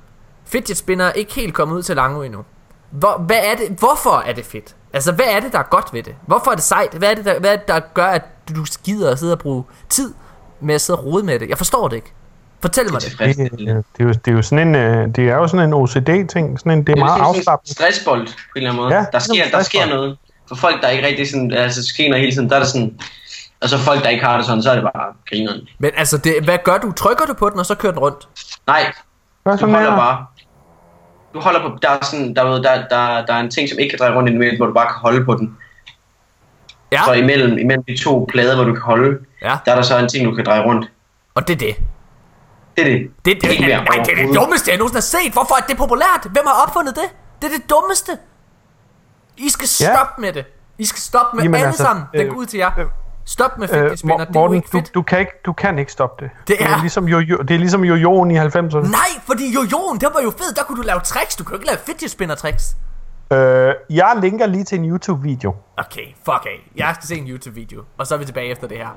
Fidget 0.45 0.77
spinner 0.77 1.05
er 1.05 1.11
ikke 1.11 1.33
helt 1.33 1.53
kommet 1.53 1.75
ud 1.75 1.83
til 1.83 1.95
Lango 1.95 2.21
endnu. 2.21 2.43
Hvor, 2.89 3.17
hvad 3.17 3.39
er 3.43 3.55
det, 3.55 3.77
hvorfor 3.79 4.23
er 4.25 4.33
det 4.33 4.45
fedt? 4.45 4.75
Altså, 4.93 5.11
hvad 5.11 5.25
er 5.29 5.39
det, 5.39 5.51
der 5.51 5.59
er 5.59 5.63
godt 5.63 5.93
ved 5.93 6.03
det? 6.03 6.15
Hvorfor 6.27 6.51
er 6.51 6.55
det 6.55 6.63
sejt? 6.63 6.93
Hvad 6.93 7.11
er 7.11 7.15
det, 7.15 7.25
der, 7.25 7.39
hvad 7.39 7.51
er 7.53 7.55
det, 7.55 7.67
der 7.67 7.79
gør, 7.93 8.05
at 8.05 8.21
du 8.55 8.65
skider 8.65 9.11
og 9.11 9.19
sidde 9.19 9.33
og 9.33 9.39
bruge 9.39 9.63
tid 9.89 10.13
med 10.59 10.75
at 10.75 10.81
sidde 10.81 10.99
og 10.99 11.05
rode 11.05 11.23
med 11.23 11.39
det? 11.39 11.49
Jeg 11.49 11.57
forstår 11.57 11.87
det 11.87 11.95
ikke. 11.95 12.13
Fortæl 12.61 12.91
mig 12.91 13.01
det. 13.01 13.15
Det, 13.19 13.39
øh, 13.39 13.45
det, 13.57 13.83
er 13.99 14.03
jo, 14.03 14.09
det, 14.09 14.27
er 14.27 14.31
jo 14.31 14.41
sådan 14.41 14.67
en, 14.67 14.75
øh, 14.75 15.07
det 15.15 15.29
er 15.29 15.35
jo 15.35 15.47
sådan 15.47 15.67
en 15.67 15.73
OCD-ting. 15.73 16.59
Sådan 16.59 16.71
en, 16.71 16.87
det 16.87 16.93
er 16.93 16.99
meget 16.99 17.17
sådan 17.17 17.29
en 17.29 17.37
afslappende. 17.37 17.73
stressbold 17.73 18.27
på 18.27 18.31
en 18.31 18.37
eller 18.55 18.69
anden 18.69 18.83
måde. 18.83 18.95
Ja, 18.95 19.05
der, 19.11 19.19
sker, 19.19 19.33
det 19.33 19.53
er 19.53 19.57
der 19.57 19.63
sker 19.63 19.85
noget. 19.85 20.17
For 20.47 20.55
folk, 20.55 20.81
der 20.81 20.89
ikke 20.89 21.07
rigtig 21.07 21.29
sådan, 21.29 21.51
altså 21.53 21.85
skener 21.87 22.17
hele 22.17 22.31
tiden, 22.31 22.49
der 22.49 22.55
er 22.55 22.59
det 22.59 22.67
sådan... 22.67 22.99
Og 23.61 23.69
så 23.69 23.77
folk, 23.77 24.03
der 24.03 24.09
ikke 24.09 24.25
har 24.25 24.37
det 24.37 24.45
sådan, 24.45 24.63
så 24.63 24.71
er 24.71 24.75
det 24.75 24.83
bare 24.83 25.13
grineren. 25.29 25.67
Men 25.79 25.91
altså, 25.97 26.17
det, 26.17 26.43
hvad 26.43 26.57
gør 26.63 26.77
du? 26.77 26.91
Trykker 26.91 27.25
du 27.25 27.33
på 27.33 27.49
den, 27.49 27.59
og 27.59 27.65
så 27.65 27.75
kører 27.75 27.91
den 27.93 27.99
rundt? 28.01 28.27
Nej, 28.67 28.91
Gør 29.45 29.55
du 29.55 29.67
holder 29.67 29.95
bare... 29.95 30.25
Du 31.33 31.39
holder 31.39 31.61
på... 31.61 31.77
Der 31.81 31.89
er, 31.89 31.97
sådan, 32.05 32.35
der, 32.35 32.43
er- 32.43 32.61
der, 32.61 32.87
der, 32.87 33.25
der 33.25 33.33
er 33.33 33.39
en 33.39 33.51
ting, 33.51 33.69
som 33.69 33.79
ikke 33.79 33.89
kan 33.89 33.99
dreje 33.99 34.15
rundt 34.17 34.29
i 34.29 34.31
den 34.31 34.39
middel, 34.39 34.57
hvor 34.57 34.65
du 34.65 34.73
bare 34.73 34.85
kan 34.85 34.95
holde 34.95 35.25
på 35.25 35.35
den. 35.35 35.57
Ja, 36.91 37.01
Så 37.05 37.13
imellem, 37.13 37.57
imellem 37.57 37.83
de 37.83 37.97
to 38.03 38.27
plader, 38.31 38.55
hvor 38.55 38.63
du 38.63 38.73
kan 38.73 38.81
holde, 38.81 39.17
ja. 39.41 39.57
der 39.65 39.71
er 39.71 39.75
der 39.75 39.81
så 39.81 39.97
en 39.97 40.09
ting, 40.09 40.25
du 40.25 40.35
kan 40.35 40.45
dreje 40.45 40.63
rundt. 40.63 40.91
Og 41.35 41.47
det 41.47 41.53
er 41.53 41.57
det. 41.57 41.75
Det 42.77 42.81
er 42.87 42.89
det. 42.91 43.11
Det, 43.25 43.41
det, 43.41 43.49
det, 43.51 43.59
mere 43.61 43.83
nej, 43.83 44.03
det 44.05 44.19
er 44.19 44.25
det 44.27 44.35
dummeste, 44.35 44.71
jeg 44.71 44.77
nogensinde 44.77 44.97
har 45.21 45.23
set. 45.23 45.33
Hvorfor 45.33 45.55
er 45.55 45.65
det 45.67 45.77
populært? 45.77 46.21
Hvem 46.31 46.43
har 46.47 46.63
opfundet 46.67 46.95
det? 46.95 47.09
Det 47.41 47.47
er 47.53 47.57
det 47.57 47.69
dummeste. 47.69 48.11
I 49.37 49.49
skal 49.49 49.67
Ja. 49.81 49.93
stoppe 49.93 50.21
med 50.21 50.33
det. 50.33 50.45
I 50.77 50.85
skal 50.85 50.99
stoppe 50.99 51.35
med 51.37 51.43
Jamen 51.43 51.55
alle 51.55 51.67
altså, 51.67 51.83
sammen. 51.83 52.05
Den 52.13 52.21
øh, 52.21 52.27
går 52.33 52.37
ud 52.37 52.45
til 52.45 52.57
jer. 52.57 52.71
øh, 52.79 52.85
Stop 53.27 53.57
med 53.57 53.67
Øh, 53.69 53.73
fidget 53.75 53.99
spinner. 53.99 54.17
Det 54.17 54.23
er 54.23 54.27
jo 54.35 54.39
Morten, 54.39 54.55
ikke 54.55 54.67
du, 54.71 54.77
fedt. 54.77 54.93
du, 54.93 55.01
kan 55.01 55.19
ikke, 55.19 55.31
du 55.45 55.53
kan 55.53 55.79
ikke 55.79 55.91
stoppe 55.91 56.25
det. 56.25 56.31
Det 56.47 56.53
er- 56.61 56.67
det 56.67 56.73
er 56.75 56.81
ligesom 56.81 57.07
jo, 57.07 57.19
det 57.21 57.51
er 57.51 57.57
ligesom 57.57 57.83
jojoen 57.83 58.31
i 58.31 58.37
90'erne. 58.39 58.77
Nej, 58.91 58.99
fordi 59.25 59.53
jojoen, 59.53 59.99
det 59.99 60.09
var 60.13 60.21
jo 60.21 60.31
fed. 60.31 60.53
Der 60.55 60.63
kunne 60.63 60.77
du 60.77 60.81
lave 60.87 60.99
tricks. 60.99 61.35
Du 61.35 61.43
kunne 61.43 61.55
ikke 61.55 61.65
lave 61.67 61.77
fidget 61.85 62.11
spinner 62.11 62.35
tricks. 62.35 62.75
Øh, 63.33 63.73
jeg 63.89 64.17
linker 64.21 64.45
lige 64.45 64.63
til 64.63 64.79
en 64.79 64.89
YouTube-video. 64.89 65.55
Okay, 65.77 66.05
fuck 66.15 66.45
af. 66.45 66.71
Jeg 66.75 66.91
skal 66.95 67.07
se 67.07 67.15
en 67.15 67.27
YouTube-video. 67.27 67.83
Og 67.97 68.07
så 68.07 68.13
er 68.15 68.19
vi 68.19 68.25
tilbage 68.25 68.47
efter 68.51 68.67
det 68.67 68.77
her. 68.77 68.87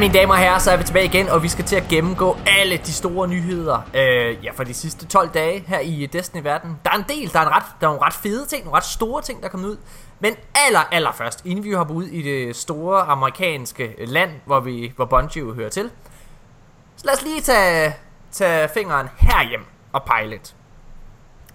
Mine 0.00 0.14
damer 0.14 0.34
og 0.34 0.40
herrer, 0.40 0.58
så 0.58 0.70
er 0.70 0.76
vi 0.76 0.84
tilbage 0.84 1.04
igen, 1.04 1.28
og 1.28 1.42
vi 1.42 1.48
skal 1.48 1.64
til 1.64 1.76
at 1.76 1.88
gennemgå 1.88 2.36
alle 2.46 2.76
de 2.76 2.92
store 2.92 3.28
nyheder 3.28 3.80
øh, 3.94 4.44
ja, 4.44 4.50
for 4.54 4.64
de 4.64 4.74
sidste 4.74 5.06
12 5.06 5.28
dage 5.28 5.64
her 5.66 5.78
i 5.78 6.06
Destiny-verden. 6.06 6.78
Der 6.84 6.90
er 6.90 6.94
en 6.94 7.04
del, 7.08 7.32
der 7.32 7.40
er, 7.40 7.46
en 7.46 7.52
ret, 7.52 7.62
der 7.80 7.86
er 7.86 7.90
nogle 7.90 8.06
ret 8.06 8.14
fede 8.14 8.46
ting, 8.46 8.64
nogle 8.64 8.76
ret 8.76 8.84
store 8.84 9.22
ting, 9.22 9.40
der 9.40 9.46
er 9.46 9.50
kommet 9.50 9.68
ud. 9.68 9.76
Men 10.20 10.34
aller, 10.54 10.80
aller 10.92 11.12
først, 11.12 11.44
inden 11.44 11.64
vi 11.64 11.72
hopper 11.72 11.94
ud 11.94 12.04
i 12.04 12.22
det 12.22 12.56
store 12.56 13.02
amerikanske 13.02 13.94
land, 14.06 14.30
hvor, 14.46 14.60
vi, 14.60 14.92
hvor 14.96 15.04
Bungie 15.04 15.42
jo 15.42 15.54
hører 15.54 15.68
til, 15.68 15.90
så 16.96 17.06
lad 17.06 17.14
os 17.14 17.22
lige 17.22 17.40
tage, 17.40 17.96
tage 18.32 18.68
fingeren 18.74 19.08
herhjem 19.18 19.64
og 19.92 20.02
pege 20.02 20.28
lidt. 20.28 20.54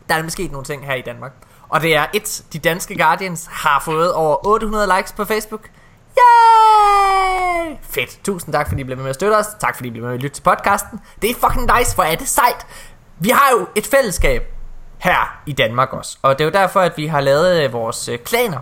Der 0.09 0.13
er 0.13 0.17
nemlig 0.17 0.31
sket 0.31 0.51
nogle 0.51 0.65
ting 0.65 0.85
her 0.85 0.93
i 0.93 1.01
Danmark. 1.01 1.31
Og 1.69 1.81
det 1.81 1.95
er 1.95 2.05
et, 2.13 2.45
de 2.53 2.59
danske 2.59 2.97
Guardians 2.97 3.47
har 3.51 3.81
fået 3.85 4.13
over 4.13 4.47
800 4.47 4.97
likes 4.97 5.11
på 5.11 5.25
Facebook. 5.25 5.69
Yay! 6.17 7.75
Fedt. 7.81 8.19
Tusind 8.23 8.53
tak, 8.53 8.67
fordi 8.67 8.81
I 8.81 8.83
blev 8.83 8.97
med, 8.97 9.03
med 9.03 9.09
at 9.09 9.15
støtte 9.15 9.35
os. 9.35 9.45
Tak, 9.59 9.75
fordi 9.75 9.87
I 9.87 9.91
blev 9.91 10.03
med, 10.03 10.09
med 10.09 10.17
at 10.17 10.23
lytte 10.23 10.35
til 10.35 10.41
podcasten. 10.43 10.99
Det 11.21 11.29
er 11.29 11.33
fucking 11.33 11.69
nice, 11.77 11.95
for 11.95 12.03
er 12.03 12.15
det 12.15 12.27
sejt. 12.27 12.67
Vi 13.19 13.29
har 13.29 13.51
jo 13.59 13.67
et 13.75 13.87
fællesskab 13.87 14.43
her 14.97 15.41
i 15.45 15.53
Danmark 15.53 15.93
også. 15.93 16.17
Og 16.21 16.39
det 16.39 16.43
er 16.43 16.45
jo 16.45 16.51
derfor, 16.51 16.79
at 16.79 16.97
vi 16.97 17.07
har 17.07 17.21
lavet 17.21 17.63
øh, 17.63 17.73
vores 17.73 18.09
øh, 18.09 18.19
klaner. 18.19 18.59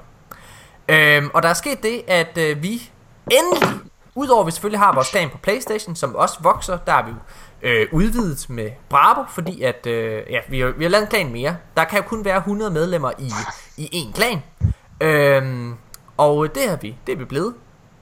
Øhm, 0.90 1.30
og 1.34 1.44
der 1.44 1.50
er 1.50 1.54
sket 1.54 1.84
det, 1.84 2.02
at 2.08 2.38
øh, 2.38 2.64
vi 2.64 2.92
endelig, 3.32 3.80
udover 4.16 4.42
at 4.42 4.46
vi 4.46 4.52
selvfølgelig 4.52 4.80
har 4.80 4.94
vores 4.94 5.10
klan 5.10 5.30
på 5.30 5.38
Playstation, 5.38 5.96
som 5.96 6.16
også 6.16 6.38
vokser, 6.42 6.78
der 6.78 6.94
er 6.94 7.06
vi 7.06 7.12
jo 7.12 7.18
øh, 7.64 7.88
udvidet 7.92 8.50
med 8.50 8.70
Bravo, 8.90 9.24
fordi 9.30 9.62
at, 9.62 9.88
øh, 9.88 10.24
ja, 10.30 10.40
vi 10.50 10.60
har, 10.60 10.68
vi 10.68 10.84
har 10.84 10.90
lavet 10.90 11.04
en 11.04 11.10
klan 11.10 11.32
mere. 11.32 11.58
Der 11.78 11.84
kan 11.84 12.00
jo 12.00 12.04
kun 12.08 12.26
være 12.26 12.38
100 12.38 12.72
medlemmer 12.72 13.12
i, 13.20 13.32
i 13.78 13.86
én 13.86 14.14
klan. 14.14 14.44
Øhm, 15.02 15.78
og 16.18 16.56
det 16.56 16.70
er 16.70 16.76
vi, 16.76 16.98
det 17.08 17.14
er 17.14 17.18
vi 17.18 17.26
blevet. 17.26 17.54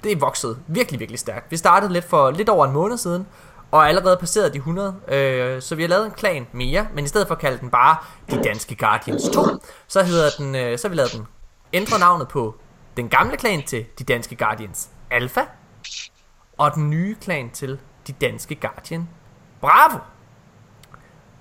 Det 0.03 0.11
er 0.11 0.15
vokset 0.19 0.59
virkelig, 0.67 0.99
virkelig 0.99 1.19
stærkt. 1.19 1.51
Vi 1.51 1.57
startede 1.57 1.93
lidt 1.93 2.05
for 2.05 2.31
lidt 2.31 2.49
over 2.49 2.65
en 2.65 2.71
måned 2.73 2.97
siden, 2.97 3.27
og 3.71 3.79
er 3.79 3.83
allerede 3.85 4.17
passeret 4.17 4.53
de 4.53 4.57
100. 4.57 4.95
Øh, 5.07 5.61
så 5.61 5.75
vi 5.75 5.81
har 5.81 5.89
lavet 5.89 6.05
en 6.05 6.11
klan 6.11 6.47
mere, 6.51 6.87
men 6.95 7.05
i 7.05 7.07
stedet 7.07 7.27
for 7.27 7.35
at 7.35 7.41
kalde 7.41 7.59
den 7.59 7.69
bare 7.69 7.95
De 8.31 8.43
Danske 8.43 8.75
Guardians 8.75 9.23
2, 9.33 9.41
så 9.87 10.03
hedder 10.03 10.29
den, 10.37 10.55
øh, 10.55 10.77
så 10.77 10.87
har 10.87 10.89
vi 10.89 10.95
lavet 10.95 11.13
den 11.13 11.27
ændre 11.73 11.99
navnet 11.99 12.27
på 12.27 12.55
den 12.97 13.09
gamle 13.09 13.37
klan 13.37 13.63
til 13.63 13.85
De 13.99 14.03
Danske 14.03 14.35
Guardians 14.35 14.89
Alpha. 15.11 15.41
og 16.57 16.73
den 16.75 16.89
nye 16.89 17.15
klan 17.21 17.49
til 17.49 17.79
de 18.07 18.11
danske 18.13 18.55
Guardian. 18.55 19.09
Bravo! 19.61 19.97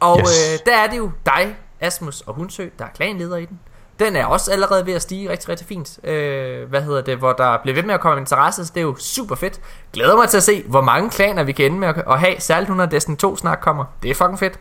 Og 0.01 0.19
Yes. 0.21 0.53
øh, 0.53 0.59
der 0.73 0.79
er 0.79 0.87
det 0.91 0.99
jo 0.99 1.11
dig, 1.27 1.57
Asmus 1.81 2.21
og 2.21 2.35
Hunsø, 2.35 2.69
der 2.79 2.85
er 2.85 2.89
klanleder 2.89 3.37
i 3.37 3.45
den. 3.45 3.61
Den 4.01 4.17
er 4.17 4.27
også 4.27 4.53
allerede 4.53 4.87
ved 4.87 4.95
at 4.95 5.03
stige 5.03 5.31
rigtig, 5.31 5.49
rigtig 5.49 5.67
fint. 5.67 5.99
Øh, 6.05 6.69
hvad 6.69 6.83
hedder 6.83 7.01
det? 7.01 7.17
Hvor 7.19 7.33
der 7.33 7.59
bliver 7.63 7.75
ved 7.75 7.83
med 7.83 7.95
at 7.95 8.01
komme 8.01 8.21
interesse, 8.21 8.67
så 8.67 8.73
det 8.75 8.81
er 8.81 8.85
jo 8.85 8.97
super 8.99 9.35
fedt. 9.35 9.61
Glæder 9.93 10.17
mig 10.17 10.29
til 10.29 10.37
at 10.37 10.43
se, 10.43 10.65
hvor 10.67 10.81
mange 10.81 11.11
klaner 11.11 11.43
vi 11.43 11.53
kan 11.53 11.65
ende 11.65 11.79
med 11.79 11.89
at, 11.89 12.21
have. 12.21 12.35
Særligt 12.39 12.77
når 12.77 12.87
Destiny 12.87 13.17
2 13.17 13.37
snart 13.37 13.61
kommer. 13.61 13.85
Det 14.03 14.11
er 14.11 14.15
fucking 14.15 14.39
fedt. 14.39 14.59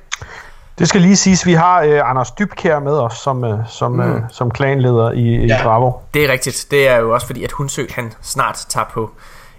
Det 0.80 0.90
skal 0.90 1.02
lige 1.02 1.16
siges, 1.16 1.46
vi 1.46 1.54
har 1.54 1.82
øh, 1.82 2.10
Anders 2.10 2.32
Dybkær 2.32 2.80
med 2.80 2.92
os 2.92 3.14
som, 3.14 3.44
øh, 3.44 3.60
som, 3.70 3.92
mm. 3.92 4.00
øh, 4.00 4.22
som 4.32 4.52
klanleder 4.52 5.12
i, 5.12 5.36
i 5.36 5.46
Ja. 5.46 5.64
Bravo. 5.64 5.92
Det 6.14 6.26
er 6.26 6.32
rigtigt. 6.32 6.68
Det 6.72 6.88
er 6.88 6.98
jo 6.98 7.14
også 7.14 7.28
fordi, 7.28 7.44
at 7.44 7.52
Hunsø 7.52 7.86
han 7.90 8.14
snart 8.22 8.66
tager 8.70 8.86
på 8.94 9.12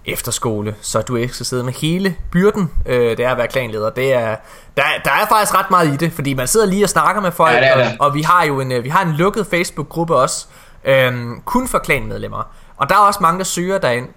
efterskole, 0.07 0.75
så 0.81 1.03
du 1.03 1.17
ikke 1.17 1.35
skal 1.35 1.47
sidde 1.47 1.65
med 1.65 1.73
hele 1.73 2.17
byrden, 2.33 2.71
øh, 2.87 3.17
det 3.17 3.21
er 3.25 3.31
at 3.31 3.37
være 3.37 3.49
klanleder. 3.49 3.91
Det 3.91 4.13
er, 4.13 4.37
der, 4.77 4.83
der 5.05 5.11
er 5.11 5.27
faktisk 5.29 5.55
ret 5.55 5.71
meget 5.71 5.89
i 5.89 5.97
det, 5.97 6.13
fordi 6.13 6.35
man 6.35 6.47
sidder 6.47 6.67
lige 6.67 6.85
og 6.85 6.89
snakker 6.89 7.23
med 7.23 7.33
folk, 7.33 7.55
Ja, 7.55 7.61
det 7.61 7.69
er 7.69 7.73
og, 7.75 7.91
det. 7.91 7.97
og 8.01 8.15
vi 8.15 8.23
har 8.23 8.45
jo 8.45 8.61
en, 8.61 8.73
øh, 8.73 8.85
vi 8.85 8.89
har 8.89 9.03
en 9.05 9.13
lukket 9.13 9.47
Facebook-gruppe 9.47 10.17
også, 10.17 10.47
øh, 10.85 11.13
kun 11.45 11.69
for 11.69 11.79
klanmedlemmer. 11.79 12.43
Og 12.77 12.89
der 12.89 12.95
er 12.95 12.99
også 13.01 13.19
mange, 13.23 13.39
der 13.39 13.45
søger 13.45 13.79
derind, 13.79 14.09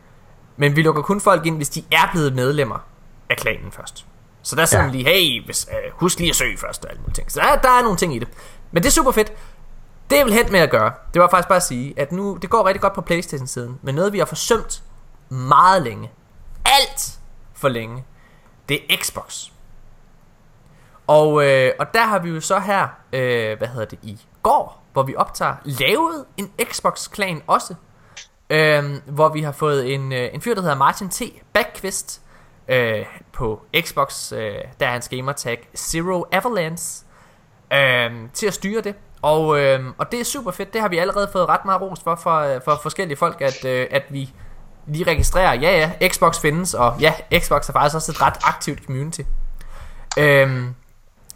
men 0.57 0.75
vi 0.75 0.81
lukker 0.81 1.01
kun 1.01 1.21
folk 1.21 1.45
ind, 1.45 1.55
hvis 1.55 1.69
de 1.69 1.83
er 1.91 2.09
blevet 2.11 2.35
medlemmer 2.35 2.77
af 3.29 3.37
klanen 3.37 3.71
først. 3.71 4.05
Så 4.43 4.55
der 4.55 4.65
sidder 4.65 4.83
Ja. 4.83 4.89
ja. 4.89 4.95
lige, 4.95 5.05
hey, 5.09 5.45
hvis, 5.45 5.67
øh, 5.71 5.91
husk 5.93 6.19
lige 6.19 6.29
at 6.29 6.35
søge 6.35 6.57
først 6.57 6.85
og 6.85 6.91
alle 6.91 7.01
mulige 7.01 7.13
ting. 7.15 7.31
Så 7.31 7.39
der, 7.39 7.55
der 7.55 7.69
er 7.77 7.81
nogle 7.81 7.97
ting 7.97 8.15
i 8.15 8.19
det. 8.19 8.27
Men 8.71 8.83
det 8.83 8.89
er 8.89 8.91
super 8.93 9.11
fedt. 9.11 9.33
Det 10.09 10.17
jeg 10.17 10.25
vil 10.25 10.33
hen 10.33 10.51
med 10.51 10.59
at 10.59 10.69
gøre, 10.69 10.91
det 11.13 11.21
var 11.21 11.29
faktisk 11.29 11.47
bare 11.47 11.55
at 11.55 11.63
sige, 11.63 11.93
at 11.97 12.11
nu, 12.11 12.37
det 12.41 12.49
går 12.49 12.67
rigtig 12.67 12.81
godt 12.81 12.93
på 12.93 13.01
Playstation-siden, 13.01 13.79
men 13.81 13.95
noget 13.95 14.13
vi 14.13 14.17
har 14.19 14.25
forsømt 14.25 14.81
meget 15.29 15.81
længe, 15.81 16.11
alt 16.65 17.19
for 17.53 17.69
længe, 17.69 18.05
det 18.69 18.79
er 18.89 18.97
Xbox. 19.03 19.47
Og, 21.07 21.45
øh, 21.45 21.71
og 21.79 21.93
der 21.93 22.05
har 22.05 22.19
vi 22.19 22.29
jo 22.29 22.41
så 22.41 22.59
her, 22.59 22.87
øh, 23.13 23.57
hvad 23.57 23.67
hedder 23.67 23.85
det, 23.85 23.99
i 24.01 24.21
går, 24.43 24.83
hvor 24.93 25.03
vi 25.03 25.15
optager, 25.15 25.55
lavet 25.63 26.25
en 26.37 26.51
Xbox-klan 26.63 27.41
også. 27.47 27.75
Øh, 28.49 28.83
hvor 29.05 29.29
vi 29.29 29.41
har 29.41 29.51
fået 29.51 29.93
en, 29.93 30.13
øh, 30.13 30.29
en 30.33 30.41
fyr, 30.41 30.53
der 30.53 30.61
hedder 30.61 30.75
Martin 30.75 31.09
T. 31.09 31.21
Backquist 31.53 32.21
øh, 32.67 33.05
på 33.33 33.61
Xbox, 33.81 34.31
øh, 34.31 34.55
der 34.79 34.87
er 34.87 34.91
hans 34.91 35.09
gamertag 35.09 35.69
Zero 35.75 36.25
Avalanche, 36.31 37.05
øh, 37.73 38.11
til 38.33 38.47
at 38.47 38.53
styre 38.53 38.81
det. 38.81 38.95
Og, 39.21 39.59
øh, 39.59 39.85
og 39.97 40.11
det 40.11 40.19
er 40.19 40.23
super 40.23 40.51
fedt, 40.51 40.73
det 40.73 40.81
har 40.81 40.87
vi 40.87 40.97
allerede 40.97 41.29
fået 41.31 41.49
ret 41.49 41.65
meget 41.65 41.81
ros 41.81 41.99
for, 42.03 42.15
for, 42.15 42.39
øh, 42.39 42.61
for 42.65 42.79
forskellige 42.81 43.17
folk, 43.17 43.41
at, 43.41 43.65
øh, 43.65 43.87
at 43.91 44.03
vi 44.09 44.33
lige 44.87 45.11
registrerer, 45.11 45.53
ja 45.53 45.91
ja, 46.01 46.07
Xbox 46.07 46.39
findes, 46.39 46.73
og 46.73 46.95
ja, 46.99 47.13
Xbox 47.39 47.69
er 47.69 47.73
faktisk 47.73 47.95
også 47.95 48.11
et 48.11 48.21
ret 48.21 48.33
aktivt 48.43 48.85
community. 48.85 49.21
Øhm, 50.17 50.75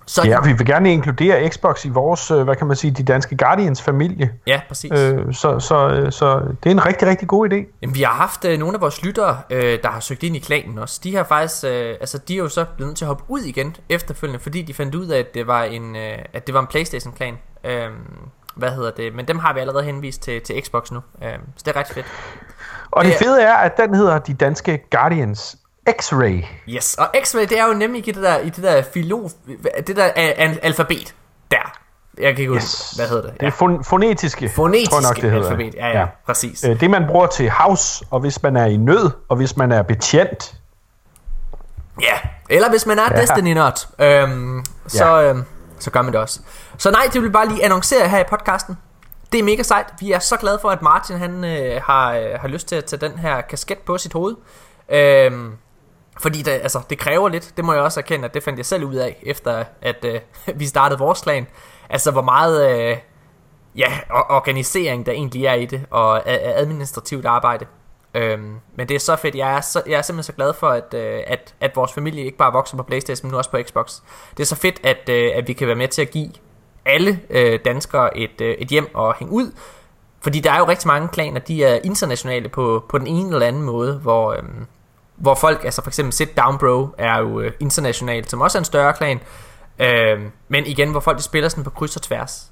så 0.08 0.22
Ja, 0.26 0.42
vi 0.42 0.54
vil 0.54 0.66
gerne 0.66 0.94
inkludere 0.94 1.50
Xbox 1.50 1.86
i 1.86 1.90
vores, 1.90 2.32
øh, 2.32 2.44
hvad 2.44 2.56
kan 2.56 2.68
man 2.68 2.76
sige, 2.76 2.92
de 2.92 3.04
danske 3.04 3.38
Guardians 3.38 3.82
familie. 3.82 4.32
ja, 4.48 4.62
præcis. 4.68 4.92
Øh. 4.92 5.28
Øh, 5.28 5.34
så, 5.34 5.60
så, 5.60 5.90
øh, 5.90 6.12
så 6.12 6.40
det 6.64 6.70
er 6.70 6.72
en 6.72 6.86
rigtig, 6.86 7.08
rigtig 7.08 7.28
god 7.28 7.50
idé. 7.50 7.78
Jamen, 7.82 7.96
vi 7.96 8.02
har 8.02 8.14
haft 8.14 8.46
øh, 8.46 8.60
nogle 8.60 8.76
af 8.76 8.82
vores 8.82 9.04
lyttere, 9.04 9.42
øh, 9.50 9.80
der 9.84 9.90
har 9.90 10.00
søgt 10.00 10.24
ind 10.24 10.36
i 10.36 10.40
klanen 10.40 10.80
også. 10.80 11.00
De 11.04 11.16
har 11.16 11.24
faktisk, 11.24 11.64
øh, 11.64 11.96
altså 12.00 12.18
de 12.18 12.34
er 12.34 12.38
jo 12.38 12.50
så 12.50 12.66
blevet 12.76 12.90
nødt 12.90 12.98
til 12.98 13.06
at 13.06 13.08
hoppe 13.08 13.24
ud 13.28 13.40
igen 13.40 13.76
efterfølgende, 13.90 14.40
fordi 14.40 14.62
de 14.62 14.74
fandt 14.74 14.96
ud 14.96 15.08
af, 15.08 15.20
at 15.20 15.34
det 15.34 15.48
var 15.48 15.64
en, 15.64 15.96
øh, 15.96 16.18
at 16.34 16.48
det 16.48 16.54
var 16.54 16.62
en 16.62 16.68
Playstation-klan. 16.68 17.38
Øh, 17.64 17.90
hvad 18.58 18.72
hedder 18.72 18.92
det? 18.92 19.16
Men 19.16 19.28
dem 19.28 19.40
har 19.40 19.54
vi 19.54 19.60
allerede 19.60 19.84
henvist 19.84 20.22
til, 20.22 20.42
til 20.42 20.62
Xbox 20.66 20.92
nu. 20.92 21.00
Øh, 21.24 21.30
så 21.56 21.64
det 21.66 21.76
er 21.76 21.80
ret 21.80 21.88
fedt. 21.88 22.06
Og 22.92 23.06
det 23.06 23.14
fede 23.14 23.42
er, 23.42 23.54
at 23.56 23.78
den 23.78 23.96
hedder 23.96 24.20
de 24.20 24.34
danske 24.34 24.84
Guardians 24.92 25.58
X-Ray. 25.90 26.46
Yes, 26.70 26.94
og 26.96 27.08
X-Ray, 27.18 27.40
det 27.40 27.60
er 27.60 27.68
jo 27.68 27.74
nemlig 27.74 28.08
i 28.08 28.12
det 28.12 28.24
der, 28.24 28.38
i 28.38 28.50
det 28.50 28.64
der 28.64 28.84
filo, 28.94 29.30
det 29.88 29.96
der 29.96 30.04
al- 30.06 30.34
al- 30.38 30.60
alfabet. 30.64 31.16
Der. 31.52 31.58
Jeg 32.20 32.36
kan 32.36 32.42
ikke 32.42 32.54
Yes. 32.56 32.64
yes. 32.64 32.92
hvad 32.98 33.08
hedder 33.08 33.30
det? 33.32 33.40
Det 33.42 33.48
er 33.48 33.52
fon- 33.52 33.84
fonetiske, 33.84 34.50
Fonetiske 34.50 34.92
tror 34.92 35.00
jeg 35.02 35.10
nok, 35.10 35.16
det 35.22 35.32
hedder. 35.32 35.46
alfabet. 35.50 35.76
Ja, 35.76 35.88
ja, 35.88 36.00
ja. 36.00 36.06
præcis. 36.26 36.64
Øh, 36.64 36.80
Det, 36.80 36.90
man 36.90 37.06
bruger 37.08 37.28
til 37.28 37.50
house, 37.50 38.06
og 38.12 38.20
hvis 38.20 38.44
man 38.44 38.56
er 38.58 38.66
i 38.66 38.78
nød, 38.78 39.12
og 39.30 39.36
hvis 39.38 39.58
man 39.58 39.72
er 39.72 39.82
betjent. 39.84 40.54
Ja, 42.02 42.14
eller 42.50 42.70
hvis 42.70 42.86
man 42.86 43.00
er 43.00 43.04
Ja. 43.12 43.22
Destiny-nørd, 43.22 43.88
øhm, 44.00 44.66
så, 44.88 45.06
Ja. 45.06 45.30
øhm, 45.30 45.44
så 45.80 45.92
gør 45.92 46.02
man 46.02 46.14
det 46.14 46.22
også. 46.22 46.40
Så 46.78 46.92
nej, 46.92 47.10
det 47.14 47.22
vil 47.22 47.32
bare 47.32 47.48
lige 47.48 47.66
annoncere 47.66 48.10
her 48.10 48.20
i 48.20 48.24
podcasten. 48.30 48.78
Det 49.32 49.40
er 49.40 49.44
mega 49.44 49.64
sejt. 49.64 49.86
Vi 50.00 50.12
er 50.12 50.20
så 50.20 50.38
glade 50.38 50.60
for, 50.62 50.70
at 50.70 50.82
Martin 50.82 51.18
han, 51.18 51.44
øh, 51.44 51.82
har, 51.84 52.14
øh, 52.14 52.40
har 52.40 52.48
lyst 52.48 52.68
til 52.68 52.76
at 52.76 52.86
tage 52.86 53.10
den 53.10 53.20
her 53.20 53.42
kasket 53.42 53.78
på 53.78 53.98
sit 53.98 54.14
hoved. 54.14 54.36
Øhm, 54.90 55.54
fordi 56.20 56.42
det, 56.42 56.52
altså, 56.52 56.82
det 56.90 56.98
kræver 56.98 57.30
lidt. 57.30 57.54
Det 57.58 57.66
må 57.66 57.74
jeg 57.74 57.82
også 57.82 58.00
erkende, 58.00 58.26
at 58.26 58.34
det 58.34 58.44
fandt 58.44 58.58
jeg 58.58 58.66
selv 58.66 58.84
ud 58.84 58.96
af, 58.96 59.24
efter 59.24 59.64
at 59.82 60.06
øh, 60.06 60.20
vi 60.60 60.66
startede 60.66 61.00
vores 61.00 61.22
plan. 61.22 61.48
Altså, 61.90 62.12
hvor 62.12 62.22
meget 62.22 62.72
øh, 62.72 62.98
ja, 63.76 63.92
organisering 64.10 65.06
der 65.06 65.12
egentlig 65.12 65.46
er 65.46 65.54
i 65.54 65.66
det, 65.66 65.86
og 65.92 66.30
administrativt 66.30 67.26
arbejde. 67.26 67.66
Øhm, 68.18 68.60
men 68.76 68.90
det 68.90 68.96
er 68.96 69.00
så 69.00 69.16
fedt. 69.16 69.36
Jeg 69.36 69.58
er, 69.58 69.62
så, 69.62 69.82
jeg 69.88 69.98
er 69.98 70.02
simpelthen 70.02 70.34
så 70.34 70.36
glad 70.36 70.54
for, 70.54 70.70
at, 70.70 70.94
øh, 70.94 71.24
at, 71.28 71.54
at 71.62 71.76
vores 71.76 71.94
familie 71.94 72.26
ikke 72.26 72.38
bare 72.38 72.54
vokser 72.54 72.78
på 72.78 72.84
Playstation, 72.84 73.28
men 73.28 73.32
nu 73.32 73.38
også 73.38 73.50
på 73.50 73.58
Xbox. 73.64 74.00
Det 74.38 74.44
er 74.44 74.48
så 74.48 74.56
fedt, 74.56 74.80
at, 74.84 75.10
øh, 75.10 75.32
at 75.36 75.48
vi 75.48 75.54
kan 75.54 75.68
være 75.68 75.76
med 75.76 75.88
til 75.88 76.02
at 76.02 76.12
give 76.12 76.30
alle 76.86 77.20
øh, 77.30 77.60
danskere 77.66 78.18
et, 78.18 78.42
øh, 78.42 78.56
et 78.60 78.68
hjem 78.68 78.96
og 78.96 79.16
hænge 79.16 79.34
ud. 79.34 79.52
Fordi 80.22 80.40
der 80.40 80.52
er 80.52 80.58
jo 80.58 80.68
rigtig 80.68 80.88
mange 80.88 81.08
klaner, 81.08 81.40
de 81.40 81.64
er 81.64 81.80
internationale 81.84 82.50
på, 82.50 82.86
på 82.90 82.98
den 82.98 83.08
ene 83.08 83.34
eller 83.34 83.48
anden 83.48 83.64
måde, 83.64 83.98
hvor, 83.98 84.32
øh, 84.32 84.44
hvor 85.16 85.36
folk, 85.36 85.64
altså 85.64 85.82
for 85.82 85.90
eksempel 85.90 86.14
Sit 86.14 86.38
Down 86.38 86.58
Bro, 86.58 86.88
er 86.98 87.20
jo 87.20 87.40
øh, 87.40 87.52
internationalt, 87.60 88.30
som 88.30 88.42
også 88.42 88.58
er 88.58 88.62
en 88.62 88.66
større 88.66 88.94
klan. 88.94 89.20
Øh, 89.80 90.22
men 90.48 90.66
igen, 90.66 90.92
hvor 90.92 91.00
folk 91.00 91.18
de 91.18 91.24
spiller 91.24 91.50
sådan 91.50 91.64
på 91.64 91.70
kryds 91.70 91.96
og 91.96 92.02
tværs. 92.02 92.52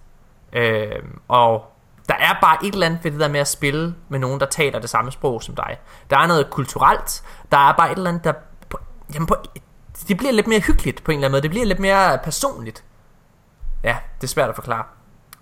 Øh, 0.53 0.91
og 1.27 1.74
der 2.09 2.15
er 2.15 2.37
bare 2.41 2.65
et 2.65 2.73
eller 2.73 2.85
andet 2.85 3.03
ved 3.03 3.11
det 3.11 3.19
der 3.19 3.27
med 3.27 3.39
at 3.39 3.47
spille 3.47 3.95
med 4.09 4.19
nogen, 4.19 4.39
der 4.39 4.45
taler 4.45 4.79
det 4.79 4.89
samme 4.89 5.11
sprog 5.11 5.43
som 5.43 5.55
dig. 5.55 5.77
Der 6.09 6.17
er 6.17 6.27
noget 6.27 6.49
kulturelt. 6.49 7.23
Der 7.51 7.57
er 7.57 7.73
bare 7.77 7.91
et 7.91 7.97
eller 7.97 8.09
andet, 8.09 8.23
der... 8.23 8.33
På, 8.69 8.77
jamen 9.13 9.27
på, 9.27 9.35
det 10.07 10.17
bliver 10.17 10.31
lidt 10.33 10.47
mere 10.47 10.59
hyggeligt 10.59 11.03
på 11.03 11.11
en 11.11 11.17
eller 11.17 11.27
anden 11.27 11.31
måde. 11.31 11.41
Det 11.41 11.49
bliver 11.49 11.65
lidt 11.65 11.79
mere 11.79 12.19
personligt. 12.23 12.83
Ja, 13.83 13.97
det 14.21 14.23
er 14.23 14.31
svært 14.31 14.49
at 14.49 14.55
forklare. 14.55 14.83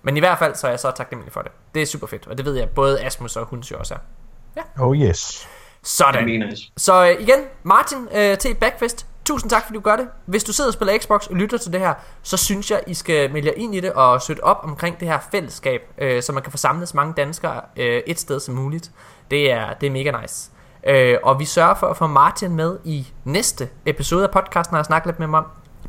Men 0.02 0.16
i 0.16 0.20
hvert 0.20 0.38
fald, 0.38 0.54
så 0.54 0.66
er 0.66 0.70
jeg 0.70 0.80
så 0.80 0.90
taknemmelig 0.90 1.32
for 1.32 1.42
det. 1.42 1.52
Det 1.74 1.82
er 1.82 1.86
super 1.86 2.06
fedt, 2.06 2.26
og 2.26 2.38
det 2.38 2.46
ved 2.46 2.54
jeg, 2.54 2.68
både 2.68 3.04
Asmus 3.04 3.36
og 3.36 3.46
Huns 3.46 3.70
jo 3.70 3.78
også 3.78 3.94
er. 3.94 4.62
Oh 4.78 4.96
yes. 4.96 5.48
Det 5.80 5.88
Sådan. 5.88 6.42
er. 6.42 6.56
Så 6.76 7.04
øh, 7.04 7.20
igen, 7.20 7.38
Martin 7.62 8.08
øh, 8.14 8.38
til 8.38 8.54
Backfest. 8.54 9.06
Tusind 9.24 9.50
tak, 9.50 9.62
fordi 9.62 9.74
du 9.74 9.80
gør 9.80 9.96
det. 9.96 10.08
Hvis 10.26 10.44
du 10.44 10.52
sidder 10.52 10.70
og 10.70 10.74
spiller 10.74 10.98
Xbox 10.98 11.26
og 11.26 11.36
lytter 11.36 11.58
til 11.58 11.72
det 11.72 11.80
her, 11.80 11.94
så 12.22 12.36
synes 12.36 12.70
jeg, 12.70 12.82
I 12.86 12.94
skal 12.94 13.32
melde 13.32 13.48
jer 13.48 13.54
ind 13.56 13.74
i 13.74 13.80
det 13.80 13.92
og 13.92 14.22
støtte 14.22 14.44
op 14.44 14.60
omkring 14.62 15.00
det 15.00 15.08
her 15.08 15.18
fællesskab, 15.32 15.80
øh, 15.98 16.22
så 16.22 16.32
man 16.32 16.42
kan 16.42 16.52
få 16.52 16.58
samlet 16.58 16.88
så 16.88 16.96
mange 16.96 17.14
danskere 17.16 17.60
øh, 17.76 18.02
et 18.06 18.20
sted 18.20 18.40
som 18.40 18.54
muligt. 18.54 18.90
Det 19.30 19.52
er, 19.52 19.74
det 19.80 19.86
er 19.86 19.90
mega 19.90 20.20
nice. 20.20 20.50
Øh, 20.86 21.18
og 21.22 21.40
vi 21.40 21.44
sørger 21.44 21.74
for 21.74 21.86
at 21.86 21.96
få 21.96 22.06
Martin 22.06 22.56
med 22.56 22.78
i 22.84 23.06
næste 23.24 23.68
episode 23.86 24.24
af 24.24 24.30
podcasten, 24.30 24.74
når 24.74 24.78
jeg 24.78 24.84
snakker 24.84 25.08
lidt 25.08 25.18
med 25.18 25.26
ham 25.26 25.34
om. 25.34 25.44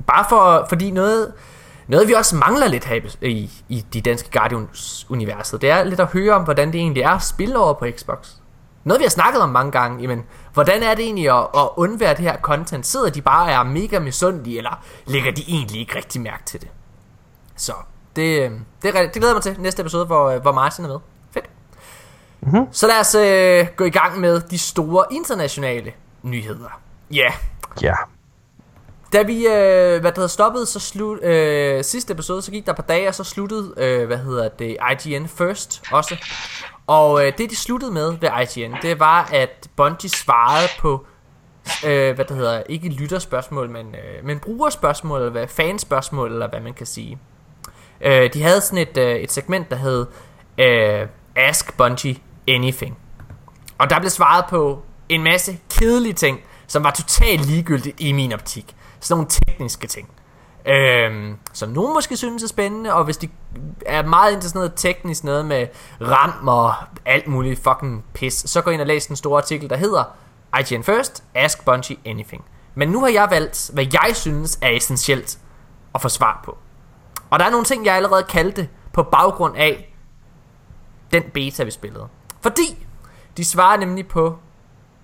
Bare 0.07 0.25
for, 0.29 0.65
fordi 0.69 0.91
noget, 0.91 1.33
noget 1.87 2.07
vi 2.07 2.13
også 2.13 2.35
mangler 2.35 2.67
lidt 2.67 2.85
her 2.85 2.95
i, 3.21 3.27
i, 3.27 3.51
i 3.69 3.85
de 3.93 4.01
danske 4.01 4.39
Guardians-universet, 4.39 5.61
det 5.61 5.69
er 5.69 5.83
lidt 5.83 5.99
at 5.99 6.07
høre 6.07 6.33
om, 6.33 6.43
hvordan 6.43 6.67
det 6.67 6.75
egentlig 6.75 7.03
er 7.03 7.09
at 7.09 7.23
spille 7.23 7.59
over 7.59 7.73
på 7.73 7.85
Xbox. 7.97 8.29
Noget 8.83 8.99
vi 8.99 9.03
har 9.03 9.09
snakket 9.09 9.41
om 9.41 9.49
mange 9.49 9.71
gange, 9.71 10.01
jamen, 10.01 10.23
hvordan 10.55 10.83
er 10.83 10.95
det 10.95 11.05
egentlig 11.05 11.29
at, 11.29 11.47
at 11.55 11.69
undvære 11.75 12.13
det 12.13 12.19
her 12.19 12.37
content? 12.37 12.87
Sidder 12.87 13.09
de 13.09 13.21
bare 13.21 13.45
og 13.45 13.51
er 13.51 13.63
mega 13.63 13.99
misundelige, 13.99 14.57
eller 14.57 14.83
lægger 15.05 15.31
de 15.31 15.43
egentlig 15.47 15.79
ikke 15.79 15.95
rigtig 15.95 16.21
mærke 16.21 16.43
til 16.45 16.61
det? 16.61 16.69
Så 17.55 17.73
det, 18.15 18.41
øh, 18.41 18.51
det, 18.81 18.93
det 18.93 19.13
glæder 19.13 19.27
jeg 19.27 19.35
mig 19.35 19.43
til 19.43 19.55
næste 19.59 19.81
episode, 19.81 20.05
hvor, 20.05 20.29
øh, 20.29 20.41
hvor 20.41 20.51
Martin 20.51 20.85
er 20.85 20.89
med. 20.89 20.99
Fedt. 21.31 21.45
Mm-hmm. 22.41 22.67
Så 22.71 22.87
lad 22.87 22.99
os 22.99 23.15
øh, 23.15 23.67
gå 23.75 23.83
i 23.83 23.89
gang 23.89 24.19
med 24.19 24.41
de 24.41 24.57
store 24.57 25.05
internationale 25.11 25.91
nyheder. 26.23 26.81
Ja, 27.11 27.17
yeah. 27.17 27.33
Ja. 27.81 27.93
da 29.13 29.21
vi 29.21 29.47
øh, 29.47 29.51
hvad 30.01 30.11
det 30.11 30.15
hedder, 30.15 30.27
stoppede 30.27 30.65
så 30.65 30.79
slut, 30.79 31.23
øh, 31.23 31.83
sidste 31.83 32.13
episode, 32.13 32.41
så 32.41 32.51
gik 32.51 32.65
der 32.65 32.71
et 32.71 32.75
par 32.75 32.83
dage, 32.83 33.07
og 33.07 33.15
så 33.15 33.23
sluttede, 33.23 33.73
øh, 33.77 34.07
hvad 34.07 34.17
hedder 34.17 34.49
det, 34.49 34.77
IGN 35.05 35.27
First 35.27 35.83
også. 35.91 36.15
Og 36.87 37.25
øh, 37.25 37.33
det 37.37 37.49
de 37.49 37.55
sluttede 37.55 37.91
med 37.91 38.11
ved 38.11 38.29
IGN, 38.41 38.75
det 38.81 38.99
var, 38.99 39.29
at 39.33 39.69
Bungie 39.75 40.09
svarede 40.09 40.67
på, 40.79 41.05
øh, 41.85 42.15
hvad 42.15 42.25
det 42.25 42.37
hedder, 42.37 42.63
ikke 42.69 42.89
lytterspørgsmål, 42.89 43.69
men, 43.69 43.95
øh, 43.95 44.25
men 44.25 44.39
brugerspørgsmål, 44.39 45.19
eller 45.19 45.31
hvad, 45.31 45.47
fanspørgsmål, 45.47 46.31
eller 46.31 46.49
hvad 46.49 46.59
man 46.59 46.73
kan 46.73 46.85
sige. 46.85 47.19
Øh, 48.01 48.33
de 48.33 48.43
havde 48.43 48.61
sådan 48.61 48.77
et, 48.77 48.97
øh, 48.97 49.15
et 49.15 49.31
segment, 49.31 49.69
der 49.69 49.75
hed 49.75 50.05
øh, 50.57 51.07
Ask 51.35 51.77
Bungie 51.77 52.17
Anything. 52.47 52.97
Og 53.77 53.89
der 53.89 53.99
blev 53.99 54.09
svaret 54.09 54.45
på 54.49 54.81
en 55.09 55.23
masse 55.23 55.57
kedelige 55.69 56.13
ting, 56.13 56.41
som 56.67 56.83
var 56.83 56.91
totalt 56.91 57.45
ligegyldigt 57.45 58.01
i 58.01 58.11
min 58.11 58.33
optik. 58.33 58.75
Sådan 58.99 59.17
nogle 59.19 59.29
tekniske 59.29 59.87
ting 59.87 60.09
øh, 60.67 61.35
som 61.53 61.69
nogen 61.69 61.93
måske 61.93 62.17
synes 62.17 62.43
er 62.43 62.47
spændende, 62.47 62.93
og 62.93 63.03
hvis 63.03 63.17
de 63.17 63.29
er 63.85 64.05
meget 64.05 64.33
ind 64.33 64.41
til 64.41 64.49
sådan 64.49 64.59
noget 64.59 64.73
teknisk, 64.75 65.23
noget 65.23 65.45
med 65.45 65.67
RAM 66.01 66.47
og 66.47 66.73
alt 67.05 67.27
muligt 67.27 67.63
fucking 67.63 68.05
pis, 68.13 68.33
så 68.33 68.61
gå 68.61 68.69
ind 68.69 68.81
og 68.81 68.87
læs 68.87 69.07
den 69.07 69.15
store 69.15 69.37
artikel, 69.37 69.69
der 69.69 69.77
hedder 69.77 70.03
IGN 70.59 70.83
first, 70.83 71.23
ask 71.33 71.65
Bungie 71.65 71.97
anything. 72.05 72.45
Men 72.75 72.89
nu 72.89 72.99
har 72.99 73.07
jeg 73.07 73.27
valgt, 73.31 73.69
hvad 73.73 73.85
jeg 73.93 74.15
synes 74.15 74.59
er 74.61 74.69
essentielt 74.69 75.39
at 75.95 76.01
få 76.01 76.09
svar 76.09 76.41
på. 76.45 76.57
Og 77.29 77.39
der 77.39 77.45
er 77.45 77.49
nogle 77.49 77.65
ting, 77.65 77.85
jeg 77.85 77.95
allerede 77.95 78.23
kaldte 78.23 78.69
på 78.93 79.03
baggrund 79.03 79.57
af 79.57 79.95
den 81.11 81.23
beta, 81.33 81.63
vi 81.63 81.71
spillede. 81.71 82.07
Fordi 82.41 82.85
de 83.37 83.45
svarer 83.45 83.77
nemlig 83.77 84.07
på 84.07 84.37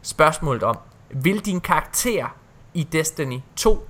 spørgsmålet 0.02 0.64
om, 0.64 0.78
vil 1.10 1.46
din 1.46 1.62
karakter 1.62 2.26
i 2.74 2.84
Destiny 2.84 3.40
2 3.56 3.88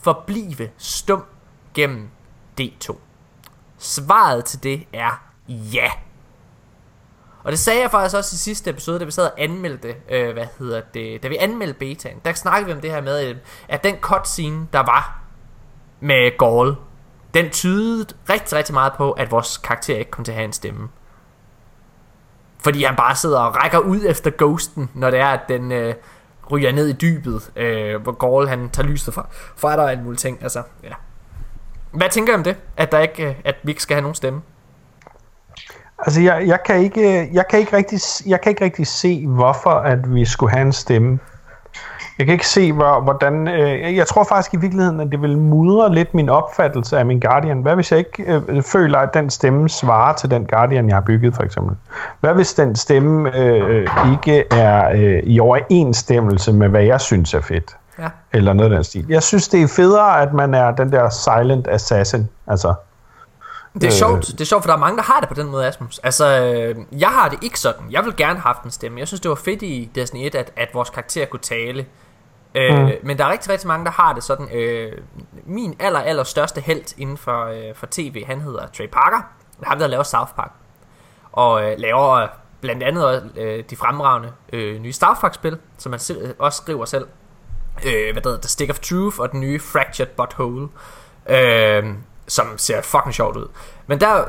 forblive 0.00 0.70
stum 0.78 1.24
gennem 1.74 2.08
D2? 2.60 2.96
Svaret 3.78 4.44
til 4.44 4.62
det 4.62 4.86
er 4.92 5.22
ja. 5.48 5.90
Og 7.44 7.52
det 7.52 7.58
sagde 7.58 7.80
jeg 7.80 7.90
faktisk 7.90 8.16
også 8.16 8.34
i 8.34 8.36
sidste 8.36 8.70
episode, 8.70 8.98
da 8.98 9.04
vi 9.04 9.10
sad 9.10 9.24
og 9.24 9.40
anmeldte, 9.40 9.96
øh, 10.08 10.32
hvad 10.32 10.46
hedder 10.58 10.80
det, 10.94 11.22
da 11.22 11.28
vi 11.28 11.36
anmeldte 11.36 11.78
betaen. 11.78 12.20
Der 12.24 12.32
snakkede 12.32 12.66
vi 12.66 12.72
om 12.72 12.80
det 12.80 12.90
her 12.90 13.00
med, 13.00 13.36
at 13.68 13.84
den 13.84 13.96
cutscene, 13.96 14.68
der 14.72 14.78
var 14.78 15.20
med 16.00 16.38
Gaul, 16.38 16.76
den 17.34 17.50
tydede 17.50 18.14
rigtig, 18.30 18.58
rigtig 18.58 18.74
meget 18.74 18.92
på, 18.92 19.10
at 19.10 19.30
vores 19.30 19.58
karakter 19.58 19.96
ikke 19.96 20.10
kom 20.10 20.24
til 20.24 20.32
at 20.32 20.36
have 20.36 20.44
en 20.44 20.52
stemme. 20.52 20.88
Fordi 22.58 22.84
han 22.84 22.96
bare 22.96 23.16
sidder 23.16 23.40
og 23.40 23.56
rækker 23.56 23.78
ud 23.78 24.00
efter 24.06 24.30
ghosten, 24.38 24.90
når 24.94 25.10
det 25.10 25.20
er, 25.20 25.28
at 25.28 25.40
den 25.48 25.72
øh, 25.72 25.94
ryger 26.52 26.72
ned 26.72 26.88
i 26.88 26.92
dybet, 26.92 27.50
øh, 27.56 28.02
hvor 28.02 28.12
Gaul 28.12 28.48
han 28.48 28.68
tager 28.68 28.88
lyset 28.88 29.14
fra, 29.14 29.26
fra 29.56 29.76
der 29.76 29.82
og 29.82 29.92
en 29.92 30.04
mulig 30.04 30.18
ting. 30.18 30.38
Altså, 30.42 30.62
ja. 30.84 30.92
Hvad 31.92 32.08
tænker 32.10 32.32
du 32.32 32.38
om 32.38 32.44
det? 32.44 32.56
At, 32.76 32.92
der 32.92 32.98
ikke, 32.98 33.26
øh, 33.28 33.34
at 33.44 33.54
vi 33.62 33.70
ikke 33.70 33.82
skal 33.82 33.94
have 33.94 34.02
nogen 34.02 34.14
stemme? 34.14 34.42
Altså, 35.98 36.20
jeg, 36.20 36.46
jeg, 36.46 36.58
kan 36.62 36.80
ikke, 36.80 37.20
øh, 37.20 37.34
jeg, 37.34 37.44
kan 37.50 37.58
ikke 37.58 37.76
rigtig, 37.76 38.00
jeg 38.26 38.40
kan 38.40 38.50
ikke 38.50 38.64
rigtig 38.64 38.86
se, 38.86 39.26
hvorfor 39.26 39.70
at 39.70 40.14
vi 40.14 40.24
skulle 40.24 40.52
have 40.52 40.66
en 40.66 40.72
stemme. 40.72 41.18
Jeg 42.20 42.26
kan 42.26 42.32
ikke 42.32 42.48
se, 42.48 42.72
hvor, 42.72 43.00
hvordan... 43.00 43.48
Øh, 43.48 43.96
jeg 43.96 44.06
tror 44.06 44.24
faktisk 44.24 44.54
i 44.54 44.56
virkeligheden, 44.56 45.00
at 45.00 45.08
det 45.10 45.22
vil 45.22 45.38
mudre 45.38 45.94
lidt 45.94 46.14
min 46.14 46.28
opfattelse 46.28 46.98
af 46.98 47.06
min 47.06 47.20
Guardian. 47.20 47.62
Hvad 47.62 47.74
hvis 47.74 47.90
jeg 47.92 47.98
ikke 47.98 48.40
øh, 48.48 48.62
føler, 48.62 48.98
at 48.98 49.14
den 49.14 49.30
stemme 49.30 49.68
svarer 49.68 50.14
til 50.14 50.30
den 50.30 50.46
Guardian, 50.46 50.88
jeg 50.88 50.96
har 50.96 51.00
bygget, 51.00 51.34
for 51.34 51.42
eksempel? 51.42 51.76
Hvad 52.20 52.34
hvis 52.34 52.54
den 52.54 52.76
stemme 52.76 53.36
øh, 53.36 53.88
ikke 54.12 54.44
er 54.50 54.90
øh, 54.90 55.22
i 55.22 55.40
overensstemmelse 55.40 56.52
med, 56.52 56.68
hvad 56.68 56.82
jeg 56.82 57.00
synes 57.00 57.34
er 57.34 57.40
fedt? 57.40 57.76
Ja. 57.98 58.08
Eller 58.32 58.52
noget 58.52 58.70
af 58.70 58.76
den 58.76 58.84
stil. 58.84 59.06
Jeg 59.08 59.22
synes, 59.22 59.48
det 59.48 59.62
er 59.62 59.68
federe, 59.68 60.22
at 60.22 60.32
man 60.32 60.54
er 60.54 60.70
den 60.70 60.92
der 60.92 61.10
silent 61.10 61.68
assassin. 61.68 62.28
Altså, 62.46 62.74
Det 63.74 63.82
er 63.84 63.86
øh. 63.86 63.92
sjovt, 63.92 64.26
det 64.26 64.40
er 64.40 64.44
sjovt, 64.44 64.62
for 64.62 64.68
der 64.68 64.76
er 64.76 64.80
mange, 64.80 64.96
der 64.96 65.02
har 65.02 65.20
det 65.20 65.28
på 65.28 65.34
den 65.34 65.50
måde, 65.50 65.66
Asmus. 65.66 65.98
Altså, 65.98 66.40
øh, 66.40 66.76
jeg 67.00 67.08
har 67.08 67.28
det 67.28 67.38
ikke 67.42 67.60
sådan. 67.60 67.82
Jeg 67.90 68.04
vil 68.04 68.16
gerne 68.16 68.40
have 68.40 68.54
haft 68.54 68.62
en 68.64 68.70
stemme. 68.70 68.98
Jeg 68.98 69.08
synes, 69.08 69.20
det 69.20 69.28
var 69.28 69.34
fedt 69.34 69.62
i 69.62 69.90
Destiny 69.94 70.26
1, 70.26 70.34
at, 70.34 70.52
at 70.56 70.68
vores 70.74 70.90
karakter 70.90 71.26
kunne 71.26 71.40
tale. 71.40 71.86
Øh, 72.54 72.78
mm. 72.78 72.90
Men 73.02 73.18
der 73.18 73.24
er 73.24 73.30
rigtig, 73.30 73.52
rigtig 73.52 73.68
mange, 73.68 73.84
der 73.84 73.90
har 73.90 74.12
det 74.12 74.22
sådan. 74.22 74.48
Øh, 74.52 74.92
min 75.46 75.76
aller, 75.80 76.00
aller 76.00 76.24
største 76.24 76.60
held 76.60 76.98
inden 76.98 77.16
for, 77.16 77.44
øh, 77.44 77.74
for 77.74 77.86
tv, 77.90 78.24
han 78.26 78.40
hedder 78.40 78.66
Trey 78.66 78.88
Parker. 78.88 79.16
Han 79.62 79.68
har 79.68 79.74
været 79.74 79.84
at 79.84 79.90
lave 79.90 80.04
South 80.04 80.32
Park. 80.36 80.52
Og 81.32 81.64
øh, 81.64 81.78
laver 81.78 82.26
blandt 82.60 82.82
andet 82.82 83.30
øh, 83.36 83.64
de 83.70 83.76
fremragende 83.76 84.32
øh, 84.52 84.80
nye 84.80 84.92
South 84.92 85.20
Park-spil, 85.20 85.58
som 85.78 85.92
han 85.92 85.98
selv, 85.98 86.34
også 86.38 86.56
skriver 86.62 86.84
selv. 86.84 87.06
Øh, 87.86 88.12
hvad 88.12 88.22
der 88.22 88.28
hedder 88.28 88.40
The 88.40 88.48
Stick 88.48 88.70
of 88.70 88.78
Truth 88.78 89.20
og 89.20 89.32
den 89.32 89.40
nye 89.40 89.60
Fractured 89.60 90.08
Butthole. 90.16 90.68
Øh, 91.28 91.84
som 92.30 92.58
ser 92.58 92.82
fucking 92.82 93.14
sjovt 93.14 93.36
ud. 93.36 93.48
Men 93.86 94.00
der, 94.00 94.24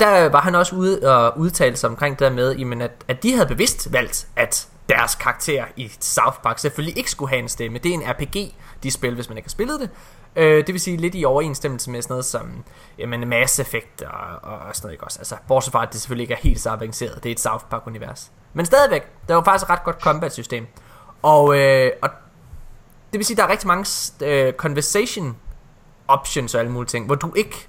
der 0.00 0.28
var 0.28 0.40
han 0.40 0.54
også 0.54 0.76
ude 0.76 1.14
og 1.14 1.38
udtale 1.38 1.76
sig 1.76 1.90
omkring 1.90 2.18
det 2.18 2.24
der 2.24 2.30
med, 2.30 2.56
jamen 2.56 2.82
at, 2.82 2.90
at 3.08 3.22
de 3.22 3.32
havde 3.34 3.46
bevidst 3.46 3.92
valgt, 3.92 4.26
at 4.36 4.68
deres 4.88 5.14
karakter 5.14 5.64
i 5.76 5.92
South 6.00 6.38
Park 6.42 6.58
selvfølgelig 6.58 6.98
ikke 6.98 7.10
skulle 7.10 7.28
have 7.28 7.38
en 7.38 7.48
stemme. 7.48 7.78
Det 7.78 7.90
er 7.90 7.94
en 7.94 8.02
RPG, 8.02 8.54
de 8.82 8.90
spil, 8.90 9.14
hvis 9.14 9.28
man 9.28 9.38
ikke 9.38 9.46
har 9.46 9.50
spillet 9.50 9.80
det. 9.80 9.90
Øh, 10.36 10.66
det 10.66 10.72
vil 10.72 10.80
sige 10.80 10.96
lidt 10.96 11.14
i 11.14 11.24
overensstemmelse 11.24 11.90
med 11.90 12.02
sådan 12.02 12.12
noget 12.12 12.24
som 12.24 12.64
jamen, 12.98 13.28
Mass 13.28 13.58
Effect 13.58 14.02
og, 14.02 14.10
og, 14.42 14.58
og 14.58 14.76
sådan 14.76 14.86
noget, 14.86 14.94
ikke 14.94 15.04
også? 15.04 15.18
Altså, 15.18 15.36
bortset 15.48 15.72
fra, 15.72 15.82
at 15.82 15.92
det 15.92 16.00
selvfølgelig 16.00 16.22
ikke 16.22 16.34
er 16.34 16.38
helt 16.38 16.60
så 16.60 16.70
avanceret. 16.70 17.22
Det 17.22 17.28
er 17.28 17.32
et 17.32 17.40
South 17.40 17.64
Park-univers. 17.64 18.32
Men 18.52 18.66
stadigvæk, 18.66 19.02
der 19.28 19.34
var 19.34 19.44
faktisk 19.44 19.64
et 19.66 19.70
ret 19.70 19.84
godt 19.84 20.00
combat-system. 20.00 20.66
Og, 21.22 21.58
øh, 21.58 21.90
og 22.02 22.10
det 23.12 23.18
vil 23.18 23.24
sige, 23.24 23.36
der 23.36 23.42
er 23.42 23.48
rigtig 23.48 23.66
mange 23.66 23.86
øh, 24.22 24.52
conversation 24.52 25.36
options 26.08 26.54
og 26.54 26.60
alle 26.60 26.72
mulige 26.72 26.88
ting, 26.88 27.06
hvor 27.06 27.14
du 27.14 27.32
ikke 27.36 27.68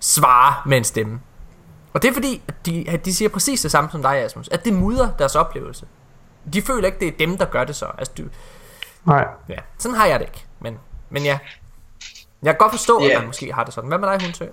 svarer 0.00 0.62
med 0.66 0.76
en 0.76 0.84
stemme. 0.84 1.20
Og 1.92 2.02
det 2.02 2.08
er 2.08 2.12
fordi, 2.12 2.42
at 2.48 2.66
de, 2.66 2.84
at 2.88 3.04
de 3.04 3.14
siger 3.14 3.28
præcis 3.28 3.60
det 3.60 3.70
samme 3.70 3.90
som 3.92 4.02
dig, 4.02 4.16
Asmus. 4.24 4.48
At 4.48 4.64
det 4.64 4.72
mudrer 4.72 5.08
deres 5.18 5.36
oplevelse. 5.36 5.84
De 6.52 6.62
føler 6.62 6.86
ikke, 6.86 6.98
det 7.00 7.08
er 7.08 7.12
dem, 7.18 7.38
der 7.38 7.44
gør 7.44 7.64
det 7.64 7.76
så. 7.76 7.86
Altså, 7.98 8.12
du, 8.18 8.22
Nej. 9.06 9.24
Ja, 9.48 9.54
sådan 9.78 9.96
har 9.96 10.06
jeg 10.06 10.18
det 10.20 10.26
ikke. 10.26 10.44
Men, 10.60 10.74
men 11.10 11.24
ja, 11.24 11.38
jeg 12.42 12.52
kan 12.52 12.58
godt 12.58 12.72
forstå, 12.72 13.02
Ja. 13.02 13.08
at 13.08 13.18
man 13.18 13.26
måske 13.26 13.52
har 13.52 13.64
det 13.64 13.74
sådan. 13.74 13.88
Hvad 13.88 13.98
med 13.98 14.08
dig, 14.08 14.18
Hunsø? 14.24 14.44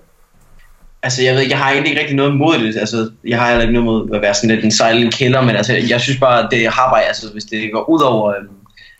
Altså, 1.02 1.22
jeg 1.22 1.34
ved 1.34 1.42
jeg 1.42 1.58
har 1.58 1.70
egentlig 1.70 1.90
ikke 1.90 2.00
rigtig 2.00 2.16
noget 2.16 2.30
imod 2.30 2.58
det. 2.58 2.76
Altså, 2.76 3.10
jeg 3.24 3.38
har 3.40 3.48
heller 3.48 3.62
ikke 3.62 3.72
noget 3.72 3.84
imod 3.84 4.16
at 4.16 4.22
være 4.22 4.34
sådan 4.34 4.50
lidt 4.50 4.64
en 4.64 4.70
silent 4.70 5.14
killer, 5.14 5.40
men 5.40 5.56
altså, 5.56 5.72
jeg 5.72 6.00
synes 6.00 6.20
bare, 6.20 6.44
at 6.44 6.48
det 6.50 6.68
har 6.68 6.90
bare, 6.90 7.04
altså, 7.04 7.32
hvis 7.32 7.44
det 7.44 7.70
går 7.72 7.88
ud 7.90 8.00
over 8.02 8.28
øhm, 8.36 8.48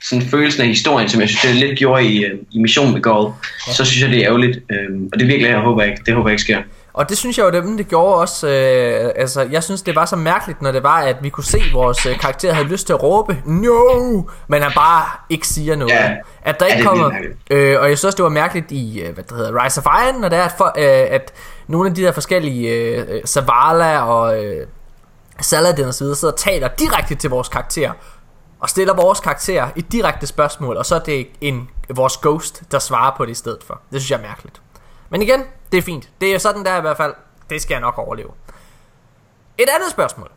sådan 0.02 0.22
følelsen 0.22 0.62
af 0.62 0.68
historien, 0.68 1.08
som 1.08 1.20
jeg 1.20 1.28
synes, 1.28 1.42
det 1.42 1.54
lidt 1.54 1.78
gjorde 1.78 2.04
i, 2.04 2.24
øh, 2.24 2.38
i 2.50 2.58
missionen 2.58 2.92
med 2.94 3.02
Gold, 3.02 3.32
ja. 3.68 3.72
så 3.72 3.84
synes 3.84 4.02
jeg, 4.02 4.10
det 4.10 4.18
er 4.18 4.26
ærgerligt. 4.26 4.58
Øhm, 4.70 5.08
og 5.12 5.18
det 5.18 5.28
virkelig, 5.28 5.50
jeg 5.50 5.60
håber 5.60 5.82
ikke, 5.82 6.02
det 6.06 6.14
håber 6.14 6.28
jeg 6.28 6.32
ikke 6.32 6.42
sker. 6.42 6.62
Og 6.92 7.08
det 7.08 7.18
synes 7.18 7.38
jeg 7.38 7.44
jo, 7.44 7.50
det, 7.50 7.78
det 7.78 7.88
gjorde 7.88 8.14
også, 8.14 8.48
øh, 8.48 9.12
altså 9.16 9.42
jeg 9.42 9.62
synes 9.62 9.82
det 9.82 9.96
var 9.96 10.04
så 10.04 10.16
mærkeligt, 10.16 10.62
når 10.62 10.72
det 10.72 10.82
var, 10.82 10.98
at 10.98 11.16
vi 11.22 11.28
kunne 11.28 11.44
se, 11.44 11.58
at 11.58 11.72
vores 11.72 12.06
øh, 12.06 12.18
karakter 12.18 12.52
havde 12.52 12.68
lyst 12.68 12.86
til 12.86 12.92
at 12.92 13.02
råbe, 13.02 13.42
no, 13.46 14.22
men 14.48 14.62
han 14.62 14.72
bare 14.74 15.04
ikke 15.30 15.46
siger 15.46 15.76
noget. 15.76 15.92
Ja. 15.92 16.14
At 16.42 16.60
der 16.60 16.66
Ja, 16.66 16.72
ikke 16.72 16.84
er 16.84 16.88
kommer, 16.88 17.10
øh, 17.50 17.80
og 17.80 17.88
jeg 17.88 17.98
synes 17.98 18.04
også, 18.04 18.16
det 18.16 18.22
var 18.22 18.28
mærkeligt 18.28 18.70
i, 18.70 19.00
øh, 19.00 19.14
hvad 19.14 19.24
det 19.24 19.36
hedder, 19.36 19.64
Rise 19.64 19.80
of 19.80 19.86
Iron, 20.06 20.20
når 20.20 20.28
det 20.28 20.38
er, 20.38 20.42
at, 20.42 20.52
for, 20.58 20.64
øh, 20.64 21.06
at 21.10 21.32
nogle 21.66 21.88
af 21.88 21.94
de 21.94 22.02
der 22.02 22.12
forskellige, 22.12 22.70
øh, 22.70 23.24
Zavala 23.24 24.00
og 24.00 24.44
øh, 24.44 24.66
Saladin 25.40 25.84
og 25.84 25.94
så 25.94 26.04
videre, 26.04 26.16
sidder 26.16 26.32
og 26.32 26.38
taler 26.38 26.68
direkte 26.68 27.14
til 27.14 27.30
vores 27.30 27.48
karakter, 27.48 27.92
og 28.60 28.68
stiller 28.68 28.94
vores 28.94 29.20
karakter 29.20 29.68
et 29.76 29.92
direkte 29.92 30.26
spørgsmål, 30.26 30.76
og 30.76 30.86
så 30.86 30.94
er 30.94 30.98
det 30.98 31.26
en, 31.40 31.68
vores 31.94 32.16
ghost, 32.16 32.62
der 32.70 32.78
svarer 32.78 33.14
på 33.16 33.24
det 33.24 33.30
i 33.32 33.34
stedet 33.34 33.64
for. 33.66 33.80
Det 33.92 34.00
synes 34.00 34.10
jeg 34.10 34.18
er 34.18 34.22
mærkeligt. 34.28 34.60
Men 35.10 35.22
igen, 35.22 35.44
det 35.72 35.78
er 35.78 35.82
fint. 35.82 36.10
Det 36.20 36.34
er 36.34 36.38
sådan 36.38 36.64
der 36.64 36.78
i 36.78 36.80
hvert 36.80 36.96
fald. 36.96 37.14
Det 37.50 37.62
skal 37.62 37.74
jeg 37.74 37.80
nok 37.80 37.98
overleve. 37.98 38.30
Et 39.58 39.68
andet 39.74 39.90
spørgsmål. 39.90 40.30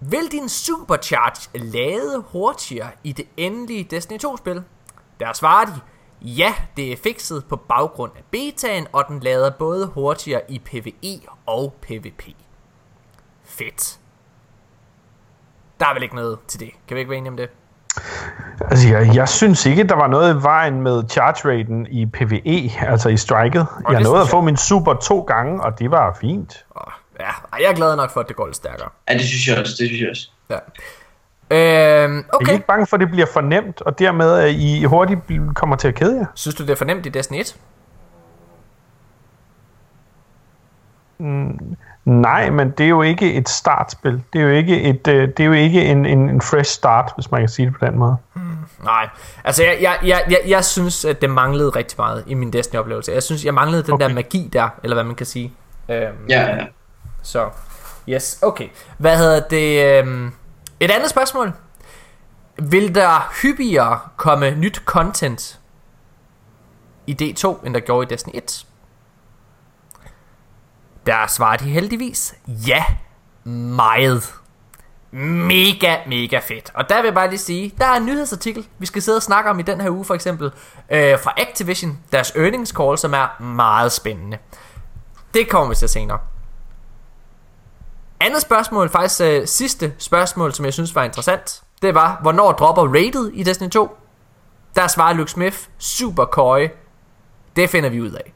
Vil 0.00 0.32
din 0.32 0.48
supercharge 0.48 1.58
lade 1.58 2.24
hurtigere 2.28 2.90
i 3.04 3.12
det 3.12 3.28
endelige 3.36 3.84
Destiny 3.84 4.18
2-spil? 4.26 4.64
Der 5.20 5.32
svarer 5.32 5.64
de, 5.64 5.80
ja, 6.20 6.54
det 6.76 6.92
er 6.92 6.96
fikset 6.96 7.44
på 7.48 7.56
baggrund 7.56 8.12
af 8.16 8.24
betaen, 8.30 8.86
og 8.92 9.04
den 9.08 9.20
lader 9.20 9.50
både 9.50 9.86
hurtigere 9.86 10.50
i 10.50 10.58
PvE 10.58 11.20
og 11.46 11.74
PvP. 11.80 12.22
Fedt. 13.44 13.98
Der 15.80 15.86
er 15.86 15.94
vel 15.94 16.02
ikke 16.02 16.14
noget 16.14 16.38
til 16.48 16.60
det. 16.60 16.70
Kan 16.88 16.94
vi 16.94 17.00
ikke 17.00 17.10
være 17.10 17.18
enige 17.18 17.30
om 17.30 17.36
det? 17.36 17.50
Altså, 18.70 18.88
jeg, 18.88 19.14
jeg 19.14 19.28
synes 19.28 19.66
ikke, 19.66 19.84
der 19.84 19.94
var 19.94 20.06
noget 20.06 20.34
i 20.34 20.42
vejen 20.42 20.80
med 20.80 21.02
charge 21.10 21.48
raten 21.50 21.86
i 21.90 22.06
PvE, 22.06 22.70
altså 22.86 23.08
i 23.08 23.16
striket. 23.16 23.66
Jeg 23.90 24.00
nåede 24.00 24.22
at 24.22 24.28
få 24.28 24.40
min 24.40 24.56
super 24.56 24.94
to 24.94 25.20
gange, 25.20 25.62
og 25.62 25.78
det 25.78 25.90
var 25.90 26.16
fint. 26.20 26.66
Ja, 27.20 27.58
jeg 27.58 27.70
er 27.70 27.74
glad 27.74 27.96
nok 27.96 28.10
for, 28.10 28.20
at 28.20 28.28
det 28.28 28.36
går 28.36 28.46
lidt 28.46 28.56
stærkere. 28.56 28.88
Ja, 29.08 29.14
det 29.14 29.22
synes 29.22 29.48
jeg 29.48 29.58
også, 29.58 29.74
det 29.78 29.88
synes 29.88 30.00
jeg 30.00 30.10
også. 30.10 30.30
Ja. 30.50 30.58
Øhm, 31.50 32.14
Jeg 32.14 32.18
er 32.18 32.22
okay. 32.32 32.52
ikke 32.52 32.66
bange 32.66 32.86
for, 32.86 32.96
at 32.96 33.00
det 33.00 33.10
bliver 33.10 33.26
for 33.32 33.40
nemt, 33.40 33.82
og 33.82 33.98
dermed 33.98 34.32
at 34.38 34.50
I 34.50 34.84
hurtigt 34.84 35.20
kommer 35.54 35.76
til 35.76 35.88
at 35.88 35.94
kede 35.94 36.18
jer. 36.18 36.26
Synes 36.34 36.54
du, 36.54 36.62
det 36.62 36.70
er 36.70 36.76
for 36.76 36.84
nemt 36.84 37.06
i 37.06 37.08
Destiny 37.08 37.40
1? 37.40 37.56
Nej, 42.04 42.50
men 42.50 42.70
det 42.70 42.84
er 42.84 42.88
jo 42.88 43.02
ikke 43.02 43.34
et 43.34 43.48
startspil. 43.48 44.22
Det 44.32 44.38
er 44.40 44.44
jo 44.44 44.50
ikke, 44.50 44.82
et, 44.82 45.08
øh, 45.08 45.28
det 45.28 45.40
er 45.40 45.44
jo 45.44 45.52
ikke 45.52 45.84
en, 45.84 46.06
en, 46.06 46.28
en 46.28 46.40
fresh 46.40 46.70
start, 46.70 47.12
hvis 47.14 47.30
man 47.30 47.40
kan 47.40 47.48
sige 47.48 47.66
det 47.66 47.74
på 47.80 47.86
den 47.86 47.98
måde. 47.98 48.16
Nej, 48.84 49.08
altså 49.44 49.64
jeg, 49.64 49.78
jeg, 49.80 49.98
jeg, 50.04 50.24
jeg, 50.30 50.40
jeg 50.46 50.64
synes, 50.64 51.04
at 51.04 51.20
det 51.22 51.30
manglede 51.30 51.68
rigtig 51.70 51.96
meget 51.98 52.24
i 52.26 52.34
min 52.34 52.52
Destiny-oplevelse. 52.52 53.12
Jeg 53.12 53.22
synes, 53.22 53.44
jeg 53.44 53.54
manglede 53.54 53.82
den. 53.82 53.92
Okay. 53.92 54.08
der 54.08 54.14
magi 54.14 54.50
der, 54.52 54.68
eller 54.82 54.94
hvad 54.94 55.04
man 55.04 55.14
kan 55.14 55.26
sige. 55.26 55.52
Øhm, 55.88 56.14
Ja, 56.28 56.40
ja. 56.40 56.64
Så, 57.22 57.48
yes, 58.08 58.38
okay. 58.42 58.68
Hvad 58.98 59.18
hedder 59.18 59.40
det? 59.40 59.98
Øhm, 59.98 60.32
et 60.80 60.90
andet 60.90 61.10
spørgsmål. 61.10 61.52
Vil 62.58 62.94
der 62.94 63.32
hyppigere 63.42 63.98
komme 64.16 64.50
nyt 64.50 64.82
content 64.84 65.60
i 67.06 67.16
D2, 67.22 67.66
end 67.66 67.74
der 67.74 67.80
gjorde 67.80 68.06
i 68.06 68.08
Destiny 68.08 68.32
1? 68.36 68.66
Der 71.06 71.26
svarer 71.26 71.56
de 71.56 71.64
heldigvis 71.64 72.34
ja, 72.46 72.84
meget. 73.44 74.34
Mega, 75.14 75.96
mega 76.06 76.38
fedt. 76.38 76.70
Og 76.74 76.88
der 76.88 76.96
vil 76.96 77.04
jeg 77.04 77.14
bare 77.14 77.28
lige 77.30 77.38
sige, 77.38 77.74
der 77.78 77.86
er 77.86 77.96
en 77.96 78.06
nyhedsartikel, 78.06 78.68
vi 78.78 78.86
skal 78.86 79.02
sidde 79.02 79.16
og 79.16 79.22
snakke 79.22 79.50
om 79.50 79.58
i 79.58 79.62
den 79.62 79.80
her 79.80 79.90
uge 79.90 80.04
for 80.04 80.14
eksempel, 80.14 80.52
øh, 80.90 81.18
fra 81.18 81.34
Activision, 81.36 81.98
deres 82.12 82.32
earnings 82.36 82.70
call, 82.70 82.98
som 82.98 83.14
er 83.14 83.42
meget 83.42 83.92
spændende. 83.92 84.38
Det 85.34 85.48
kommer 85.48 85.68
vi 85.68 85.74
til 85.74 85.88
senere. 85.88 86.18
Andet 88.20 88.42
spørgsmål, 88.42 88.88
faktisk 88.88 89.20
øh, 89.20 89.46
sidste 89.46 89.94
spørgsmål, 89.98 90.52
som 90.52 90.64
jeg 90.64 90.72
synes 90.72 90.94
var 90.94 91.02
interessant. 91.04 91.62
det 91.82 91.94
var, 91.94 92.18
hvornår 92.22 92.52
dropper 92.52 92.82
rated 92.82 93.30
i 93.32 93.42
Destiny 93.42 93.70
2? 93.70 93.96
Der 94.74 94.86
svarer 94.86 95.12
Luke 95.12 95.30
Smith, 95.30 95.56
super 95.78 96.24
køje. 96.24 96.70
Det 97.56 97.70
finder 97.70 97.90
vi 97.90 98.00
ud 98.00 98.10
af. 98.10 98.32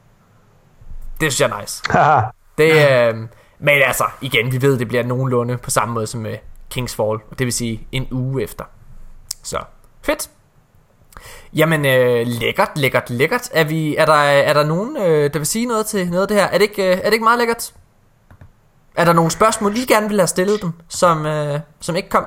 Det 1.21 1.33
synes 1.33 1.41
jeg 1.41 1.57
er 1.57 1.61
nice. 1.61 1.83
Haha. 1.89 2.21
Det, 2.57 2.71
øh, 2.71 3.15
men 3.59 3.81
altså, 3.85 4.03
igen, 4.21 4.51
vi 4.51 4.61
ved, 4.61 4.79
det 4.79 4.87
bliver 4.87 5.03
nogenlunde 5.03 5.57
på 5.57 5.69
samme 5.69 5.93
måde 5.93 6.07
som 6.07 6.21
med 6.21 6.37
Kings 6.71 6.95
Fall. 6.95 7.19
Det 7.39 7.45
vil 7.45 7.53
sige 7.53 7.87
en 7.91 8.07
uge 8.11 8.43
efter. 8.43 8.63
Så, 9.43 9.57
fedt. 10.03 10.29
Jamen, 11.55 11.85
øh, 11.85 12.27
lækkert, 12.27 12.69
lækkert, 12.75 13.09
lækkert. 13.09 13.49
Er, 13.53 13.63
vi, 13.63 13.95
er, 13.95 14.05
der, 14.05 14.13
er 14.13 14.53
der 14.53 14.65
nogen, 14.65 14.97
øh, 14.97 15.33
der 15.33 15.39
vil 15.39 15.45
sige 15.45 15.65
noget 15.65 15.85
til 15.85 16.07
noget 16.07 16.21
af 16.21 16.27
det 16.27 16.37
her? 16.37 16.45
Er 16.45 16.57
det 16.57 16.61
ikke, 16.61 16.83
øh, 16.83 16.97
er 16.97 17.03
det 17.03 17.13
ikke 17.13 17.23
meget 17.23 17.39
lækkert? 17.39 17.73
Er 18.95 19.05
der 19.05 19.13
nogle 19.13 19.31
spørgsmål, 19.31 19.77
I 19.77 19.85
gerne 19.85 20.07
ville 20.07 20.21
have 20.21 20.27
stillet 20.27 20.61
dem, 20.61 20.71
som, 20.89 21.25
øh, 21.25 21.59
som 21.79 21.95
ikke 21.95 22.09
kom? 22.09 22.25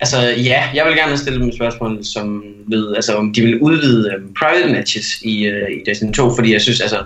Altså 0.00 0.18
ja, 0.20 0.70
jeg 0.74 0.86
vil 0.86 0.96
gerne 0.96 1.18
stille 1.18 1.40
dem 1.40 1.48
et 1.48 1.54
spørgsmål, 1.54 2.04
som 2.04 2.44
ved, 2.68 2.94
altså 2.96 3.14
om 3.16 3.32
de 3.32 3.42
vil 3.42 3.60
udvide 3.60 4.16
um, 4.16 4.34
private 4.38 4.72
matches 4.72 5.06
i, 5.22 5.48
uh, 5.48 5.70
i 5.70 5.82
Destiny 5.86 6.12
2, 6.12 6.34
fordi 6.34 6.52
jeg 6.52 6.60
synes, 6.60 6.80
altså, 6.80 7.04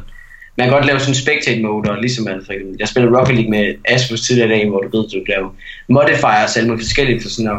man 0.59 0.67
kan 0.67 0.75
godt 0.77 0.87
lave 0.87 1.01
sådan 1.01 1.11
en 1.11 1.23
spectate 1.25 1.63
mode, 1.63 1.91
og 1.91 1.97
ligesom 2.01 2.29
at, 2.29 2.39
for 2.47 2.53
eksempel, 2.53 2.77
jeg 2.79 2.89
spiller 2.89 3.19
Rocket 3.19 3.35
League 3.35 3.51
med 3.51 3.75
Asmus 3.85 4.21
tidligere 4.21 4.49
i 4.49 4.53
dag, 4.53 4.69
hvor 4.69 4.81
du 4.81 4.97
ved, 4.97 5.09
du 5.09 5.25
kan 5.27 5.35
lave 5.37 5.51
modifiers, 5.89 6.57
alle 6.57 6.69
mulige 6.69 6.85
forskellige 6.85 7.21
for 7.23 7.29
sådan 7.29 7.51
at 7.51 7.59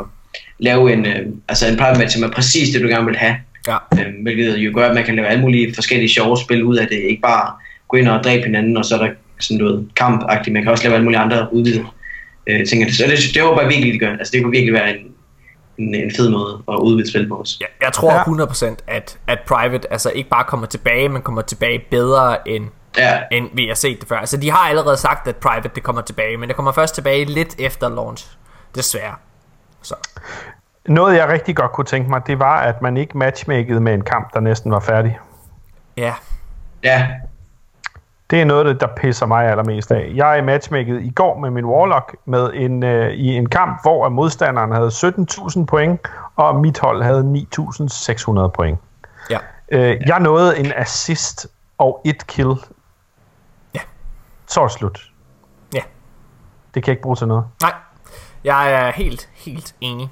lave 0.60 0.94
en, 0.94 1.00
uh, 1.00 1.34
altså 1.50 1.68
en 1.68 1.78
private 1.78 2.00
match, 2.00 2.18
som 2.18 2.30
er 2.30 2.34
præcis 2.34 2.70
det, 2.70 2.82
du 2.82 2.88
gerne 2.88 3.06
vil 3.06 3.18
have. 3.18 3.36
Ja. 3.68 3.78
Um, 3.92 4.14
hvilket 4.24 4.58
jo 4.58 4.72
gør, 4.76 4.90
at 4.90 4.96
man 4.96 5.04
kan 5.04 5.16
lave 5.16 5.28
alle 5.28 5.42
mulige 5.42 5.74
forskellige 5.76 6.10
sjove 6.10 6.38
spil 6.38 6.64
ud 6.64 6.76
af 6.78 6.88
det, 6.88 6.98
ikke 6.98 7.22
bare 7.22 7.52
gå 7.88 7.98
ind 7.98 8.08
og 8.08 8.24
dræbe 8.24 8.44
hinanden, 8.46 8.78
og 8.78 8.86
så 8.86 8.96
er 8.96 9.00
der 9.06 9.14
sådan 9.40 9.58
noget 9.58 9.90
kampagtigt, 9.96 10.54
man 10.54 10.64
kan 10.64 10.72
også 10.72 10.84
lave 10.84 10.94
alle 10.94 11.04
mulige 11.04 11.20
andre 11.20 11.54
udvidede 11.54 11.86
uh, 12.52 12.66
ting. 12.70 12.86
det. 12.86 12.96
Så 12.96 13.04
det, 13.08 13.34
det 13.34 13.42
håber 13.42 13.62
jeg 13.62 13.70
virkelig, 13.70 13.94
de 13.94 14.00
gør. 14.00 14.12
Altså 14.12 14.32
det 14.32 14.44
kunne 14.44 14.52
virkelig 14.52 14.74
være 14.74 14.90
en, 14.98 15.06
en, 15.78 15.96
en 15.96 16.12
fed 16.18 16.30
måde 16.30 16.62
at 16.72 16.76
udvide 16.76 17.10
spil 17.10 17.28
på 17.28 17.36
os. 17.36 17.58
Ja, 17.62 17.86
jeg 17.86 17.94
tror 17.94 18.14
Ja. 18.14 18.46
100% 18.46 18.76
at, 18.88 19.18
at 19.28 19.40
Private 19.48 19.92
altså 19.92 20.10
ikke 20.10 20.30
bare 20.30 20.44
kommer 20.48 20.68
tilbage, 20.68 21.10
men 21.10 21.22
kommer 21.22 21.42
tilbage 21.42 21.80
bedre 21.92 22.48
end, 22.50 22.64
Ja, 22.98 23.20
end 23.32 23.50
vi 23.54 23.68
har 23.68 23.76
set 23.76 24.00
det 24.00 24.10
før. 24.10 24.18
Altså 24.18 24.38
de 24.38 24.52
har 24.52 24.70
allerede 24.70 24.98
sagt, 24.98 25.28
at 25.28 25.36
Private 25.36 25.70
det 25.76 25.84
kommer 25.84 26.02
tilbage, 26.02 26.38
men 26.38 26.50
det 26.50 26.56
kommer 26.56 26.72
først 26.72 26.96
tilbage 26.96 27.26
lidt 27.26 27.56
efter 27.60 27.90
launch. 27.90 28.28
Desværre. 28.76 29.16
Så. 29.82 29.96
Noget, 30.86 31.18
jeg 31.18 31.28
rigtig 31.28 31.56
godt 31.56 31.72
kunne 31.72 31.86
tænke 31.86 32.10
mig, 32.10 32.28
det 32.28 32.40
var, 32.40 32.58
at 32.60 32.82
man 32.82 32.98
ikke 32.98 33.18
matchmakede 33.18 33.80
med 33.80 33.94
en 33.94 34.02
kamp, 34.04 34.34
der 34.34 34.40
næsten 34.40 34.72
var 34.72 34.80
færdig. 34.80 35.20
Ja, 35.98 36.14
ja, 36.84 37.08
Det 38.32 38.42
er 38.42 38.46
noget, 38.46 38.82
der 38.82 38.88
pisser 38.88 39.26
mig 39.26 39.46
allermest 39.50 39.92
af. 39.92 40.12
Jeg 40.16 40.44
matchmakede 40.44 41.04
i 41.04 41.10
går 41.10 41.40
med 41.40 41.50
min 41.50 41.66
Warlock 41.66 42.16
med 42.26 42.52
en, 42.54 42.84
øh, 42.84 43.14
i 43.14 43.28
en 43.28 43.50
kamp, 43.50 43.82
hvor 43.82 44.10
modstanderen 44.10 44.72
havde 44.72 44.88
17.000 44.92 45.66
point, 45.66 46.02
og 46.36 46.56
mit 46.56 46.80
hold 46.80 47.04
havde 47.04 47.24
9.600 48.44 48.48
point. 48.48 48.80
ja. 49.30 49.38
Øh, 49.72 49.98
jeg 50.08 50.20
nåede 50.20 50.60
en 50.60 50.72
assist 50.76 51.48
og 51.78 52.02
et 52.06 52.28
kill. 52.28 52.54
Så 54.48 54.62
er 54.62 54.68
det 54.68 54.74
slut. 54.78 55.12
Ja. 55.74 55.82
Det 56.74 56.84
kan 56.84 56.88
jeg 56.88 56.94
ikke 56.94 57.02
bruge 57.02 57.16
til 57.16 57.28
noget. 57.28 57.46
Nej, 57.62 57.74
jeg 58.44 58.74
er 58.74 58.92
helt, 58.92 59.30
helt 59.36 59.76
enig. 59.82 60.10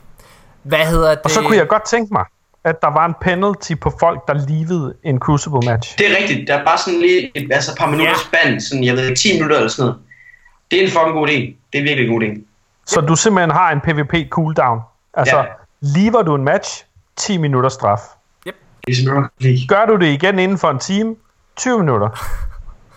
Hvad 0.63 0.85
hedder 0.85 1.09
det? 1.09 1.19
Og 1.23 1.29
så 1.29 1.41
kunne 1.41 1.57
jeg 1.57 1.67
godt 1.67 1.85
tænke 1.85 2.13
mig, 2.13 2.25
at 2.63 2.81
der 2.81 2.87
var 2.87 3.05
en 3.05 3.13
penalty 3.21 3.73
på 3.81 3.91
folk, 3.99 4.27
der 4.27 4.33
livede 4.33 4.93
en 5.03 5.19
Crucible 5.19 5.59
match. 5.71 5.97
det 5.97 6.11
er 6.11 6.17
rigtigt. 6.21 6.47
Der 6.47 6.55
er 6.55 6.65
bare 6.65 6.77
sådan 6.77 6.99
lige 6.99 7.31
et, 7.37 7.51
altså 7.53 7.71
et 7.71 7.77
par 7.77 7.85
minutter 7.85 8.13
Ja. 8.13 8.39
spand, 8.41 8.59
sådan, 8.61 8.83
jeg 8.83 8.93
ved 8.95 9.03
ikke, 9.09 9.19
10 9.19 9.33
minutter 9.33 9.55
eller 9.57 9.69
sådan 9.69 9.85
noget. 9.89 10.01
Det 10.71 10.79
er 10.79 10.83
en 10.85 10.91
fucking 10.91 11.13
god 11.13 11.27
idé. 11.27 11.33
Det 11.73 11.79
er 11.79 11.83
virkelig 11.83 12.07
en 12.09 12.13
god 12.13 12.21
idé. 12.21 12.41
Så 12.85 13.01
du 13.01 13.15
simpelthen 13.15 13.51
har 13.51 13.71
en 13.71 13.81
PvP 13.81 14.29
cooldown. 14.29 14.79
Altså, 15.13 15.37
Ja. 15.37 15.43
lever 15.81 16.21
du 16.21 16.35
en 16.35 16.43
match, 16.43 16.85
10 17.15 17.37
minutter 17.37 17.69
straf. 17.69 17.99
League. 18.87 19.67
Gør 19.67 19.85
du 19.85 19.95
det 19.95 20.05
igen 20.07 20.39
inden 20.39 20.57
for 20.57 20.69
en 20.69 20.79
time, 20.79 21.15
20 21.55 21.79
minutter. 21.79 22.09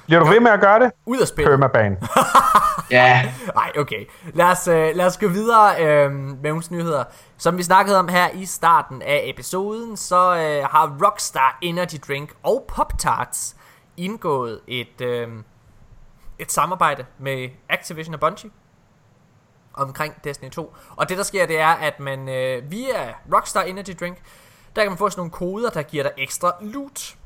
Bliver 0.08 0.20
du 0.20 0.26
ved 0.30 0.40
med 0.40 0.50
at 0.50 0.60
gøre 0.60 0.78
det? 0.78 0.92
Ud 1.06 1.18
af 1.18 1.28
spillet. 1.28 1.50
Permaban. 1.50 1.96
Ja, 2.90 3.32
Nej, 3.54 3.72
okay. 3.78 4.06
Lad 4.34 4.46
os, 4.46 4.68
øh, 4.68 4.90
lad 4.94 5.06
os 5.06 5.18
gå 5.18 5.28
videre 5.28 5.82
øh, 5.84 6.12
med 6.12 6.50
ugens 6.50 6.70
nyheder. 6.70 7.04
Som 7.36 7.58
vi 7.58 7.62
snakkede 7.62 7.98
om 7.98 8.08
her 8.08 8.28
i 8.30 8.46
starten 8.46 9.02
af 9.02 9.22
episoden, 9.24 9.96
så 9.96 10.16
øh, 10.36 10.68
har 10.70 10.96
Rockstar 11.06 11.58
Energy 11.62 11.94
Drink 12.08 12.34
og 12.42 12.66
Pop-Tarts 12.72 13.56
indgået 13.96 14.60
et, 14.66 15.00
øh, 15.00 15.28
et 16.38 16.52
samarbejde 16.52 17.04
med 17.18 17.48
Activision 17.68 18.14
og 18.14 18.20
Bungie 18.20 18.50
omkring 19.74 20.14
Destiny 20.24 20.50
2. 20.50 20.74
Og 20.96 21.08
det 21.08 21.18
der 21.18 21.24
sker, 21.24 21.46
det 21.46 21.60
er, 21.60 21.68
at 21.68 22.00
man 22.00 22.28
øh, 22.28 22.70
via 22.70 23.14
Rockstar 23.34 23.62
Energy 23.62 23.96
Drink, 24.00 24.16
der 24.76 24.82
kan 24.82 24.90
man 24.90 24.98
få 24.98 25.10
sådan 25.10 25.20
nogle 25.20 25.30
koder, 25.30 25.70
der 25.70 25.82
giver 25.82 26.02
dig 26.02 26.12
ekstra 26.18 26.52
loot. 26.60 27.16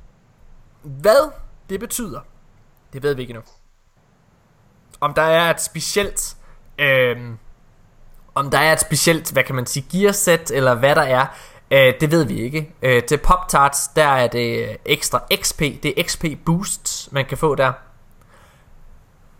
Hvad 0.82 1.30
det 1.68 1.80
betyder, 1.80 2.20
det 2.92 3.02
ved 3.02 3.14
vi 3.14 3.22
ikke 3.22 3.30
endnu 3.30 3.42
om 5.00 5.14
der 5.14 5.22
er 5.22 5.50
et 5.50 5.60
specielt 5.60 6.36
Øh, 6.78 7.16
om 8.34 8.50
der 8.50 8.58
er 8.58 8.72
et 8.72 8.80
specielt, 8.80 9.32
hvad 9.32 9.42
kan 9.42 9.54
man 9.54 9.66
sige, 9.66 9.86
gearsæt, 9.92 10.50
eller 10.50 10.74
hvad 10.74 10.94
der 10.94 11.02
er, 11.02 11.26
øh, 11.70 11.94
det 12.00 12.10
ved 12.10 12.24
vi 12.24 12.40
ikke. 12.40 12.74
Øh, 12.82 13.02
til 13.02 13.18
Pop 13.18 13.48
Tarts, 13.48 13.88
der 13.88 14.04
er 14.04 14.26
det 14.26 14.76
ekstra 14.84 15.22
XP, 15.42 15.60
det 15.60 16.00
er 16.00 16.02
XP 16.02 16.24
boosts, 16.44 17.08
man 17.12 17.24
kan 17.24 17.38
få 17.38 17.54
der. 17.54 17.72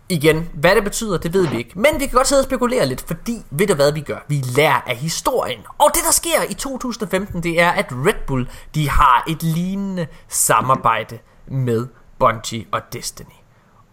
Igen, 0.08 0.50
hvad 0.54 0.74
det 0.74 0.84
betyder, 0.84 1.18
det 1.18 1.32
ved 1.32 1.48
vi 1.48 1.56
ikke. 1.56 1.78
Men 1.78 2.00
vi 2.00 2.06
kan 2.06 2.16
godt 2.16 2.26
sidde 2.26 2.40
og 2.40 2.44
spekulere 2.44 2.86
lidt, 2.86 3.04
fordi 3.06 3.42
ved 3.50 3.66
du 3.66 3.74
hvad 3.74 3.92
vi 3.92 4.00
gør? 4.00 4.18
Vi 4.28 4.34
lærer 4.56 4.80
af 4.86 4.96
historien. 4.96 5.60
Og 5.78 5.90
det 5.94 6.02
der 6.06 6.12
sker 6.12 6.42
i 6.50 6.54
2015, 6.54 7.42
det 7.42 7.60
er, 7.60 7.70
at 7.70 7.86
Red 7.90 8.26
Bull, 8.26 8.48
de 8.74 8.90
har 8.90 9.24
et 9.28 9.42
lignende 9.42 10.06
samarbejde 10.28 11.18
med 11.46 11.86
Bungie 12.18 12.66
og 12.72 12.80
Destiny. 12.92 13.41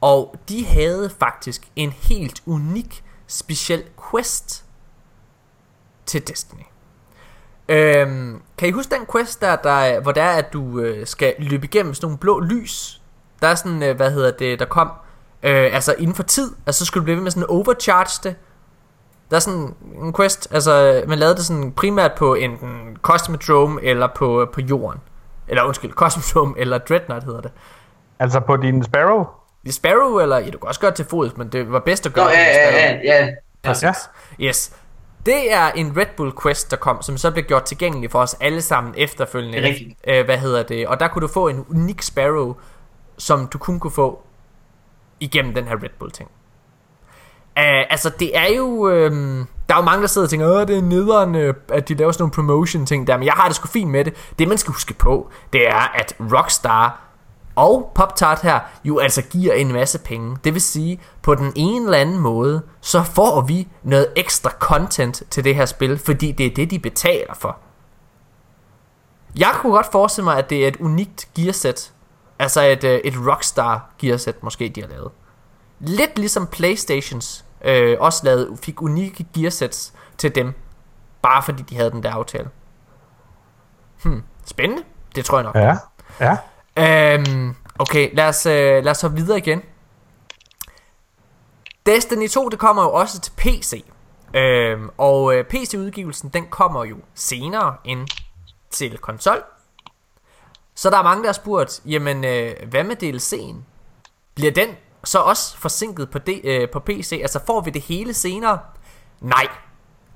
Og 0.02 0.36
de 0.50 0.66
havde 0.66 1.10
faktisk 1.20 1.72
en 1.76 1.92
helt 1.92 2.44
unik, 2.46 3.04
speciel 3.28 3.84
quest 4.12 4.66
til 6.06 6.28
Destiny. 6.28 6.64
Øhm, 7.70 8.42
kan 8.58 8.68
I 8.68 8.72
huske 8.72 8.96
den 8.96 9.06
quest 9.12 9.42
der, 9.42 9.56
der 9.56 10.00
hvor 10.00 10.12
det 10.12 10.24
er, 10.24 10.32
at 10.32 10.54
du 10.54 10.80
øh, 10.80 11.08
skal 11.08 11.36
løbe 11.40 11.66
igennem 11.66 11.94
sådan 11.94 12.06
nogle 12.06 12.18
blå 12.18 12.40
lys? 12.40 13.02
Der 13.42 13.48
er 13.48 13.56
sådan, 13.56 13.84
øh, 13.84 13.96
hvad 13.96 14.12
hedder 14.12 14.32
det, 14.32 14.60
der 14.60 14.66
kom, 14.66 14.88
øh, 15.44 15.76
altså 15.76 15.96
inden 16.00 16.16
for 16.16 16.24
tid, 16.24 16.52
altså 16.66 16.80
så 16.80 16.86
skulle 16.86 17.02
du 17.02 17.04
blive 17.04 17.16
ved 17.16 17.24
med 17.24 17.32
sådan 17.32 17.50
overcharge 17.50 18.30
det. 18.30 18.36
Der 19.30 19.36
er 19.36 19.40
sådan 19.40 19.76
en 20.02 20.14
quest, 20.14 20.48
altså 20.52 21.04
man 21.08 21.20
lavede 21.20 21.36
det 21.36 21.46
sådan 21.46 21.72
primært 21.72 22.12
på 22.18 22.36
enten 22.36 22.98
Cosmodrome 23.02 23.84
eller 23.84 24.08
på, 24.16 24.42
øh, 24.42 24.48
på 24.54 24.62
jorden. 24.62 25.00
Eller 25.48 25.64
undskyld, 25.64 25.92
Cosmodrome 26.02 26.54
eller 26.58 26.78
Dreadnought 26.78 27.26
hedder 27.26 27.42
det. 27.42 27.52
Altså 28.20 28.40
på 28.40 28.58
din 28.58 28.84
Sparrow? 28.84 29.26
I 29.70 29.72
Sparrow, 29.72 30.20
eller 30.20 30.38
ja, 30.38 30.50
du 30.50 30.58
kan 30.58 30.68
også 30.68 30.80
gøre 30.80 30.92
det 30.92 30.96
til 30.96 31.06
fods, 31.06 31.38
men 31.38 31.48
det 31.48 31.72
var 31.72 31.80
bedst 31.80 32.06
at 32.06 32.16
Nå, 32.16 32.22
gøre 32.22 32.32
det 32.32 32.38
ja, 32.38 32.70
i 32.70 32.76
ja, 32.76 32.94
ja, 32.94 33.26
ja. 33.26 33.30
Præcis. 33.64 33.84
Ja. 34.40 34.46
Yes. 34.46 34.72
Det 35.26 35.54
er 35.54 35.72
en 35.72 35.98
Red 35.98 36.06
Bull 36.18 36.34
Quest, 36.44 36.72
der 36.72 36.78
kom, 36.78 37.02
som 37.02 37.18
så 37.18 37.32
blev 37.32 37.44
gjort 37.44 37.64
tilgængelig 37.64 38.12
for 38.12 38.20
os 38.20 38.38
alle 38.40 38.62
sammen 38.62 38.94
efterfølgende. 38.98 39.58
Det 39.58 39.66
er 39.66 39.70
rigtigt. 39.70 40.00
Øh, 40.08 40.26
hvad 40.26 40.38
hedder 40.38 40.64
det? 40.64 40.88
Og 40.88 41.00
der 41.00 41.08
kunne 41.08 41.22
du 41.22 41.28
få 41.28 41.48
en 41.48 41.66
unik 41.70 42.02
Sparrow, 42.02 42.56
som 43.18 43.48
du 43.48 43.58
kun 43.58 43.80
kunne 43.80 43.92
få 43.92 44.22
igennem 45.20 45.54
den 45.54 45.68
her 45.68 45.76
Red 45.84 45.90
Bull 46.00 46.12
ting. 46.12 46.30
Uh, 47.58 47.64
altså 47.66 48.10
det 48.20 48.38
er 48.38 48.56
jo 48.58 48.90
øh, 48.90 49.12
Der 49.70 49.76
er 49.76 49.78
jo 49.78 49.82
mange 49.82 50.02
der 50.02 50.08
sidder 50.08 50.26
og 50.26 50.30
tænker 50.30 50.48
Åh 50.48 50.68
det 50.68 50.78
er 50.78 50.82
nederen 50.82 51.36
øh, 51.36 51.54
At 51.70 51.90
de 51.90 51.94
laver 51.94 52.12
sådan 52.12 52.22
nogle 52.22 52.32
promotion 52.32 52.86
ting 52.86 53.08
der 53.08 53.18
Men 53.18 53.26
jeg 53.26 53.34
har 53.34 53.48
det 53.48 53.56
sgu 53.56 53.68
fint 53.68 53.92
med 53.92 54.06
det 54.06 54.14
Det 54.40 54.48
man 54.48 54.58
skal 54.58 54.74
huske 54.74 54.94
på 54.94 55.30
Det 55.54 55.68
er 55.68 55.96
at 55.96 56.16
Rockstar 56.20 57.09
og 57.60 57.92
Pop-Tart 57.96 58.42
her 58.42 58.60
jo 58.84 59.00
altså 59.00 59.22
giver 59.22 59.54
en 59.54 59.72
masse 59.72 60.00
penge. 60.00 60.38
Det 60.44 60.54
vil 60.54 60.62
sige, 60.62 61.02
på 61.22 61.36
den 61.36 61.54
ene 61.56 61.86
eller 61.86 61.98
anden 61.98 62.20
måde, 62.20 62.62
så 62.82 63.04
får 63.04 63.42
vi 63.42 63.68
noget 63.84 64.08
ekstra 64.16 64.50
content 64.50 65.24
til 65.30 65.44
det 65.44 65.56
her 65.56 65.66
spil, 65.66 65.98
fordi 65.98 66.32
det 66.32 66.46
er 66.46 66.56
det, 66.56 66.72
de 66.72 66.80
betaler 66.80 67.34
for. 67.34 67.58
Jeg 69.40 69.52
kunne 69.54 69.74
godt 69.74 69.92
forestille 69.92 70.24
mig, 70.24 70.38
at 70.38 70.50
det 70.50 70.64
er 70.64 70.68
et 70.68 70.78
unikt 70.78 71.30
gearsæt. 71.36 71.94
Altså 72.40 72.62
et, 72.62 72.84
øh, 72.84 73.00
et 73.04 73.14
Rockstar 73.28 73.90
gearsæt 74.00 74.44
måske 74.44 74.70
de 74.70 74.82
har 74.82 74.88
lavet. 74.88 75.12
Lidt 75.80 76.20
ligesom 76.20 76.48
Playstations 76.48 77.46
øh, 77.66 77.98
også 78.00 78.26
lavede, 78.26 78.58
fik 78.64 78.82
unikke 78.82 79.26
gearsets 79.36 79.94
til 80.18 80.36
dem. 80.36 80.54
Bare 81.22 81.44
fordi 81.44 81.64
de 81.64 81.76
havde 81.76 81.92
den 81.92 82.04
der 82.04 82.12
aftale. 82.12 82.50
Hmm, 84.04 84.24
spændende. 84.46 84.84
Det 85.16 85.26
tror 85.26 85.38
jeg 85.38 85.44
nok. 85.44 85.56
Ja, 85.56 85.78
ja. 86.20 86.38
Øhm, 86.80 87.56
okay, 87.80 88.10
lad 88.14 88.28
os, 88.28 88.46
øh, 88.46 88.84
lad 88.84 88.92
os 88.92 88.98
så 88.98 89.08
videre 89.08 89.38
igen. 89.38 89.62
Destiny 91.86 92.28
2, 92.28 92.50
det 92.50 92.60
kommer 92.60 92.84
jo 92.84 92.94
også 92.94 93.22
til 93.22 93.32
PC. 93.38 93.84
Øhm, 94.34 94.90
og 94.98 95.36
øh, 95.36 95.46
PC-udgivelsen, 95.46 96.30
den 96.30 96.48
kommer 96.50 96.86
jo 96.86 96.98
senere 97.16 97.76
end 97.86 98.08
til 98.70 98.98
konsol. 98.98 99.44
Så 100.76 100.90
der 100.90 100.98
er 100.98 101.04
mange, 101.04 101.22
der 101.24 101.28
har 101.28 101.34
spurgt, 101.34 101.82
jamen, 101.86 102.26
øh, 102.26 102.56
hvad 102.70 102.84
med 102.84 103.04
DLC'en? 103.04 103.56
Bliver 104.36 104.52
den 104.52 104.70
så 105.04 105.20
også 105.20 105.58
forsinket 105.58 106.10
på, 106.10 106.20
D, 106.20 106.30
øh, 106.44 106.70
på 106.70 106.80
PC? 106.80 107.20
Altså, 107.22 107.40
får 107.46 107.62
vi 107.62 107.70
det 107.72 107.82
hele 107.82 108.14
senere? 108.14 108.60
Nej, 109.22 109.48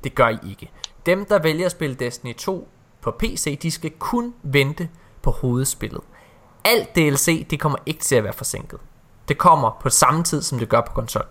det 0.03 0.15
gør 0.15 0.27
I 0.27 0.37
ikke. 0.49 0.71
dem 1.05 1.25
der 1.25 1.39
vælger 1.39 1.65
at 1.65 1.71
spille 1.71 1.95
Destiny 1.95 2.35
2 2.35 2.67
på 3.01 3.11
PC, 3.11 3.59
de 3.59 3.71
skal 3.71 3.91
kun 3.99 4.33
vente 4.43 4.89
på 5.21 5.31
hovedspillet. 5.31 6.01
Alt 6.65 6.95
DLC, 6.95 7.47
det 7.49 7.59
kommer 7.59 7.77
ikke 7.85 8.01
til 8.01 8.15
at 8.15 8.23
være 8.23 8.33
forsinket. 8.33 8.79
Det 9.27 9.37
kommer 9.37 9.77
på 9.81 9.89
samme 9.89 10.23
tid, 10.23 10.41
som 10.41 10.59
det 10.59 10.69
gør 10.69 10.81
på 10.81 10.91
konsol. 10.93 11.25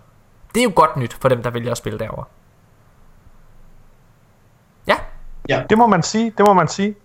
Det 0.55 0.59
er 0.59 0.63
jo 0.63 0.71
godt 0.75 0.97
nyt 0.97 1.17
for 1.21 1.29
dem, 1.29 1.43
der 1.43 1.49
vælger 1.49 1.71
at 1.71 1.77
spille 1.77 1.99
derover. 1.99 2.23
Ja, 4.87 4.95
Ja. 5.49 5.61
Det 5.69 5.77
må 5.77 5.87
man 5.87 6.03
sige, 6.03 6.33
det 6.37 6.45
må 6.45 6.53
man 6.53 6.67
sige. 6.67 6.95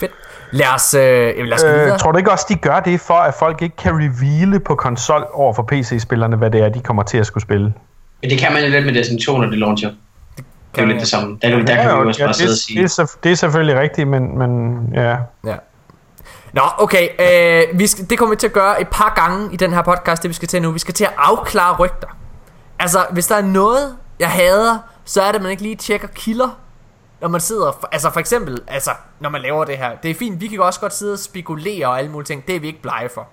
fedt. 0.00 0.12
Lad 0.50 0.66
os, 0.74 0.94
øh, 0.94 1.00
lad 1.36 1.52
os. 1.52 1.64
Øh, 1.64 1.98
tror 1.98 2.12
du 2.12 2.18
ikke 2.18 2.30
også, 2.30 2.46
de 2.48 2.54
gør 2.54 2.80
det, 2.80 3.00
for 3.00 3.14
at 3.14 3.34
folk 3.34 3.62
ikke 3.62 3.76
kan 3.76 3.92
reveale 3.94 4.60
på 4.60 4.74
konsol 4.74 5.26
over 5.32 5.52
for 5.52 5.62
PC-spillerne, 5.62 6.36
hvad 6.36 6.50
det 6.50 6.60
er, 6.60 6.68
de 6.68 6.80
kommer 6.80 7.02
til 7.02 7.18
at 7.18 7.26
skulle 7.26 7.42
spille? 7.42 7.74
Men 8.22 8.30
det 8.30 8.38
kan 8.38 8.52
man 8.52 8.62
jo 8.64 8.70
lidt 8.70 8.86
med 8.86 8.94
Destiny 8.94 9.20
2, 9.20 9.38
når 9.38 9.46
det 9.46 9.58
launcher. 9.58 9.90
Det 10.36 10.44
er 10.78 10.82
jo 10.82 10.86
man 10.86 10.88
lidt 10.88 11.00
det 11.00 11.08
samme. 11.08 11.38
Der, 11.42 11.48
der 11.48 11.76
kan 11.76 11.84
vi 11.84 11.90
jo 11.90 12.08
også 12.08 12.24
bare 12.24 12.34
sidde 12.34 12.48
og 12.48 12.50
det, 12.50 12.58
sige. 12.58 12.82
det, 12.82 12.98
er, 12.98 13.16
det 13.22 13.32
er 13.32 13.36
selvfølgelig 13.36 13.80
rigtigt, 13.80 14.08
men, 14.08 14.38
men 14.38 14.78
ja. 14.94 15.16
Ja. 15.46 15.56
Nå, 16.52 16.62
okay. 16.78 17.08
Øh, 17.20 17.78
vi 17.78 17.86
skal, 17.86 18.10
det 18.10 18.18
kommer 18.18 18.34
vi 18.34 18.38
til 18.38 18.46
at 18.46 18.52
gøre 18.52 18.80
et 18.80 18.88
par 18.88 19.14
gange 19.14 19.52
i 19.52 19.56
den 19.56 19.72
her 19.72 19.82
podcast, 19.82 20.22
det 20.22 20.28
vi 20.28 20.34
skal 20.34 20.48
til 20.48 20.62
nu. 20.62 20.70
Vi 20.70 20.78
skal 20.78 20.94
til 20.94 21.04
at 21.04 21.12
afklare 21.16 21.76
rygter. 21.76 22.08
Altså, 22.78 23.06
hvis 23.10 23.26
der 23.26 23.36
er 23.36 23.42
noget, 23.42 23.96
jeg 24.18 24.30
hader, 24.30 24.78
så 25.04 25.22
er 25.22 25.26
det, 25.26 25.34
at 25.36 25.42
man 25.42 25.50
ikke 25.50 25.62
lige 25.62 25.76
tjekker 25.76 26.08
kilder, 26.08 26.58
når 27.20 27.28
man 27.28 27.40
sidder... 27.40 27.88
Altså, 27.92 28.10
for 28.10 28.20
eksempel, 28.20 28.62
altså, 28.66 28.90
når 29.20 29.28
man 29.28 29.42
laver 29.42 29.64
det 29.64 29.78
her. 29.78 29.96
Det 30.02 30.10
er 30.10 30.14
fint, 30.14 30.40
vi 30.40 30.48
kan 30.48 30.60
også 30.60 30.80
godt 30.80 30.94
sidde 30.94 31.12
og 31.12 31.18
spekulere 31.18 31.86
og 31.86 31.98
alle 31.98 32.10
mulige 32.10 32.26
ting. 32.26 32.46
Det 32.46 32.56
er 32.56 32.60
vi 32.60 32.66
ikke 32.66 32.82
blege 32.82 33.08
for. 33.08 33.28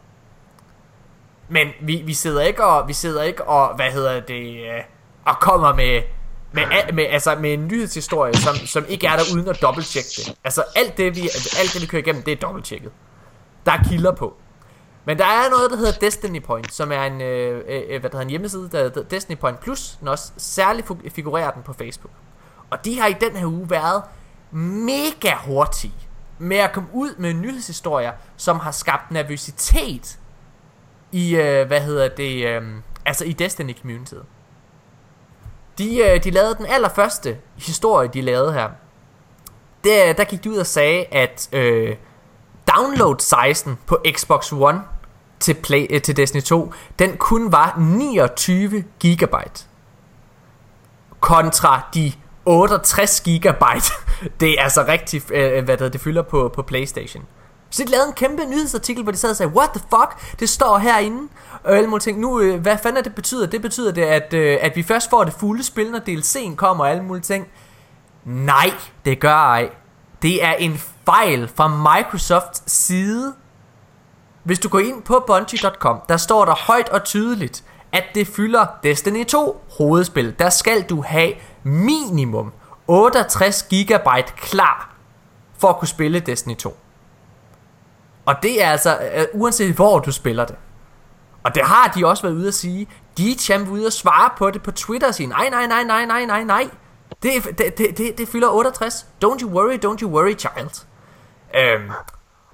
Men 1.50 1.68
vi, 1.82 2.02
vi 2.06 2.14
sidder 2.14 2.42
ikke 2.42 2.64
og... 2.66 2.88
Vi 2.88 2.94
sidder 2.94 3.24
ikke 3.24 3.44
og... 3.44 3.76
Hvad 3.76 3.92
hedder 3.92 4.20
det... 4.20 4.54
Øh, 4.54 4.84
og 5.26 5.40
kommer 5.40 5.76
med... 5.76 6.02
Med, 6.52 6.64
med, 6.94 7.06
altså 7.10 7.36
med 7.36 7.54
en 7.54 7.68
nyhedshistorie, 7.68 8.34
som, 8.38 8.56
som 8.56 8.86
ikke 8.88 9.08
er 9.08 9.16
der 9.16 9.24
uden 9.36 9.48
at 9.48 9.62
dobbelttjekke 9.62 10.10
det. 10.18 10.36
Altså 10.44 10.64
alt 10.76 10.98
det, 10.98 11.16
vi, 11.16 11.22
alt 11.60 11.74
det, 11.74 11.82
vi 11.82 11.86
kører 11.86 12.02
igennem, 12.02 12.24
det 12.24 12.32
er 12.32 12.36
dobbelttjekket. 12.36 12.92
Der 13.66 13.72
er 13.72 13.84
kilder 13.84 14.12
på. 14.12 14.36
Men 15.06 15.18
der 15.18 15.26
er 15.26 15.50
noget, 15.50 15.72
der 15.72 15.78
hedder 15.78 15.92
Destiny 15.92 16.42
Point, 16.42 16.74
som 16.74 16.92
er 16.92 17.04
en, 17.04 17.22
øh, 17.22 17.64
øh, 17.68 17.82
øh 17.90 18.00
hvad 18.00 18.10
der 18.10 18.18
hedder, 18.18 18.22
en 18.22 18.30
hjemmeside, 18.30 18.70
der 18.72 18.84
hedder 18.84 19.04
Destiny 19.04 19.38
Point 19.38 19.60
Plus, 19.60 19.98
den 20.00 20.08
også 20.08 20.32
særligt 20.38 20.92
figurerer 21.10 21.52
den 21.52 21.64
på 21.64 21.74
Facebook. 21.74 22.12
Og 22.70 22.86
de 22.86 23.00
har 23.00 23.08
i 23.08 23.16
den 23.22 23.36
her 23.36 23.46
uge 23.46 23.70
været 23.70 24.04
mega 24.52 25.32
hurtige 25.46 25.94
med 26.38 26.58
at 26.58 26.72
komme 26.72 26.90
ud 26.94 27.16
med 27.18 27.34
nyhedshistorier, 27.34 28.12
som 28.38 28.60
har 28.60 28.72
skabt 28.72 29.12
nervøsitet 29.12 30.20
i, 31.12 31.36
øh, 31.36 31.68
hvad 31.68 31.82
hedder 31.82 32.08
det, 32.08 32.46
øh, 32.46 32.62
altså 33.06 33.26
i 33.26 33.34
Destiny 33.34 33.78
communityet. 33.82 34.26
De, 35.78 35.98
øh, 35.98 36.24
de 36.24 36.32
lavede 36.32 36.56
den 36.56 36.66
allerførste 36.66 37.38
historie, 37.58 38.10
de 38.14 38.22
lavede 38.22 38.54
her. 38.54 38.70
Der, 39.84 40.14
der 40.14 40.24
gik 40.24 40.44
de 40.44 40.50
ud 40.50 40.58
og 40.58 40.66
sagde, 40.66 41.06
at 41.06 41.50
øh, 41.52 41.96
download 42.76 43.16
sizen 43.20 43.78
på 43.86 43.98
Xbox 44.12 44.54
One 44.54 44.82
til, 45.40 45.54
play, 45.54 45.88
øh, 45.90 46.02
til 46.02 46.18
Destiny 46.18 46.42
2, 46.42 46.74
den 47.00 47.18
kun 47.18 47.52
var 47.52 47.76
29 47.78 48.84
gigabyte. 49.00 49.66
Kontra 51.20 51.82
de 51.94 52.12
68 52.46 53.22
gigabyte, 53.22 53.92
det 54.40 54.60
er 54.60 54.64
altså 54.64 54.86
rigtig, 54.88 55.22
øh, 55.32 55.58
øh, 55.58 55.64
hvad 55.64 55.78
det, 55.78 55.94
det 55.94 56.02
fylder 56.02 56.22
på, 56.22 56.52
på 56.56 56.62
Playstation. 56.62 57.24
Så 57.70 57.84
de 57.84 57.92
lavede 57.92 58.08
en 58.08 58.14
kæmpe 58.14 58.46
nyhedsartikel, 58.46 59.04
hvor 59.04 59.12
de 59.12 59.18
sad 59.18 59.30
og 59.30 59.36
sagde, 59.36 59.52
what 59.56 59.70
the 59.70 59.82
fuck, 59.90 60.40
det 60.40 60.50
står 60.50 60.78
herinde. 60.78 61.28
Og 61.64 61.78
alle 61.78 61.90
mulige 61.90 62.04
ting. 62.04 62.20
Nu, 62.20 62.40
øh, 62.40 62.62
hvad 62.62 62.78
fanden 62.84 62.98
er 62.98 63.02
det 63.02 63.16
betyder? 63.16 63.48
Det 63.48 63.62
betyder 63.62 63.92
det, 63.92 64.02
at, 64.02 64.34
øh, 64.34 64.58
at 64.62 64.76
vi 64.76 64.84
først 64.84 65.10
får 65.10 65.24
det 65.24 65.34
fulde 65.34 65.64
spil, 65.64 65.92
når 65.92 66.00
DLC'en 66.00 66.56
kommer 66.56 66.84
og 66.84 66.92
alle 66.92 67.04
mulige 67.04 67.24
ting. 67.24 67.48
Nej, 68.26 68.72
det 69.06 69.20
gør 69.20 69.36
ej. 69.36 69.70
Det 70.22 70.44
er 70.44 70.54
en 70.54 70.78
fejl 71.06 71.48
fra 71.56 71.68
Microsofts 71.68 72.72
side. 72.72 73.34
Hvis 74.44 74.60
du 74.60 74.70
går 74.70 74.80
ind 74.80 75.04
på 75.04 75.24
Bungie.com, 75.28 76.02
der 76.10 76.18
står 76.18 76.46
der 76.46 76.56
højt 76.56 76.90
og 76.90 77.04
tydeligt, 77.04 77.64
at 77.92 78.04
det 78.16 78.28
fylder 78.28 78.66
Destiny 78.84 79.26
2 79.26 79.64
hovedspil. 79.78 80.36
Der 80.40 80.50
skal 80.50 80.82
du 80.82 81.02
have 81.02 81.34
minimum 81.64 82.52
68 82.88 83.64
GB 83.64 84.08
klar 84.38 84.96
for 85.58 85.68
at 85.68 85.78
kunne 85.78 85.88
spille 85.88 86.20
Destiny 86.20 86.56
2. 86.56 86.78
Og 88.26 88.36
det 88.44 88.64
er 88.64 88.70
altså, 88.70 88.98
øh, 89.16 89.26
uanset 89.34 89.76
hvor 89.76 90.00
du 90.00 90.12
spiller 90.12 90.46
det. 90.46 90.56
Og 91.44 91.56
det 91.56 91.64
har 91.64 91.92
de 91.96 92.06
også 92.06 92.24
været 92.24 92.34
ude 92.34 92.48
at 92.48 92.54
sige. 92.54 92.88
De 93.18 93.32
er 93.32 93.36
champ 93.36 93.70
ude 93.70 93.86
at 93.86 93.94
svare 93.94 94.30
på 94.38 94.52
det 94.52 94.64
på 94.64 94.72
Twitter 94.72 95.08
og 95.08 95.16
sige, 95.16 95.28
nej, 95.28 95.50
nej, 95.50 95.68
nej, 95.68 95.84
nej, 95.84 96.06
nej, 96.06 96.26
nej, 96.26 96.44
nej. 96.44 96.70
Det, 97.24 97.32
det, 97.58 97.78
det, 97.78 97.98
det, 97.98 98.18
det 98.18 98.28
fylder 98.28 98.48
68. 98.50 99.06
Don't 99.26 99.40
you 99.42 99.50
worry, 99.50 99.80
don't 99.86 100.02
you 100.02 100.10
worry, 100.10 100.38
child. 100.38 100.86
Øhm, 101.56 101.90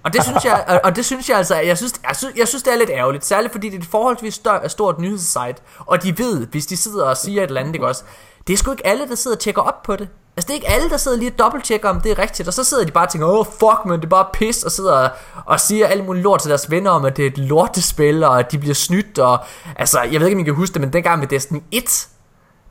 og 0.03 0.13
det 0.13 0.23
synes 0.23 0.45
jeg, 0.45 0.63
og- 0.67 0.79
og 0.83 0.95
det 0.95 1.05
synes 1.05 1.29
jeg 1.29 1.37
altså, 1.37 1.55
jeg 1.55 1.77
synes, 1.77 1.93
jeg 2.07 2.15
synes, 2.15 2.35
jeg 2.37 2.47
synes 2.47 2.63
det 2.63 2.73
er 2.73 2.77
lidt 2.77 2.89
ærgerligt, 2.89 3.25
særligt 3.25 3.51
fordi 3.51 3.69
det 3.69 3.75
er 3.77 3.81
et 3.81 3.87
forholdsvis 3.87 4.33
stør, 4.33 4.67
stort 4.67 4.99
nyhedssite, 4.99 5.55
og 5.79 6.03
de 6.03 6.17
ved, 6.17 6.47
hvis 6.47 6.65
de 6.65 6.77
sidder 6.77 7.05
og 7.05 7.17
siger 7.17 7.43
et 7.43 7.47
eller 7.47 7.61
andet, 7.61 7.75
ikke 7.75 7.87
også, 7.87 8.03
det 8.47 8.53
er 8.53 8.57
sgu 8.57 8.71
ikke 8.71 8.87
alle, 8.87 9.09
der 9.09 9.15
sidder 9.15 9.37
og 9.37 9.41
tjekker 9.41 9.61
op 9.61 9.83
på 9.83 9.95
det. 9.95 10.09
Altså 10.37 10.47
det 10.47 10.49
er 10.49 10.53
ikke 10.55 10.69
alle, 10.69 10.89
der 10.89 10.97
sidder 10.97 11.17
lige 11.17 11.31
og 11.31 11.39
dobbelttjekker, 11.39 11.89
om 11.89 12.01
det 12.01 12.11
er 12.11 12.19
rigtigt, 12.19 12.47
og 12.47 12.53
så 12.53 12.63
sidder 12.63 12.85
de 12.85 12.91
bare 12.91 13.05
og 13.05 13.11
tænker, 13.11 13.27
åh 13.27 13.39
oh, 13.39 13.45
fuck, 13.45 13.85
men 13.85 13.99
det 13.99 14.05
er 14.05 14.09
bare 14.09 14.27
pis, 14.33 14.63
og 14.63 14.71
sidder 14.71 14.93
og, 14.93 15.09
og 15.45 15.59
siger 15.59 15.87
alt 15.87 16.05
muligt 16.05 16.23
lort 16.23 16.41
til 16.41 16.49
deres 16.49 16.71
venner 16.71 16.91
om, 16.91 17.05
at 17.05 17.17
det 17.17 17.23
er 17.25 17.29
et 17.29 17.37
lortespil, 17.37 18.23
og 18.23 18.39
at 18.39 18.51
de 18.51 18.57
bliver 18.57 18.75
snydt, 18.75 19.19
og 19.19 19.37
altså, 19.75 20.01
jeg 20.01 20.19
ved 20.19 20.27
ikke, 20.27 20.35
om 20.37 20.39
I 20.39 20.43
kan 20.43 20.53
huske 20.53 20.73
det, 20.73 20.81
men 20.81 20.93
dengang 20.93 21.19
med 21.19 21.27
Destiny 21.27 21.59
1, 21.71 22.07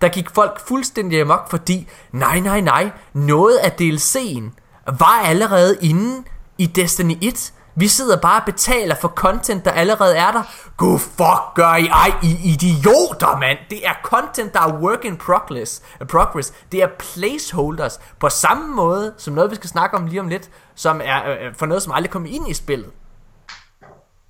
der 0.05 0.11
gik 0.11 0.30
folk 0.30 0.61
fuldstændig 0.61 1.20
amok, 1.20 1.50
fordi 1.50 1.88
nej, 2.12 2.40
nej, 2.40 2.61
nej, 2.61 2.90
noget 3.12 3.57
af 3.57 3.70
DLC'en 3.80 4.42
var 4.98 5.22
allerede 5.24 5.78
inde 5.82 6.24
i 6.59 6.66
Destiny 6.66 7.14
1. 7.22 7.52
Vi 7.74 7.88
sidder 7.88 8.20
bare 8.20 8.40
og 8.40 8.46
betaler 8.46 8.94
for 8.94 9.09
content, 9.09 9.64
der 9.64 9.70
allerede 9.70 10.16
er 10.16 10.32
der. 10.32 10.42
Go 10.76 10.96
fuck, 10.96 11.55
gør 11.55 11.74
I 11.74 11.86
ej, 11.86 12.12
I 12.22 12.52
idioter, 12.52 13.38
mand. 13.38 13.59
Det 13.70 13.86
er 13.86 13.92
content, 14.02 14.55
der 14.55 14.61
er 14.61 14.80
work 14.80 15.05
in 15.05 15.16
progress. 15.16 15.82
progress. 16.09 16.52
Det 16.72 16.82
er 16.82 16.88
placeholders. 16.98 18.00
På 18.20 18.28
samme 18.28 18.74
måde, 18.74 19.14
som 19.18 19.34
noget, 19.34 19.50
vi 19.50 19.57
skal 19.57 19.70
snakke 19.70 19.96
om 19.96 20.07
lige 20.07 20.20
om 20.20 20.28
lidt, 20.28 20.50
som 20.74 21.00
er 21.05 21.30
øh, 21.30 21.46
øh 21.46 21.55
for 21.55 21.66
noget, 21.66 21.82
som 21.82 21.92
aldrig 21.92 22.11
kommer 22.11 22.28
ind 22.28 22.48
i 22.48 22.55
spillet. 22.55 22.90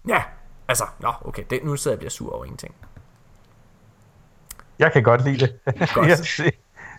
Ja, 0.09 0.23
altså, 0.69 0.85
nå, 1.01 1.13
okay, 1.25 1.43
det, 1.51 1.61
nu 1.65 1.77
sidder 1.77 1.95
jeg 1.95 1.97
og 1.97 2.01
bliver 2.01 2.11
sur 2.11 2.35
over 2.35 2.45
ingenting. 2.45 2.75
Jeg 4.79 4.93
kan 4.93 5.03
godt 5.03 5.25
lide 5.25 5.39
det. 5.39 5.53
jeg 6.09 6.19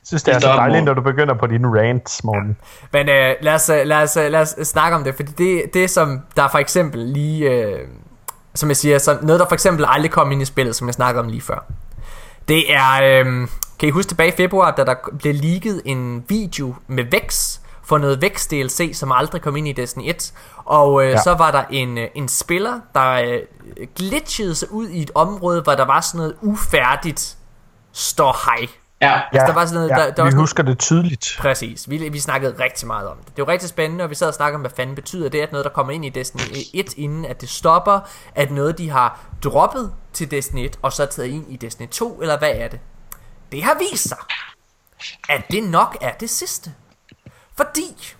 synes, 0.07 0.23
det 0.23 0.31
er 0.31 0.33
Det 0.33 0.43
så 0.43 0.49
dejligt, 0.49 0.83
når 0.85 0.93
du 0.93 1.01
begynder 1.01 1.33
på 1.33 1.47
dine 1.47 1.79
rants, 1.79 2.23
Morten. 2.23 2.57
Men 2.93 3.09
øh, 3.09 3.35
lad, 3.41 3.53
os, 3.53 3.69
øh, 3.69 3.85
lad, 3.85 4.03
os, 4.03 4.17
øh, 4.17 4.31
lad 4.31 4.41
os 4.41 4.67
snakke 4.67 4.95
om 4.95 5.03
det, 5.03 5.15
fordi 5.15 5.31
det, 5.31 5.73
det 5.73 5.89
som 5.89 6.21
der 6.35 6.47
for 6.47 6.57
eksempel 6.57 6.99
lige, 6.99 7.49
øh, 7.51 7.79
som 8.55 8.69
jeg 8.69 8.77
siger, 8.77 8.97
så 8.97 9.17
noget 9.21 9.39
der 9.39 9.47
for 9.47 9.53
eksempel 9.53 9.85
aldrig 9.87 10.11
kom 10.11 10.31
ind 10.31 10.41
i 10.41 10.45
spillet, 10.45 10.75
som 10.75 10.87
jeg 10.87 10.93
snakkede 10.93 11.23
om 11.23 11.29
lige 11.29 11.41
før. 11.41 11.65
Det 12.47 12.73
er, 12.73 13.03
øh, 13.03 13.47
kan 13.79 13.89
I 13.89 13.91
huske 13.91 14.09
tilbage 14.09 14.29
i 14.29 14.35
februar, 14.37 14.71
da 14.71 14.83
der 14.83 14.95
blev 15.19 15.33
leaget 15.33 15.81
en 15.85 16.23
video 16.27 16.75
med 16.87 17.03
Vex, 17.11 17.59
for 17.83 17.97
noget 17.97 18.21
Vex 18.21 18.47
DLC, 18.47 18.91
som 18.93 19.11
aldrig 19.11 19.41
kom 19.41 19.55
ind 19.55 19.67
i 19.67 19.71
Destiny 19.71 20.03
1. 20.09 20.33
Og 20.65 21.03
øh, 21.03 21.09
ja. 21.09 21.11
Ja. 21.13 21.21
så 21.21 21.33
var 21.33 21.51
der 21.51 21.63
en, 21.69 21.97
øh, 21.97 22.07
en 22.15 22.27
spiller, 22.27 22.79
der 22.93 23.11
øh, 23.11 23.39
glitchede 23.95 24.55
sig 24.55 24.71
ud 24.71 24.87
i 24.87 25.01
et 25.01 25.11
område, 25.15 25.61
hvor 25.61 25.73
der 25.73 25.85
var 25.85 26.01
sådan 26.01 26.17
noget 26.17 26.35
ufærdigt 26.41 27.37
står 27.95 28.37
hej. 28.45 28.67
Ja, 29.01 29.21
Ja, 29.33 29.39
der 29.39 29.53
var 29.53 29.65
sådan 29.65 29.73
noget- 29.81 29.89
ja, 29.89 29.95
der- 29.95 30.11
der 30.11 30.21
var 30.21 30.23
vi 30.23 30.31
sådan- 30.31 30.39
husker 30.39 30.63
det 30.63 30.79
tydeligt. 30.79 31.35
Præcis. 31.39 31.89
Vi, 31.89 32.09
vi 32.09 32.19
snakkede 32.19 32.55
rigtig 32.63 32.87
meget 32.87 33.07
om 33.07 33.17
det. 33.17 33.37
Det 33.37 33.47
var 33.47 33.53
rigtig 33.53 33.69
spændende, 33.69 34.03
og 34.03 34.09
vi 34.09 34.15
sad 34.15 34.27
og 34.27 34.33
snakkede 34.33 34.55
om, 34.55 34.61
hvad 34.61 34.71
fanden 34.75 34.95
betyder 34.95 35.29
det, 35.29 35.41
at 35.41 35.51
noget, 35.51 35.65
der 35.65 35.71
kommer 35.71 35.93
ind 35.93 36.05
i 36.05 36.09
Destiny 36.09 36.41
1, 36.73 36.93
inden 36.97 37.25
at 37.25 37.41
det 37.41 37.49
stopper, 37.49 37.99
at 38.35 38.51
noget, 38.51 38.77
de 38.77 38.89
har 38.89 39.19
droppet 39.43 39.91
til 40.13 40.31
Destiny 40.31 40.59
1, 40.65 40.79
og 40.81 40.93
så 40.93 41.05
taget 41.05 41.27
ind 41.29 41.45
i 41.51 41.55
Destiny 41.57 41.87
2, 41.89 42.21
eller 42.21 42.37
hvad 42.37 42.51
er 42.55 42.67
det? 42.67 42.79
Det 43.51 43.63
har 43.63 43.77
vist 43.91 44.09
sig, 44.09 44.17
at 45.29 45.41
det 45.51 45.63
nok 45.63 45.97
er 46.01 46.11
det 46.13 46.29
sidste. 46.29 46.73
Fordi 47.57 48.13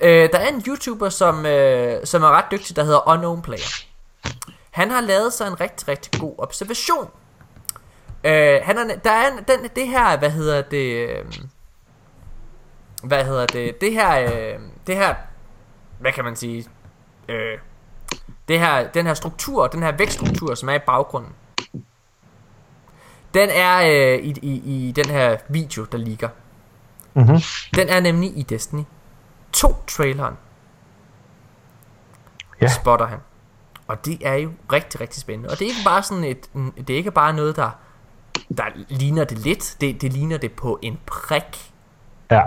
øh, 0.00 0.28
der 0.32 0.38
er 0.38 0.48
en 0.48 0.62
YouTuber, 0.68 1.08
som, 1.08 1.46
øh, 1.46 2.06
som 2.06 2.22
er 2.22 2.28
ret 2.30 2.44
dygtig, 2.50 2.76
der 2.76 2.84
hedder 2.84 3.08
Unknown 3.08 3.42
Player. 3.42 3.84
Han 4.70 4.90
har 4.90 5.00
lavet 5.00 5.32
sig 5.32 5.46
en 5.48 5.60
rigtig, 5.60 5.88
rigtig 5.88 6.20
god 6.20 6.34
observation. 6.38 7.08
Øh, 8.24 8.60
han 8.62 8.78
er, 8.78 8.96
der 9.04 9.10
er 9.10 9.30
en- 9.32 9.44
den, 9.48 9.70
det 9.76 9.88
her, 9.88 10.18
hvad 10.18 10.30
hedder 10.30 10.62
det... 10.62 11.08
Øh, 11.08 11.24
hvad 13.02 13.24
hedder 13.24 13.46
det, 13.46 13.80
det 13.80 13.92
her, 13.92 14.20
øh, 14.20 14.58
det 14.86 14.96
her, 14.96 15.14
hvad 15.98 16.12
kan 16.12 16.24
man 16.24 16.36
sige, 16.36 16.66
øh, 17.28 17.58
det 18.48 18.58
her, 18.60 18.88
den 18.88 19.06
her 19.06 19.14
struktur, 19.14 19.66
den 19.66 19.82
her 19.82 19.92
vækststruktur, 19.92 20.54
som 20.54 20.68
er 20.68 20.74
i 20.74 20.78
baggrunden, 20.78 21.32
den 23.34 23.48
er 23.52 23.78
øh, 23.80 24.18
i, 24.24 24.34
i, 24.42 24.88
i 24.88 24.92
den 24.92 25.04
her 25.10 25.36
video, 25.48 25.84
der 25.84 25.98
ligger. 25.98 26.28
Mm-hmm. 27.14 27.38
Den 27.74 27.88
er 27.88 28.00
nemlig 28.00 28.38
i 28.38 28.42
Destiny 28.42 28.82
2 29.52 29.74
traileren. 29.86 30.34
Ja. 32.60 32.68
Spotter 32.68 33.06
han. 33.06 33.18
Og 33.86 34.04
det 34.04 34.18
er 34.26 34.34
jo 34.34 34.50
rigtig, 34.72 35.00
rigtig 35.00 35.20
spændende. 35.20 35.48
Og 35.50 35.58
det 35.58 35.64
er 35.64 35.68
ikke 35.68 35.84
bare 35.84 36.02
sådan 36.02 36.24
et, 36.24 36.50
det 36.76 36.90
er 36.90 36.96
ikke 36.96 37.10
bare 37.10 37.32
noget, 37.32 37.56
der, 37.56 37.70
der 38.58 38.64
ligner 38.88 39.24
det 39.24 39.38
lidt. 39.38 39.76
Det, 39.80 40.02
det 40.02 40.12
ligner 40.12 40.38
det 40.38 40.52
på 40.52 40.78
en 40.82 40.98
prik. 41.06 41.72
Ja. 42.30 42.42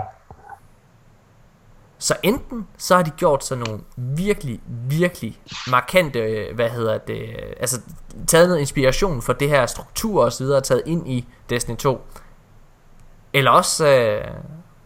Så 1.98 2.16
enten 2.22 2.66
så 2.78 2.96
har 2.96 3.02
de 3.02 3.10
gjort 3.10 3.44
sådan 3.44 3.64
nogle 3.66 3.82
virkelig, 3.96 4.60
virkelig 4.88 5.38
markante, 5.70 6.18
øh, 6.18 6.54
hvad 6.54 6.70
hedder 6.70 6.98
det, 6.98 7.22
øh, 7.22 7.52
altså 7.60 7.80
taget 8.26 8.48
noget 8.48 8.60
inspiration 8.60 9.22
for 9.22 9.32
det 9.32 9.48
her 9.48 9.66
struktur 9.66 10.24
og 10.24 10.32
så 10.32 10.44
videre, 10.44 10.60
taget 10.60 10.82
ind 10.86 11.08
i 11.08 11.28
Destiny 11.50 11.76
2. 11.76 12.06
Eller 13.32 13.50
også, 13.50 13.86
øh, 13.86 14.24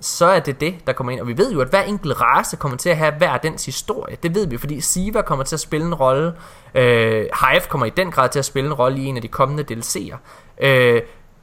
så 0.01 0.27
er 0.27 0.41
det 0.41 0.61
det, 0.61 0.87
der 0.87 0.93
kommer 0.93 1.13
ind. 1.13 1.21
Og 1.21 1.29
vi 1.29 1.39
ved 1.39 1.53
jo, 1.53 1.61
at 1.61 1.69
hver 1.69 1.83
enkelt 1.83 2.21
race 2.21 2.57
kommer 2.57 2.79
til 2.79 2.91
at 2.91 2.97
have 2.97 3.13
hver 3.13 3.37
dens 3.37 3.67
historie. 3.67 4.17
Det 4.23 4.35
ved 4.35 4.47
vi, 4.47 4.57
fordi 4.57 4.81
Siva 4.81 5.23
kommer 5.23 5.45
til 5.45 5.57
at 5.57 5.61
spille 5.61 5.87
en 5.87 5.95
rolle. 5.95 6.33
Øh, 6.75 7.27
Hive 7.41 7.61
kommer 7.69 7.87
i 7.87 7.91
den 7.91 8.11
grad 8.11 8.29
til 8.29 8.39
at 8.39 8.45
spille 8.45 8.67
en 8.67 8.75
rolle 8.75 8.99
i 8.99 9.05
en 9.05 9.17
af 9.17 9.23
de 9.23 9.29
kommende 9.29 9.75
DLC'er. 9.75 10.17
Øh, 10.61 11.03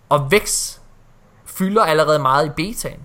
og 0.09 0.32
Vex 0.32 0.78
fylder 1.45 1.84
allerede 1.84 2.20
meget 2.20 2.45
i 2.45 2.49
betaen. 2.49 2.99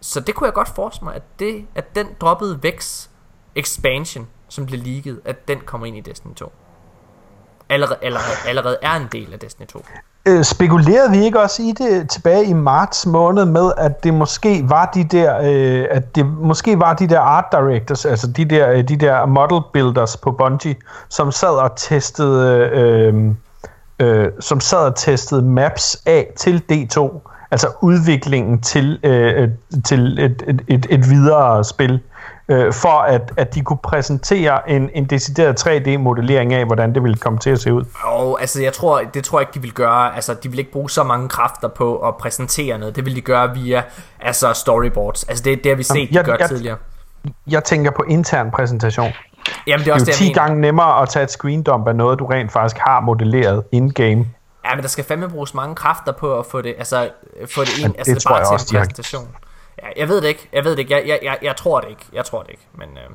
Så 0.00 0.20
det 0.20 0.34
kunne 0.34 0.46
jeg 0.46 0.54
godt 0.54 0.68
forestille 0.68 1.04
mig, 1.04 1.14
at, 1.14 1.22
det, 1.38 1.66
at 1.74 1.94
den 1.94 2.06
droppede 2.20 2.62
Vex 2.62 3.08
expansion, 3.54 4.26
som 4.48 4.66
blev 4.66 4.80
leaget, 4.80 5.20
at 5.24 5.48
den 5.48 5.58
kommer 5.60 5.86
ind 5.86 5.96
i 5.96 6.00
Destiny 6.00 6.34
2. 6.34 6.52
Allerede, 7.68 7.98
allerede, 8.02 8.48
allerede 8.48 8.78
er 8.82 8.92
en 8.92 9.08
del 9.12 9.32
af 9.32 9.38
Destiny 9.38 9.66
2. 9.66 9.84
Øh, 10.26 10.44
spekulerede 10.44 11.10
vi 11.10 11.24
ikke 11.24 11.40
også 11.40 11.62
i 11.62 11.72
det 11.78 12.10
tilbage 12.10 12.44
i 12.44 12.52
marts 12.52 13.06
måned 13.06 13.44
med, 13.44 13.72
at 13.76 14.04
det 14.04 14.14
måske 14.14 14.68
var 14.68 14.90
de 14.94 15.04
der, 15.04 15.38
øh, 15.38 15.86
at 15.90 16.14
det 16.14 16.26
måske 16.26 16.78
var 16.78 16.94
de 16.94 17.08
der 17.08 17.20
art 17.20 17.44
directors, 17.52 18.04
altså 18.04 18.26
de 18.26 18.44
der, 18.44 18.70
øh, 18.70 18.88
de 18.88 18.96
der 18.96 19.26
model 19.26 19.62
builders 19.72 20.16
på 20.16 20.30
Bungie, 20.30 20.76
som 21.08 21.32
sad 21.32 21.54
og 21.54 21.76
testede, 21.76 22.70
øh, 22.72 23.14
øh 23.14 23.34
øh, 23.98 24.28
som 24.40 24.60
sad 24.60 24.78
og 24.78 24.96
testede 24.96 25.42
maps 25.42 26.02
af 26.06 26.32
til 26.36 26.62
D2, 26.72 27.20
altså 27.50 27.68
udviklingen 27.82 28.60
til, 28.60 29.00
øh, 29.02 29.48
til 29.84 30.18
et, 30.18 30.62
et, 30.68 30.86
et, 30.90 31.10
videre 31.10 31.64
spil 31.64 32.00
øh, 32.48 32.72
for 32.72 32.98
at, 32.98 33.32
at 33.36 33.54
de 33.54 33.60
kunne 33.60 33.78
præsentere 33.82 34.70
en, 34.70 34.90
en 34.94 35.04
decideret 35.04 35.66
3D-modellering 35.66 36.54
af, 36.54 36.66
hvordan 36.66 36.94
det 36.94 37.02
ville 37.02 37.16
komme 37.16 37.38
til 37.38 37.50
at 37.50 37.60
se 37.60 37.72
ud. 37.72 37.84
Og 38.04 38.40
altså, 38.40 38.62
jeg 38.62 38.72
tror, 38.72 39.02
det 39.14 39.24
tror 39.24 39.38
jeg 39.40 39.48
ikke, 39.48 39.54
de 39.54 39.62
vil 39.62 39.72
gøre. 39.72 40.14
Altså, 40.14 40.34
de 40.34 40.48
vil 40.48 40.58
ikke 40.58 40.72
bruge 40.72 40.90
så 40.90 41.02
mange 41.02 41.28
kræfter 41.28 41.68
på 41.68 41.98
at 41.98 42.16
præsentere 42.16 42.78
noget. 42.78 42.96
Det 42.96 43.04
vil 43.04 43.16
de 43.16 43.20
gøre 43.20 43.54
via 43.54 43.82
altså, 44.20 44.52
storyboards. 44.52 45.24
Altså, 45.24 45.44
det, 45.44 45.64
det 45.64 45.70
har 45.70 45.76
vi 45.76 45.82
set, 45.82 46.10
de 46.10 46.16
jeg, 46.16 46.24
gør 46.24 46.36
jeg, 46.38 46.48
tidligere. 46.48 46.76
Jeg 47.46 47.64
tænker 47.64 47.90
på 47.90 48.02
intern 48.08 48.50
præsentation. 48.50 49.12
Jamen, 49.66 49.84
det 49.84 49.90
er 49.90 49.94
også 49.94 50.06
det 50.06 50.12
er 50.12 50.16
det, 50.16 50.20
jo 50.20 50.24
jeg 50.24 50.28
10 50.28 50.32
mener. 50.32 50.34
gange 50.34 50.60
nemmere 50.60 51.02
at 51.02 51.08
tage 51.08 51.22
et 51.24 51.30
screen 51.30 51.62
dump 51.62 51.88
af 51.88 51.96
noget, 51.96 52.18
du 52.18 52.26
rent 52.26 52.52
faktisk 52.52 52.76
har 52.86 53.00
modelleret 53.00 53.64
in-game. 53.72 54.26
Ja, 54.64 54.74
men 54.74 54.82
der 54.82 54.88
skal 54.88 55.04
fandme 55.04 55.28
bruges 55.28 55.54
mange 55.54 55.74
kræfter 55.74 56.12
på 56.12 56.38
at 56.38 56.46
få 56.46 56.62
det, 56.62 56.74
altså, 56.78 57.10
få 57.54 57.60
det 57.60 57.78
ind. 57.84 57.94
Altså, 57.98 58.14
det 58.14 58.22
tror 58.22 58.30
bare 58.30 58.38
jeg 58.38 58.46
til 58.46 58.52
også, 58.54 58.66
en 58.66 58.70
de 58.70 58.76
har- 58.76 58.84
præsentation. 58.84 59.28
Ja, 59.82 59.88
jeg 59.96 60.08
ved 60.08 60.20
det 60.20 60.28
ikke. 60.28 60.48
Jeg 60.52 60.64
ved 60.64 60.70
det 60.70 60.78
ikke. 60.78 60.94
Jeg, 60.94 61.02
jeg, 61.06 61.18
jeg, 61.22 61.38
jeg 61.42 61.56
tror 61.56 61.80
det 61.80 61.88
ikke. 61.90 62.02
Jeg 62.12 62.24
tror 62.24 62.42
det 62.42 62.50
ikke. 62.50 62.62
Men 62.74 62.88
øh, 62.88 63.14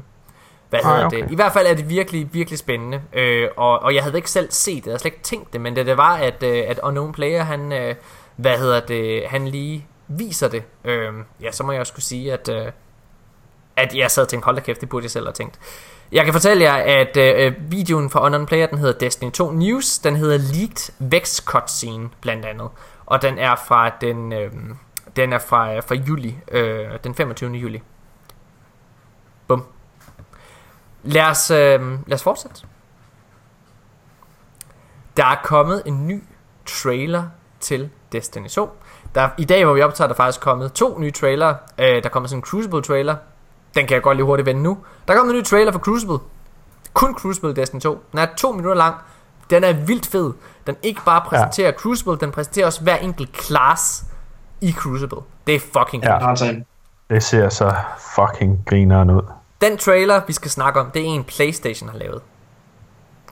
hvad 0.70 0.80
hedder 0.84 1.06
okay. 1.06 1.24
det? 1.24 1.32
I 1.32 1.36
hvert 1.36 1.52
fald 1.54 1.68
er 1.68 1.74
det 1.74 1.90
virkelig, 1.90 2.30
virkelig 2.34 2.60
spændende. 2.60 3.02
Øh, 3.14 3.48
og, 3.58 3.80
og 3.80 3.96
jeg 3.96 4.04
havde 4.04 4.16
ikke 4.18 4.32
selv 4.32 4.52
set 4.52 4.76
det. 4.76 4.86
Jeg 4.86 4.92
havde 4.92 5.00
slet 5.00 5.12
ikke 5.12 5.24
tænkt 5.24 5.54
det. 5.54 5.62
Men 5.62 5.76
det, 5.76 5.86
det 5.86 5.98
var, 5.98 6.16
at, 6.16 6.44
øh, 6.44 6.64
at 6.68 6.80
Unknown 6.84 7.12
Player, 7.12 7.44
han, 7.44 7.72
øh, 7.72 7.96
hvad 8.36 8.58
hedder 8.58 8.80
det, 8.80 9.24
han 9.28 9.48
lige 9.48 9.86
viser 10.08 10.48
det. 10.48 10.64
Øh, 10.84 11.14
ja, 11.42 11.52
så 11.52 11.64
må 11.64 11.72
jeg 11.72 11.80
også 11.82 11.92
skulle 11.92 12.06
sige, 12.06 12.34
at, 12.34 12.50
øh, 12.50 12.66
at 13.76 13.96
jeg 13.96 14.12
sad 14.12 14.24
og 14.24 14.30
tænkte, 14.30 14.46
hold 14.46 14.56
da 14.56 14.62
kæft, 14.62 14.82
det 14.82 14.90
burde 14.90 15.04
jeg 15.04 15.12
selv 15.12 15.26
have 15.26 15.34
tænkt. 15.34 15.60
Jeg 16.12 16.26
kan 16.26 16.34
fortælle 16.34 16.64
jer, 16.64 16.74
at 16.74 17.18
øh, 17.18 17.46
øh 17.46 17.72
videoen 17.72 18.10
fra 18.10 18.26
Unknown 18.26 18.46
Player, 18.46 18.68
den 18.68 18.78
hedder 18.78 19.00
Destiny 19.00 19.32
2 19.32 19.52
News. 19.52 20.00
Den 20.00 20.16
hedder 20.16 20.38
Leaked 20.38 20.94
Vex 21.00 21.44
Cutscene, 21.46 22.10
blandt 22.22 22.46
andet. 22.46 22.70
Og 23.06 23.22
den 23.22 23.38
er 23.38 23.56
fra 23.56 23.90
den, 24.02 24.34
øh, 24.34 24.52
den 25.16 25.34
er 25.34 25.40
fra, 25.40 25.76
øh, 25.76 25.84
fra 25.84 25.96
juli, 25.96 26.38
øh, 26.52 26.88
den 27.04 27.16
25. 27.16 27.52
juli. 27.52 27.82
Bum. 29.48 29.64
Lad 31.04 31.24
os, 31.24 31.52
øh, 31.52 31.82
lad 32.08 32.14
os 32.14 32.24
fortsætte. 32.24 32.62
Der 35.18 35.26
er 35.26 35.38
kommet 35.44 35.84
en 35.86 36.08
ny 36.08 36.24
trailer 36.66 37.24
til 37.60 37.90
Destiny 38.12 38.48
2. 38.48 38.70
Der, 39.16 39.30
I 39.38 39.46
dag, 39.46 39.66
hvor 39.66 39.74
vi 39.74 39.82
optager, 39.82 40.08
der 40.08 40.14
er 40.14 40.18
faktisk 40.18 40.42
kommet 40.42 40.74
to 40.74 41.00
nye 41.00 41.12
trailere. 41.12 41.58
Øh, 41.78 42.04
der 42.04 42.10
kommer 42.10 42.30
sådan 42.30 42.40
en 42.40 42.44
Crucible 42.44 42.82
trailer. 42.82 43.16
Den 43.76 43.88
kan 43.88 43.96
jeg 43.96 44.02
godt 44.04 44.18
lige 44.18 44.26
hurtigt 44.26 44.46
vende 44.46 44.62
nu. 44.64 44.78
Der 45.08 45.14
er 45.14 45.18
kommet 45.18 45.34
en 45.34 45.40
ny 45.40 45.44
trailer 45.46 45.72
for 45.72 45.80
Crucible. 45.80 46.18
Kun 46.94 47.14
Crucible 47.16 47.56
Destiny 47.56 47.80
2. 47.82 48.04
Den 48.12 48.20
er 48.20 48.28
to 48.38 48.52
minutter 48.52 48.74
lang. 48.78 48.96
Den 49.50 49.64
er 49.64 49.74
vildt 49.74 50.06
fed. 50.08 50.34
Den 50.68 50.76
ikke 50.84 51.02
bare 51.06 51.22
præsenterer 51.22 51.68
ja. 51.68 51.74
Crucible, 51.78 52.18
den 52.18 52.32
præsenterer 52.32 52.66
også 52.66 52.82
hver 52.84 52.96
enkelt 52.96 53.44
class 53.44 54.04
i 54.62 54.72
Crucible. 54.72 55.18
Det 55.48 55.56
er 55.56 55.60
fucking 55.60 56.04
Ja. 56.04 56.20
Hardtime. 56.20 56.66
Det 57.10 57.24
ser 57.24 57.50
så 57.50 57.76
fucking 58.16 58.60
grineren 58.66 59.10
ud. 59.10 59.22
Den 59.62 59.78
trailer, 59.78 60.22
vi 60.28 60.34
skal 60.34 60.52
snakke 60.52 60.80
om, 60.80 60.92
det 60.92 61.02
er 61.02 61.06
en 61.06 61.24
Playstation 61.24 61.90
har 61.90 61.98
lavet. 61.98 62.22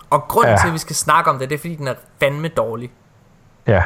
Og 0.10 0.22
grunden 0.28 0.50
Ja. 0.50 0.52
ja. 0.52 0.58
til, 0.62 0.68
at 0.68 0.74
vi 0.74 0.78
skal 0.78 0.96
snakke 0.96 1.30
om 1.30 1.40
det, 1.40 1.50
det 1.50 1.56
er 1.56 1.60
fordi, 1.60 1.76
den 1.76 1.88
er 1.88 1.96
fandme 2.20 2.48
dårlig. 2.48 2.92
Ja. 3.68 3.84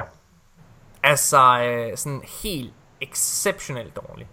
Altså, 1.03 1.61
øh, 1.63 1.97
sådan 1.97 2.21
helt 2.43 2.73
exceptionelt 3.01 3.95
dårlig. 3.95 4.27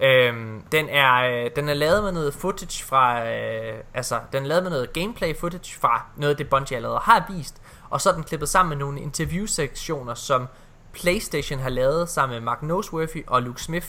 Øhm, 0.00 0.62
den, 0.72 0.88
er, 0.88 1.14
øh, 1.44 1.50
den 1.56 1.68
er 1.68 1.74
lavet 1.74 2.02
med 2.04 2.12
noget 2.12 2.34
footage 2.34 2.84
fra, 2.84 3.28
øh, 3.28 3.74
altså, 3.94 4.18
den 4.32 4.42
er 4.42 4.46
lavet 4.48 4.62
med 4.62 4.70
noget 4.70 4.92
gameplay 4.92 5.36
footage 5.36 5.78
fra 5.80 6.04
noget 6.16 6.30
af 6.30 6.36
det 6.36 6.48
Bungie 6.48 6.76
allerede 6.76 6.98
har 7.02 7.26
vist, 7.36 7.62
og 7.90 8.00
så 8.00 8.10
er 8.10 8.14
den 8.14 8.24
klippet 8.24 8.48
sammen 8.48 8.68
med 8.78 8.86
nogle 8.86 9.00
interviewsektioner, 9.00 10.14
som 10.14 10.46
PlayStation 10.92 11.58
har 11.60 11.68
lavet 11.70 12.08
sammen 12.08 12.36
med 12.36 12.40
Mark 12.44 12.62
Noseworthy 12.62 13.24
og 13.26 13.42
Luke 13.42 13.62
Smith 13.62 13.86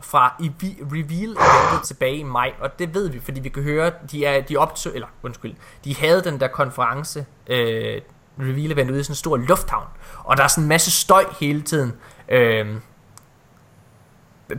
fra 0.00 0.34
i 0.40 0.52
vi- 0.60 0.78
reveal 0.92 1.30
eventet 1.30 1.86
tilbage 1.86 2.16
i 2.16 2.22
maj, 2.22 2.52
og 2.60 2.78
det 2.78 2.94
ved 2.94 3.08
vi, 3.08 3.20
fordi 3.20 3.40
vi 3.40 3.48
kan 3.48 3.62
høre, 3.62 3.92
de 4.10 4.24
er 4.24 4.40
de 4.40 4.56
optog, 4.56 4.94
eller 4.94 5.08
undskyld, 5.22 5.54
de 5.84 5.96
havde 5.96 6.24
den 6.24 6.40
der 6.40 6.48
konference, 6.48 7.26
øh, 7.46 8.00
reveal 8.40 8.72
event 8.72 8.90
ude 8.90 9.00
i 9.00 9.02
sådan 9.02 9.12
en 9.12 9.16
stor 9.16 9.36
lufthavn, 9.36 9.86
og 10.24 10.36
der 10.36 10.42
er 10.44 10.48
sådan 10.48 10.64
en 10.64 10.68
masse 10.68 10.90
støj 10.90 11.24
hele 11.40 11.62
tiden. 11.62 11.92
Øh, 12.28 12.66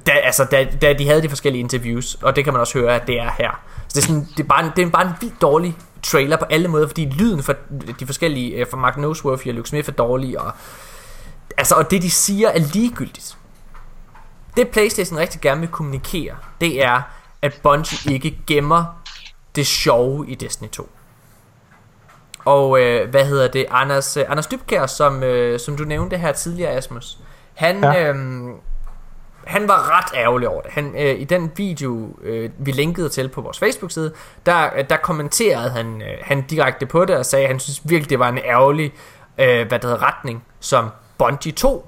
da, 0.06 0.12
altså, 0.12 0.44
da, 0.44 0.68
da 0.82 0.94
de 0.94 1.08
havde 1.08 1.22
de 1.22 1.30
forskellige 1.30 1.60
interviews, 1.60 2.16
og 2.22 2.36
det 2.36 2.44
kan 2.44 2.54
man 2.54 2.60
også 2.60 2.80
høre, 2.80 2.96
at 2.96 3.08
det 3.08 3.20
er 3.20 3.32
her. 3.38 3.62
Så 3.88 3.96
det 3.96 3.98
er, 3.98 4.08
sådan, 4.08 4.28
det 4.38 4.44
er, 4.44 4.48
bare, 4.48 4.66
en, 4.66 4.72
det 4.76 4.86
er 4.86 4.90
bare 4.90 5.06
en 5.08 5.14
vildt 5.22 5.42
dårlig 5.42 5.78
trailer 6.04 6.38
på 6.38 6.46
alle 6.50 6.68
måder, 6.68 6.88
fordi 6.88 7.06
lyden 7.06 7.44
for 7.44 7.56
de 8.00 8.06
forskellige, 8.06 8.56
øh, 8.56 8.68
for 8.70 8.78
Mark 8.78 8.98
Noseworthy 8.98 9.48
og 9.48 9.54
Luke 9.54 9.70
Smith 9.70 9.90
er 9.90 9.94
dårlig, 9.94 10.40
og, 10.40 10.52
altså, 11.58 11.76
og 11.76 11.92
det 11.92 12.02
de 12.02 12.12
siger 12.12 12.50
er 12.50 12.60
ligegyldigt. 12.60 13.38
Det 14.58 14.68
Playstation 14.70 15.20
rigtig 15.20 15.42
gerne 15.42 15.62
vil 15.62 15.70
kommunikere, 15.70 16.36
det 16.62 16.84
er, 16.84 17.02
at 17.42 17.60
Bungie 17.64 18.14
ikke 18.14 18.40
gemmer 18.48 19.02
det 19.56 19.68
sjove 19.68 20.30
i 20.30 20.36
Destiny 20.36 20.70
2. 20.70 20.90
Og 22.46 22.82
øh, 22.82 23.10
hvad 23.10 23.26
hedder 23.26 23.48
det? 23.48 23.66
Anders, 23.72 24.18
øh, 24.18 24.24
Anders 24.30 24.48
Dybkær, 24.48 24.86
som, 24.86 25.24
øh, 25.24 25.60
som 25.60 25.78
du 25.78 25.84
nævnte 25.84 26.18
her 26.18 26.32
tidligere, 26.32 26.72
Asmus, 26.72 27.18
han, 27.54 27.84
Ja. 27.84 27.92
ja 27.92 28.14
han 29.48 29.68
var 29.68 29.98
ret 29.98 30.20
ærgerlig 30.20 30.48
over 30.48 30.62
det. 30.62 30.72
Han, 30.72 30.96
øh, 30.98 31.22
I 31.22 31.24
den 31.24 31.52
video, 31.56 32.10
øh, 32.24 32.50
vi 32.58 32.72
linkede 32.72 33.10
til 33.10 33.30
på 33.30 33.42
vores 33.42 33.60
Facebook-side, 33.60 34.14
der, 34.46 34.70
øh, 34.78 34.90
der 34.90 34.98
kommenterede 34.98 35.70
han, 35.70 36.02
øh, 36.02 36.18
han 36.22 36.42
direkte 36.42 36.86
på 36.86 37.06
det 37.06 37.16
og 37.16 37.26
sagde, 37.26 37.46
at 37.46 37.50
han 37.50 37.60
synes 37.60 37.82
virkelig, 37.84 38.10
det 38.10 38.20
var 38.20 38.30
en 38.30 38.38
ærgerlig 38.38 38.94
øh, 39.38 39.68
hvad 39.68 39.80
det 39.80 39.84
hedder, 39.84 40.04
retning, 40.04 40.44
som 40.60 40.90
Bungie 41.18 41.52
tog 41.52 41.88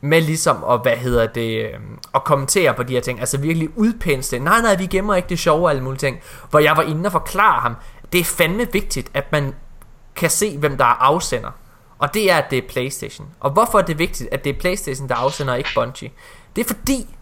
med 0.00 0.20
ligesom 0.20 0.64
at, 0.70 0.82
hvad 0.82 0.96
hedder 0.96 1.26
det, 1.26 1.66
øh, 1.66 1.74
at 2.14 2.24
kommentere 2.24 2.74
på 2.74 2.82
de 2.82 2.92
her 2.92 3.00
ting, 3.00 3.20
altså 3.20 3.38
virkelig 3.38 3.68
udpensle, 3.76 4.38
nej 4.38 4.60
nej, 4.60 4.76
vi 4.76 4.86
gemmer 4.86 5.14
ikke 5.14 5.28
det 5.28 5.38
sjove 5.38 5.64
og 5.64 5.70
alle 5.70 5.82
mulige 5.82 5.98
ting, 5.98 6.20
hvor 6.50 6.58
jeg 6.58 6.76
var 6.76 6.82
inde 6.82 7.06
og 7.06 7.12
forklare 7.12 7.60
ham, 7.60 7.76
det 8.12 8.20
er 8.20 8.24
fandme 8.24 8.72
vigtigt, 8.72 9.10
at 9.14 9.32
man 9.32 9.54
kan 10.16 10.30
se, 10.30 10.58
hvem 10.58 10.76
der 10.76 10.84
er 10.84 11.02
afsender, 11.02 11.50
og 11.98 12.14
det 12.14 12.30
er, 12.30 12.36
at 12.36 12.50
det 12.50 12.58
er 12.58 12.68
Playstation. 12.68 13.28
Og 13.40 13.50
hvorfor 13.50 13.78
er 13.78 13.82
det 13.82 13.98
vigtigt, 13.98 14.28
at 14.32 14.44
det 14.44 14.56
er 14.56 14.60
Playstation, 14.60 15.08
der 15.08 15.14
afsender, 15.14 15.52
og 15.52 15.58
ikke 15.58 15.70
Bungie? 15.74 16.10
Det 16.56 16.64
er 16.64 16.74
fordi, 16.74 17.16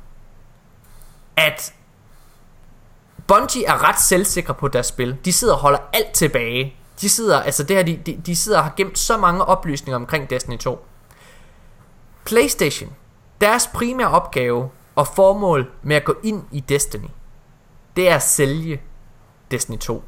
at 1.36 1.74
Bungie 3.26 3.66
er 3.66 3.88
ret 3.88 4.00
selvsikre 4.00 4.54
på 4.54 4.68
deres 4.68 4.86
spil. 4.86 5.16
De 5.24 5.32
sidder 5.32 5.54
og 5.54 5.60
holder 5.60 5.78
alt 5.92 6.12
tilbage. 6.12 6.74
De 7.00 7.08
sidder, 7.08 7.40
altså 7.40 7.62
det 7.62 7.76
her, 7.76 7.82
de, 7.82 7.96
de, 8.06 8.20
de 8.26 8.36
sidder 8.36 8.58
og 8.58 8.64
har 8.64 8.72
gemt 8.76 8.98
så 8.98 9.16
mange 9.16 9.44
oplysninger 9.44 9.96
omkring 9.96 10.30
Destiny 10.30 10.58
2. 10.58 10.86
PlayStation, 12.24 12.92
deres 13.40 13.66
primære 13.74 14.08
opgave 14.08 14.70
og 14.94 15.06
formål 15.06 15.70
med 15.82 15.96
at 15.96 16.04
gå 16.04 16.14
ind 16.22 16.44
i 16.52 16.60
Destiny, 16.60 17.08
det 17.96 18.08
er 18.08 18.14
at 18.14 18.22
sælge 18.22 18.82
Destiny 19.50 19.78
2. 19.78 20.04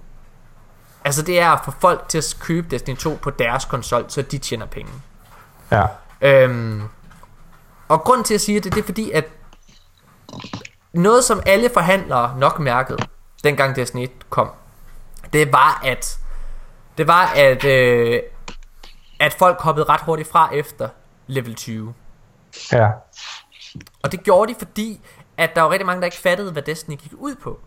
Altså 1.04 1.22
det 1.22 1.40
er 1.40 1.50
at 1.50 1.60
få 1.64 1.70
folk 1.80 2.08
til 2.08 2.18
at 2.18 2.36
købe 2.40 2.68
Destiny 2.70 2.96
2 2.96 3.18
på 3.22 3.30
deres 3.30 3.64
konsol, 3.64 4.04
så 4.08 4.22
de 4.22 4.38
tjener 4.38 4.66
penge. 4.66 4.92
Ja. 5.70 5.86
Øhm, 6.20 6.82
og 7.92 8.00
grunden 8.00 8.24
til 8.24 8.34
at 8.34 8.40
sige 8.40 8.60
det, 8.60 8.74
det 8.74 8.80
er 8.80 8.84
fordi, 8.84 9.10
at 9.10 9.24
noget 10.92 11.24
som 11.24 11.42
alle 11.46 11.70
forhandlere 11.74 12.38
nok 12.38 12.58
mærkede, 12.58 12.98
dengang 13.44 13.76
Destiny 13.76 14.02
1 14.02 14.10
kom, 14.30 14.50
det 15.32 15.52
var 15.52 15.80
at, 15.84 16.18
det 16.98 17.06
var 17.06 17.26
at, 17.36 17.64
øh, 17.64 18.20
at 19.20 19.34
folk 19.34 19.60
hoppede 19.60 19.86
ret 19.88 20.00
hurtigt 20.00 20.28
fra 20.28 20.54
efter 20.54 20.88
level 21.26 21.54
20. 21.54 21.94
Ja. 22.72 22.90
Og 24.02 24.12
det 24.12 24.22
gjorde 24.22 24.54
de, 24.54 24.58
fordi 24.58 25.00
at 25.36 25.50
der 25.54 25.62
var 25.62 25.70
rigtig 25.70 25.86
mange, 25.86 26.00
der 26.00 26.06
ikke 26.06 26.16
fattede, 26.16 26.52
hvad 26.52 26.62
Destiny 26.62 26.96
gik 26.96 27.12
ud 27.18 27.34
på. 27.34 27.60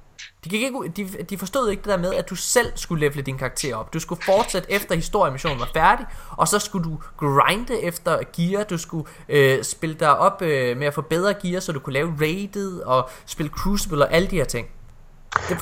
De, 0.45 0.49
gik 0.49 0.61
ikke 0.61 0.91
de, 0.97 1.23
de 1.29 1.37
forstod 1.37 1.69
ikke 1.69 1.81
det 1.81 1.89
der 1.89 1.97
med, 1.97 2.13
at 2.13 2.29
du 2.29 2.35
selv 2.35 2.71
skulle 2.75 2.99
levele 2.99 3.21
din 3.21 3.37
karakter 3.37 3.75
op. 3.75 3.93
Du 3.93 3.99
skulle 3.99 4.23
fortsætte 4.23 4.71
efter 4.71 4.95
historiemissionen 4.95 5.59
var 5.59 5.69
færdig, 5.73 6.05
og 6.31 6.47
så 6.47 6.59
skulle 6.59 6.89
du 6.89 6.97
grinde 7.17 7.83
efter 7.83 8.19
gear. 8.35 8.63
Du 8.63 8.77
skulle 8.77 9.07
øh, 9.29 9.63
spille 9.63 9.95
dig 9.95 10.17
op 10.17 10.41
øh, 10.41 10.77
med 10.77 10.87
at 10.87 10.93
få 10.93 11.01
bedre 11.01 11.33
gear, 11.33 11.59
så 11.59 11.71
du 11.71 11.79
kunne 11.79 11.93
lave 11.93 12.13
raided 12.21 12.79
og 12.79 13.09
spille 13.25 13.51
Crucible 13.51 14.05
og 14.05 14.13
alle 14.13 14.27
de 14.27 14.35
her 14.35 14.45
ting. 14.45 14.67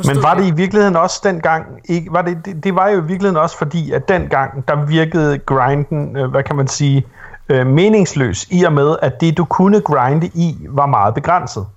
Men 0.06 0.24
var 0.24 0.34
det 0.34 0.48
i 0.48 0.52
virkeligheden 0.52 0.96
også 0.96 1.22
dengang, 1.24 1.66
ikke, 1.86 2.14
var 2.14 2.22
det, 2.22 2.46
det, 2.46 2.64
det 2.64 2.76
var 2.76 2.90
jo 2.90 2.98
i 2.98 3.06
virkeligheden 3.06 3.38
også 3.38 3.58
fordi, 3.58 3.92
at 3.92 4.08
dengang, 4.08 4.68
der 4.68 4.86
virkede 4.86 5.40
grinden, 5.40 6.18
øh, 6.18 6.30
hvad 6.32 6.44
kan 6.44 6.56
man 6.56 6.68
sige, 6.68 7.08
øh, 7.50 7.68
meningsløs, 7.68 8.48
i 8.52 8.64
og 8.64 8.74
med, 8.74 8.96
at 9.02 9.22
det 9.22 9.38
du 9.38 9.46
kunne 9.46 9.82
grinde 9.82 10.28
i, 10.28 10.58
var 10.70 10.86
meget 10.86 11.14
begrænset. 11.14 11.68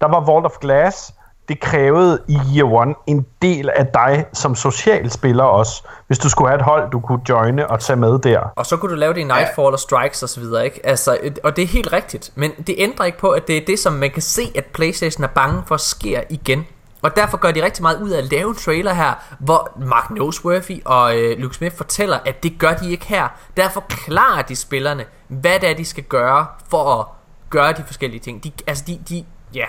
Der 0.00 0.08
var 0.08 0.20
Vault 0.20 0.46
of 0.46 0.58
Glass, 0.60 1.14
det 1.52 1.60
krævede 1.60 2.22
i 2.28 2.38
Year 2.56 2.72
One 2.72 2.94
en 3.06 3.26
del 3.42 3.70
af 3.76 3.86
dig 3.86 4.24
som 4.32 4.54
social 4.54 5.10
spiller 5.10 5.44
også, 5.44 5.86
hvis 6.06 6.18
du 6.18 6.28
skulle 6.28 6.48
have 6.48 6.58
et 6.58 6.64
hold, 6.64 6.90
du 6.90 7.00
kunne 7.00 7.20
joine 7.28 7.70
og 7.70 7.80
tage 7.80 7.96
med 7.96 8.18
der. 8.18 8.40
Og 8.56 8.66
så 8.66 8.76
kunne 8.76 8.92
du 8.92 8.96
lave 8.96 9.14
det 9.14 9.20
i 9.20 9.24
Nightfall 9.24 9.66
ja. 9.66 9.72
og 9.72 9.78
Strikes 9.78 10.22
osv., 10.22 10.42
ikke? 10.64 10.80
Altså, 10.86 11.18
og 11.44 11.56
det 11.56 11.62
er 11.62 11.66
helt 11.66 11.92
rigtigt, 11.92 12.30
men 12.34 12.50
det 12.66 12.74
ændrer 12.78 13.06
ikke 13.06 13.18
på, 13.18 13.30
at 13.30 13.48
det 13.48 13.56
er 13.56 13.64
det, 13.66 13.78
som 13.78 13.92
man 13.92 14.10
kan 14.10 14.22
se, 14.22 14.42
at 14.54 14.64
Playstation 14.64 15.24
er 15.24 15.28
bange 15.28 15.62
for 15.66 15.76
sker 15.76 16.20
igen. 16.30 16.66
Og 17.02 17.16
derfor 17.16 17.36
gør 17.36 17.50
de 17.50 17.64
rigtig 17.64 17.82
meget 17.82 18.02
ud 18.02 18.10
af 18.10 18.18
at 18.18 18.24
lave 18.24 18.48
en 18.48 18.56
trailer 18.56 18.94
her, 18.94 19.36
hvor 19.38 19.72
Mark 19.86 20.10
Noseworthy 20.10 20.82
og 20.84 21.18
øh, 21.18 21.38
Luke 21.38 21.54
Smith 21.54 21.76
fortæller, 21.76 22.18
at 22.24 22.42
det 22.42 22.58
gør 22.58 22.72
de 22.72 22.90
ikke 22.90 23.06
her. 23.06 23.28
Derfor 23.56 23.84
klarer 23.88 24.42
de 24.42 24.56
spillerne, 24.56 25.04
hvad 25.28 25.60
det 25.60 25.70
er, 25.70 25.74
de 25.74 25.84
skal 25.84 26.04
gøre 26.04 26.46
for 26.70 27.00
at 27.00 27.06
gøre 27.50 27.72
de 27.72 27.82
forskellige 27.86 28.20
ting. 28.20 28.44
De, 28.44 28.52
altså, 28.66 28.84
de, 28.86 29.00
de, 29.08 29.24
ja. 29.54 29.64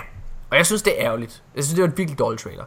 Og 0.54 0.58
jeg 0.58 0.66
synes, 0.66 0.82
det 0.82 1.00
er 1.00 1.06
ærgerligt. 1.06 1.42
Jeg 1.56 1.64
synes, 1.64 1.74
det 1.74 1.82
var 1.82 1.88
en 1.88 1.98
virkelig 1.98 2.18
dårlig 2.18 2.40
trailer. 2.40 2.64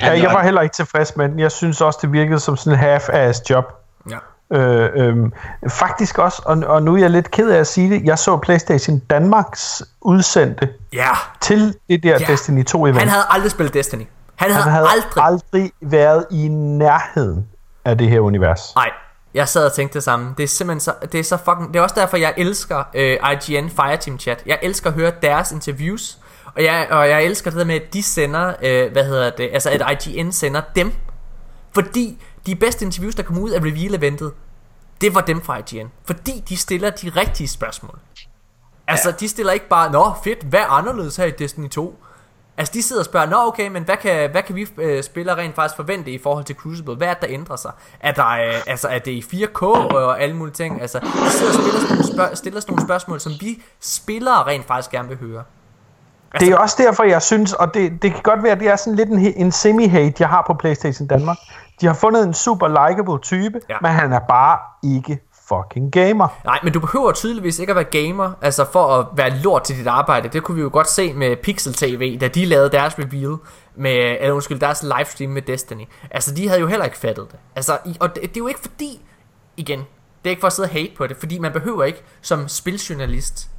Ja, 0.00 0.10
jeg 0.10 0.30
var 0.30 0.42
heller 0.42 0.60
ikke 0.60 0.74
tilfreds 0.74 1.16
med 1.16 1.28
den. 1.28 1.40
Jeg 1.40 1.52
synes 1.52 1.80
også, 1.80 1.98
det 2.02 2.12
virkede 2.12 2.40
som 2.40 2.56
sådan 2.56 2.78
en 2.78 2.84
half-ass 2.84 3.42
job. 3.50 3.64
Ja. 4.10 4.18
Øh, 4.52 4.90
øh, 4.94 5.30
faktisk 5.68 6.18
også, 6.18 6.42
og, 6.44 6.58
og 6.66 6.82
nu 6.82 6.94
er 6.94 6.98
jeg 6.98 7.10
lidt 7.10 7.30
ked 7.30 7.50
af 7.50 7.58
at 7.58 7.66
sige 7.66 7.90
det, 7.90 8.04
jeg 8.04 8.18
så 8.18 8.36
PlayStation 8.36 8.98
Danmarks 8.98 9.82
udsendte 10.00 10.68
ja. 10.92 11.10
til 11.40 11.74
det 11.90 12.02
der 12.02 12.18
ja. 12.20 12.26
Destiny 12.26 12.64
2 12.64 12.86
event. 12.86 12.98
Han 12.98 13.08
havde 13.08 13.24
aldrig 13.30 13.50
spillet 13.50 13.74
Destiny. 13.74 14.06
Han 14.36 14.50
havde, 14.50 14.62
Han 14.62 14.72
havde 14.72 14.88
aldrig... 14.88 15.24
aldrig 15.24 15.72
været 15.80 16.26
i 16.30 16.48
nærheden 16.48 17.48
af 17.84 17.98
det 17.98 18.08
her 18.08 18.20
univers. 18.20 18.74
Nej, 18.74 18.90
jeg 19.34 19.48
sad 19.48 19.66
og 19.66 19.72
tænkte 19.72 19.94
det 19.94 20.02
samme. 20.02 20.34
Det 20.36 20.42
er 20.42 20.48
simpelthen 20.48 20.80
så, 20.80 20.94
det 21.12 21.20
er 21.20 21.24
så 21.24 21.36
fucking... 21.36 21.74
Det 21.74 21.78
er 21.78 21.82
også 21.82 21.94
derfor, 21.98 22.16
jeg 22.16 22.34
elsker 22.36 22.84
øh, 22.94 23.18
IGN 23.32 23.68
Fireteam 23.68 24.18
Chat. 24.18 24.42
Jeg 24.46 24.58
elsker 24.62 24.90
at 24.90 24.96
høre 24.96 25.12
deres 25.22 25.52
interviews. 25.52 26.18
Og 26.58 26.64
jeg, 26.64 26.86
og 26.90 27.08
jeg 27.08 27.24
elsker 27.24 27.50
det 27.50 27.58
der 27.58 27.64
med, 27.64 27.74
at 27.74 27.92
de 27.94 28.02
sender... 28.02 28.54
Øh, 28.62 28.92
hvad 28.92 29.04
hedder 29.04 29.30
det? 29.30 29.50
Altså, 29.52 29.70
at 29.70 30.06
IGN 30.06 30.32
sender 30.32 30.60
dem. 30.76 30.92
Fordi 31.74 32.22
de 32.46 32.56
bedste 32.56 32.84
interviews, 32.84 33.14
der 33.14 33.22
kom 33.22 33.38
ud 33.38 33.50
af 33.50 33.60
reveal-eventet, 33.60 34.32
det 35.00 35.14
var 35.14 35.20
dem 35.20 35.40
fra 35.42 35.58
IGN. 35.58 35.88
Fordi 36.04 36.44
de 36.48 36.56
stiller 36.56 36.90
de 36.90 37.08
rigtige 37.16 37.48
spørgsmål. 37.48 37.98
Altså, 38.86 39.08
ja. 39.08 39.14
de 39.20 39.28
stiller 39.28 39.52
ikke 39.52 39.68
bare, 39.68 39.92
Nå, 39.92 40.12
fedt, 40.24 40.42
hvad 40.42 40.60
er 40.60 40.66
anderledes 40.66 41.16
her 41.16 41.24
i 41.24 41.30
Destiny 41.30 41.68
2? 41.68 41.98
Altså, 42.56 42.72
de 42.74 42.82
sidder 42.82 43.02
og 43.02 43.06
spørger, 43.06 43.26
Nå, 43.26 43.36
okay, 43.46 43.68
men 43.68 43.82
hvad 43.82 43.96
kan, 43.96 44.30
hvad 44.30 44.42
kan 44.42 44.54
vi 44.54 44.66
øh, 44.78 45.02
spillere 45.02 45.36
rent 45.36 45.54
faktisk 45.54 45.76
forvente 45.76 46.10
i 46.10 46.18
forhold 46.18 46.44
til 46.44 46.56
Crucible? 46.56 46.94
Hvad 46.94 47.08
er 47.08 47.14
det, 47.14 47.22
der 47.22 47.28
ændrer 47.30 47.56
sig? 47.56 47.72
Er, 48.00 48.12
der, 48.12 48.28
øh, 48.28 48.54
altså, 48.66 48.88
er 48.88 48.98
det 48.98 49.10
i 49.10 49.24
4K 49.44 49.62
og 49.62 50.22
alle 50.22 50.36
mulige 50.36 50.54
ting? 50.54 50.80
Altså, 50.82 50.98
de 51.00 51.30
sidder 51.30 51.52
og 51.52 51.56
stiller 51.56 51.80
sådan, 51.80 51.88
nogle 51.96 52.04
spørg- 52.04 52.36
stiller 52.36 52.60
sådan 52.60 52.72
nogle 52.72 52.86
spørgsmål, 52.86 53.20
som 53.20 53.32
vi 53.40 53.62
spillere 53.80 54.46
rent 54.46 54.66
faktisk 54.66 54.90
gerne 54.90 55.08
vil 55.08 55.18
høre. 55.18 55.44
Altså, 56.32 56.46
det 56.46 56.54
er 56.54 56.58
også 56.58 56.76
derfor, 56.78 57.04
jeg 57.04 57.22
synes, 57.22 57.52
og 57.52 57.74
det, 57.74 58.02
det 58.02 58.12
kan 58.12 58.22
godt 58.22 58.42
være, 58.42 58.52
at 58.52 58.60
det 58.60 58.68
er 58.68 58.76
sådan 58.76 58.94
lidt 58.96 59.08
en, 59.08 59.18
en 59.36 59.52
semi-hate, 59.52 60.14
jeg 60.18 60.28
har 60.28 60.44
på 60.46 60.54
PlayStation 60.54 61.08
Danmark. 61.08 61.36
De 61.80 61.86
har 61.86 61.94
fundet 61.94 62.26
en 62.26 62.34
super 62.34 62.68
likable 62.68 63.18
type, 63.22 63.60
ja. 63.68 63.76
men 63.82 63.90
han 63.90 64.12
er 64.12 64.20
bare 64.28 64.58
ikke 64.82 65.18
fucking 65.48 65.92
gamer. 65.92 66.28
Nej, 66.44 66.58
men 66.62 66.72
du 66.72 66.80
behøver 66.80 67.12
tydeligvis 67.12 67.58
ikke 67.58 67.70
at 67.70 67.76
være 67.76 68.02
gamer, 68.02 68.32
altså 68.42 68.64
for 68.72 68.96
at 68.96 69.06
være 69.16 69.30
lort 69.30 69.62
til 69.62 69.76
dit 69.76 69.86
arbejde. 69.86 70.28
Det 70.28 70.42
kunne 70.42 70.54
vi 70.54 70.62
jo 70.62 70.70
godt 70.72 70.88
se 70.88 71.12
med 71.12 71.36
Pixel 71.36 71.74
TV, 71.74 72.18
da 72.20 72.28
de 72.28 72.44
lavede 72.44 72.70
deres 72.70 72.98
reveal, 72.98 73.36
med, 73.76 74.16
eller 74.20 74.32
undskyld, 74.32 74.60
deres 74.60 74.82
livestream 74.82 75.30
med 75.30 75.42
Destiny. 75.42 75.84
Altså, 76.10 76.34
de 76.34 76.48
havde 76.48 76.60
jo 76.60 76.66
heller 76.66 76.84
ikke 76.84 76.98
fattet 76.98 77.26
det. 77.30 77.38
Altså, 77.56 77.78
og 78.00 78.14
det, 78.14 78.22
det 78.22 78.36
er 78.36 78.40
jo 78.40 78.46
ikke 78.46 78.60
fordi, 78.60 79.00
igen, 79.56 79.78
det 79.78 79.86
er 80.24 80.30
ikke 80.30 80.40
for 80.40 80.46
at 80.46 80.52
sidde 80.52 80.66
og 80.66 80.72
hate 80.72 80.92
på 80.96 81.06
det, 81.06 81.16
fordi 81.16 81.38
man 81.38 81.52
behøver 81.52 81.84
ikke 81.84 82.02
som 82.22 82.48
spiljournalist 82.48 83.50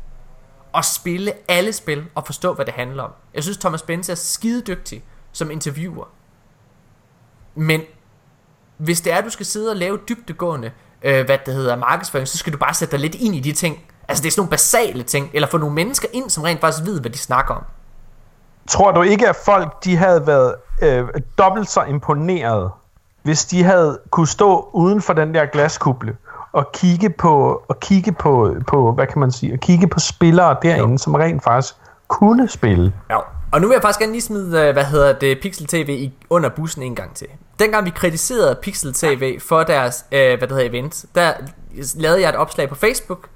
at 0.76 0.86
spille 0.86 1.34
alle 1.48 1.74
spil 1.74 2.06
og 2.16 2.26
forstå, 2.26 2.54
hvad 2.54 2.66
det 2.66 2.74
handler 2.74 3.04
om. 3.04 3.12
Jeg 3.34 3.44
synes, 3.44 3.58
Thomas 3.58 3.82
Benz 3.82 4.10
er 4.10 4.16
skide 4.16 4.62
dygtig 4.62 5.04
som 5.32 5.52
interviewer. 5.52 6.06
Men 7.56 7.82
hvis 8.78 9.02
det 9.02 9.14
er, 9.14 9.18
at 9.18 9.24
du 9.24 9.30
skal 9.30 9.46
sidde 9.46 9.70
og 9.72 9.76
lave 9.76 10.00
dybdegående, 10.10 10.72
øh, 11.02 11.26
hvad 11.26 11.38
det 11.46 11.54
hedder, 11.54 11.76
markedsføring, 11.76 12.28
så 12.28 12.38
skal 12.38 12.54
du 12.54 12.58
bare 12.58 12.74
sætte 12.74 12.92
dig 12.92 13.00
lidt 13.00 13.16
ind 13.16 13.36
i 13.36 13.40
de 13.40 13.52
ting. 13.52 13.86
Altså 14.08 14.22
det 14.22 14.28
er 14.28 14.32
sådan 14.32 14.40
nogle 14.40 14.50
basale 14.50 15.04
ting, 15.04 15.30
eller 15.34 15.48
få 15.48 15.58
nogle 15.58 15.76
mennesker 15.76 16.08
ind, 16.14 16.30
som 16.30 16.44
rent 16.44 16.62
faktisk 16.62 16.86
ved, 16.86 17.02
hvad 17.02 17.12
de 17.12 17.18
snakker 17.18 17.54
om. 17.54 17.64
Tror 18.68 18.92
du 18.92 19.02
ikke, 19.02 19.30
at 19.30 19.36
folk 19.46 19.84
de 19.84 19.98
havde 19.98 20.28
været 20.28 20.56
øh, 20.82 21.08
dobbelt 21.38 21.70
så 21.70 21.84
imponeret, 21.84 22.72
hvis 23.24 23.46
de 23.46 23.64
havde 23.64 24.00
kunne 24.10 24.28
stå 24.28 24.70
uden 24.74 25.02
for 25.02 25.14
den 25.14 25.34
der 25.34 25.46
glaskuble 25.46 26.18
og 26.52 26.72
kigge 26.74 27.10
på, 27.10 27.64
og 27.68 27.80
kigge 27.80 28.12
på, 28.12 28.56
på 28.68 28.92
hvad 28.92 29.08
kan 29.08 29.20
man 29.20 29.32
sige, 29.32 29.54
og 29.54 29.60
kigge 29.60 29.88
på 29.88 30.00
spillere 30.00 30.56
derinde, 30.62 30.92
jo. 30.92 30.98
som 30.98 31.16
rent 31.16 31.44
faktisk 31.44 31.76
kunne 32.08 32.50
spille. 32.50 32.94
Ja, 33.10 33.18
og 33.52 33.62
nu 33.62 33.68
vil 33.68 33.74
jeg 33.74 33.82
faktisk 33.82 34.00
gerne 34.00 34.12
lige 34.12 34.22
smide, 34.22 34.68
øh, 34.68 34.74
hvad 34.74 34.86
hedder 34.86 35.14
det, 35.14 35.40
Pixel 35.42 35.68
TV 35.68 36.12
under 36.30 36.50
bussen 36.50 36.84
en 36.84 36.96
gang 36.96 37.16
til. 37.16 37.28
Dengang 37.60 37.86
vi 37.86 37.90
kritiserede 37.90 38.60
Pixel 38.62 38.94
TV 38.94 39.40
for 39.40 39.64
deres, 39.64 40.06
øh, 40.12 40.38
hvad 40.38 40.48
det 40.48 40.52
hedder, 40.58 40.70
event, 40.70 41.06
der 41.16 41.34
lavede 41.96 42.22
jeg 42.22 42.30
et 42.30 42.36
opslag 42.36 42.70
på 42.70 42.76
Facebook, 42.76 43.30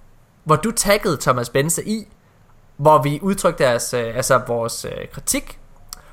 hvor 0.43 0.55
du 0.55 0.72
taggede 0.72 1.18
Thomas 1.22 1.49
Bense 1.49 1.88
i, 1.88 2.07
hvor 2.78 3.01
vi 3.01 3.20
udtrykte 3.22 3.64
deres, 3.64 3.93
øh, 3.93 4.16
altså 4.16 4.41
vores 4.47 4.86
øh, 4.86 5.07
kritik, 5.14 5.59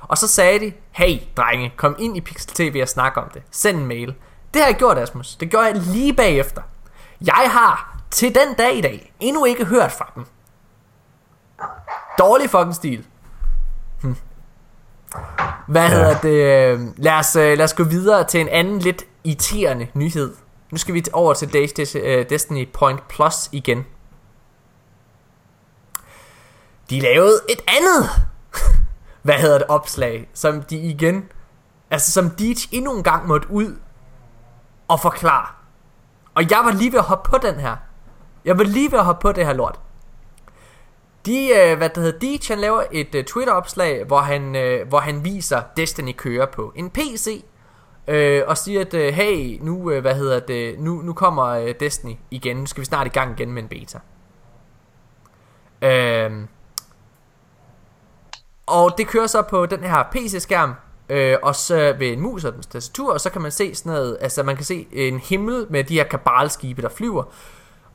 og 0.01 0.17
så 0.17 0.27
sagde 0.27 0.59
de, 0.59 0.71
hey 0.91 1.19
drenge, 1.37 1.73
kom 1.77 1.95
ind 1.99 2.17
i 2.17 2.21
Pixel 2.21 2.51
TV 2.53 2.79
og 2.81 2.87
snak 2.87 3.17
om 3.17 3.23
det. 3.33 3.41
Send 3.51 3.77
en 3.77 3.85
mail. 3.85 4.13
Det 4.53 4.61
har 4.61 4.69
jeg 4.69 4.75
gjort, 4.75 4.97
Asmus. 4.97 5.35
Det 5.35 5.49
gjorde 5.49 5.65
jeg 5.65 5.75
lige 5.75 6.13
bagefter. 6.13 6.61
Jeg 7.25 7.49
har 7.51 8.01
til 8.11 8.35
den 8.35 8.53
dag 8.53 8.77
i 8.77 8.81
dag 8.81 9.13
endnu 9.19 9.45
ikke 9.45 9.65
hørt 9.65 9.91
fra 9.91 10.11
dem. 10.15 10.25
Dårlig 12.19 12.49
fucking 12.49 12.75
stil. 12.75 13.07
Hm. 14.01 14.15
Hvad 15.67 15.89
ja. 15.89 15.89
hedder 15.89 16.19
det? 16.19 16.93
Lad 16.97 17.13
os, 17.13 17.35
øh, 17.35 17.57
lad 17.57 17.61
os 17.61 17.73
gå 17.73 17.83
videre 17.83 18.23
til 18.23 18.41
en 18.41 18.49
anden 18.49 18.79
lidt 18.79 19.03
irriterende 19.23 19.87
nyhed. 19.93 20.35
Nu 20.71 20.77
skal 20.77 20.93
vi 20.93 21.03
over 21.13 21.33
til 21.33 21.53
øh, 21.95 22.29
Destiny 22.29 22.69
Point 22.73 23.07
Plus 23.07 23.49
igen. 23.51 23.85
De 26.89 26.99
lavede 26.99 27.39
et 27.49 27.61
andet, 27.67 28.09
hvad 29.23 29.35
hedder 29.35 29.57
det, 29.57 29.67
opslag, 29.67 30.29
som 30.33 30.61
de 30.63 30.77
igen, 30.77 31.23
altså 31.89 32.11
som 32.11 32.29
Deej 32.29 32.55
endnu 32.71 32.97
en 32.97 33.03
gang 33.03 33.27
måtte 33.27 33.51
ud 33.51 33.75
og 34.87 34.99
forklare. 34.99 35.60
Og 36.35 36.51
jeg 36.51 36.61
var 36.65 36.71
lige 36.71 36.91
ved 36.91 36.99
at 36.99 37.05
hoppe 37.05 37.29
på 37.29 37.37
den 37.37 37.55
her. 37.55 37.75
Jeg 38.45 38.57
var 38.57 38.63
lige 38.63 38.91
ved 38.91 38.99
at 38.99 39.05
hoppe 39.05 39.21
på 39.21 39.31
det 39.31 39.45
her 39.45 39.53
lort. 39.53 39.79
De, 41.25 41.49
øh, 41.49 41.77
hvad 41.77 41.89
det 41.89 41.97
hedder, 41.97 42.19
Deitch, 42.19 42.51
han 42.51 42.59
laver 42.59 42.83
et 42.91 43.15
øh, 43.15 43.23
Twitter-opslag, 43.23 44.03
hvor 44.03 44.19
han, 44.19 44.55
øh, 44.55 44.87
hvor 44.87 44.99
han 44.99 45.23
viser 45.23 45.61
Destiny 45.77 46.13
kører 46.17 46.45
på 46.45 46.73
en 46.75 46.89
PC, 46.89 47.45
øh, 48.07 48.43
og 48.47 48.57
siger, 48.57 48.81
at 48.81 48.93
øh, 48.93 49.13
hey, 49.13 49.59
nu, 49.61 49.91
øh, 49.91 50.01
hvad 50.01 50.15
hedder 50.15 50.39
det, 50.39 50.79
nu, 50.79 51.01
nu 51.01 51.13
kommer 51.13 51.45
øh, 51.45 51.73
Destiny 51.79 52.15
igen, 52.31 52.57
nu 52.57 52.65
skal 52.65 52.81
vi 52.81 52.85
snart 52.85 53.07
i 53.07 53.09
gang 53.09 53.39
igen 53.39 53.51
med 53.51 53.63
en 53.63 53.69
beta. 53.69 53.99
Øh, 55.81 56.31
og 58.65 58.97
det 58.97 59.07
kører 59.07 59.27
så 59.27 59.41
på 59.41 59.65
den 59.65 59.83
her 59.83 60.03
PC-skærm, 60.11 60.73
øh, 61.11 61.37
og 61.43 61.55
så 61.55 61.95
ved 61.99 62.07
en 62.07 62.19
mus 62.19 62.43
og 62.43 62.55
en 62.55 62.61
tastatur, 62.61 63.13
og 63.13 63.21
så 63.21 63.29
kan 63.29 63.41
man 63.41 63.51
se 63.51 63.75
sådan 63.75 63.91
noget, 63.91 64.17
altså 64.21 64.43
man 64.43 64.55
kan 64.55 64.65
se 64.65 64.87
en 64.91 65.19
himmel 65.19 65.65
med 65.69 65.83
de 65.83 65.93
her 65.93 66.03
kabalskibe, 66.03 66.81
der 66.81 66.89
flyver. 66.89 67.23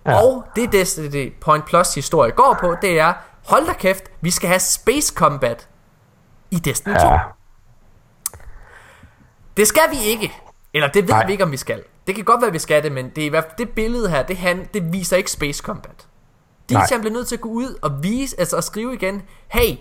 Ja. 0.07 0.23
Og 0.23 0.45
det 0.57 0.73
Destiny 0.73 1.35
Point 1.41 1.65
Plus 1.65 1.95
historie 1.95 2.33
går 2.33 2.57
på, 2.61 2.77
det 2.83 2.99
er, 2.99 3.13
hold 3.45 3.67
da 3.67 3.73
kæft, 3.73 4.05
vi 4.21 4.31
skal 4.31 4.49
have 4.49 4.61
Space 4.61 5.15
Combat 5.15 5.69
i 6.51 6.57
Destiny 6.57 6.95
2. 6.95 7.01
Ja. 7.01 7.19
Det 9.57 9.67
skal 9.67 9.83
vi 9.91 9.97
ikke. 10.07 10.33
Eller 10.75 10.89
det 10.89 11.03
ved 11.03 11.15
Nej. 11.15 11.27
vi 11.27 11.33
ikke, 11.33 11.45
om 11.45 11.53
vi 11.53 11.57
skal. 11.57 11.83
Det 12.07 12.15
kan 12.15 12.25
godt 12.25 12.43
være, 12.43 12.53
vi 12.53 12.59
skal 12.59 12.83
det, 12.83 12.93
men 12.93 13.11
det, 13.17 13.27
er, 13.27 13.43
det 13.59 13.69
billede 13.71 14.11
her, 14.11 14.23
det, 14.23 14.37
han, 14.37 14.69
det 14.75 14.93
viser 14.93 15.17
ikke 15.17 15.31
Space 15.31 15.63
Combat. 15.63 16.07
De 16.69 16.75
er 16.75 16.99
bliver 17.01 17.13
nødt 17.13 17.29
til 17.29 17.37
at 17.37 17.41
gå 17.41 17.49
ud 17.49 17.79
og 17.83 18.03
vise, 18.03 18.41
altså 18.41 18.57
at 18.57 18.65
skrive 18.65 18.95
igen, 18.95 19.23
hey, 19.49 19.77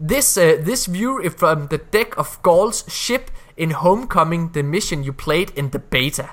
this, 0.00 0.36
uh, 0.36 0.64
this 0.64 0.86
view 0.86 1.20
is 1.20 1.34
from 1.38 1.68
the 1.68 1.78
deck 1.78 2.18
of 2.18 2.42
Gaul's 2.42 2.84
ship 2.88 3.30
in 3.56 3.70
Homecoming, 3.70 4.52
the 4.52 4.62
mission 4.62 5.04
you 5.04 5.12
played 5.12 5.50
in 5.56 5.70
the 5.70 5.78
beta. 5.78 6.28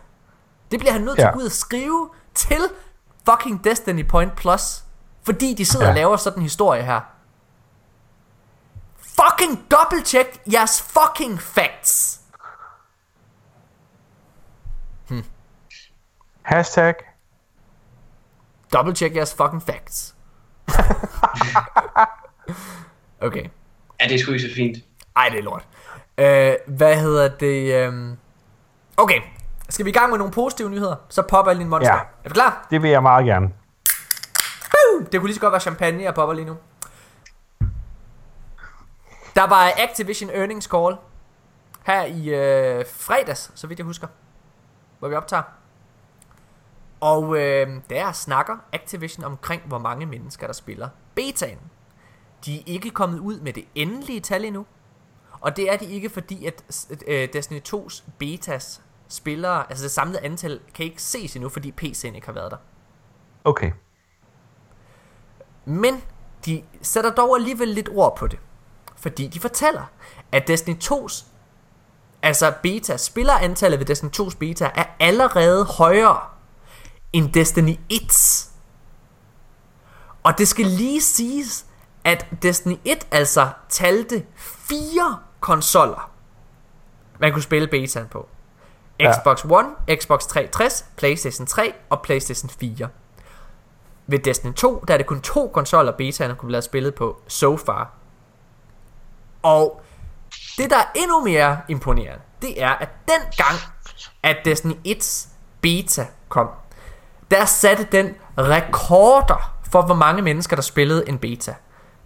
Det 0.71 0.79
bliver 0.79 0.91
han 0.91 1.01
nødt 1.01 1.17
ja. 1.17 1.21
til 1.21 1.27
at 1.27 1.33
gå 1.33 1.39
ud 1.39 1.45
og 1.45 1.51
skrive 1.51 2.09
til 2.33 2.61
fucking 3.29 3.63
Destiny 3.63 4.07
Point 4.07 4.35
Plus. 4.35 4.83
Fordi 5.23 5.53
de 5.53 5.65
sidder 5.65 5.85
ja. 5.85 5.91
og 5.91 5.95
laver 5.95 6.17
sådan 6.17 6.39
en 6.39 6.43
historie 6.43 6.83
her. 6.83 7.01
fucking 9.15 9.65
double 9.69 10.05
check 10.05 10.41
jeres 10.45 10.81
fucking 10.81 11.39
facts. 11.39 12.21
Hashtag. 16.41 16.95
Double 18.73 18.93
check 18.93 19.15
jeres 19.15 19.33
fucking 19.33 19.61
facts. 19.61 20.15
okay. 23.21 23.45
Ja, 24.01 24.05
det 24.07 24.15
er 24.15 24.19
sgu 24.19 24.31
ikke 24.31 24.47
så 24.49 24.55
fint. 24.55 24.77
Ej, 25.15 25.29
det 25.29 25.39
er 25.39 25.43
lort. 25.43 25.67
Øh, 26.17 26.55
hvad 26.77 26.95
hedder 26.99 27.27
det? 27.27 27.73
øhm, 27.87 28.17
Okay, 28.97 29.21
skal 29.69 29.85
vi 29.85 29.89
i 29.89 29.93
gang 29.93 30.09
med 30.09 30.17
nogle 30.17 30.33
positive 30.33 30.69
nyheder? 30.69 30.95
Så 31.09 31.21
popper 31.21 31.51
jeg 31.51 31.55
lige 31.55 31.63
en 31.63 31.69
monster. 31.69 31.93
Ja. 31.93 31.99
Er 32.23 32.29
du 32.29 32.33
klar? 32.33 32.67
Det 32.71 32.81
vil 32.81 32.89
jeg 32.91 33.01
meget 33.01 33.25
gerne. 33.25 33.49
Woo! 34.73 35.05
Det 35.11 35.19
kunne 35.19 35.27
lige 35.27 35.35
så 35.35 35.41
godt 35.41 35.51
være 35.51 35.61
champagne, 35.61 36.03
jeg 36.03 36.13
popper 36.13 36.33
lige 36.35 36.45
nu. 36.45 36.57
Der 39.35 39.47
var 39.47 39.71
Activision 39.77 40.29
Earnings 40.29 40.67
Call 40.67 40.95
her 41.83 42.03
i 42.05 42.29
øh, 42.29 42.85
fredags, 42.93 43.51
så 43.55 43.67
vidt 43.67 43.79
jeg 43.79 43.85
husker, 43.85 44.07
hvor 44.99 45.07
vi 45.07 45.15
optager. 45.15 45.43
Og 46.99 47.37
øh, 47.37 47.67
der 47.89 48.11
snakker 48.11 48.57
Activision 48.73 49.23
omkring, 49.25 49.61
hvor 49.65 49.77
mange 49.77 50.05
mennesker, 50.05 50.47
der 50.47 50.53
spiller 50.53 50.89
betaen. 51.15 51.59
De 52.45 52.59
er 52.59 52.63
ikke 52.65 52.89
kommet 52.89 53.19
ud 53.19 53.39
med 53.39 53.53
det 53.53 53.65
endelige 53.75 54.19
tal 54.19 54.45
endnu. 54.45 54.65
Og 55.39 55.55
det 55.55 55.71
er 55.71 55.77
de 55.77 55.85
ikke, 55.85 56.09
fordi 56.09 56.45
at 56.45 56.63
øh, 57.07 57.29
Destiny 57.33 57.61
2's 57.67 58.03
betas 58.17 58.81
spillere, 59.07 59.69
altså 59.69 59.83
det 59.83 59.91
samlede 59.91 60.19
antal, 60.19 60.59
kan 60.73 60.85
ikke 60.85 61.01
ses 61.01 61.35
endnu, 61.35 61.49
fordi 61.49 61.73
PC'en 61.81 62.15
ikke 62.15 62.25
har 62.25 62.33
været 62.33 62.51
der. 62.51 62.57
Okay. 63.43 63.71
Men 65.65 66.03
de 66.45 66.63
sætter 66.81 67.11
dog 67.11 67.35
alligevel 67.35 67.67
lidt 67.67 67.89
ord 67.89 68.17
på 68.17 68.27
det. 68.27 68.39
Fordi 68.95 69.27
de 69.27 69.39
fortæller, 69.39 69.91
at 70.31 70.47
Destiny 70.47 70.75
2's 70.83 71.25
altså 72.21 72.53
beta, 72.63 72.97
spillerantallet 72.97 73.79
ved 73.79 73.85
Destiny 73.85 74.09
2's 74.19 74.37
beta 74.37 74.71
er 74.75 74.85
allerede 74.99 75.65
højere 75.65 76.19
end 77.13 77.33
Destiny 77.33 77.79
1's. 77.93 78.49
Og 80.23 80.37
det 80.37 80.47
skal 80.47 80.65
lige 80.65 81.01
siges, 81.01 81.65
at 82.05 82.27
Destiny 82.41 82.75
1 82.85 83.07
altså 83.11 83.49
talte 83.69 84.25
fire 84.35 85.19
konsoller, 85.39 86.11
man 87.19 87.31
kunne 87.31 87.43
spille 87.43 87.67
betaen 87.67 88.07
på. 88.07 88.27
Ja. 88.99 89.13
Xbox 89.13 89.45
One, 89.45 89.69
Xbox 89.95 90.25
360, 90.25 90.85
PlayStation 90.97 91.47
3 91.47 91.73
og 91.89 92.01
PlayStation 92.01 92.49
4. 92.49 92.87
Ved 94.07 94.19
Destiny 94.19 94.53
2, 94.53 94.83
der 94.87 94.93
er 94.93 94.97
det 94.97 95.05
kun 95.05 95.21
to 95.21 95.51
konsoller, 95.53 95.91
betaen 95.91 96.35
kunne 96.35 96.47
blive 96.47 96.61
spillet 96.61 96.95
på 96.95 97.21
so 97.27 97.57
far. 97.57 97.91
Og 99.43 99.81
det, 100.57 100.69
der 100.69 100.77
er 100.77 100.87
endnu 100.95 101.23
mere 101.23 101.57
imponerende, 101.67 102.21
det 102.41 102.63
er, 102.63 102.69
at 102.69 102.89
den 103.07 103.21
gang, 103.37 103.59
at 104.23 104.37
Destiny 104.45 104.73
1's 104.87 105.27
beta 105.61 106.07
kom, 106.29 106.49
der 107.31 107.45
satte 107.45 107.87
den 107.91 108.15
rekorder 108.37 109.55
for, 109.71 109.81
hvor 109.81 109.95
mange 109.95 110.21
mennesker, 110.21 110.55
der 110.55 110.63
spillede 110.63 111.09
en 111.09 111.17
beta. 111.17 111.55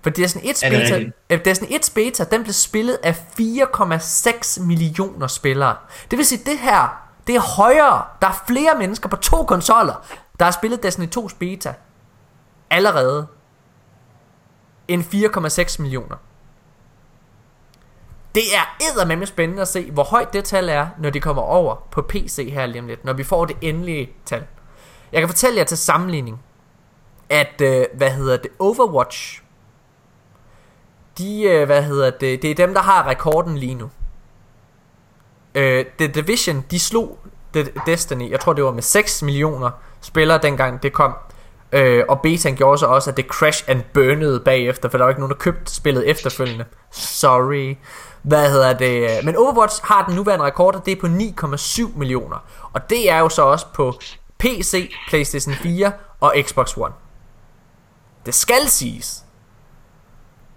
For 0.02 0.10
Destiny 0.10 0.41
1's 0.43 0.66
Er 0.66 0.70
det 0.70 0.80
beta, 0.82 0.95
rigtigt? 0.95 1.16
øh, 1.30 1.45
Destiny 1.45 1.70
1's 1.70 1.93
beta, 1.95 2.24
den 2.24 2.43
blev 2.43 2.54
spillet 2.54 2.97
af 3.04 3.16
4,6 3.39 4.62
millioner 4.64 5.28
spillere. 5.28 5.76
Det 6.12 6.18
vil 6.18 6.26
sige, 6.26 6.41
det 6.45 6.60
her, 6.60 7.08
det 7.28 7.36
er 7.36 7.39
højere. 7.39 8.04
Der 8.22 8.28
er 8.28 8.43
flere 8.47 8.76
mennesker 8.78 9.10
på 9.10 9.16
to 9.16 9.43
konsoller, 9.43 10.06
der 10.39 10.45
har 10.45 10.52
spillet 10.52 10.84
Destiny 10.84 11.08
2's 11.18 11.36
beta 11.39 11.74
allerede 12.70 13.28
end 14.88 15.04
4,6 15.04 15.82
millioner. 15.82 16.16
Det 18.36 18.43
er 18.56 18.76
eddermame 18.91 19.26
spændende 19.26 19.62
at 19.62 19.68
se, 19.68 19.91
hvor 19.91 20.04
højt 20.04 20.34
det 20.34 20.43
tal 20.45 20.70
er, 20.70 20.88
når 21.00 21.10
de 21.10 21.20
kommer 21.20 21.41
over 21.41 21.88
på 21.91 22.02
PC 22.02 22.50
her 22.54 22.66
lige 22.66 22.82
om 22.82 22.88
lidt, 22.88 23.06
når 23.06 23.14
vi 23.14 23.24
får 23.24 23.45
det 23.45 23.58
endelige 23.62 24.10
tal. 24.26 24.43
Jeg 25.12 25.22
kan 25.22 25.28
fortælle 25.30 25.58
jer 25.58 25.64
til 25.64 25.78
sammenligning, 25.78 26.41
at, 27.30 27.62
øh, 27.62 27.86
hvad 27.93 28.12
hedder 28.12 28.38
det, 28.38 28.52
Overwatch, 28.60 29.43
de, 31.18 31.44
øh, 31.44 31.65
hvad 31.65 31.84
hedder 31.84 32.10
det, 32.10 32.41
det 32.41 32.52
er 32.52 32.56
dem, 32.56 32.73
der 32.73 32.81
har 32.81 33.07
rekorden 33.07 33.57
lige 33.57 33.76
nu. 33.76 33.90
Øh, 35.56 35.86
The 35.98 36.07
Division, 36.07 36.65
de 36.72 36.80
slog 36.80 37.19
The 37.53 37.68
Destiny, 37.86 38.31
jeg 38.31 38.40
tror 38.40 38.53
det 38.53 38.64
var 38.64 38.72
med 38.72 38.81
6 38.81 39.22
millioner 39.22 39.69
spillere 40.02 40.40
dengang 40.41 40.84
det 40.84 40.94
kom. 40.94 41.14
Øh, 41.72 42.03
og 42.10 42.22
betaen 42.22 42.56
gjorde 42.56 42.77
så 42.77 42.86
også, 42.86 43.10
at 43.10 43.18
det 43.18 43.26
crash 43.26 43.64
and 43.68 43.81
burnede 43.94 44.40
bagefter, 44.40 44.90
for 44.90 44.98
der 44.98 45.06
var 45.06 45.10
ikke 45.10 45.22
nogen, 45.22 45.31
der 45.31 45.38
købte 45.38 45.76
spillet 45.76 46.10
efterfølgende. 46.10 46.65
Sorry. 46.91 47.76
Hvad 48.22 48.52
hedder 48.52 48.73
det? 48.73 49.26
Men 49.26 49.36
Overwatch 49.36 49.81
har 49.84 50.06
den 50.06 50.15
nuværende 50.15 50.45
rekord, 50.45 50.76
og 50.76 50.86
det 50.86 50.91
er 50.91 51.02
på 51.02 51.07
9,7 51.07 51.98
millioner. 51.98 52.38
Og 52.73 52.90
det 52.90 53.11
er 53.11 53.19
jo 53.19 53.30
så 53.30 53.41
også 53.41 53.65
på 53.73 53.94
PC, 54.40 54.91
Playstation 55.10 55.56
4 55.56 55.91
og 56.19 56.34
Xbox 56.41 56.77
One. 56.77 56.94
Det 58.26 58.36
skal 58.36 58.68
siges, 58.68 59.23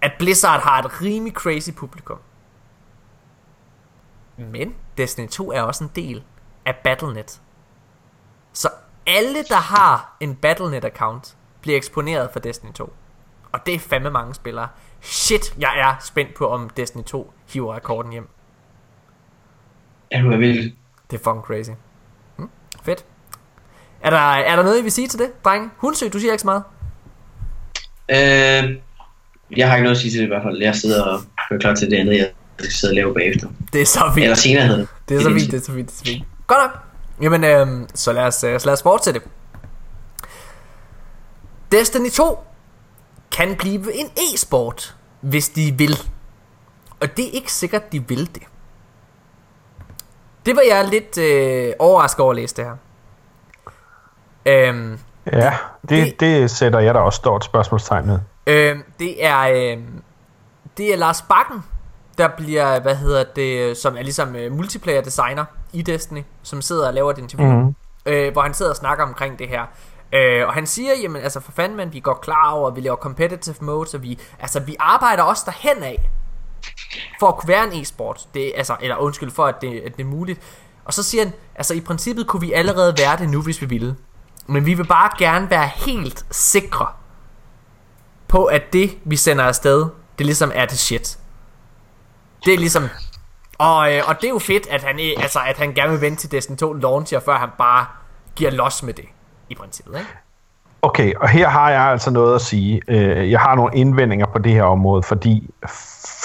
at 0.03 0.11
Blizzard 0.19 0.61
har 0.61 0.79
et 0.79 1.01
rimelig 1.01 1.33
crazy 1.33 1.69
publikum. 1.71 2.17
Men 4.37 4.75
Destiny 4.97 5.27
2 5.27 5.51
er 5.51 5.61
også 5.61 5.83
en 5.83 5.91
del 5.95 6.23
af 6.65 6.75
Battle.net. 6.83 7.41
Så 8.53 8.69
alle, 9.07 9.43
der 9.43 9.55
har 9.55 10.15
en 10.19 10.35
Battle.net-account, 10.35 11.35
bliver 11.61 11.77
eksponeret 11.77 12.29
for 12.31 12.39
Destiny 12.39 12.71
2. 12.71 12.93
Og 13.51 13.65
det 13.65 13.73
er 13.73 13.79
fandme 13.79 14.09
mange 14.09 14.33
spillere. 14.33 14.67
Shit, 15.01 15.55
jeg 15.59 15.79
er 15.79 15.95
spændt 16.01 16.35
på, 16.35 16.49
om 16.49 16.69
Destiny 16.69 17.03
2 17.03 17.33
hiver 17.53 17.75
rekorden 17.75 18.11
hjem. 18.11 18.29
Ja, 20.11 20.21
du 20.21 20.31
er 20.31 20.37
vildt. 20.37 20.75
Det 21.11 21.19
er 21.19 21.23
fucking 21.23 21.43
crazy. 21.43 21.69
Hmm, 22.35 22.49
fedt. 22.83 23.05
Er 24.01 24.09
der, 24.09 24.17
er 24.17 24.55
der 24.55 24.63
noget, 24.63 24.79
I 24.79 24.81
vil 24.83 24.91
sige 24.91 25.07
til 25.07 25.19
det, 25.19 25.43
drenge? 25.45 25.69
Hundsøg, 25.77 26.13
du 26.13 26.19
siger 26.19 26.31
ikke 26.31 26.41
så 26.41 26.47
meget. 26.47 26.63
Øh, 28.09 28.81
jeg 29.57 29.67
har 29.69 29.75
ikke 29.75 29.83
noget 29.83 29.95
at 29.95 30.01
sige 30.01 30.11
til 30.11 30.19
det 30.19 30.25
i 30.25 30.27
hvert 30.27 30.43
fald. 30.43 30.61
Jeg 30.61 30.75
sidder 30.75 31.03
og 31.03 31.19
gør 31.49 31.57
klar 31.57 31.75
til 31.75 31.91
det 31.91 31.97
andet, 31.97 32.17
jeg 32.17 32.29
skal 32.59 32.71
sidde 32.73 32.91
og 32.91 32.95
lave 32.95 33.13
bagefter. 33.13 33.47
Det 33.73 33.81
er 33.81 33.85
så 33.85 33.99
Eller 33.99 34.13
vildt. 34.27 34.37
senere 34.37 34.63
hedder 34.67 34.79
det. 34.79 34.87
Det 35.09 35.17
er 35.17 35.21
så 35.21 35.29
vildt, 35.29 35.51
det 35.51 35.57
er 35.59 35.63
så 35.63 35.71
vildt, 35.71 35.89
det 35.89 35.95
er 35.95 35.97
så 36.05 36.11
vildt. 36.11 36.23
Godt 36.47 36.59
nok. 36.61 36.79
Jamen, 37.21 37.43
øhm, 37.43 37.87
så 37.95 38.13
lad 38.13 38.23
os, 38.23 38.43
øh, 38.43 38.59
så 38.59 38.65
lad 38.67 38.73
os 38.73 38.83
fortsætte. 38.83 39.21
Destiny 41.71 42.09
2 42.09 42.39
kan 43.31 43.55
blive 43.59 43.93
en 43.95 44.05
e-sport, 44.17 44.95
hvis 45.21 45.49
de 45.49 45.73
vil. 45.77 45.97
Og 47.01 47.17
det 47.17 47.25
er 47.27 47.31
ikke 47.31 47.51
sikkert, 47.53 47.91
de 47.91 48.07
vil 48.07 48.29
det. 48.35 48.43
Det 50.45 50.55
var 50.55 50.61
jeg 50.69 50.87
lidt 50.89 51.17
øh, 51.17 51.73
overrasket 51.79 52.19
over 52.19 52.29
at 52.31 52.35
læse 52.35 52.55
det 52.55 52.65
her. 52.65 52.75
Øhm, 54.45 54.99
Ja, 55.33 55.53
det- 55.81 55.89
det, 55.89 56.19
det 56.19 56.51
sætter 56.51 56.79
jeg 56.79 56.93
da 56.93 56.99
også 56.99 57.17
stort 57.17 57.45
spørgsmålstegn 57.45 58.05
med. 58.07 58.19
Øhm, 58.47 58.83
det 58.99 59.25
er 59.25 59.39
øhm, 59.39 60.03
det 60.77 60.93
er 60.93 60.97
Lars 60.97 61.21
Bakken, 61.21 61.63
der 62.17 62.27
bliver, 62.37 62.79
hvad 62.79 62.95
hedder 62.95 63.23
det, 63.35 63.77
som 63.77 63.97
er 63.97 64.01
ligesom 64.01 64.35
øh, 64.35 64.51
multiplayer 64.51 65.01
designer 65.01 65.45
i 65.73 65.81
Destiny, 65.81 66.23
som 66.43 66.61
sidder 66.61 66.87
og 66.87 66.93
laver 66.93 67.11
et 67.11 67.17
interview, 67.17 67.51
mm. 67.51 67.75
øh, 68.05 68.31
hvor 68.31 68.41
han 68.41 68.53
sidder 68.53 68.71
og 68.71 68.77
snakker 68.77 69.03
omkring 69.03 69.39
det 69.39 69.47
her. 69.47 69.65
Øh, 70.13 70.47
og 70.47 70.53
han 70.53 70.67
siger, 70.67 70.91
jamen 71.03 71.21
altså 71.21 71.39
for 71.39 71.51
fanden, 71.51 71.77
man, 71.77 71.93
vi 71.93 71.99
går 71.99 72.13
klar 72.13 72.51
over, 72.51 72.69
at 72.69 72.75
vi 72.75 72.81
laver 72.81 72.95
competitive 72.95 73.55
mode, 73.61 73.89
så 73.89 73.97
vi, 73.97 74.19
altså 74.39 74.59
vi 74.59 74.75
arbejder 74.79 75.23
også 75.23 75.43
derhen 75.45 75.83
af, 75.83 76.09
for 77.19 77.27
at 77.27 77.37
kunne 77.37 77.47
være 77.47 77.73
en 77.73 77.81
e-sport. 77.81 78.27
Det, 78.33 78.51
altså, 78.55 78.75
eller 78.81 78.97
undskyld 78.97 79.31
for, 79.31 79.45
at 79.45 79.61
det, 79.61 79.79
at 79.79 79.97
det 79.97 80.03
er 80.03 80.07
muligt. 80.07 80.41
Og 80.85 80.93
så 80.93 81.03
siger 81.03 81.23
han, 81.23 81.33
altså 81.55 81.73
i 81.73 81.81
princippet 81.81 82.27
kunne 82.27 82.41
vi 82.41 82.53
allerede 82.53 82.95
være 82.97 83.17
det 83.17 83.29
nu, 83.29 83.41
hvis 83.41 83.61
vi 83.61 83.65
ville. 83.65 83.95
Men 84.47 84.65
vi 84.65 84.73
vil 84.73 84.87
bare 84.87 85.09
gerne 85.17 85.49
være 85.49 85.67
helt 85.67 86.25
sikre 86.31 86.87
på, 88.33 88.45
at 88.45 88.73
det, 88.73 88.97
vi 89.03 89.15
sender 89.15 89.43
afsted, 89.43 89.85
det 90.17 90.25
ligesom 90.25 90.51
er 90.55 90.65
det 90.65 90.79
shit. 90.79 91.19
Det 92.45 92.53
er 92.53 92.57
ligesom... 92.57 92.83
Og, 93.57 93.93
øh, 93.93 94.01
og 94.07 94.15
det 94.15 94.23
er 94.23 94.29
jo 94.29 94.39
fedt, 94.39 94.67
at 94.67 94.83
han, 94.83 94.95
øh, 94.95 95.23
altså, 95.23 95.39
at 95.47 95.57
han 95.57 95.73
gerne 95.73 95.91
vil 95.91 96.01
vente 96.01 96.21
til 96.21 96.31
Destiny 96.31 96.57
2 96.57 96.73
launcher, 96.73 97.19
før 97.19 97.33
han 97.33 97.49
bare 97.57 97.85
giver 98.35 98.51
los 98.51 98.83
med 98.83 98.93
det, 98.93 99.05
i 99.49 99.55
princippet, 99.55 99.93
ikke? 99.93 100.09
Okay, 100.81 101.13
og 101.15 101.29
her 101.29 101.49
har 101.49 101.69
jeg 101.69 101.81
altså 101.81 102.11
noget 102.11 102.35
at 102.35 102.41
sige. 102.41 102.81
Øh, 102.87 103.31
jeg 103.31 103.39
har 103.39 103.55
nogle 103.55 103.75
indvendinger 103.75 104.25
på 104.25 104.39
det 104.39 104.51
her 104.51 104.63
område, 104.63 105.03
fordi 105.03 105.49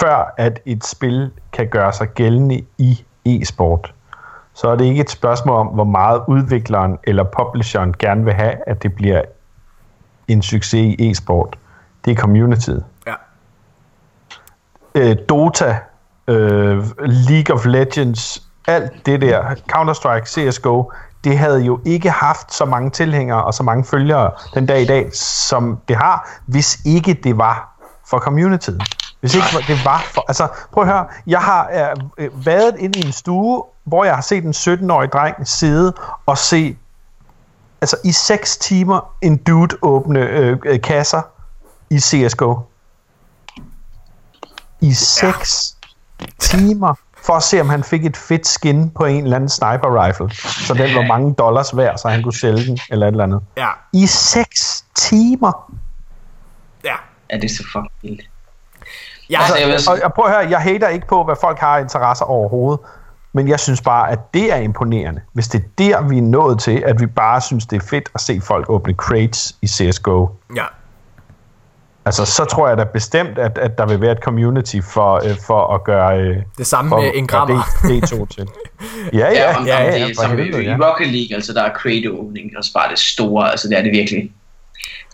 før 0.01 0.35
at 0.37 0.61
et 0.67 0.87
spil 0.87 1.31
kan 1.53 1.69
gøre 1.69 1.93
sig 1.93 2.09
gældende 2.09 2.65
i 2.79 3.05
e-sport, 3.25 3.95
så 4.55 4.69
er 4.69 4.77
det 4.77 4.85
ikke 4.85 5.01
et 5.01 5.11
spørgsmål 5.11 5.57
om, 5.57 5.67
hvor 5.67 5.85
meget 5.85 6.23
udvikleren 6.29 6.99
eller 7.05 7.25
publisheren 7.25 7.95
gerne 7.99 8.25
vil 8.25 8.35
have, 8.35 8.55
at 8.67 8.83
det 8.83 8.95
bliver 8.95 9.23
en 10.29 10.43
succes 10.43 10.95
i 10.99 11.11
e-sport. 11.11 11.59
Det 12.09 12.17
er 12.17 12.21
communityet. 12.21 12.85
Ja. 13.07 13.15
øh, 14.95 15.17
Dota, 15.29 15.79
øh, 16.29 16.85
League 17.01 17.57
of 17.57 17.67
Legends, 17.67 18.43
alt 18.67 19.07
det 19.07 19.21
der, 19.21 19.55
Counter-Strike, 19.73 20.27
CSGO, 20.27 20.91
det 21.25 21.39
havde 21.39 21.65
jo 21.65 21.81
ikke 21.85 22.11
haft 22.11 22.55
så 22.55 22.65
mange 22.65 22.91
tilhængere 22.91 23.45
og 23.45 23.55
så 23.55 23.63
mange 23.63 23.85
følgere 23.85 24.31
den 24.55 24.67
dag 24.67 24.83
i 24.83 24.85
dag, 24.85 25.15
som 25.15 25.79
det 25.89 25.97
har, 25.97 26.31
hvis 26.47 26.79
ikke 26.85 27.15
det 27.15 27.39
var 27.39 27.77
for 28.11 28.19
communityet. 28.19 28.83
Hvis 29.21 29.35
ikke 29.35 29.47
det 29.67 29.85
var 29.85 30.05
for... 30.15 30.25
Altså, 30.29 30.49
prøv 30.73 30.85
at 30.85 30.91
høre. 30.91 31.07
Jeg 31.27 31.41
har 31.41 31.71
øh, 32.19 32.47
været 32.47 32.77
ind 32.79 32.97
i 32.97 33.07
en 33.07 33.13
stue, 33.13 33.65
hvor 33.85 34.05
jeg 34.05 34.15
har 34.15 34.23
set 34.23 34.45
en 34.45 34.51
17-årig 34.51 35.13
dreng 35.13 35.49
sidde 35.49 35.93
og 36.27 36.39
se 36.39 36.77
altså 37.81 37.97
i 38.05 38.13
6 38.13 38.57
timer 38.57 39.15
en 39.23 39.37
dude 39.37 39.77
åbne 39.83 40.21
øh, 40.21 40.59
øh, 40.65 40.81
kasser 40.81 41.23
i 41.91 41.99
CSGO. 42.01 42.59
I 44.81 44.93
6 44.93 45.77
ja. 46.21 46.27
timer 46.39 46.95
for 47.23 47.33
at 47.33 47.43
se, 47.43 47.61
om 47.61 47.69
han 47.69 47.83
fik 47.85 48.05
et 48.07 48.17
fedt 48.17 48.47
skin 48.47 48.91
på 48.91 49.05
en 49.05 49.23
eller 49.25 49.37
anden 49.37 49.49
sniper 49.49 50.05
rifle. 50.05 50.31
Så 50.67 50.75
den 50.75 50.95
var 50.95 51.03
mange 51.07 51.35
dollars 51.35 51.77
værd, 51.77 51.99
så 51.99 52.09
han 52.09 52.23
kunne 52.23 52.35
sælge 52.35 52.67
den, 52.67 52.79
eller 52.91 53.07
et 53.07 53.11
eller 53.11 53.25
andet. 53.25 53.41
Ja. 53.57 53.69
I 53.93 54.07
6 54.07 54.85
timer! 54.95 55.73
Ja. 56.85 56.95
Ja, 57.31 57.37
det 57.37 57.45
er 57.45 57.49
så 57.49 57.65
fucking 57.73 57.91
vildt. 58.03 58.31
Ja, 59.31 59.39
Altså, 59.41 59.57
jeg 59.57 59.69
vil- 59.69 59.89
Og, 59.89 59.99
og 60.05 60.15
prøv 60.15 60.25
at 60.25 60.31
høre, 60.31 60.51
jeg 60.51 60.61
hater 60.61 60.89
ikke 60.89 61.07
på, 61.07 61.25
hvad 61.25 61.37
folk 61.41 61.59
har 61.59 61.79
interesser 61.79 62.25
overhovedet. 62.25 62.81
Men 63.33 63.49
jeg 63.49 63.61
synes 63.61 63.81
bare, 63.81 64.11
at 64.11 64.35
det 64.35 64.53
er 64.53 64.57
imponerende. 64.57 65.21
Hvis 65.33 65.49
det 65.49 65.59
er 65.65 65.69
der, 65.79 66.03
vi 66.09 66.19
er 66.19 66.23
nået 66.23 66.61
til, 66.61 66.83
at 66.87 67.01
vi 67.01 67.07
bare 67.07 67.41
synes, 67.41 67.67
det 67.67 67.83
er 67.83 67.87
fedt 67.87 68.09
at 68.15 68.21
se 68.21 68.41
folk 68.41 68.71
åbne 68.71 68.95
crates 68.95 69.57
i 69.63 69.67
CSGO. 69.67 70.27
ja. 70.57 70.65
Altså, 72.09 72.25
så 72.25 72.45
tror 72.45 72.69
jeg 72.69 72.77
da 72.77 72.85
bestemt, 72.85 73.39
at, 73.39 73.59
at 73.59 73.79
der 73.79 73.87
vil 73.87 74.01
være 74.01 74.13
et 74.13 74.19
community 74.19 74.77
for, 74.93 75.15
øh, 75.31 75.37
for 75.47 75.75
at 75.75 75.85
gøre... 75.85 76.19
Øh, 76.21 76.37
Det 76.59 76.67
samme 76.67 76.89
for, 76.89 77.01
med 77.01 77.11
en 77.15 77.29
for 77.29 77.37
grammer. 77.37 77.63
D- 77.63 77.89
D2 77.89 78.27
til. 78.37 78.47
Ja, 79.13 79.19
ja, 79.19 79.33
Ja, 79.33 79.57
om, 79.59 79.67
ja, 79.67 79.77
om 79.77 79.83
ja, 79.93 80.07
det, 80.07 80.17
for 80.17 80.23
som 80.23 80.31
helvede, 80.39 80.63
i, 80.63 80.67
ja. 80.67 80.77
i 80.77 80.81
Rocket 80.81 81.09
League, 81.09 81.35
altså 81.35 81.53
der 81.53 81.63
er 81.63 81.73
crate 81.75 82.11
opening, 82.19 82.51
og 82.59 82.65
så 82.65 82.73
bare 82.73 82.91
det 82.91 82.99
store, 82.99 83.51
altså 83.51 83.69
det 83.69 83.79
er 83.79 83.83
det 83.83 83.93
virkelig. 83.93 84.31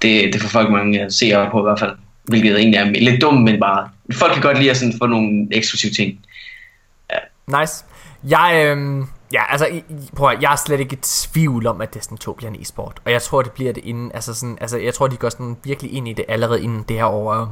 Det, 0.03 0.33
det 0.33 0.43
får 0.43 0.49
folk 0.49 0.71
mange 0.71 1.01
at 1.05 1.13
se 1.13 1.33
op 1.35 1.53
på 1.53 1.59
i 1.59 1.63
hvert 1.63 1.79
fald. 1.79 1.93
Hvilket 2.25 2.59
egentlig 2.59 2.79
er 2.79 2.85
lidt 3.11 3.23
dumt, 3.23 3.43
men 3.43 3.61
bare... 3.61 3.89
Folk 4.13 4.33
kan 4.33 4.43
godt 4.43 4.59
lide 4.59 4.71
at 4.71 4.77
sådan 4.77 4.95
få 4.99 5.07
nogle 5.07 5.49
eksklusive 5.53 5.93
ting. 5.93 6.19
Nice. 7.61 7.85
Jeg, 8.29 8.65
øhm, 8.67 9.07
ja, 9.35 9.43
altså, 9.49 9.81
prøv 10.17 10.31
at, 10.31 10.43
jeg 10.43 10.53
er 10.53 10.57
slet 10.57 10.81
ikke 10.81 10.97
i 10.97 10.99
tvivl 11.03 11.67
om, 11.67 11.81
at 11.81 11.95
Destiny 11.95 12.19
2 12.19 12.33
bliver 12.33 12.51
en 12.51 12.61
e-sport. 12.61 13.03
Og 13.05 13.13
jeg 13.13 13.23
tror, 13.23 13.43
det 13.43 13.53
bliver 13.53 13.73
det 13.73 13.85
inden, 13.85 14.13
altså 14.15 14.35
sådan, 14.35 14.59
altså, 14.61 14.79
jeg 14.79 14.95
tror, 14.95 15.07
de 15.07 15.17
går 15.17 15.29
sådan 15.29 15.57
virkelig 15.65 15.93
ind 15.93 16.09
i 16.09 16.13
det 16.13 16.25
allerede 16.29 16.63
inden 16.63 16.85
det 16.89 16.97
her 16.97 17.07
år. 17.07 17.49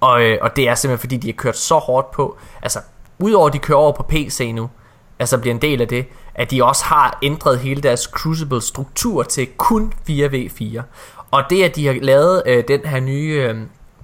Og, 0.00 0.22
øh, 0.22 0.38
og 0.42 0.56
det 0.56 0.68
er 0.68 0.74
simpelthen, 0.74 1.00
fordi 1.00 1.16
de 1.16 1.28
har 1.28 1.32
kørt 1.32 1.56
så 1.56 1.78
hårdt 1.78 2.10
på, 2.10 2.36
altså, 2.62 2.78
udover 3.18 3.46
at 3.46 3.52
de 3.52 3.58
kører 3.58 3.78
over 3.78 3.92
på 3.92 4.02
PC 4.02 4.52
nu, 4.54 4.70
altså 5.18 5.38
bliver 5.38 5.54
en 5.54 5.62
del 5.62 5.80
af 5.80 5.88
det, 5.88 6.06
at 6.34 6.50
de 6.50 6.64
også 6.64 6.84
har 6.84 7.18
ændret 7.22 7.58
hele 7.58 7.82
deres 7.82 8.00
Crucible 8.00 8.60
struktur 8.60 9.22
til 9.22 9.48
kun 9.56 9.92
4v4. 10.10 10.82
Og 11.30 11.42
det, 11.50 11.62
at 11.62 11.76
de 11.76 11.86
har 11.86 11.94
lavet 11.94 12.42
øh, 12.46 12.64
den 12.68 12.80
her 12.80 13.00
nye, 13.00 13.46
øh, 13.48 13.56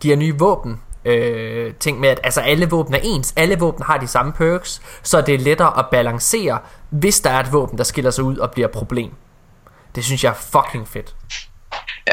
de 0.02 0.08
her 0.08 0.16
nye 0.16 0.38
våben, 0.38 0.80
øh, 1.08 1.74
ting 1.80 2.00
med, 2.00 2.08
at 2.08 2.20
altså 2.24 2.40
alle 2.40 2.70
våben 2.70 2.94
er 2.94 2.98
ens, 3.02 3.32
alle 3.36 3.58
våben 3.58 3.82
har 3.82 3.98
de 3.98 4.06
samme 4.06 4.32
perks, 4.32 4.80
så 5.02 5.20
det 5.20 5.34
er 5.34 5.38
lettere 5.38 5.78
at 5.78 5.84
balancere, 5.90 6.58
hvis 6.90 7.20
der 7.20 7.30
er 7.30 7.40
et 7.40 7.52
våben, 7.52 7.78
der 7.78 7.84
skiller 7.84 8.10
sig 8.10 8.24
ud 8.24 8.36
og 8.36 8.50
bliver 8.50 8.68
et 8.68 8.74
problem. 8.74 9.10
Det 9.94 10.04
synes 10.04 10.24
jeg 10.24 10.30
er 10.30 10.34
fucking 10.34 10.88
fedt. 10.88 11.14
Ja. 12.06 12.12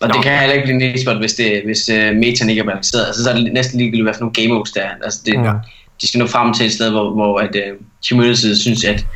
Og 0.00 0.08
Nå. 0.08 0.14
det 0.14 0.22
kan 0.22 0.38
heller 0.38 0.54
ikke 0.54 0.66
blive 0.66 0.82
en 0.82 0.96
e-sport, 0.96 1.16
hvis, 1.16 1.34
det, 1.34 1.62
hvis 1.64 1.88
uh, 1.88 2.16
metaen 2.16 2.50
ikke 2.50 2.60
er 2.60 2.64
balanceret. 2.64 3.06
Altså, 3.06 3.24
så 3.24 3.30
er 3.30 3.34
det 3.34 3.52
næsten 3.52 3.78
ligegyldigt, 3.78 4.04
hvad 4.04 4.14
for 4.14 4.20
nogle 4.20 4.34
game 4.34 4.48
modes 4.48 4.72
der 4.72 4.82
er. 4.82 4.90
Altså, 5.04 5.20
det, 5.26 5.34
Ja. 5.34 5.52
De 6.00 6.08
skal 6.08 6.18
nå 6.18 6.26
frem 6.26 6.54
til 6.54 6.66
et 6.66 6.72
sted, 6.72 6.90
hvor, 6.90 7.10
hvor 7.10 7.38
at, 7.38 7.56
uh, 7.56 7.86
community 8.08 8.52
synes, 8.54 8.84
at 8.84 9.06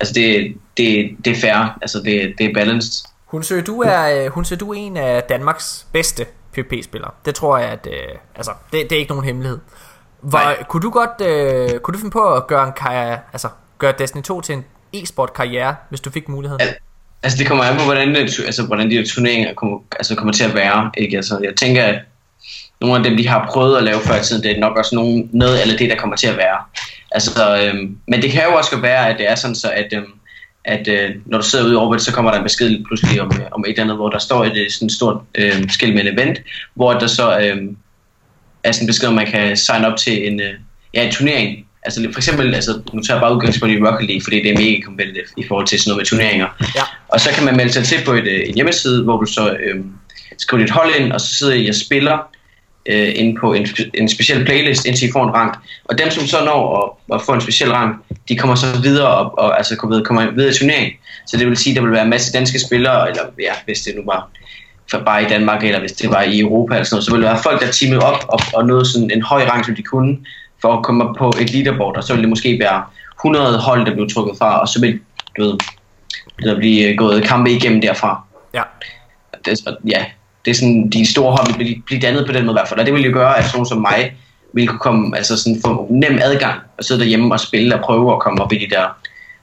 altså, 0.00 0.14
det, 0.14 0.54
det, 0.76 1.10
det 1.24 1.36
er 1.36 1.40
fair. 1.40 1.78
Altså, 1.82 1.98
det, 1.98 2.34
det 2.38 2.46
er 2.46 2.54
balanced. 2.54 3.04
Hun 3.26 3.42
siger, 3.42 3.62
du 3.62 3.82
er, 3.82 4.24
øh, 4.24 4.30
hun 4.30 4.44
siger, 4.44 4.58
du 4.58 4.72
er 4.72 4.74
en 4.78 4.96
af 4.96 5.22
Danmarks 5.22 5.86
bedste 5.92 6.26
PvP-spillere. 6.52 7.10
Det 7.24 7.34
tror 7.34 7.58
jeg, 7.58 7.68
at 7.68 7.88
øh, 7.90 8.18
altså, 8.36 8.50
det, 8.72 8.90
det 8.90 8.96
er 8.96 9.00
ikke 9.00 9.10
nogen 9.10 9.24
hemmelighed. 9.24 9.58
Hvor, 10.20 10.38
Nej. 10.38 10.62
kunne 10.68 10.82
du 10.82 10.90
godt, 10.90 11.20
øh, 11.26 11.80
kunne 11.80 11.92
du 11.92 11.98
finde 11.98 12.10
på 12.10 12.34
at 12.34 12.46
gøre 12.46 12.66
en 12.66 12.72
karriere, 12.72 13.18
altså 13.32 13.48
gøre 13.78 13.92
Destiny 13.98 14.22
2 14.22 14.40
til 14.40 14.54
en 14.54 14.64
e-sport 14.92 15.32
karriere, 15.34 15.76
hvis 15.88 16.00
du 16.00 16.10
fik 16.10 16.28
muligheden? 16.28 16.60
Al- 16.60 16.74
Altså 17.22 17.38
det 17.38 17.46
kommer 17.46 17.64
an 17.64 17.76
på, 17.76 17.84
hvordan, 17.84 18.14
det, 18.14 18.40
altså, 18.46 18.62
hvordan 18.66 18.90
de 18.90 18.96
her 18.96 19.06
turneringer 19.06 19.54
kommer, 19.54 19.78
altså, 19.92 20.14
kommer 20.14 20.32
til 20.32 20.44
at 20.44 20.54
være. 20.54 20.90
Ikke? 20.96 21.16
Altså, 21.16 21.38
jeg 21.42 21.52
tænker, 21.56 21.84
at 21.84 21.98
nogle 22.80 22.96
af 22.96 23.04
dem, 23.04 23.16
de 23.16 23.28
har 23.28 23.48
prøvet 23.52 23.76
at 23.76 23.82
lave 23.82 24.00
før 24.00 24.16
i 24.16 24.22
tiden, 24.22 24.42
det 24.42 24.56
er 24.56 24.60
nok 24.60 24.76
også 24.76 24.94
nogle, 24.94 25.28
noget 25.32 25.62
eller 25.62 25.76
det, 25.76 25.90
der 25.90 25.96
kommer 25.96 26.16
til 26.16 26.26
at 26.26 26.36
være. 26.36 26.58
Altså, 27.12 27.56
øhm, 27.62 27.98
men 28.08 28.22
det 28.22 28.30
kan 28.32 28.42
jo 28.50 28.56
også 28.56 28.76
være, 28.76 29.08
at 29.08 29.18
det 29.18 29.30
er 29.30 29.34
sådan 29.34 29.54
så, 29.54 29.70
at, 29.70 29.92
øhm, 29.92 30.12
at 30.64 30.88
øh, 30.88 31.10
når 31.26 31.38
du 31.38 31.44
sidder 31.44 31.64
ude 31.64 31.72
i 31.72 31.76
orbit, 31.76 32.02
så 32.02 32.12
kommer 32.12 32.30
der 32.30 32.38
en 32.38 32.44
besked 32.44 32.84
pludselig 32.84 33.20
om, 33.20 33.32
øh, 33.34 33.46
om 33.52 33.64
et 33.64 33.70
eller 33.70 33.82
andet, 33.82 33.96
hvor 33.96 34.08
der 34.08 34.18
står 34.18 34.44
et 34.44 34.56
øh, 34.56 34.70
sådan 34.70 34.90
stort 34.90 35.22
øh, 35.34 35.70
skilt 35.70 35.94
med 35.94 36.06
en 36.06 36.18
event, 36.18 36.38
hvor 36.74 36.92
der 36.92 37.06
så 37.06 37.38
øh, 37.38 37.56
er 38.64 38.72
sådan 38.72 38.84
en 38.84 38.86
besked, 38.86 39.08
om 39.08 39.14
man 39.14 39.26
kan 39.26 39.56
sign 39.56 39.84
op 39.84 39.96
til 39.96 40.26
en, 40.32 40.40
øh, 40.40 40.54
ja, 40.94 41.06
en 41.06 41.12
turnering. 41.12 41.66
Altså 41.82 42.08
for 42.12 42.18
eksempel, 42.18 42.54
altså, 42.54 42.80
nu 42.92 43.02
tager 43.02 43.16
jeg 43.16 43.22
bare 43.22 43.34
udgangspunkt 43.34 43.74
i 43.74 43.82
Rocket 43.82 44.06
League, 44.08 44.22
fordi 44.24 44.36
det 44.36 44.50
er 44.50 44.58
mega 44.58 44.80
competitive 44.84 45.24
i 45.36 45.44
forhold 45.48 45.66
til 45.66 45.80
sådan 45.80 45.90
noget 45.90 46.00
med 46.00 46.06
turneringer. 46.06 46.48
Ja. 46.76 46.82
Og 47.08 47.20
så 47.20 47.30
kan 47.30 47.44
man 47.44 47.56
melde 47.56 47.72
sig 47.72 47.84
til 47.84 47.98
på 48.04 48.12
et, 48.12 48.26
øh, 48.26 48.48
en 48.48 48.54
hjemmeside, 48.54 49.04
hvor 49.04 49.20
du 49.20 49.26
så 49.26 49.56
øh, 49.64 49.84
skriver 50.38 50.62
dit 50.62 50.70
hold 50.70 50.94
ind, 50.98 51.12
og 51.12 51.20
så 51.20 51.34
sidder 51.34 51.54
I 51.54 51.68
og 51.68 51.74
spiller 51.74 52.18
øh, 52.86 53.12
inde 53.14 53.40
på 53.40 53.52
en, 53.52 53.66
en 53.94 54.08
speciel 54.08 54.44
playlist, 54.44 54.86
indtil 54.86 55.08
I 55.08 55.12
får 55.12 55.24
en 55.24 55.34
rank. 55.34 55.54
Og 55.84 55.98
dem, 55.98 56.10
som 56.10 56.26
så 56.26 56.44
når 56.44 56.60
at, 57.10 57.14
at 57.16 57.22
få 57.22 57.32
en 57.32 57.40
speciel 57.40 57.72
rank, 57.72 57.96
de 58.28 58.36
kommer 58.36 58.54
så 58.56 58.66
videre 58.82 59.08
og, 59.08 59.38
og 59.38 59.56
altså, 59.56 59.76
kommer, 59.76 60.02
kommer 60.02 60.30
videre 60.30 60.50
i 60.50 60.54
turneringen. 60.54 60.92
Så 61.26 61.36
det 61.36 61.46
vil 61.46 61.56
sige, 61.56 61.72
at 61.72 61.76
der 61.76 61.82
vil 61.82 61.92
være 61.92 62.02
en 62.04 62.10
masse 62.10 62.32
danske 62.32 62.58
spillere, 62.58 63.08
eller 63.10 63.22
ja, 63.40 63.52
hvis 63.64 63.80
det 63.80 63.94
nu 63.96 64.02
var 64.06 64.28
for 64.90 64.98
bare 64.98 65.22
i 65.22 65.26
Danmark, 65.26 65.64
eller 65.64 65.80
hvis 65.80 65.92
det 65.92 66.10
var 66.10 66.22
i 66.22 66.40
Europa 66.40 66.74
eller 66.74 66.84
sådan 66.84 66.94
noget, 66.94 67.04
så 67.04 67.10
ville 67.12 67.26
der 67.26 67.32
være 67.32 67.42
folk, 67.42 67.60
der 67.60 67.70
teamede 67.72 68.00
op 68.02 68.24
og, 68.28 68.40
og 68.54 68.66
nåede 68.66 68.92
sådan 68.92 69.10
en 69.10 69.22
høj 69.22 69.44
rang, 69.44 69.64
som 69.64 69.74
de 69.74 69.82
kunne, 69.82 70.18
for 70.62 70.72
at 70.78 70.84
komme 70.84 71.04
op 71.04 71.16
på 71.16 71.32
et 71.40 71.50
leaderboard, 71.54 71.96
og 71.96 72.04
så 72.04 72.12
ville 72.12 72.22
det 72.22 72.28
måske 72.28 72.58
være 72.60 72.82
100 73.20 73.58
hold, 73.58 73.86
der 73.86 73.94
blev 73.94 74.08
trukket 74.10 74.38
fra, 74.38 74.60
og 74.60 74.68
så 74.68 74.80
ville 74.80 75.00
du 75.36 75.42
ved, 75.44 75.54
der 76.44 76.56
blive 76.56 76.96
gået 76.96 77.24
kampe 77.24 77.50
igennem 77.50 77.80
derfra. 77.80 78.22
Ja. 78.54 78.62
Det, 79.44 79.50
er 79.50 79.54
så- 79.56 79.76
ja, 79.88 80.04
det 80.44 80.50
er 80.50 80.54
sådan, 80.54 80.90
de 80.90 81.12
store 81.12 81.30
hold 81.30 81.46
vil 81.46 81.54
blive, 81.54 81.82
blive 81.86 82.00
dannet 82.00 82.26
på 82.26 82.32
den 82.32 82.44
måde 82.46 82.54
i 82.54 82.58
hvert 82.58 82.68
fald, 82.68 82.80
og 82.80 82.86
det 82.86 82.94
vil 82.94 83.04
jo 83.04 83.12
gøre, 83.12 83.38
at 83.38 83.44
sådan 83.44 83.56
nogen 83.56 83.66
som 83.66 83.80
mig 83.80 84.16
ville 84.52 84.68
kunne 84.68 84.78
komme, 84.78 85.16
altså 85.16 85.36
sådan 85.36 85.60
få 85.64 85.86
nem 85.90 86.18
adgang 86.22 86.60
og 86.78 86.84
sidde 86.84 87.00
derhjemme 87.00 87.34
og 87.34 87.40
spille 87.40 87.74
og 87.74 87.80
prøve 87.80 88.12
at 88.12 88.20
komme 88.20 88.42
op 88.42 88.52
i 88.52 88.58
de 88.58 88.70
der 88.70 88.86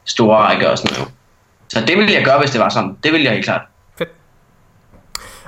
store 0.06 0.38
rækker 0.38 0.70
og 0.70 0.78
sådan 0.78 0.98
noget. 0.98 1.14
Så 1.70 1.84
det 1.88 1.98
ville 1.98 2.14
jeg 2.14 2.26
gøre, 2.26 2.40
hvis 2.40 2.52
det 2.52 2.62
var 2.62 2.70
sådan. 2.70 2.98
Det 3.04 3.12
ville 3.12 3.26
jeg 3.26 3.34
helt 3.34 3.46
klart. 3.46 3.62
Fedt. 3.98 4.10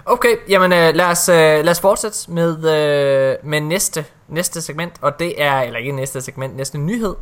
Okay, 0.05 0.35
jamen 0.49 0.73
øh, 0.73 0.95
lad, 0.95 1.05
os, 1.05 1.29
øh, 1.29 1.35
lad 1.35 1.69
os 1.69 1.79
fortsætte 1.79 2.31
med, 2.31 2.57
øh, 2.57 3.35
med 3.43 3.61
næste, 3.61 4.05
næste 4.27 4.61
segment, 4.61 4.93
og 5.01 5.19
det 5.19 5.41
er, 5.43 5.61
eller 5.61 5.79
ikke 5.79 5.91
næste 5.91 6.21
segment, 6.21 6.55
næste 6.55 6.77
nyhed. 6.77 7.15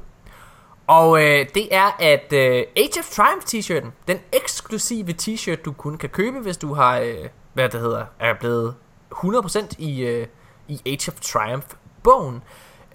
Og 0.87 1.23
øh, 1.23 1.45
det 1.55 1.67
er, 1.71 1.95
at 1.99 2.33
øh, 2.33 2.63
Age 2.75 2.99
of 2.99 3.09
Triumph 3.11 3.45
t-shirten, 3.45 3.91
den 4.07 4.17
eksklusive 4.33 5.13
t-shirt, 5.21 5.61
du 5.65 5.71
kun 5.71 5.97
kan 5.97 6.09
købe, 6.09 6.39
hvis 6.39 6.57
du 6.57 6.73
har, 6.73 6.99
øh, 6.99 7.15
hvad 7.57 7.69
det 7.69 7.79
hedder, 7.79 8.05
er 8.19 8.33
blevet 8.33 8.75
100% 9.13 9.75
i, 9.77 10.01
øh, 10.01 10.27
i 10.67 10.81
Age 10.85 11.11
of 11.11 11.19
Triumph 11.19 11.67
bogen. 12.03 12.43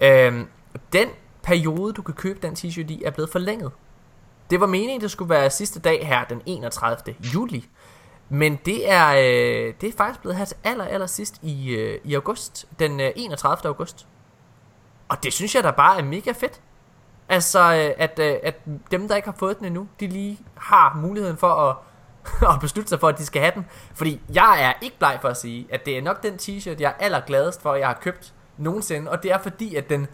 Øh, 0.01 0.45
den 0.93 1.09
periode, 1.43 1.93
du 1.93 2.01
kan 2.01 2.13
købe 2.13 2.47
den 2.47 2.53
t-shirt 2.53 2.91
i, 2.91 3.03
er 3.05 3.11
blevet 3.11 3.29
forlænget. 3.29 3.71
Det 4.49 4.59
var 4.59 4.67
meningen, 4.67 5.01
det 5.01 5.11
skulle 5.11 5.29
være 5.29 5.49
sidste 5.49 5.79
dag 5.79 6.07
her, 6.07 6.25
den 6.25 6.41
31. 6.45 7.15
juli. 7.33 7.69
Men 8.29 8.59
det 8.65 8.91
er, 8.91 9.09
øh, 9.09 9.73
det 9.81 9.89
er 9.89 9.93
faktisk 9.97 10.21
blevet 10.21 10.37
her 10.37 10.45
til 10.45 10.57
aller, 10.63 10.85
aller 10.85 11.07
sidst 11.07 11.39
i, 11.41 11.69
øh, 11.69 11.99
i 12.03 12.13
august. 12.15 12.65
Den 12.79 12.99
øh, 12.99 13.11
31. 13.15 13.69
august. 13.69 14.07
Og 15.09 15.23
det 15.23 15.33
synes 15.33 15.55
jeg 15.55 15.63
da 15.63 15.71
bare 15.71 15.99
er 15.99 16.03
mega 16.03 16.31
fedt. 16.31 16.61
Altså, 17.29 17.59
øh, 17.59 17.93
at, 17.97 18.19
øh, 18.19 18.35
at 18.43 18.55
dem, 18.91 19.07
der 19.07 19.15
ikke 19.15 19.27
har 19.27 19.35
fået 19.39 19.57
den 19.57 19.65
endnu, 19.65 19.87
de 19.99 20.07
lige 20.07 20.39
har 20.55 20.95
muligheden 20.95 21.37
for 21.37 21.47
at, 21.47 21.75
at 22.53 22.59
beslutte 22.61 22.89
sig 22.89 22.99
for, 22.99 23.07
at 23.07 23.17
de 23.17 23.25
skal 23.25 23.41
have 23.41 23.51
den. 23.55 23.65
Fordi 23.95 24.21
jeg 24.33 24.57
er 24.61 24.73
ikke 24.81 24.97
bleg 24.99 25.17
for 25.21 25.29
at 25.29 25.37
sige, 25.37 25.67
at 25.71 25.85
det 25.85 25.97
er 25.97 26.01
nok 26.01 26.23
den 26.23 26.33
t-shirt, 26.33 26.75
jeg 26.79 26.89
er 26.99 27.05
allergladest 27.05 27.61
for, 27.61 27.75
jeg 27.75 27.87
har 27.87 27.99
købt 28.01 28.33
nogensinde. 28.57 29.11
Og 29.11 29.23
det 29.23 29.31
er 29.31 29.37
fordi, 29.37 29.75
at 29.75 29.89
den... 29.89 30.07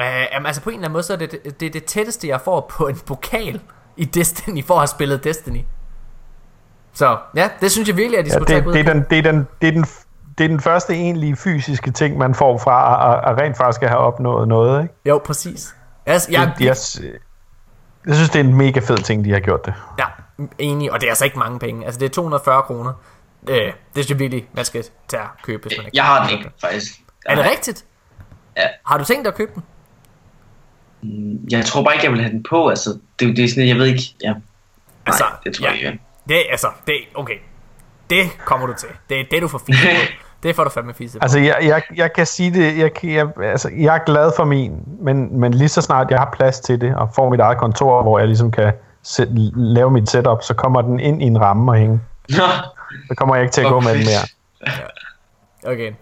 Øh, 0.00 0.06
jamen, 0.32 0.46
altså 0.46 0.62
på 0.62 0.70
en 0.70 0.74
eller 0.74 0.84
anden 0.84 0.92
måde, 0.92 1.02
så 1.02 1.12
er 1.12 1.16
det 1.16 1.30
det, 1.30 1.60
det, 1.60 1.72
det 1.72 1.84
tætteste, 1.84 2.28
jeg 2.28 2.40
får 2.40 2.60
på 2.70 2.86
en 2.86 2.96
pokal 3.06 3.60
i 3.96 4.04
Destiny, 4.04 4.64
for 4.64 4.74
at 4.74 4.80
have 4.80 4.86
spillet 4.86 5.24
Destiny. 5.24 5.60
Så 6.94 7.18
ja, 7.36 7.50
det 7.60 7.70
synes 7.70 7.88
jeg 7.88 7.96
virkelig, 7.96 8.18
at 8.18 8.24
de 8.24 8.30
Ja, 8.30 8.34
skulle 8.34 8.54
det, 8.54 8.64
tage 8.64 8.72
det, 8.72 8.88
er 8.88 8.92
den, 8.92 9.06
det, 9.10 9.18
er 9.18 9.32
den, 9.32 9.46
det, 9.60 9.68
er 9.68 9.72
den, 9.72 9.84
det 10.38 10.44
er 10.44 10.48
den 10.48 10.60
første 10.60 10.94
egentlige 10.94 11.36
fysiske 11.36 11.90
ting, 11.90 12.18
man 12.18 12.34
får 12.34 12.58
fra 12.58 13.12
at, 13.12 13.32
at 13.32 13.38
rent 13.40 13.56
faktisk 13.56 13.82
have 13.82 13.98
opnået 13.98 14.48
noget. 14.48 14.82
Ikke? 14.82 14.94
Jo, 15.06 15.20
præcis. 15.24 15.76
Altså, 16.06 16.28
jeg, 16.32 16.40
Jeg, 16.40 16.66
jeg, 16.66 16.76
jeg 18.06 18.14
synes, 18.14 18.30
det 18.30 18.40
er 18.40 18.44
en 18.44 18.54
mega 18.54 18.80
fed 18.80 18.96
ting, 18.96 19.24
de 19.24 19.32
har 19.32 19.40
gjort 19.40 19.66
det. 19.66 19.74
Ja, 19.98 20.04
enig, 20.58 20.92
og 20.92 21.00
det 21.00 21.06
er 21.06 21.10
altså 21.10 21.24
ikke 21.24 21.38
mange 21.38 21.58
penge. 21.58 21.84
Altså, 21.84 22.00
det 22.00 22.06
er 22.06 22.10
240 22.10 22.62
kroner. 22.62 22.92
Øh, 23.48 23.56
det 23.56 23.72
synes 23.92 24.10
jeg 24.10 24.18
virkelig, 24.18 24.48
man 24.52 24.64
skal 24.64 24.84
tage 25.08 25.22
at 25.22 25.28
købe, 25.42 25.62
hvis 25.68 25.78
man 25.78 25.86
ikke 25.86 25.96
Jeg 25.96 26.04
har 26.04 26.26
den 26.28 26.38
ikke, 26.38 26.50
faktisk. 26.60 26.92
Er 27.26 27.34
det 27.34 27.44
rigtigt? 27.50 27.84
Ja. 28.56 28.66
Har 28.86 28.98
du 28.98 29.04
tænkt 29.04 29.24
dig 29.24 29.30
at 29.30 29.36
købe 29.36 29.52
den? 29.54 29.62
Jeg 31.50 31.64
tror 31.64 31.84
bare 31.84 31.94
ikke, 31.94 32.04
jeg 32.04 32.12
vil 32.12 32.20
have 32.20 32.32
den 32.32 32.42
på. 32.50 32.68
Altså, 32.68 32.98
det, 33.20 33.36
det 33.36 33.44
er 33.44 33.48
sådan, 33.48 33.68
jeg 33.68 33.76
ved 33.76 33.86
ikke. 33.86 34.02
Ja. 34.22 34.28
Nej, 34.32 34.40
Altså, 35.06 35.24
det 35.44 35.54
tror 35.54 35.66
ja. 35.66 35.70
jeg 35.72 35.78
ikke. 35.80 36.00
Det, 36.28 36.42
altså, 36.50 36.66
det, 36.86 36.94
okay. 37.14 37.34
Det 38.10 38.38
kommer 38.44 38.66
du 38.66 38.74
til. 38.78 38.88
Det 39.08 39.20
er 39.20 39.24
det, 39.30 39.42
du 39.42 39.48
får 39.48 39.58
fint. 39.58 39.78
Det 40.42 40.56
får 40.56 40.64
du 40.64 40.70
fandme 40.70 40.94
fisse 40.94 41.18
på. 41.18 41.22
Altså, 41.22 41.38
jeg, 41.38 41.56
jeg, 41.62 41.82
jeg 41.96 42.12
kan 42.12 42.26
sige 42.26 42.52
det, 42.54 42.78
jeg, 42.78 42.94
kan- 42.94 43.10
jeg, 43.12 43.28
altså, 43.42 43.70
jeg 43.76 43.94
er 43.94 44.04
glad 44.06 44.32
for 44.36 44.44
min, 44.44 44.72
men, 45.00 45.40
men 45.40 45.54
lige 45.54 45.68
så 45.68 45.80
snart 45.82 46.10
jeg 46.10 46.18
har 46.18 46.30
plads 46.32 46.60
til 46.60 46.80
det, 46.80 46.94
og 46.96 47.10
får 47.14 47.30
mit 47.30 47.40
eget 47.40 47.58
kontor, 47.58 48.02
hvor 48.02 48.18
jeg 48.18 48.28
ligesom 48.28 48.50
kan 48.50 48.72
sæt, 49.02 49.28
lave 49.56 49.90
mit 49.90 50.10
setup, 50.10 50.42
så 50.42 50.54
kommer 50.54 50.82
den 50.82 51.00
ind 51.00 51.22
i 51.22 51.24
en 51.24 51.40
ramme 51.40 51.72
og 51.72 51.76
hænge. 51.78 52.00
Så 53.08 53.14
kommer 53.16 53.34
jeg 53.34 53.44
ikke 53.44 53.52
til 53.52 53.60
at 53.60 53.68
gå 53.68 53.80
med 53.80 53.94
den 53.94 54.04
mere. 54.04 54.28
Okay. 55.72 55.92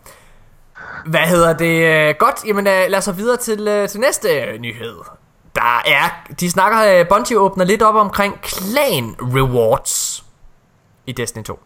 Hvad 1.07 1.21
hedder 1.21 1.53
det? 1.53 2.09
Øh, 2.09 2.15
Godt, 2.19 2.45
jamen 2.47 2.67
øh, 2.67 2.73
lad 2.89 2.97
os 2.99 3.05
så 3.05 3.13
videre 3.13 3.37
til, 3.37 3.69
øh, 3.69 3.89
til 3.89 4.01
næste 4.01 4.29
nyhed. 4.59 4.97
Der 5.55 5.83
er, 5.87 6.33
de 6.41 6.51
snakker, 6.51 7.05
Bungie 7.05 7.39
åbner 7.39 7.65
lidt 7.65 7.83
op 7.83 7.95
omkring 7.95 8.39
clan 8.45 9.17
rewards 9.21 10.25
i 11.07 11.13
Destiny 11.13 11.45
2. 11.45 11.61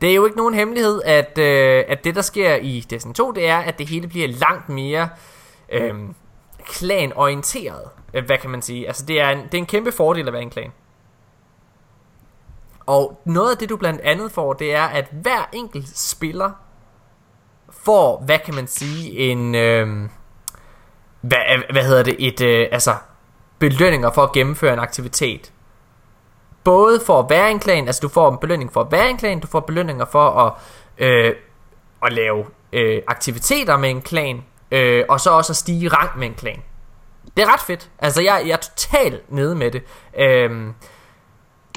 Det 0.00 0.10
er 0.10 0.14
jo 0.14 0.24
ikke 0.24 0.36
nogen 0.36 0.54
hemmelighed, 0.54 1.02
at, 1.04 1.38
øh, 1.38 1.84
at 1.88 2.04
det 2.04 2.14
der 2.14 2.22
sker 2.22 2.54
i 2.54 2.86
Destiny 2.90 3.12
2, 3.12 3.32
det 3.32 3.48
er, 3.48 3.58
at 3.58 3.78
det 3.78 3.88
hele 3.88 4.08
bliver 4.08 4.28
langt 4.28 4.68
mere 4.68 5.08
øh, 5.72 5.94
klanorienteret. 6.64 7.82
Øh, 8.14 8.24
Hvad 8.26 8.38
kan 8.38 8.50
man 8.50 8.62
sige? 8.62 8.86
Altså 8.86 9.06
det 9.06 9.20
er, 9.20 9.28
en, 9.28 9.38
det 9.38 9.54
er 9.54 9.58
en 9.58 9.66
kæmpe 9.66 9.92
fordel 9.92 10.26
at 10.26 10.32
være 10.32 10.42
en 10.42 10.50
klan. 10.50 10.72
Og 12.86 13.20
noget 13.24 13.50
af 13.50 13.56
det 13.58 13.68
du 13.68 13.76
blandt 13.76 14.00
andet 14.00 14.32
får, 14.32 14.52
det 14.52 14.74
er, 14.74 14.84
at 14.84 15.06
hver 15.10 15.48
enkelt 15.52 15.98
spiller 15.98 16.50
får, 17.70 18.22
hvad 18.24 18.38
kan 18.38 18.54
man 18.54 18.66
sige, 18.66 19.18
en, 19.18 19.54
øhm, 19.54 20.04
øh, 20.04 20.10
hvad, 21.20 21.38
hvad 21.72 21.84
hedder 21.84 22.02
det, 22.02 22.16
et, 22.18 22.40
øh, 22.40 22.68
altså, 22.72 22.94
belønninger 23.58 24.10
for 24.10 24.22
at 24.22 24.32
gennemføre 24.32 24.72
en 24.72 24.78
aktivitet. 24.78 25.52
Både 26.64 27.00
for 27.06 27.18
at 27.18 27.30
være 27.30 27.50
en 27.50 27.58
klan, 27.58 27.86
altså 27.86 28.00
du 28.00 28.08
får 28.08 28.30
en 28.30 28.38
belønning 28.38 28.72
for 28.72 28.80
at 28.80 28.92
være 28.92 29.10
en 29.10 29.16
klan, 29.16 29.40
du 29.40 29.46
får 29.46 29.60
belønninger 29.60 30.04
for 30.04 30.30
at, 30.30 30.52
øh, 30.98 31.34
at 32.02 32.12
lave 32.12 32.44
øh, 32.72 33.02
aktiviteter 33.06 33.76
med 33.76 33.90
en 33.90 34.02
klan, 34.02 34.44
øh, 34.70 35.04
og 35.08 35.20
så 35.20 35.30
også 35.30 35.52
at 35.52 35.56
stige 35.56 35.84
i 35.84 35.88
rang 35.88 36.18
med 36.18 36.26
en 36.26 36.34
klan. 36.34 36.62
Det 37.36 37.42
er 37.42 37.52
ret 37.52 37.60
fedt. 37.60 37.90
Altså 37.98 38.20
jeg, 38.22 38.42
jeg 38.46 38.52
er 38.52 38.56
totalt 38.56 39.32
nede 39.32 39.54
med 39.54 39.70
det. 39.70 39.82
Øhm, 40.18 40.74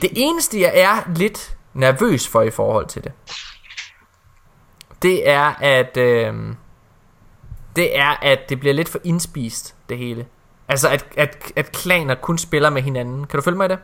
det 0.01 0.09
eneste 0.15 0.61
jeg 0.61 0.71
er 0.75 1.13
lidt 1.15 1.57
nervøs 1.73 2.27
for 2.27 2.41
i 2.41 2.49
forhold 2.49 2.87
til 2.87 3.03
det, 3.03 3.11
det 5.01 5.29
er 5.29 5.53
at 5.59 5.97
Øhm, 5.97 6.55
det 7.75 7.97
er 7.97 8.09
at 8.21 8.39
det 8.49 8.59
bliver 8.59 8.73
lidt 8.73 8.89
for 8.89 8.99
indspist 9.03 9.75
det 9.89 9.97
hele. 9.97 10.25
Altså 10.67 10.89
at, 10.89 11.05
at, 11.17 11.51
at 11.55 11.71
klaner 11.71 12.15
kun 12.15 12.37
spiller 12.37 12.69
med 12.69 12.81
hinanden. 12.81 13.27
Kan 13.27 13.37
du 13.37 13.43
følge 13.43 13.57
mig 13.57 13.65
i 13.65 13.69
det? 13.69 13.79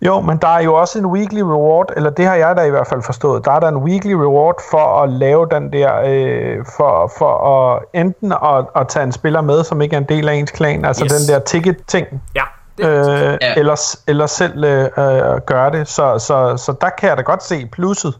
Jo, 0.00 0.20
men 0.20 0.36
der 0.38 0.48
er 0.48 0.60
jo 0.62 0.74
også 0.74 0.98
en 0.98 1.06
weekly 1.06 1.40
reward, 1.40 1.92
eller 1.96 2.10
det 2.10 2.26
har 2.26 2.34
jeg 2.34 2.56
da 2.56 2.62
i 2.62 2.70
hvert 2.70 2.86
fald 2.86 3.02
forstået. 3.02 3.44
Der 3.44 3.52
er 3.52 3.60
der 3.60 3.68
en 3.68 3.76
weekly 3.76 4.12
reward 4.12 4.62
for 4.70 5.02
at 5.02 5.08
lave 5.10 5.48
den 5.50 5.72
der, 5.72 5.92
øh, 6.06 6.64
for, 6.76 7.12
for 7.18 7.48
at 7.72 7.82
enten 7.92 8.32
at, 8.32 8.64
at 8.76 8.88
tage 8.88 9.02
en 9.04 9.12
spiller 9.12 9.40
med, 9.40 9.64
som 9.64 9.80
ikke 9.82 9.96
er 9.96 10.00
en 10.00 10.08
del 10.08 10.28
af 10.28 10.34
ens 10.34 10.50
klan, 10.50 10.84
altså 10.84 11.04
Yes. 11.04 11.12
den 11.12 11.34
der 11.34 11.40
ticket-ting, 11.40 12.06
Ja. 12.36 12.42
Det 12.78 12.86
er 12.86 13.10
øh. 13.32 13.38
Ja. 13.40 13.54
eller, 13.56 13.96
eller 14.06 14.26
selv 14.26 14.64
øh, 14.64 14.84
øh, 14.96 15.40
gøre 15.46 15.70
det. 15.70 15.88
Så, 15.88 16.18
så, 16.18 16.56
så 16.56 16.74
der 16.80 16.88
kan 16.98 17.08
jeg 17.08 17.16
da 17.16 17.22
godt 17.22 17.42
se 17.42 17.66
plusset. 17.72 18.14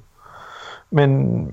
Men. 0.91 1.47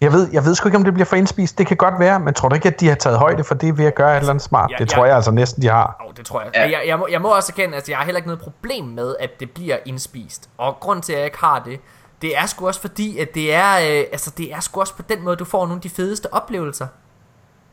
Jeg 0.00 0.12
ved, 0.12 0.28
jeg 0.32 0.44
ved 0.44 0.54
sgu 0.54 0.68
ikke, 0.68 0.78
om 0.78 0.84
det 0.84 0.94
bliver 0.94 1.04
for 1.06 1.16
indspist. 1.16 1.58
Det 1.58 1.66
kan 1.66 1.76
godt 1.76 1.94
være, 1.98 2.20
men 2.20 2.34
tror 2.34 2.48
du 2.48 2.54
ikke, 2.54 2.68
at 2.68 2.80
de 2.80 2.88
har 2.88 2.94
taget 2.94 3.18
højde 3.18 3.44
for 3.44 3.54
det 3.54 3.78
ved 3.78 3.84
at 3.84 3.94
gøre 3.94 4.12
et 4.12 4.16
eller 4.16 4.30
andet 4.30 4.44
smart? 4.44 4.70
Ja, 4.70 4.76
det 4.84 4.92
ja. 4.92 4.96
tror 4.96 5.06
jeg 5.06 5.16
altså 5.16 5.30
næsten, 5.30 5.62
de 5.62 5.68
har. 5.68 5.96
Oh, 6.08 6.14
det 6.16 6.26
tror 6.26 6.40
jeg. 6.42 6.50
Ja. 6.54 6.62
Jeg, 6.62 6.80
jeg, 6.86 6.98
må, 6.98 7.06
jeg 7.10 7.20
må 7.20 7.28
også 7.28 7.52
erkende, 7.56 7.76
at 7.76 7.88
jeg 7.88 7.96
har 7.98 8.04
heller 8.04 8.18
ikke 8.18 8.28
noget 8.28 8.40
problem 8.42 8.84
med, 8.84 9.14
at 9.20 9.40
det 9.40 9.50
bliver 9.50 9.76
indspist. 9.86 10.48
Og 10.58 10.76
grund 10.80 11.02
til, 11.02 11.12
at 11.12 11.18
jeg 11.18 11.24
ikke 11.26 11.38
har 11.40 11.62
det, 11.64 11.80
det 12.22 12.38
er 12.38 12.46
sgu 12.46 12.66
også 12.66 12.80
fordi, 12.80 13.18
at 13.18 13.34
det 13.34 13.54
er, 13.54 13.72
øh, 13.74 14.04
altså, 14.12 14.30
det 14.38 14.52
er 14.52 14.60
sgu 14.60 14.80
også 14.80 14.94
på 14.94 15.02
den 15.08 15.24
måde, 15.24 15.36
du 15.36 15.44
får 15.44 15.60
nogle 15.60 15.74
af 15.74 15.80
de 15.82 15.90
fedeste 15.90 16.34
oplevelser. 16.34 16.86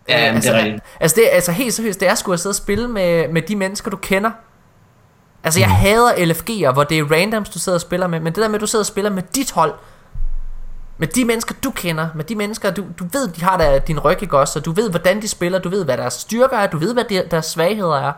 Ja, 0.10 0.16
Øh, 0.18 0.22
jamen, 0.26 0.30
det 0.30 0.36
altså, 0.36 0.52
er 0.54 0.58
rigtigt. 0.58 0.84
Altså, 1.00 1.16
det, 1.16 1.32
er- 1.32 1.36
altså 1.36 1.52
helt 1.52 1.74
seriøst, 1.74 2.00
det 2.00 2.08
er 2.10 2.16
sgu 2.16 2.34
at 2.34 2.40
sidde 2.40 2.52
og 2.52 2.56
spille 2.56 2.88
med, 2.88 3.28
med 3.28 3.42
de 3.42 3.56
mennesker, 3.56 3.92
du 3.92 3.98
kender. 3.98 4.32
Altså, 5.44 5.60
jeg 5.60 5.70
hader 5.70 6.12
LFG'er, 6.12 6.72
hvor 6.74 6.84
det 6.84 7.00
er 7.00 7.04
randoms, 7.12 7.50
du 7.50 7.60
sidder 7.60 7.78
og 7.78 7.82
spiller 7.82 8.08
med, 8.08 8.20
men 8.20 8.34
det 8.34 8.42
der 8.42 8.48
med, 8.48 8.56
at 8.56 8.62
du 8.62 8.68
sidder 8.68 8.84
og 8.84 8.88
spiller 8.88 9.12
med 9.12 9.24
dit 9.36 9.52
hold, 9.52 9.74
med 11.02 11.08
de 11.08 11.26
mennesker, 11.26 11.56
du 11.64 11.72
kender, 11.72 12.08
med 12.16 12.24
de 12.24 12.36
mennesker, 12.36 12.72
du, 12.72 12.86
du 13.00 13.06
ved, 13.12 13.28
de 13.28 13.44
har 13.44 13.58
der, 13.58 13.80
din 13.80 14.00
ryg, 14.00 14.22
ikke 14.22 14.38
også, 14.38 14.60
og 14.60 14.66
du 14.66 14.72
ved, 14.72 14.90
hvordan 14.90 15.22
de 15.22 15.28
spiller, 15.28 15.60
du 15.60 15.70
ved, 15.70 15.86
hvad 15.86 15.98
deres 15.98 16.14
styrker 16.14 16.58
er, 16.58 16.68
du 16.68 16.78
ved, 16.78 16.94
hvad 16.94 17.04
de, 17.04 17.24
deres 17.32 17.46
svagheder 17.46 17.96
er. 17.96 18.14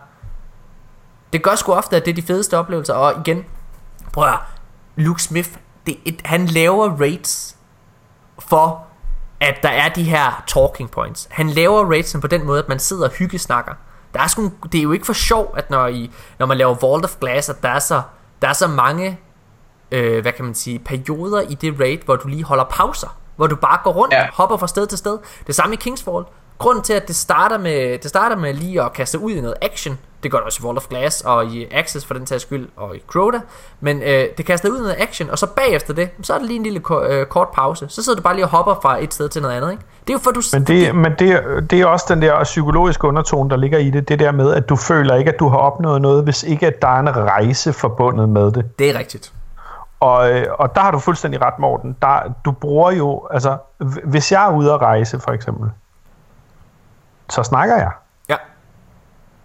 Det 1.34 1.44
gør 1.44 1.56
sgu 1.56 1.74
ofte, 1.74 1.96
at 1.96 2.06
det 2.06 2.12
er 2.12 2.16
de 2.16 2.22
fedeste 2.22 2.58
oplevelser, 2.58 2.94
og 2.94 3.22
igen, 3.26 3.46
prøv 4.14 4.28
at 4.28 4.40
Luke 4.96 5.24
Smith, 5.24 5.50
det, 5.88 5.98
et, 6.06 6.22
han 6.26 6.46
laver 6.46 6.90
rates 7.02 7.56
for, 8.40 8.86
at 9.40 9.56
der 9.64 9.70
er 9.70 9.90
de 9.90 10.04
her 10.04 10.44
talking 10.48 10.92
points. 10.92 11.28
Han 11.32 11.50
laver 11.50 11.92
ratesen 11.92 12.22
på 12.22 12.28
den 12.28 12.46
måde, 12.46 12.60
at 12.60 12.70
man 12.70 12.80
sidder 12.80 13.06
og 13.06 13.12
hyggesnakker. 13.12 13.74
Der 14.14 14.20
er 14.20 14.28
sgu, 14.28 14.52
det 14.72 14.78
er 14.78 14.84
jo 14.84 14.92
ikke 14.92 15.06
for 15.06 15.14
sjov, 15.14 15.54
at 15.58 15.70
når, 15.70 15.88
I, 15.88 16.12
når 16.40 16.46
man 16.46 16.58
laver 16.58 16.76
Vault 16.82 17.06
of 17.06 17.16
Glass, 17.20 17.50
at 17.50 17.64
der 17.64 17.70
er 17.70 17.80
så, 17.80 18.02
der 18.42 18.48
er 18.48 18.54
så 18.54 18.68
mange 18.68 19.20
øh, 19.94 20.22
hvad 20.22 20.32
kan 20.32 20.46
man 20.46 20.54
sige, 20.54 20.80
perioder 20.80 21.42
i 21.42 21.54
det 21.54 21.80
raid, 21.80 21.98
hvor 22.06 22.16
du 22.16 22.28
lige 22.28 22.44
holder 22.44 22.64
pauser, 22.64 23.18
hvor 23.36 23.48
du 23.48 23.56
bare 23.56 23.80
går 23.84 23.92
rundt, 23.92 24.14
ja. 24.14 24.28
Hopper 24.34 24.58
fra 24.58 24.68
sted 24.68 24.88
til 24.88 24.98
sted. 24.98 25.18
Det 25.48 25.56
samme 25.56 25.74
i 25.74 25.78
Kingsfall. 25.78 26.24
Grunden 26.58 26.84
til, 26.84 26.94
at 26.94 27.08
det 27.08 27.16
starter 27.16 27.58
med, 27.58 27.98
det 27.98 28.10
starter 28.10 28.36
med 28.36 28.54
lige 28.54 28.82
at 28.82 28.94
kaste 28.94 29.20
ud 29.20 29.32
i 29.32 29.42
noget 29.42 29.56
action, 29.62 29.98
det 30.24 30.32
gør 30.32 30.38
det 30.38 30.46
også 30.46 30.60
i 30.62 30.64
Vault 30.64 30.78
of 30.78 30.88
Glass 30.88 31.22
og 31.22 31.46
i 31.46 31.68
Access 31.72 32.06
for 32.06 32.14
den 32.14 32.26
tages 32.26 32.42
skyld, 32.42 32.70
og 32.78 32.96
i 32.96 33.00
Crota, 33.08 33.40
men 33.82 34.02
øh, 34.02 34.26
det 34.38 34.46
kaster 34.46 34.70
ud 34.70 34.78
i 34.78 34.82
noget 34.82 34.96
action, 35.00 35.30
og 35.30 35.40
så 35.40 35.48
bagefter 35.48 35.94
det, 35.94 36.10
så 36.22 36.34
er 36.34 36.38
det 36.38 36.48
lige 36.48 36.58
en 36.58 36.64
lille 36.64 36.80
ko- 36.80 37.04
øh, 37.04 37.26
kort 37.26 37.48
pause. 37.54 37.86
Så 37.90 38.04
sidder 38.04 38.16
du 38.16 38.24
bare 38.24 38.36
lige 38.36 38.46
og 38.46 38.50
hopper 38.50 38.80
fra 38.82 39.04
et 39.04 39.14
sted 39.14 39.30
til 39.30 39.42
noget 39.42 39.56
andet, 39.56 39.72
ikke? 39.72 39.84
Det 40.08 40.10
er 40.10 40.14
jo 40.14 40.20
for, 40.20 40.32
du... 40.32 40.42
Men, 40.54 40.64
det, 40.64 40.96
men 40.96 41.12
det, 41.20 41.44
det 41.72 41.82
er 41.82 41.86
også 41.86 42.06
den 42.10 42.22
der 42.22 42.44
psykologiske 42.44 43.08
undertone, 43.08 43.50
der 43.50 43.58
ligger 43.58 43.78
i 43.78 43.90
det. 43.90 44.10
Det 44.10 44.20
der 44.20 44.32
med, 44.32 44.54
at 44.54 44.70
du 44.70 44.76
føler 44.76 45.16
ikke, 45.16 45.32
at 45.34 45.40
du 45.40 45.50
har 45.50 45.58
opnået 45.58 46.02
noget, 46.02 46.24
hvis 46.24 46.44
ikke 46.44 46.68
at 46.68 46.82
der 46.82 46.88
er 46.88 47.00
en 47.00 47.16
rejse 47.16 47.74
forbundet 47.74 48.30
med 48.30 48.52
det. 48.52 48.80
det 48.80 48.90
er 48.90 49.00
rigtigt. 49.00 49.32
Og, 50.04 50.32
øh, 50.32 50.46
og 50.60 50.76
der 50.76 50.82
har 50.82 50.92
du 50.92 51.00
fuldstændig 51.00 51.42
ret, 51.42 51.60
Morten. 51.60 51.98
Der, 52.02 52.34
du 52.46 52.52
bruger 52.52 52.92
jo, 52.92 53.28
altså, 53.32 53.58
hvis 54.04 54.32
jeg 54.32 54.46
er 54.46 54.52
ude 54.52 54.74
at 54.74 54.82
rejse, 54.82 55.20
for 55.20 55.32
eksempel, 55.32 55.70
så 57.30 57.44
snakker 57.44 57.76
jeg. 57.76 57.92
Ja. 58.30 58.36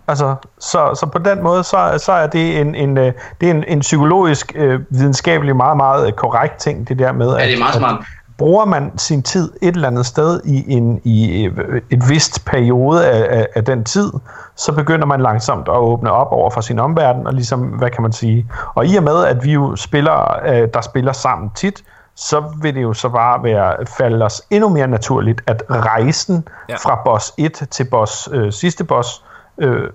Altså, 0.09 0.35
så, 0.59 0.95
så 0.95 1.07
på 1.07 1.19
den 1.19 1.43
måde, 1.43 1.65
så, 1.65 1.99
så 1.99 2.13
er 2.13 2.27
det 2.27 2.61
en, 2.61 2.75
en, 2.75 2.99
øh, 2.99 3.13
det 3.41 3.47
er 3.47 3.51
en, 3.51 3.65
en 3.69 3.81
psykologisk, 3.81 4.53
øh, 4.55 4.81
videnskabelig 4.91 5.57
meget, 5.57 5.77
meget 5.77 6.07
øh, 6.07 6.13
korrekt 6.13 6.57
ting, 6.57 6.89
det 6.89 6.99
der 6.99 7.13
med, 7.13 7.37
Ja, 7.37 7.47
det 7.47 7.55
er 7.55 7.59
meget 7.59 7.73
at, 7.73 7.79
smart. 7.79 8.05
Bruger 8.39 8.65
man 8.65 8.99
sin 8.99 9.23
tid 9.23 9.53
et 9.63 9.75
eller 9.75 9.89
andet 9.89 10.07
sted 10.07 10.41
i 10.45 10.73
en 10.73 11.01
i 11.05 11.45
øh, 11.45 11.83
et 11.91 12.09
vist 12.09 12.45
periode 12.45 13.07
af, 13.07 13.39
af, 13.39 13.47
af 13.55 13.65
den 13.65 13.85
tid, 13.85 14.13
så 14.57 14.73
begynder 14.73 15.07
man 15.07 15.21
langsomt 15.21 15.69
at 15.69 15.77
åbne 15.77 16.11
op 16.13 16.33
over 16.33 16.51
for 16.51 16.61
sin 16.61 16.79
omverden, 16.79 17.27
og 17.27 17.35
ligesom, 17.35 17.61
hvad 17.61 17.91
kan 17.91 18.03
man 18.03 18.13
sige, 18.13 18.47
og 18.75 18.87
i 18.87 18.97
og 18.97 19.03
med, 19.03 19.25
at 19.25 19.45
vi 19.45 19.53
jo 19.53 19.77
spiller, 19.77 20.47
øh, 20.47 20.69
der 20.75 20.81
spiller 20.81 21.13
sammen 21.13 21.51
tit, 21.55 21.85
så 22.17 22.45
vil 22.63 22.75
det 22.75 22.83
jo 22.83 22.93
så 22.93 23.09
bare 23.09 23.43
være, 23.43 23.87
falde 23.87 24.25
os 24.25 24.43
endnu 24.51 24.69
mere 24.69 24.87
naturligt, 24.87 25.41
at 25.47 25.63
rejsen 25.71 26.49
Ja. 26.69 26.75
fra 26.75 27.01
boss 27.05 27.33
1 27.39 27.53
til 27.71 27.85
boss, 27.91 28.29
øh, 28.33 28.53
sidste 28.53 28.85
boss, 28.85 29.25
øh, 29.59 29.91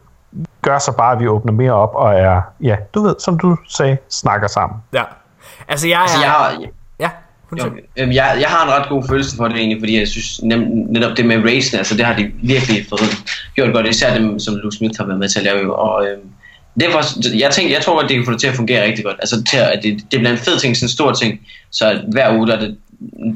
gør 0.61 0.77
så 0.77 0.91
bare, 0.97 1.11
at 1.11 1.19
vi 1.19 1.27
åbner 1.27 1.53
mere 1.53 1.73
op 1.73 1.95
og 1.95 2.13
er, 2.13 2.41
ja, 2.61 2.75
du 2.93 3.01
ved, 3.01 3.15
som 3.19 3.37
du 3.37 3.57
sagde, 3.69 3.97
snakker 4.09 4.47
sammen. 4.47 4.79
Ja. 4.93 5.03
Altså, 5.67 5.87
jeg 5.87 5.95
er... 5.95 6.01
Altså, 6.01 6.19
jeg 6.21 6.69
jo, 7.59 7.71
jeg, 7.97 8.37
jeg 8.39 8.49
har 8.49 8.65
en 8.65 8.71
ret 8.71 8.89
god 8.89 9.03
følelse 9.09 9.35
for 9.35 9.47
det 9.47 9.57
egentlig, 9.57 9.81
fordi 9.81 9.99
jeg 9.99 10.07
synes 10.07 10.41
nem, 10.43 10.59
netop 10.89 11.17
det 11.17 11.25
med 11.25 11.45
racen, 11.45 11.77
altså 11.77 11.97
det 11.97 12.05
har 12.05 12.15
de 12.15 12.31
virkelig 12.43 12.85
fået 12.89 13.23
gjort 13.55 13.73
godt, 13.73 13.87
især 13.87 14.17
dem, 14.17 14.39
som 14.39 14.55
Luke 14.55 14.75
Smith 14.75 14.99
har 14.99 15.05
været 15.05 15.19
med 15.19 15.29
til 15.29 15.39
at 15.39 15.45
lave 15.45 15.75
og 15.75 16.05
øhm, 16.05 16.29
derfor, 16.79 16.99
jeg 17.37 17.51
tænkte, 17.51 17.73
jeg 17.73 17.81
tror 17.83 17.95
godt, 17.95 18.09
det 18.09 18.17
kan 18.17 18.25
få 18.25 18.31
det 18.31 18.39
til 18.39 18.47
at 18.47 18.55
fungere 18.55 18.85
rigtig 18.85 19.05
godt, 19.05 19.17
altså 19.19 19.43
til 19.43 19.57
at 19.57 19.79
det, 19.83 19.97
det 20.11 20.19
bliver 20.19 20.31
en 20.31 20.37
fed 20.37 20.59
ting, 20.59 20.77
sådan 20.77 20.85
en 20.85 20.89
stor 20.89 21.11
ting, 21.11 21.39
så 21.71 21.89
at 21.89 22.01
hver 22.11 22.37
uge, 22.37 22.47
der 22.47 22.55
er 22.55 22.59
det, 22.59 22.77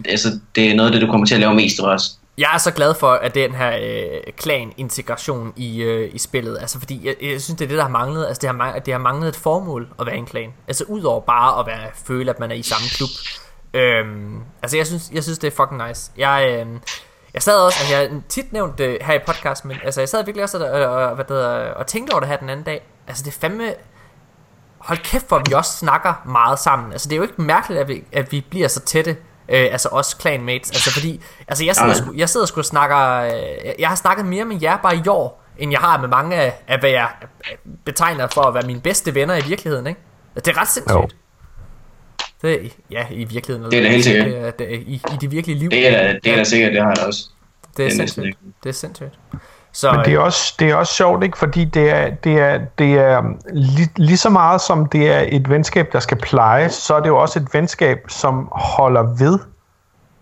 altså 0.10 0.40
det 0.56 0.72
er 0.72 0.76
noget 0.76 0.90
af 0.90 0.94
det, 0.94 1.02
du 1.02 1.12
kommer 1.12 1.28
til 1.28 1.36
at 1.36 1.42
lave 1.42 1.56
mest 1.56 1.80
også. 1.80 2.12
Jeg 2.38 2.50
er 2.54 2.58
så 2.58 2.72
glad 2.72 2.94
for, 3.00 3.12
at 3.12 3.36
den 3.36 3.56
her 3.56 3.78
øh, 3.78 4.34
klan-integration 4.38 5.54
i, 5.56 5.82
øh, 5.82 6.10
i 6.14 6.18
spillet, 6.18 6.58
altså 6.62 6.80
fordi 6.80 7.02
jeg, 7.04 7.16
jeg 7.22 7.42
synes, 7.42 7.58
det 7.58 7.62
er 7.62 7.68
det, 7.68 7.78
der 7.78 7.84
har 7.84 7.90
manglet, 7.90 8.26
altså 8.28 8.42
det 8.42 8.50
har, 8.50 8.80
det 8.80 8.94
har 8.94 9.00
manglet 9.00 9.30
et 9.30 9.36
formål 9.36 9.88
at 10.00 10.06
være 10.06 10.18
en 10.18 10.26
klan, 10.26 10.50
altså 10.68 10.84
udover 10.88 11.22
bare 11.22 11.60
at 11.60 11.68
være, 11.68 11.90
føle, 12.08 12.30
at 12.30 12.40
man 12.40 12.52
er 12.52 12.56
i 12.56 12.62
samme 12.62 12.88
klub. 12.98 13.10
Øhm, 13.78 14.42
altså 14.64 14.78
jeg 14.78 14.88
synes, 14.88 15.10
jeg 15.14 15.24
synes, 15.24 15.40
det 15.40 15.48
er 15.48 15.56
fucking 15.56 15.88
nice. 15.88 16.12
Jeg, 16.18 16.48
øh, 16.68 16.68
jeg 17.34 17.44
sad 17.44 17.56
også, 17.58 17.78
altså 17.80 17.96
jeg 17.96 18.10
har 18.10 18.22
tit 18.30 18.54
nævnt 18.54 18.78
det 18.78 18.98
her 19.02 19.14
i 19.14 19.20
podcast, 19.26 19.66
men 19.66 19.78
altså 19.84 20.02
jeg 20.02 20.10
sad 20.10 20.26
virkelig 20.26 20.44
også 20.44 20.66
og, 20.66 20.72
og, 20.72 20.96
og, 21.06 21.16
hvad 21.16 21.26
det 21.26 21.36
hedder, 21.36 21.72
og 21.74 21.88
tænkte 21.88 22.12
over 22.12 22.20
det 22.20 22.30
her 22.30 22.38
den 22.38 22.50
anden 22.50 22.66
dag. 22.66 22.88
Altså 23.08 23.24
det 23.24 23.36
er 23.36 23.40
fandme, 23.40 23.74
hold 24.78 24.98
kæft 24.98 25.30
for, 25.30 25.42
vi 25.48 25.54
også 25.54 25.72
snakker 25.78 26.14
meget 26.26 26.60
sammen. 26.60 26.92
Altså 26.92 27.10
det 27.10 27.14
er 27.16 27.18
jo 27.18 27.24
ikke 27.24 27.42
mærkeligt, 27.42 27.82
at 27.82 27.88
vi, 27.88 28.04
at 28.12 28.32
vi 28.32 28.46
bliver 28.50 28.68
så 28.68 28.80
tætte, 28.80 29.12
øh, 29.50 29.68
altså 29.72 29.90
os 29.90 30.18
clanmates. 30.22 30.72
Altså 30.72 30.94
fordi, 30.94 31.24
altså 31.48 31.66
jeg 31.66 31.76
sidder, 31.76 31.90
sgu, 31.94 32.14
jeg 32.16 32.30
sidder 32.30 32.46
sgu 32.46 32.60
og 32.60 32.66
snakker, 32.66 32.98
øh, 32.98 33.32
jeg- 33.66 33.76
jeg 33.80 33.90
har 33.90 33.96
snakket 33.96 34.26
mere 34.26 34.46
med 34.46 34.58
jer 34.62 34.78
bare 34.78 34.96
i 34.98 35.08
år, 35.08 35.44
end 35.58 35.72
jeg 35.72 35.80
har 35.80 35.98
med 36.00 36.08
mange 36.08 36.36
af, 36.36 36.62
af 36.68 36.80
hvad 36.80 36.90
jeg 36.90 37.10
betegner 37.86 38.28
for 38.28 38.42
at 38.42 38.54
være 38.54 38.64
mine 38.68 38.82
bedste 38.82 39.16
venner 39.16 39.36
i 39.36 39.42
virkeligheden, 39.42 39.88
ikke? 39.88 40.00
Det 40.36 40.48
er 40.48 40.62
ret 40.62 40.68
sindssygt. 40.68 40.96
Jo. 41.02 41.08
Det 42.42 42.54
er, 42.54 42.70
ja, 42.92 43.06
i 43.12 43.24
virkeligheden. 43.24 43.72
Det 43.72 43.80
er 43.80 43.84
da 43.84 43.90
helt 43.90 44.04
sikkert. 44.04 44.26
Det 44.26 44.38
er, 44.38 44.52
det 44.52 44.74
er, 44.74 44.78
i, 44.78 45.02
I 45.14 45.18
det 45.22 45.32
virkelige 45.32 45.60
liv. 45.60 45.70
Det 45.70 45.88
er 45.88 45.92
da, 45.92 46.20
det 46.24 46.32
er 46.32 46.36
da 46.36 46.44
sikkert, 46.44 46.74
det 46.74 46.82
har 46.82 46.94
jeg 46.98 47.08
også. 47.08 47.30
det 47.78 47.86
er 47.86 47.90
det 47.90 47.94
er 47.94 48.02
næsten 48.02 48.24
sindssygt. 48.24 48.38
Det 48.64 48.70
er 48.70 48.74
sindssygt. 48.74 49.20
Så, 49.74 49.92
Men 49.92 50.06
det 50.06 50.14
er 50.14 50.20
også, 50.20 50.56
det 50.60 50.70
er 50.70 50.76
også 50.76 50.94
sjovt, 50.94 51.24
ikke? 51.24 51.38
Fordi 51.38 51.66
det 51.66 51.90
er, 51.90 52.10
det 52.10 52.40
er, 52.40 52.60
det 52.78 52.94
er 52.94 53.22
lige, 53.54 53.90
lige 53.96 54.18
så 54.18 54.30
meget 54.30 54.62
som 54.62 54.86
det 54.86 55.12
er 55.12 55.26
et 55.28 55.50
venskab, 55.50 55.94
der 55.94 56.00
skal 56.00 56.18
plejes, 56.18 56.74
så 56.74 56.94
er 56.96 57.00
det 57.00 57.08
jo 57.08 57.18
også 57.18 57.40
et 57.40 57.54
venskab, 57.54 57.98
som 58.10 58.50
holder 58.52 59.16
ved, 59.20 59.40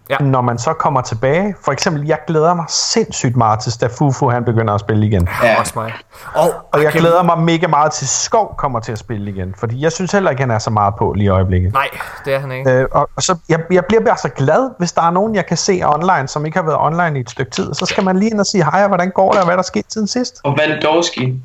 Ja. 0.10 0.18
når 0.20 0.42
man 0.42 0.58
så 0.58 0.74
kommer 0.74 1.02
tilbage. 1.02 1.56
For 1.62 1.72
eksempel, 1.72 2.08
jeg 2.08 2.18
glæder 2.28 2.54
mig 2.54 2.66
sindssygt 2.70 3.36
meget 3.36 3.60
til 3.60 3.72
Stafufu, 3.72 4.30
han 4.30 4.46
begynder 4.46 4.74
at 4.74 4.80
spille 4.80 5.06
igen. 5.06 5.30
ja. 5.44 5.60
Også 5.60 5.74
mig. 5.76 5.94
Og, 6.34 6.52
Og 6.72 6.84
jeg 6.84 6.92
glæder 6.92 7.24
mig 7.24 7.40
mega 7.40 7.68
meget 7.68 7.92
til 7.92 8.08
Skov 8.08 8.56
kommer 8.58 8.80
til 8.80 8.92
at 8.92 8.98
spille 8.98 9.32
igen, 9.32 9.56
fordi 9.58 9.82
jeg 9.82 9.92
synes 9.92 10.12
heller 10.12 10.30
ikke, 10.30 10.42
han 10.42 10.52
er 10.52 10.60
så 10.60 10.70
meget 10.70 10.94
på 10.96 11.14
lige 11.14 11.26
i 11.26 11.30
øjeblikket. 11.30 11.74
Nej, 11.74 11.88
det 12.26 12.34
er 12.34 12.40
han 12.40 12.52
ikke. 12.52 12.72
Øh, 12.72 12.86
og, 12.92 13.10
og 13.16 13.24
så, 13.24 13.38
jeg, 13.50 13.60
jeg 13.72 13.86
bliver 13.86 14.02
bare 14.06 14.18
så 14.18 14.30
glad, 14.30 14.70
hvis 14.78 14.92
der 14.92 15.02
er 15.02 15.12
nogen, 15.12 15.36
jeg 15.36 15.46
kan 15.46 15.58
se 15.58 15.82
online, 15.86 16.28
som 16.28 16.46
ikke 16.46 16.58
har 16.58 16.66
været 16.66 16.78
online 16.80 17.18
i 17.18 17.22
et 17.22 17.30
stykke 17.30 17.52
tid. 17.52 17.74
Så 17.74 17.86
skal 17.86 18.04
man 18.04 18.20
lige 18.20 18.32
ind 18.32 18.40
og 18.40 18.46
sige, 18.46 18.64
hej, 18.64 18.88
hvordan 18.88 19.12
går 19.12 19.32
det, 19.32 19.40
og 19.40 19.46
hvad 19.46 19.54
der 19.54 19.64
er 19.64 19.64
sket 19.64 19.86
siden 19.90 20.08
sidst? 20.08 20.40
Og 20.44 20.58
Vandorski. 20.58 21.44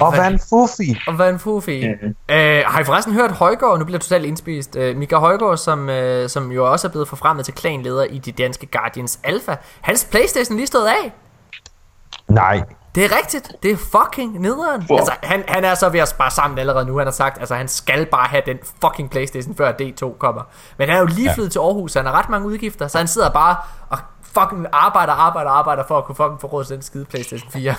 Og 0.00 0.14
hvad 0.14 0.24
er 0.24 0.28
en 0.28 0.40
fufi? 0.50 0.98
Og 1.06 1.14
hvad 1.14 1.30
en 1.30 1.38
fufi. 1.38 1.78
Ja. 1.78 2.58
Øh, 2.58 2.64
har 2.66 2.80
I 2.80 2.84
forresten 2.84 3.14
hørt 3.14 3.30
Højgaard, 3.30 3.78
nu 3.78 3.84
bliver 3.84 3.96
jeg 3.96 4.02
totalt 4.02 4.24
indspist, 4.24 4.76
øh, 4.76 4.96
Mika 4.96 5.16
Højgaard, 5.16 5.56
som, 5.56 5.88
øh, 5.88 6.28
som 6.28 6.52
jo 6.52 6.72
også 6.72 6.86
er 6.86 6.90
blevet 6.90 7.08
forfremmet 7.08 7.44
til 7.44 7.54
klanleder 7.54 8.04
i 8.04 8.18
de 8.18 8.32
danske 8.32 8.66
Guardians 8.66 9.20
Alpha. 9.24 9.54
Hans 9.80 10.08
Playstation 10.10 10.56
lige 10.56 10.66
stået 10.66 10.86
af. 10.86 11.12
Nej. 12.28 12.62
Det 12.94 13.04
er 13.04 13.16
rigtigt. 13.16 13.52
Det 13.62 13.70
er 13.70 13.76
fucking 13.76 14.40
nederen. 14.40 14.82
Hvor? 14.82 14.98
Altså, 14.98 15.12
han, 15.22 15.44
han 15.48 15.64
er 15.64 15.74
så 15.74 15.88
ved 15.88 16.00
at 16.00 16.08
spare 16.08 16.30
sammen 16.30 16.58
allerede 16.58 16.84
nu. 16.86 16.98
Han 16.98 17.06
har 17.06 17.12
sagt, 17.12 17.38
altså 17.38 17.54
han 17.54 17.68
skal 17.68 18.06
bare 18.06 18.26
have 18.26 18.42
den 18.46 18.58
fucking 18.84 19.10
Playstation, 19.10 19.54
før 19.56 19.72
D2 19.72 20.18
kommer. 20.18 20.42
Men 20.76 20.88
han 20.88 20.96
er 20.96 21.00
jo 21.00 21.06
lige 21.06 21.30
flyttet 21.34 21.50
ja. 21.50 21.52
til 21.52 21.58
Aarhus, 21.58 21.92
så 21.92 21.98
han 21.98 22.06
har 22.06 22.18
ret 22.18 22.28
mange 22.28 22.46
udgifter. 22.46 22.88
Så 22.88 22.98
han 22.98 23.08
sidder 23.08 23.30
bare 23.30 23.56
og 23.90 23.98
fucking 24.40 24.66
arbejder, 24.72 25.12
arbejder, 25.12 25.50
arbejder 25.50 25.84
for 25.88 25.98
at 25.98 26.04
kunne 26.04 26.14
fucking 26.14 26.40
få 26.40 26.46
råd 26.46 26.64
til 26.64 26.74
den 26.74 26.82
skide 26.82 27.04
Playstation 27.04 27.50
4. 27.50 27.74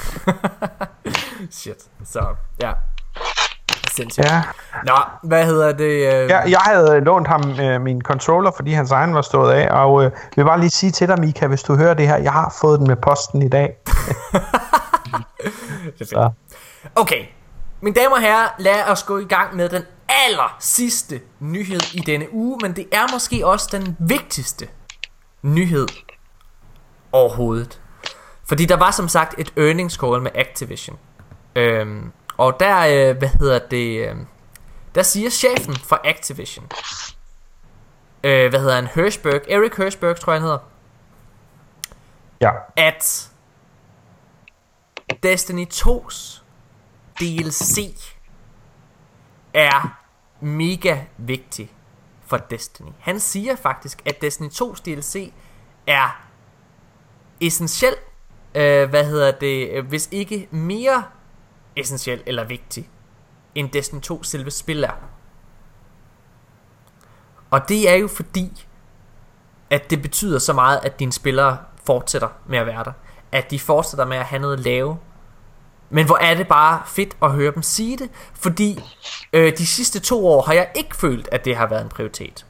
Shit. 1.52 1.84
Så, 2.06 2.26
ja. 2.61 2.72
Sindssygt. 3.91 4.26
Ja. 4.26 4.44
Nå, 4.86 4.95
hvad 5.23 5.45
hedder 5.45 5.72
det? 5.72 5.84
Øh... 5.84 6.30
Jeg, 6.30 6.44
jeg 6.48 6.60
havde 6.60 6.99
lånt 6.99 7.27
ham 7.27 7.60
øh, 7.60 7.81
min 7.81 8.02
controller, 8.02 8.52
fordi 8.56 8.72
hans 8.72 8.91
egen 8.91 9.15
var 9.15 9.22
stået 9.22 9.52
af, 9.52 9.72
og 9.72 10.03
øh, 10.03 10.11
vil 10.36 10.45
bare 10.45 10.60
lige 10.60 10.69
sige 10.69 10.91
til 10.91 11.07
dig, 11.07 11.19
Mika, 11.19 11.48
hvis 11.48 11.64
du 11.64 11.76
hører 11.76 11.94
det 11.94 12.07
her, 12.07 12.18
jeg 12.18 12.31
har 12.31 12.56
fået 12.61 12.80
den 12.80 12.88
med 12.88 12.95
posten 12.95 13.41
i 13.41 13.49
dag. 13.49 13.76
Så. 15.98 16.30
Okay, 16.95 17.26
mine 17.81 17.95
damer 17.95 18.15
og 18.15 18.22
herrer, 18.22 18.48
lad 18.60 18.84
os 18.88 19.03
gå 19.03 19.18
i 19.18 19.26
gang 19.26 19.56
med 19.56 19.69
den 19.69 19.84
aller 20.27 20.56
sidste 20.60 21.19
nyhed 21.40 21.80
i 21.94 21.99
denne 21.99 22.34
uge, 22.34 22.57
men 22.61 22.76
det 22.76 22.88
er 22.91 23.14
måske 23.14 23.48
også 23.48 23.69
den 23.72 23.98
vigtigste 23.99 24.68
nyhed 25.41 25.88
overhovedet. 27.11 27.81
Fordi 28.48 28.65
der 28.65 28.76
var 28.77 28.91
som 28.91 29.07
sagt 29.07 29.36
et 29.38 29.53
earnings 29.57 29.94
call 29.95 30.22
med 30.22 30.31
Activision. 30.36 30.99
Øhm, 31.56 32.11
og 32.38 32.60
der, 32.60 32.77
øh, 33.10 33.18
hvad 33.18 33.27
hedder 33.30 33.60
det, 33.60 34.10
øh, 34.10 34.15
der 34.95 35.03
siger 35.03 35.30
chefen 35.30 35.76
for 35.76 36.02
Activision, 36.03 36.65
øh, 38.23 38.49
hvad 38.49 38.60
hedder 38.60 38.76
han, 38.76 38.88
Hirschberg, 38.88 39.41
Eric 39.49 39.76
Hirschberg 39.77 40.19
tror 40.19 40.34
jeg 40.34 40.41
han 40.41 40.45
hedder, 40.49 40.60
Ja. 42.41 42.52
at 42.77 43.30
Destiny 45.23 45.65
2's 45.73 46.41
DLC 47.19 47.95
er 49.53 49.98
mega 50.41 50.98
vigtig 51.18 51.72
for 52.27 52.38
Destiny. 52.38 52.90
Han 52.99 53.19
siger 53.19 53.56
faktisk, 53.56 54.02
at 54.06 54.22
Destiny 54.22 54.49
2's 54.49 54.81
DLC 54.86 55.34
er 55.88 56.22
essentiel, 57.41 57.95
øh, 58.56 58.90
hvad 58.90 59.06
hedder 59.06 59.32
det, 59.32 59.70
øh, 59.70 59.88
hvis 59.88 60.10
ikke 60.11 60.48
mere 60.52 61.03
essentiel 61.76 62.24
eller 62.26 62.44
vigtig, 62.44 62.90
end 63.56 63.72
Destiny 63.72 64.02
2 64.02 64.24
selve 64.24 64.52
spil 64.52 64.84
er. 64.84 64.94
Og 67.52 67.70
det 67.70 67.90
er 67.90 67.95
jo 67.95 68.07
fordi, 68.07 68.66
at 69.70 69.90
det 69.90 70.02
betyder 70.02 70.40
så 70.40 70.53
meget, 70.53 70.80
at 70.84 70.99
dine 70.99 71.11
spillere 71.11 71.57
fortsætter 71.86 72.30
med 72.48 72.60
at 72.60 72.66
være 72.66 72.84
der. 72.84 72.91
At 73.32 73.52
de 73.52 73.60
fortsætter 73.60 74.06
med 74.06 74.18
at 74.18 74.26
have 74.26 74.41
noget 74.41 74.60
lave. 74.60 74.98
Men 75.90 76.06
hvor 76.06 76.18
er 76.18 76.34
det 76.36 76.48
bare 76.48 76.82
fedt 76.86 77.18
at 77.22 77.32
høre 77.32 77.53
dem 77.53 77.64
sige 77.64 77.98
det, 77.98 78.10
fordi 78.34 78.80
øh, 79.34 79.57
de 79.57 79.68
sidste 79.68 79.99
to 79.99 80.28
år 80.28 80.41
har 80.41 80.53
jeg 80.53 80.72
ikke 80.76 80.95
følt, 80.95 81.30
at 81.32 81.45
det 81.45 81.56
har 81.56 81.68
været 81.68 81.82
en 81.82 81.90
prioritet. 81.90 82.45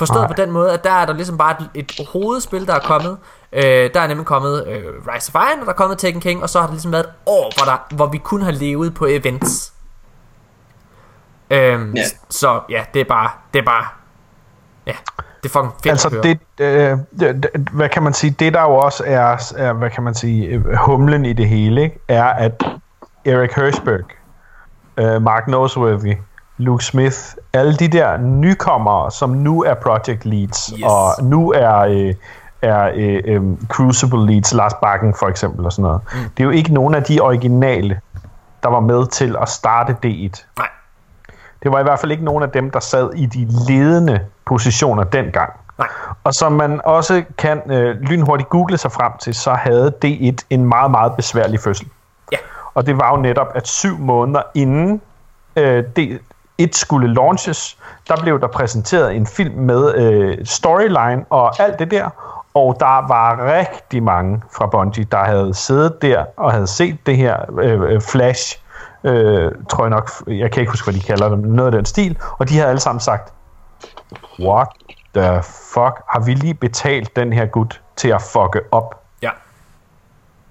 Forstået 0.00 0.20
Nej. 0.20 0.28
på 0.36 0.42
den 0.42 0.50
måde, 0.50 0.72
at 0.72 0.84
der 0.84 0.92
er 0.92 1.06
der 1.06 1.12
ligesom 1.12 1.38
bare 1.38 1.56
et, 1.74 1.86
et 1.98 2.08
hovedspil, 2.12 2.66
der 2.66 2.74
er 2.74 2.78
kommet. 2.80 3.16
Øh, 3.52 3.62
der 3.94 4.00
er 4.00 4.06
nemlig 4.06 4.26
kommet 4.26 4.66
øh, 4.68 4.82
Rise 5.14 5.32
of 5.34 5.42
Iron, 5.50 5.60
og 5.60 5.66
der 5.66 5.72
er 5.72 5.76
kommet 5.76 5.98
Tekken 5.98 6.20
King, 6.22 6.42
og 6.42 6.50
så 6.50 6.58
har 6.60 6.66
der 6.66 6.72
ligesom 6.74 6.92
været 6.92 7.04
et 7.04 7.10
år, 7.26 7.52
hvor, 7.56 7.64
der, 7.72 7.94
hvor 7.96 8.06
vi 8.06 8.18
kun 8.18 8.42
har 8.42 8.50
levet 8.50 8.94
på 8.94 9.06
events. 9.06 9.72
Øhm, 11.50 11.92
Ja. 11.96 12.02
Så 12.28 12.60
ja, 12.68 12.84
det 12.94 13.00
er 13.00 13.04
bare, 13.04 13.30
det 13.54 13.60
er 13.60 13.64
bare, 13.64 13.84
ja, 14.86 14.92
det 15.42 15.48
er 15.48 15.52
fucking 15.52 15.72
fedt 15.72 15.86
at 15.86 15.90
Altså, 15.90 16.08
høre. 16.10 16.22
det, 16.22 16.38
øh, 16.58 16.98
det, 17.20 17.42
det, 17.42 17.68
hvad 17.72 17.88
kan 17.88 18.02
man 18.02 18.14
sige, 18.14 18.30
det 18.38 18.54
der 18.54 18.62
jo 18.62 18.74
også 18.74 19.02
er, 19.06 19.52
er 19.56 19.72
hvad 19.72 19.90
kan 19.90 20.02
man 20.02 20.14
sige, 20.14 20.46
øh, 20.46 20.64
humlen 20.74 21.24
i 21.24 21.32
det 21.32 21.48
hele, 21.48 21.82
ikke, 21.82 21.98
er, 22.08 22.24
at 22.24 22.62
Eric 23.24 23.54
Hirschberg, 23.54 24.04
øh, 24.96 25.22
Mark 25.22 25.46
Noseworthy, 25.48 26.14
Luke 26.60 26.84
Smith, 26.84 27.16
alle 27.52 27.76
de 27.76 27.88
der 27.88 28.16
nykommere, 28.16 29.10
som 29.10 29.30
nu 29.30 29.62
er 29.62 29.74
project 29.74 30.24
leads, 30.24 30.66
Yes. 30.76 30.82
og 30.84 31.24
nu 31.24 31.52
er, 31.52 31.76
øh, 31.78 32.14
er 32.62 32.90
øh, 32.94 33.22
øh, 33.24 33.42
Crucible 33.68 34.26
leads, 34.32 34.52
Lars 34.54 34.74
Bakken 34.82 35.14
for 35.18 35.26
eksempel, 35.26 35.64
og 35.66 35.72
sådan 35.72 35.82
noget. 35.82 36.00
Mm. 36.12 36.18
Det 36.36 36.42
er 36.42 36.44
jo 36.44 36.50
ikke 36.50 36.74
nogen 36.74 36.94
af 36.94 37.02
de 37.02 37.20
originale, 37.20 38.00
der 38.62 38.68
var 38.68 38.80
med 38.80 39.06
til 39.06 39.36
at 39.42 39.48
starte 39.48 39.92
D1. 40.06 40.44
Nej, 40.58 40.68
Det 41.62 41.72
var 41.72 41.80
i 41.80 41.82
hvert 41.82 41.98
fald 42.00 42.12
ikke 42.12 42.24
nogen 42.24 42.42
af 42.42 42.50
dem, 42.50 42.70
der 42.70 42.80
sad 42.80 43.10
i 43.16 43.26
de 43.26 43.48
ledende 43.68 44.20
positioner 44.46 45.04
dengang. 45.04 45.52
nej. 45.78 45.88
Og 46.24 46.34
som 46.34 46.52
man 46.52 46.80
også 46.84 47.24
kan 47.38 47.62
øh, 47.72 48.00
lynhurtigt 48.00 48.48
google 48.48 48.76
sig 48.78 48.92
frem 48.92 49.12
til, 49.20 49.34
så 49.34 49.52
havde 49.54 49.92
D1 50.04 50.36
en 50.50 50.64
meget, 50.64 50.90
meget 50.90 51.12
besværlig 51.16 51.60
fødsel. 51.60 51.86
Ja. 52.32 52.36
Og 52.74 52.86
det 52.86 52.96
var 52.98 53.10
jo 53.16 53.22
netop, 53.22 53.46
at 53.54 53.68
syv 53.68 53.98
måneder 53.98 54.42
inden 54.54 55.00
øh, 55.56 55.84
D1 56.60 56.72
skulle 56.72 57.14
launches, 57.14 57.78
der 58.08 58.16
blev 58.22 58.40
der 58.40 58.46
præsenteret 58.46 59.16
en 59.16 59.26
film 59.26 59.54
med 59.54 59.94
øh, 59.94 60.38
storyline 60.44 61.24
og 61.30 61.60
alt 61.60 61.78
det 61.78 61.90
der. 61.90 62.10
Og 62.54 62.76
der 62.80 63.08
var 63.08 63.58
rigtig 63.58 64.02
mange 64.02 64.42
fra 64.56 64.66
Bungie, 64.66 65.04
der 65.04 65.24
havde 65.24 65.54
siddet 65.54 66.02
der 66.02 66.24
og 66.36 66.52
havde 66.52 66.66
set 66.66 67.06
det 67.06 67.16
her 67.16 67.60
øh, 67.60 67.80
øh, 67.80 68.00
Flash, 68.00 68.60
øh, 69.04 69.52
tror 69.68 69.84
jeg 69.84 69.90
nok, 69.90 70.10
jeg 70.26 70.50
kan 70.50 70.60
ikke 70.60 70.72
huske, 70.72 70.86
hvad 70.90 70.94
de 70.94 71.06
kalder 71.06 71.28
dem, 71.28 71.38
noget 71.38 71.66
af 71.66 71.72
den 71.72 71.84
stil. 71.84 72.18
Og 72.38 72.48
de 72.48 72.54
havde 72.54 72.68
alle 72.68 72.80
sammen 72.80 73.00
sagt, 73.00 73.32
what 74.40 74.68
the 75.14 75.42
fuck, 75.42 76.02
har 76.08 76.24
vi 76.24 76.34
lige 76.34 76.54
betalt 76.54 77.16
den 77.16 77.32
her 77.32 77.46
gut 77.46 77.80
til 77.96 78.08
at 78.08 78.22
fucke 78.22 78.60
op? 78.70 79.02
Ja. 79.22 79.30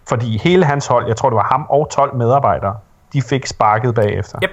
Fordi 0.10 0.38
hele 0.38 0.66
hans 0.66 0.88
hold, 0.88 1.08
jeg 1.08 1.18
tror 1.18 1.30
det 1.30 1.36
var 1.36 1.48
ham 1.52 1.66
og 1.70 1.90
12 1.90 2.16
medarbejdere, 2.16 2.78
de 3.14 3.22
fik 3.22 3.46
sparket 3.46 3.96
bagefter. 3.96 4.40
Yep. 4.44 4.52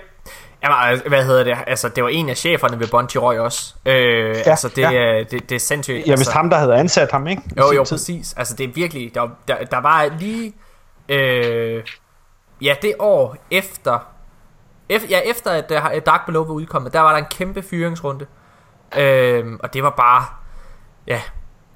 Jamen, 0.67 0.91
altså, 0.91 1.09
hvad 1.09 1.25
hedder 1.25 1.45
det? 1.45 1.57
Altså, 1.67 1.89
det 1.89 2.05
var 2.05 2.11
en 2.11 2.29
af 2.29 2.37
cheferne 2.37 2.81
ved 2.81 2.89
Bungie 2.89 3.21
Røg 3.21 3.41
også. 3.41 3.75
Øh, 3.87 3.95
ja, 3.95 4.51
altså, 4.51 4.69
det, 4.69 4.83
ja. 4.83 4.91
ja. 4.91 5.19
det, 5.23 5.49
det 5.49 5.53
er 5.53 5.59
sindssygt. 5.61 6.07
Ja, 6.07 6.11
altså, 6.11 6.25
hvis 6.25 6.33
ham, 6.35 6.51
der 6.51 6.57
havde 6.57 6.75
ansat 6.75 7.13
ham, 7.13 7.27
ikke? 7.27 7.43
I 7.47 7.59
Jo, 7.59 7.73
jo, 7.73 7.85
tid. 7.85 7.97
præcis. 7.97 8.35
Altså, 8.37 8.55
det 8.57 8.65
er 8.65 8.73
virkelig... 8.73 9.15
Der, 9.15 9.29
der, 9.49 9.65
der 9.65 9.81
var 9.81 10.09
lige... 10.19 10.55
Øh, 11.09 11.83
ja, 12.63 12.75
det 12.83 12.95
år 12.99 13.37
efter... 13.51 13.99
efter 14.89 15.09
ja, 15.11 15.21
efter 15.21 15.51
at 15.51 15.71
uh, 15.71 16.03
Dark 16.07 16.27
Below 16.27 16.45
var 16.45 16.55
udkommet, 16.55 16.93
der 16.93 17.01
var 17.01 17.11
der 17.11 17.19
en 17.19 17.31
kæmpe 17.31 17.63
fyringsrunde. 17.63 18.27
Øh, 18.99 19.45
og 19.61 19.75
det 19.75 19.83
var 19.83 19.91
bare... 19.91 20.25
Ja, 21.07 21.21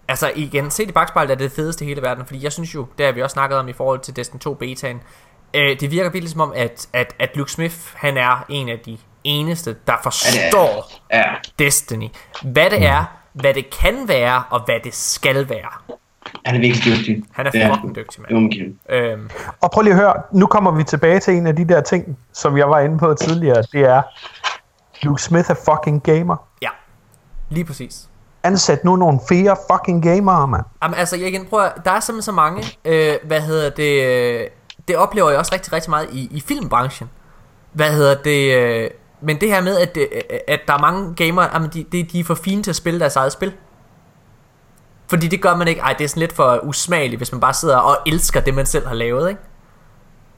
altså 0.08 0.32
igen, 0.34 0.70
set 0.70 0.88
i 0.88 0.92
bagspejlet 0.92 1.30
er 1.30 1.34
det 1.34 1.50
det 1.50 1.56
fedeste 1.56 1.84
i 1.84 1.88
hele 1.88 2.02
verden, 2.02 2.26
fordi 2.26 2.44
jeg 2.44 2.52
synes 2.52 2.74
jo, 2.74 2.86
det 2.98 3.06
har 3.06 3.12
vi 3.12 3.22
også 3.22 3.34
snakket 3.34 3.58
om 3.58 3.68
i 3.68 3.72
forhold 3.72 4.00
til 4.00 4.16
Destiny 4.16 4.40
2 4.40 4.54
betaen, 4.54 5.02
øh, 5.54 5.80
det 5.80 5.90
virker 5.90 6.10
virkelig 6.10 6.30
som 6.30 6.40
om, 6.40 6.52
at, 6.56 6.88
at, 6.92 7.14
at 7.18 7.36
Luke 7.36 7.52
Smith, 7.52 7.76
han 7.94 8.16
er 8.16 8.44
en 8.48 8.68
af 8.68 8.78
de 8.86 8.98
eneste, 9.24 9.76
der 9.86 9.92
forstår 10.02 10.90
Ja. 11.12 11.24
Destiny. 11.58 12.08
Hvad 12.42 12.70
det 12.70 12.84
er, 12.86 13.04
hvad 13.32 13.54
det 13.54 13.70
kan 13.82 14.08
være, 14.08 14.42
og 14.50 14.60
hvad 14.64 14.80
det 14.84 14.94
skal 14.94 15.48
være. 15.48 15.96
Han 16.46 16.54
er 16.56 16.60
virkelig 16.60 16.96
dygtig. 16.96 17.22
Han 17.32 17.46
er 17.46 17.74
fucking 17.74 17.96
dygtig, 17.96 18.22
mand. 18.30 18.74
Øhm, 18.88 19.30
Og 19.60 19.70
prøv 19.70 19.82
lige 19.82 19.92
at 19.94 20.00
høre, 20.00 20.14
nu 20.32 20.46
kommer 20.46 20.70
vi 20.70 20.84
tilbage 20.84 21.20
til 21.20 21.34
en 21.34 21.46
af 21.46 21.56
de 21.56 21.68
der 21.68 21.80
ting, 21.80 22.18
som 22.32 22.58
jeg 22.58 22.70
var 22.70 22.80
inde 22.80 22.98
på 22.98 23.14
tidligere. 23.14 23.62
Det 23.72 23.80
er, 23.80 24.02
Luke 25.02 25.22
Smith 25.22 25.50
er 25.50 25.54
fucking 25.54 26.02
gamer. 26.02 26.36
ja, 26.62 26.68
lige 27.48 27.64
præcis. 27.64 28.06
Ansæt 28.42 28.84
nu 28.84 28.96
nogle 28.96 29.20
flere 29.28 29.56
fucking 29.70 30.02
gamere, 30.02 30.48
mand. 30.48 30.62
Jamen, 30.82 30.98
altså, 30.98 31.16
jeg 31.16 31.28
igen 31.28 31.46
prøver, 31.46 31.68
der 31.84 31.90
er 31.90 32.00
simpelthen 32.00 32.22
så 32.22 32.32
mange, 32.32 32.62
øh, 32.84 33.14
hvad 33.24 33.40
hedder 33.40 33.70
det, 33.70 34.04
øh, 34.04 34.46
det 34.90 34.98
oplever 34.98 35.30
jeg 35.30 35.38
også 35.38 35.54
rigtig, 35.54 35.72
rigtig 35.72 35.90
meget 35.90 36.08
i, 36.12 36.28
i 36.30 36.40
filmbranchen. 36.40 37.10
Hvad 37.72 37.92
hedder 37.92 38.14
det, 38.14 38.56
øh, 38.56 38.90
men 39.20 39.40
det 39.40 39.48
her 39.48 39.62
med, 39.62 39.78
at, 39.78 39.96
øh, 39.96 40.06
at 40.48 40.60
der 40.66 40.74
er 40.74 40.78
mange 40.78 41.14
gamere, 41.14 41.50
jamen 41.52 41.70
de, 41.74 41.84
de, 41.92 42.02
de 42.02 42.20
er 42.20 42.24
for 42.24 42.34
fine 42.34 42.62
til 42.62 42.70
at 42.70 42.76
spille 42.76 43.00
deres 43.00 43.16
eget 43.16 43.32
spil. 43.32 43.52
Fordi 45.08 45.28
det 45.28 45.42
gør 45.42 45.56
man 45.56 45.68
ikke. 45.68 45.80
Ej, 45.80 45.92
det 45.92 46.04
er 46.04 46.08
sådan 46.08 46.20
lidt 46.20 46.32
for 46.32 46.60
usmageligt, 46.64 47.18
hvis 47.18 47.32
man 47.32 47.40
bare 47.40 47.54
sidder 47.54 47.76
og 47.76 47.98
elsker 48.06 48.40
det, 48.40 48.54
man 48.54 48.66
selv 48.66 48.86
har 48.86 48.94
lavet, 48.94 49.28
ikke? 49.28 49.40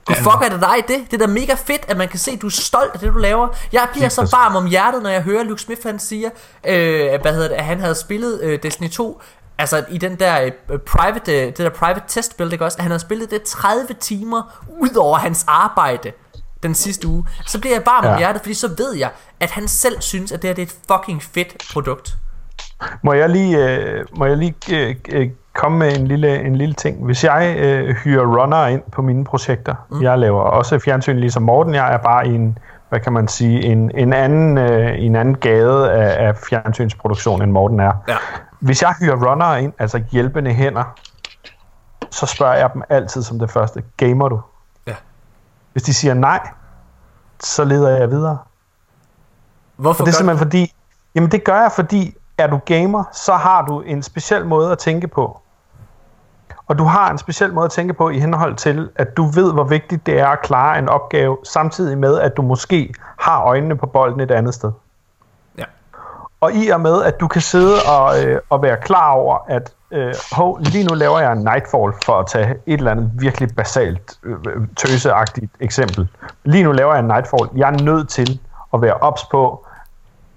Hvor 0.07 0.15
fuck 0.15 0.45
er 0.45 0.49
det 0.49 0.61
dig 0.61 0.97
det? 0.97 1.11
Det 1.11 1.23
er 1.23 1.27
da 1.27 1.33
mega 1.33 1.55
fedt, 1.55 1.85
at 1.89 1.97
man 1.97 2.09
kan 2.09 2.19
se, 2.19 2.31
at 2.31 2.43
du 2.43 2.47
er 2.47 2.51
stolt 2.51 2.91
af 2.95 3.01
det, 3.01 3.12
du 3.12 3.19
laver. 3.19 3.49
Jeg 3.73 3.89
bliver 3.93 4.09
så 4.09 4.29
varm 4.33 4.57
om 4.57 4.66
hjertet, 4.66 5.03
når 5.03 5.11
jeg 5.11 5.23
hører 5.23 5.43
Luke 5.43 5.62
Smith, 5.62 5.81
han 5.87 5.99
siger, 5.99 6.31
øh, 6.66 7.20
hvad 7.23 7.33
hedder 7.33 7.49
det, 7.49 7.55
at 7.55 7.65
han 7.65 7.81
havde 7.81 7.95
spillet 7.95 8.41
øh, 8.43 8.62
Destiny 8.62 8.91
2, 8.91 9.20
altså 9.59 9.85
i 9.89 9.99
den 9.99 10.16
der 10.16 10.51
øh, 10.70 10.79
private, 10.79 11.47
det 11.47 11.59
der 11.59 11.70
private 11.70 12.03
test 12.09 12.37
build, 12.37 12.53
ikke 12.53 12.65
også? 12.65 12.77
At 12.79 12.83
han 12.83 12.91
havde 12.91 13.01
spillet 13.01 13.31
det 13.31 13.43
30 13.43 13.87
timer, 14.01 14.65
ud 14.81 14.95
over 14.97 15.19
hans 15.19 15.45
arbejde 15.49 16.12
den 16.62 16.74
sidste 16.74 17.09
uge. 17.09 17.24
Så 17.47 17.61
bliver 17.61 17.74
jeg 17.74 17.83
varm 17.87 18.05
ja. 18.05 18.12
om 18.12 18.19
hjertet, 18.19 18.43
fordi 18.43 18.55
så 18.55 18.69
ved 18.79 18.97
jeg, 18.97 19.11
at 19.41 19.51
han 19.51 19.69
selv 19.69 20.01
synes, 20.01 20.33
at 20.33 20.43
det 20.43 20.49
her 20.49 20.55
det 20.55 20.62
er 20.62 20.66
et 20.66 20.77
fucking 20.89 21.23
fedt 21.23 21.57
produkt. 21.73 22.16
Må 23.03 23.12
jeg 23.12 23.29
lige, 23.29 23.69
øh, 23.69 24.05
må 24.16 24.27
jeg 24.27 24.37
lige 24.37 24.55
øh, 24.73 24.97
øh, 25.12 25.31
komme 25.55 25.79
med 25.79 25.99
en 25.99 26.07
lille, 26.07 26.41
en 26.47 26.57
lille 26.57 26.74
ting? 26.74 27.05
Hvis 27.05 27.24
jeg 27.24 27.57
øh, 27.59 27.95
hyrer 27.95 28.43
runner 28.43 28.66
ind 28.66 28.83
på 28.93 29.03
mine 29.03 29.24
projekter, 29.24 29.74
mm. 29.91 30.03
jeg 30.03 30.19
laver 30.19 30.41
også 30.41 30.79
fjernsyn 30.79 31.16
ligesom 31.16 31.43
Morten, 31.43 31.74
jeg 31.74 31.95
er 31.95 31.99
bare 31.99 32.29
i 32.29 32.35
en, 32.35 32.59
hvad 32.93 33.01
kan 33.01 33.12
man 33.12 33.28
sige, 33.28 33.62
en, 33.64 33.90
en, 33.94 34.12
anden, 34.12 34.59
øh, 34.59 35.05
en 35.05 35.16
anden 35.16 35.35
gade 35.35 35.93
af, 35.93 36.28
af 36.28 36.36
fjernsynsproduktion, 36.36 37.43
end 37.43 37.51
Morten 37.51 37.81
er. 37.81 37.93
Ja. 38.09 38.16
Hvis 38.60 38.82
jeg 38.82 38.94
hyrer 39.01 39.31
runner 39.31 39.55
ind, 39.56 39.73
altså 39.78 40.02
hjælpende 40.10 40.52
hænder, 40.52 40.85
så 42.10 42.27
spørger 42.27 42.55
jeg 42.55 42.70
dem 42.74 42.82
altid 42.89 43.23
som 43.23 43.39
det 43.39 43.51
første, 43.51 43.82
gamer 43.97 44.28
du? 44.28 44.40
Ja. 44.86 44.94
Hvis 45.73 45.82
de 45.82 45.94
siger 45.94 46.14
nej, 46.14 46.48
så 47.40 47.64
leder 47.64 47.98
jeg 47.98 48.10
videre. 48.10 48.39
Hvorfor 49.77 50.02
Og 50.02 50.06
det 50.06 50.12
er 50.12 50.16
simpelthen 50.16 50.47
fordi, 50.47 50.74
jamen 51.14 51.31
det 51.31 51.44
gør 51.44 51.60
jeg, 51.60 51.73
fordi 51.73 52.14
er 52.39 52.47
du 52.47 52.60
gamer, 52.66 53.05
så 53.12 53.32
har 53.32 53.62
du 53.62 53.81
en 53.81 54.02
speciel 54.02 54.47
måde 54.47 54.73
at 54.73 54.78
tænke 54.78 55.09
på. 55.09 55.40
Og 56.66 56.78
du 56.78 56.84
har 56.84 57.10
en 57.10 57.18
speciel 57.18 57.52
måde 57.52 57.64
at 57.64 57.70
tænke 57.70 57.94
på 57.94 58.09
i 58.09 58.18
henhold 58.18 58.56
til, 58.56 58.90
at 58.97 59.16
du 59.16 59.24
ved, 59.24 59.52
hvor 59.52 59.64
vigtigt 59.64 60.06
det 60.06 60.20
er 60.20 60.26
at 60.26 60.43
klare 60.43 60.78
en 60.78 60.89
opgave, 60.89 61.36
samtidig 61.44 61.98
med, 61.98 62.18
at 62.18 62.36
du 62.36 62.43
måske 62.43 62.94
har 63.18 63.43
øjnene 63.43 63.76
på 63.76 63.86
bolden 63.86 64.20
et 64.20 64.30
andet 64.30 64.55
sted. 64.55 64.72
Ja. 65.59 65.64
Og 66.40 66.52
i 66.52 66.68
og 66.68 66.80
med, 66.80 67.02
at 67.02 67.20
du 67.20 67.28
kan 67.28 67.43
sidde 67.43 67.74
og, 67.98 68.24
øh, 68.24 68.40
og 68.51 68.62
være 68.62 68.76
klar 68.76 69.10
over, 69.10 69.39
at 69.48 69.72
øh, 69.90 70.14
hov, 70.32 70.59
lige 70.60 70.84
nu 70.84 70.94
laver 70.94 71.20
jeg 71.20 71.32
en 71.32 71.39
Nightfall 71.39 71.93
for 72.05 72.18
at 72.18 72.26
tage 72.26 72.51
et 72.66 72.78
eller 72.78 72.90
andet 72.90 73.10
virkelig 73.14 73.48
basalt, 73.56 74.18
øh, 74.22 74.36
øh, 74.48 74.68
tøseagtigt 74.76 75.52
eksempel. 75.60 76.09
Lige 76.44 76.64
nu 76.64 76.72
laver 76.72 76.93
jeg 76.93 77.01
en 77.01 77.06
Nightfall. 77.06 77.48
Jeg 77.56 77.68
er 77.68 77.82
nødt 77.82 78.09
til 78.09 78.40
at 78.74 78.82
være 78.82 78.94
ops 78.94 79.24
på, 79.24 79.66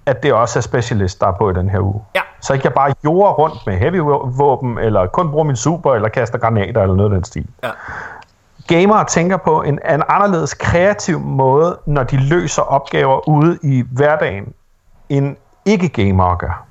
at 0.06 0.24
det 0.24 0.34
også 0.34 0.60
er 0.60 0.62
specialist, 0.62 1.22
der 1.22 1.28
er 1.28 1.32
på 1.32 1.50
i 1.50 1.54
den 1.54 1.70
her 1.70 1.80
uge. 1.80 2.02
Ja. 2.16 2.22
Så 2.42 2.54
ikke 2.54 2.66
jeg 2.66 2.74
bare 2.74 2.94
jorder 3.04 3.34
rundt 3.34 3.56
med 3.66 3.78
heavy 3.78 4.00
våben, 4.38 4.78
eller 4.78 5.08
kun 5.08 5.32
bruger 5.32 5.44
min 5.44 5.56
super, 5.56 5.96
eller 5.96 6.10
kaster 6.10 6.38
granater, 6.38 6.82
eller 6.82 6.96
noget 6.96 7.12
af 7.12 7.16
den 7.16 7.24
stil. 7.24 7.48
Ja. 7.64 7.70
Gamere 8.68 9.06
tænker 9.06 9.38
på 9.38 9.62
en, 9.62 9.80
en 9.90 10.04
anderledes 10.10 10.54
kreativ 10.54 11.20
måde, 11.20 11.80
når 11.86 12.04
de 12.04 12.18
løser 12.18 12.62
opgaver 12.62 13.30
ude 13.30 13.60
i 13.64 13.84
hverdagen, 13.92 14.54
end 15.10 15.36
ikke-gamere 15.66 16.38
gør. 16.38 16.66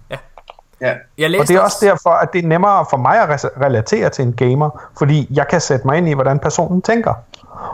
Ja. 0.81 0.95
Jeg 1.19 1.27
Og 1.27 1.31
læste 1.31 1.53
det 1.53 1.59
er 1.59 1.63
også 1.63 1.87
derfor, 1.87 2.11
at 2.11 2.33
det 2.33 2.45
er 2.45 2.49
nemmere 2.49 2.87
for 2.91 2.97
mig 2.97 3.21
at 3.21 3.45
relatere 3.61 4.11
til 4.11 4.25
en 4.25 4.33
gamer, 4.33 4.71
fordi 4.99 5.29
jeg 5.31 5.49
kan 5.49 5.61
sætte 5.61 5.87
mig 5.87 5.99
ind 5.99 6.09
i, 6.09 6.13
hvordan 6.13 6.39
personen 6.39 6.83
tænker. 6.83 7.15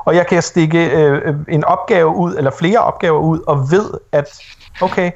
Og 0.04 0.14
jeg 0.16 0.26
kan 0.26 0.42
stikke 0.42 0.90
øh, 0.90 1.34
en 1.48 1.64
opgave 1.64 2.08
ud, 2.08 2.34
eller 2.34 2.50
flere 2.50 2.78
opgaver 2.78 3.18
ud, 3.18 3.40
og 3.46 3.70
ved, 3.70 3.90
at 4.12 4.40
okay, 4.82 5.10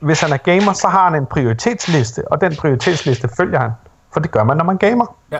hvis 0.00 0.20
han 0.20 0.32
er 0.32 0.36
gamer, 0.36 0.72
så 0.72 0.88
har 0.88 1.04
han 1.04 1.14
en 1.14 1.26
prioritetsliste, 1.26 2.28
og 2.32 2.40
den 2.40 2.56
prioritetsliste 2.56 3.28
følger 3.36 3.60
han. 3.60 3.70
For 4.12 4.20
det 4.20 4.30
gør 4.30 4.44
man, 4.44 4.56
når 4.56 4.64
man 4.64 4.76
gamer. 4.78 5.06
Ja. 5.32 5.38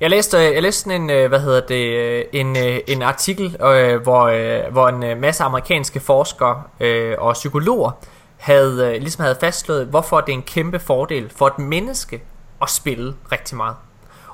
Jeg 0.00 0.10
læste, 0.10 0.38
jeg 0.38 0.62
læste 0.62 0.94
en, 0.94 1.10
øh, 1.10 1.28
hvad 1.28 1.40
hedder 1.40 1.60
det, 1.60 1.84
øh, 1.98 2.24
en, 2.32 2.56
øh, 2.56 2.78
en 2.88 3.02
artikel, 3.02 3.56
øh, 3.62 4.02
hvor, 4.02 4.22
øh, 4.22 4.72
hvor 4.72 4.88
en 4.88 5.02
øh, 5.02 5.20
masse 5.20 5.44
amerikanske 5.44 6.00
forskere 6.00 6.62
øh, 6.80 7.14
og 7.18 7.32
psykologer 7.32 7.90
havde, 8.36 8.86
øh, 8.94 9.00
ligesom 9.00 9.22
havde 9.22 9.36
fastslået, 9.40 9.86
hvorfor 9.86 10.20
det 10.20 10.32
er 10.32 10.36
en 10.36 10.42
kæmpe 10.42 10.78
fordel 10.78 11.30
for 11.36 11.46
et 11.46 11.58
menneske 11.58 12.22
at 12.62 12.70
spille 12.70 13.14
rigtig 13.32 13.56
meget. 13.56 13.74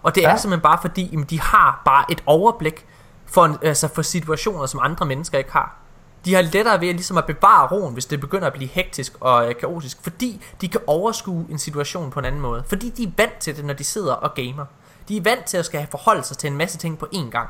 Og 0.02 0.14
det 0.14 0.24
er 0.24 0.28
Ja. 0.30 0.36
simpelthen 0.36 0.62
bare 0.62 0.78
fordi, 0.80 1.08
jamen, 1.12 1.26
de 1.30 1.40
har 1.40 1.82
bare 1.84 2.04
et 2.12 2.22
overblik 2.26 2.86
for, 3.26 3.44
en, 3.44 3.56
altså 3.62 3.88
for 3.94 4.02
situationer, 4.02 4.66
som 4.66 4.80
andre 4.82 5.06
mennesker 5.06 5.38
ikke 5.38 5.52
har. 5.52 5.76
De 6.24 6.34
har 6.34 6.42
lettere 6.42 6.80
ved 6.80 6.88
ligesom 6.92 7.18
at 7.18 7.26
bevare 7.26 7.68
roen, 7.68 7.92
hvis 7.92 8.06
det 8.06 8.20
begynder 8.20 8.46
at 8.46 8.52
blive 8.52 8.68
hektisk 8.68 9.12
og 9.20 9.48
øh, 9.48 9.54
kaotisk, 9.56 9.98
fordi 10.02 10.44
de 10.60 10.68
kan 10.68 10.80
overskue 10.86 11.46
en 11.50 11.58
situation 11.58 12.10
på 12.10 12.18
en 12.18 12.24
anden 12.24 12.40
måde. 12.40 12.64
Fordi 12.68 12.90
de 12.90 13.02
er 13.02 13.10
vant 13.16 13.38
til 13.40 13.56
det, 13.56 13.64
når 13.64 13.74
de 13.74 13.84
sidder 13.84 14.12
og 14.12 14.34
gamer. 14.34 14.64
De 15.08 15.16
er 15.16 15.20
vant 15.22 15.44
til 15.44 15.56
at 15.56 15.64
skal 15.64 15.86
forholde 15.90 16.22
sig 16.22 16.38
til 16.38 16.46
en 16.46 16.56
masse 16.56 16.78
ting 16.78 16.98
på 16.98 17.06
én 17.14 17.30
gang. 17.30 17.48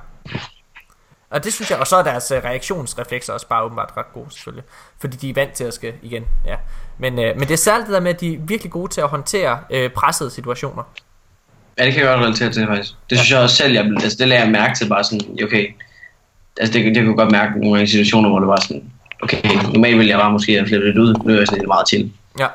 Og 1.31 1.45
det 1.45 1.53
synes 1.53 1.71
jeg, 1.71 1.79
og 1.79 1.87
så 1.87 1.97
er 1.97 2.03
deres 2.03 2.31
øh, 2.31 2.45
reaktionsreflekser 2.45 3.33
også 3.33 3.47
bare 3.49 3.63
åbenbart 3.63 3.93
ret 3.97 4.13
gode 4.15 4.31
selvfølgelig. 4.31 4.65
Fordi 4.99 5.17
de 5.17 5.31
er 5.31 5.35
vant 5.35 5.53
til 5.53 5.65
at 5.65 5.75
skal 5.75 5.93
igen, 6.03 6.25
ja. 6.47 6.57
Men, 6.99 7.19
øh, 7.19 7.37
men 7.37 7.41
det 7.49 7.51
er 7.51 7.57
særligt 7.57 7.87
det 7.87 7.95
der 7.95 8.01
med, 8.01 8.15
at 8.15 8.21
de 8.21 8.35
er 8.35 8.39
virkelig 8.41 8.73
gode 8.73 8.93
til 8.93 9.01
at 9.01 9.09
håndtere 9.09 9.61
øh, 9.71 9.91
pressede 9.91 10.31
situationer. 10.31 10.83
Ja, 11.79 11.85
det 11.85 11.93
kan 11.93 12.03
jeg 12.03 12.11
godt 12.15 12.25
relatere 12.25 12.53
til, 12.53 12.67
faktisk. 12.67 12.93
Det 13.11 13.19
synes 13.19 13.31
jeg 13.31 13.41
også 13.41 13.57
selv, 13.57 13.73
jeg, 13.73 13.85
altså, 13.85 14.17
det 14.19 14.29
lader 14.29 14.43
jeg 14.43 14.51
mærke 14.51 14.75
til, 14.75 14.89
bare 14.89 15.05
sådan, 15.05 15.39
okay, 15.45 15.75
altså 16.61 16.79
det, 16.79 16.95
det 16.95 17.05
kunne 17.05 17.17
godt 17.17 17.33
mærke 17.33 17.53
nogle 17.53 17.71
gange 17.71 17.83
i 17.85 17.87
situationer, 17.87 18.29
hvor 18.29 18.39
det 18.39 18.49
var 18.49 18.61
sådan, 18.61 18.85
okay, 19.23 19.39
normalt 19.73 19.99
ville 19.99 20.11
jeg 20.11 20.19
bare 20.19 20.33
måske 20.33 20.53
have 20.53 20.67
flippet 20.67 20.87
lidt 20.87 20.99
ud, 20.99 21.15
nu 21.25 21.33
er 21.33 21.39
jeg 21.39 21.47
sådan 21.47 21.59
lidt 21.59 21.69
meget 21.69 21.87
til. 21.87 22.13
Ja. 22.39 22.47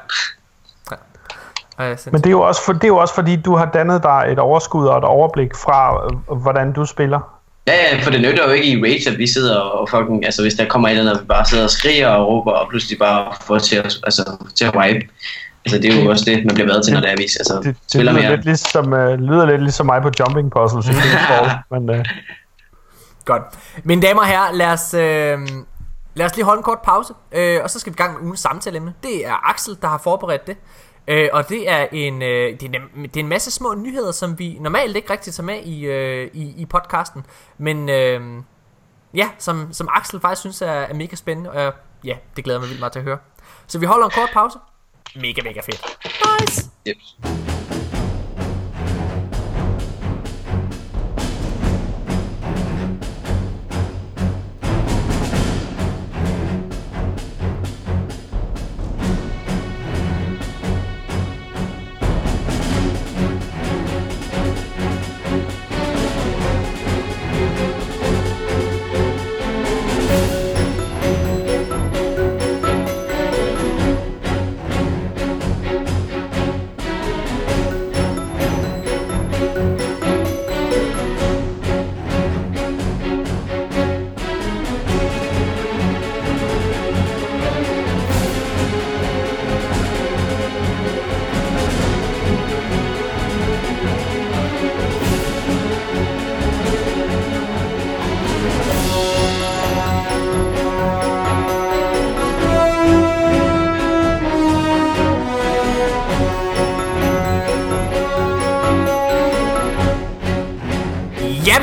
ja. 0.92 1.96
Men 2.12 2.22
det 2.22 2.26
er, 2.26 2.32
jo 2.32 2.42
også 2.42 2.66
for, 2.66 2.74
det 2.74 2.84
er 2.84 2.88
jo 2.88 2.98
også 2.98 3.16
fordi, 3.16 3.36
du 3.36 3.56
har 3.56 3.66
dannet 3.74 4.04
dig 4.04 4.26
et 4.32 4.40
overskud 4.40 4.88
og 4.88 4.98
et 4.98 5.04
overblik 5.04 5.56
fra, 5.56 6.06
øh, 6.06 6.38
hvordan 6.38 6.74
du 6.74 6.86
spiller. 6.86 7.20
Ja, 7.68 7.74
ja, 7.74 8.02
for 8.04 8.12
det 8.12 8.22
nytter 8.22 8.48
jo 8.48 8.52
ikke 8.52 8.68
i 8.68 8.84
Rage, 8.84 9.12
at 9.12 9.18
vi 9.18 9.28
sidder 9.28 9.58
og 9.58 9.90
fucking, 9.90 10.26
altså 10.26 10.42
hvis 10.42 10.54
der 10.54 10.66
kommer 10.66 10.88
et 10.88 10.92
eller 10.98 11.12
andet, 11.12 11.24
vi 11.24 11.28
bare 11.28 11.46
sidder 11.46 11.64
og 11.64 11.70
skriger 11.70 12.08
og 12.08 12.28
råber, 12.28 12.52
og 12.52 12.70
pludselig 12.70 13.00
bare 13.00 13.34
får 13.42 13.60
til 13.60 13.76
at, 13.76 13.98
altså, 14.04 14.38
til 14.56 14.66
at 14.66 14.76
wipe. 14.76 15.08
Altså 15.66 15.80
det 15.82 15.94
er 15.94 16.04
jo 16.04 16.10
også 16.10 16.26
det, 16.26 16.46
man 16.46 16.56
bliver 16.56 16.68
været 16.68 16.84
til, 16.84 16.94
når 16.94 17.02
det 17.02 17.12
er, 17.12 17.16
vi 17.18 17.24
altså, 17.24 17.56
Det, 17.56 17.66
det 17.66 17.76
spiller 17.90 18.12
lyder, 18.12 18.22
mere. 18.22 18.36
lidt 18.36 18.46
ligesom, 18.46 18.86
uh, 18.94 19.14
lyder 19.14 19.46
lidt 19.46 19.62
ligesom 19.62 19.86
mig 19.86 20.02
på 20.02 20.12
Jumping 20.20 20.52
Puzzles 20.52 20.88
i 20.88 20.92
Kingsfall, 21.02 21.52
men 21.72 21.90
uh, 21.90 22.06
Godt. 23.26 23.44
Mine 23.84 24.02
damer 24.02 24.22
og 24.22 24.28
herrer, 24.28 24.52
lad 24.52 24.68
os, 24.68 24.94
øh, 24.94 25.40
lad 26.14 26.26
os 26.26 26.36
lige 26.36 26.46
holde 26.46 26.60
en 26.60 26.64
kort 26.64 26.82
pause, 26.82 27.14
øh, 27.32 27.64
og 27.64 27.70
så 27.70 27.80
skal 27.80 27.94
vi 27.94 27.96
i 27.96 27.98
gang 27.98 28.14
med 28.14 28.22
ugens 28.22 28.40
samtaleemne. 28.40 28.94
Det 29.04 29.28
er 29.28 29.50
Axel, 29.50 29.78
der 29.82 29.88
har 29.88 29.98
forberedt 29.98 30.48
det. 30.48 30.58
Øh, 31.08 31.30
og 31.34 31.50
det 31.50 31.70
er, 31.70 31.88
en, 31.92 32.22
øh, 32.22 32.60
det, 32.60 32.64
er 32.64 32.80
en, 32.96 33.04
det 33.04 33.16
er 33.16 33.20
en 33.20 33.28
masse 33.28 33.52
små 33.52 33.74
nyheder, 33.74 34.12
som 34.12 34.40
vi 34.40 34.58
normalt 34.60 34.96
ikke 34.96 35.10
rigtig 35.10 35.34
tager 35.34 35.46
med 35.46 35.64
i, 35.64 35.86
øh, 35.86 36.30
i, 36.34 36.62
i 36.62 36.66
podcasten. 36.66 37.26
Men 37.58 37.90
øh, 37.90 38.22
ja, 39.14 39.30
som, 39.40 39.74
som 39.74 39.90
Axel 39.92 40.20
faktisk 40.20 40.40
synes 40.40 40.62
er, 40.62 40.68
er 40.68 40.94
mega 40.94 41.16
spændende, 41.16 41.52
og 41.52 41.74
ja, 42.04 42.16
det 42.36 42.44
glæder 42.44 42.60
jeg 42.60 42.62
mig 42.62 42.70
vildt 42.70 42.80
meget 42.80 42.94
til 42.94 43.00
at 43.00 43.06
høre. 43.06 43.18
Så 43.68 43.80
vi 43.80 43.86
holder 43.86 44.06
en 44.06 44.12
kort 44.12 44.30
pause. 44.34 44.58
Mega, 45.16 45.42
mega 45.44 45.60
fedt. 45.60 45.98
Nice! 46.42 46.70
Yep. 46.88 47.65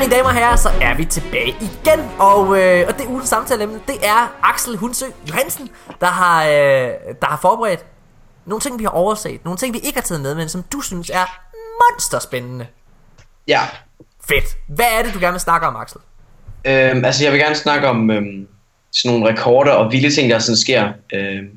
Mine 0.03 0.15
damer 0.15 0.29
og 0.29 0.35
herrer, 0.35 0.57
så 0.57 0.69
er 0.81 0.97
vi 0.97 1.05
tilbage 1.05 1.55
igen. 1.61 2.01
Og, 2.19 2.61
øh, 2.61 2.85
og 2.89 2.99
det 2.99 3.07
ugens 3.07 3.29
samtaleemne, 3.29 3.81
det 3.87 3.97
er 4.03 4.37
Axel 4.43 4.77
Hunsø 4.77 5.07
Johansen, 5.29 5.69
der 6.01 6.07
har, 6.07 6.45
øh, 6.45 6.51
der 7.21 7.27
har 7.27 7.39
forberedt 7.43 7.85
nogle 8.47 8.61
ting, 8.61 8.79
vi 8.79 8.85
har 8.85 8.91
overset. 8.91 9.45
Nogle 9.45 9.59
ting, 9.59 9.75
vi 9.75 9.79
ikke 9.79 9.97
har 9.97 10.03
taget 10.03 10.21
med, 10.23 10.35
men 10.35 10.49
som 10.49 10.65
du 10.73 10.81
synes 10.81 11.11
er 11.11 11.41
monsterspændende. 11.81 12.67
Ja. 13.49 13.61
Fedt. 14.29 14.45
Hvad 14.69 14.85
er 14.99 15.03
det, 15.03 15.15
du 15.15 15.19
gerne 15.19 15.33
vil 15.33 15.41
snakke 15.41 15.67
om, 15.67 15.77
Axel? 15.77 16.01
Øhm, 16.65 17.05
altså, 17.05 17.25
jeg 17.25 17.33
vil 17.33 17.41
gerne 17.41 17.55
snakke 17.55 17.89
om 17.89 18.11
øhm, 18.11 18.49
sådan 18.93 19.19
nogle 19.19 19.33
rekorder 19.33 19.73
og 19.73 19.93
vilde 19.93 20.11
ting, 20.11 20.31
der 20.31 20.39
sådan 20.39 20.57
sker. 20.57 20.93
Øhm, 21.15 21.49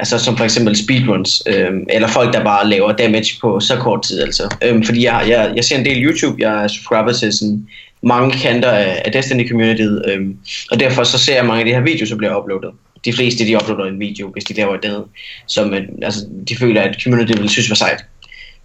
altså, 0.00 0.18
som 0.18 0.36
for 0.36 0.44
eksempel 0.44 0.76
speedruns, 0.76 1.42
øhm, 1.46 1.86
eller 1.90 2.08
folk, 2.08 2.32
der 2.32 2.44
bare 2.44 2.68
laver 2.68 2.92
damage 2.92 3.38
på 3.40 3.60
så 3.60 3.76
kort 3.76 4.02
tid, 4.02 4.20
altså. 4.22 4.56
Øhm, 4.62 4.82
fordi 4.82 5.04
jeg, 5.04 5.24
jeg, 5.28 5.52
jeg 5.56 5.64
ser 5.64 5.78
en 5.78 5.84
del 5.84 6.04
YouTube, 6.04 6.36
jeg 6.38 6.64
er 6.64 6.68
subscriber 6.68 7.12
til 7.12 7.32
sådan 7.32 7.66
mange 8.02 8.30
kanter 8.32 8.70
af, 8.70 9.02
af 9.04 9.12
Destiny-communityet, 9.12 10.02
øhm, 10.10 10.36
og 10.70 10.80
derfor 10.80 11.04
så 11.04 11.18
ser 11.18 11.34
jeg 11.34 11.46
mange 11.46 11.60
af 11.60 11.66
de 11.66 11.72
her 11.72 11.80
videoer, 11.80 12.06
som 12.06 12.18
bliver 12.18 12.36
uploadet. 12.36 12.70
De 13.04 13.12
fleste, 13.12 13.46
de 13.46 13.56
uploader 13.56 13.84
en 13.84 14.00
video, 14.00 14.28
hvis 14.28 14.44
de 14.44 14.54
laver 14.54 14.76
det, 14.76 15.04
som 15.46 15.74
øh, 15.74 15.82
altså, 16.02 16.20
de 16.48 16.56
føler, 16.56 16.82
at 16.82 16.96
community 17.02 17.32
vil 17.40 17.48
synes 17.48 17.70
var 17.70 17.76
sejt. 17.76 18.04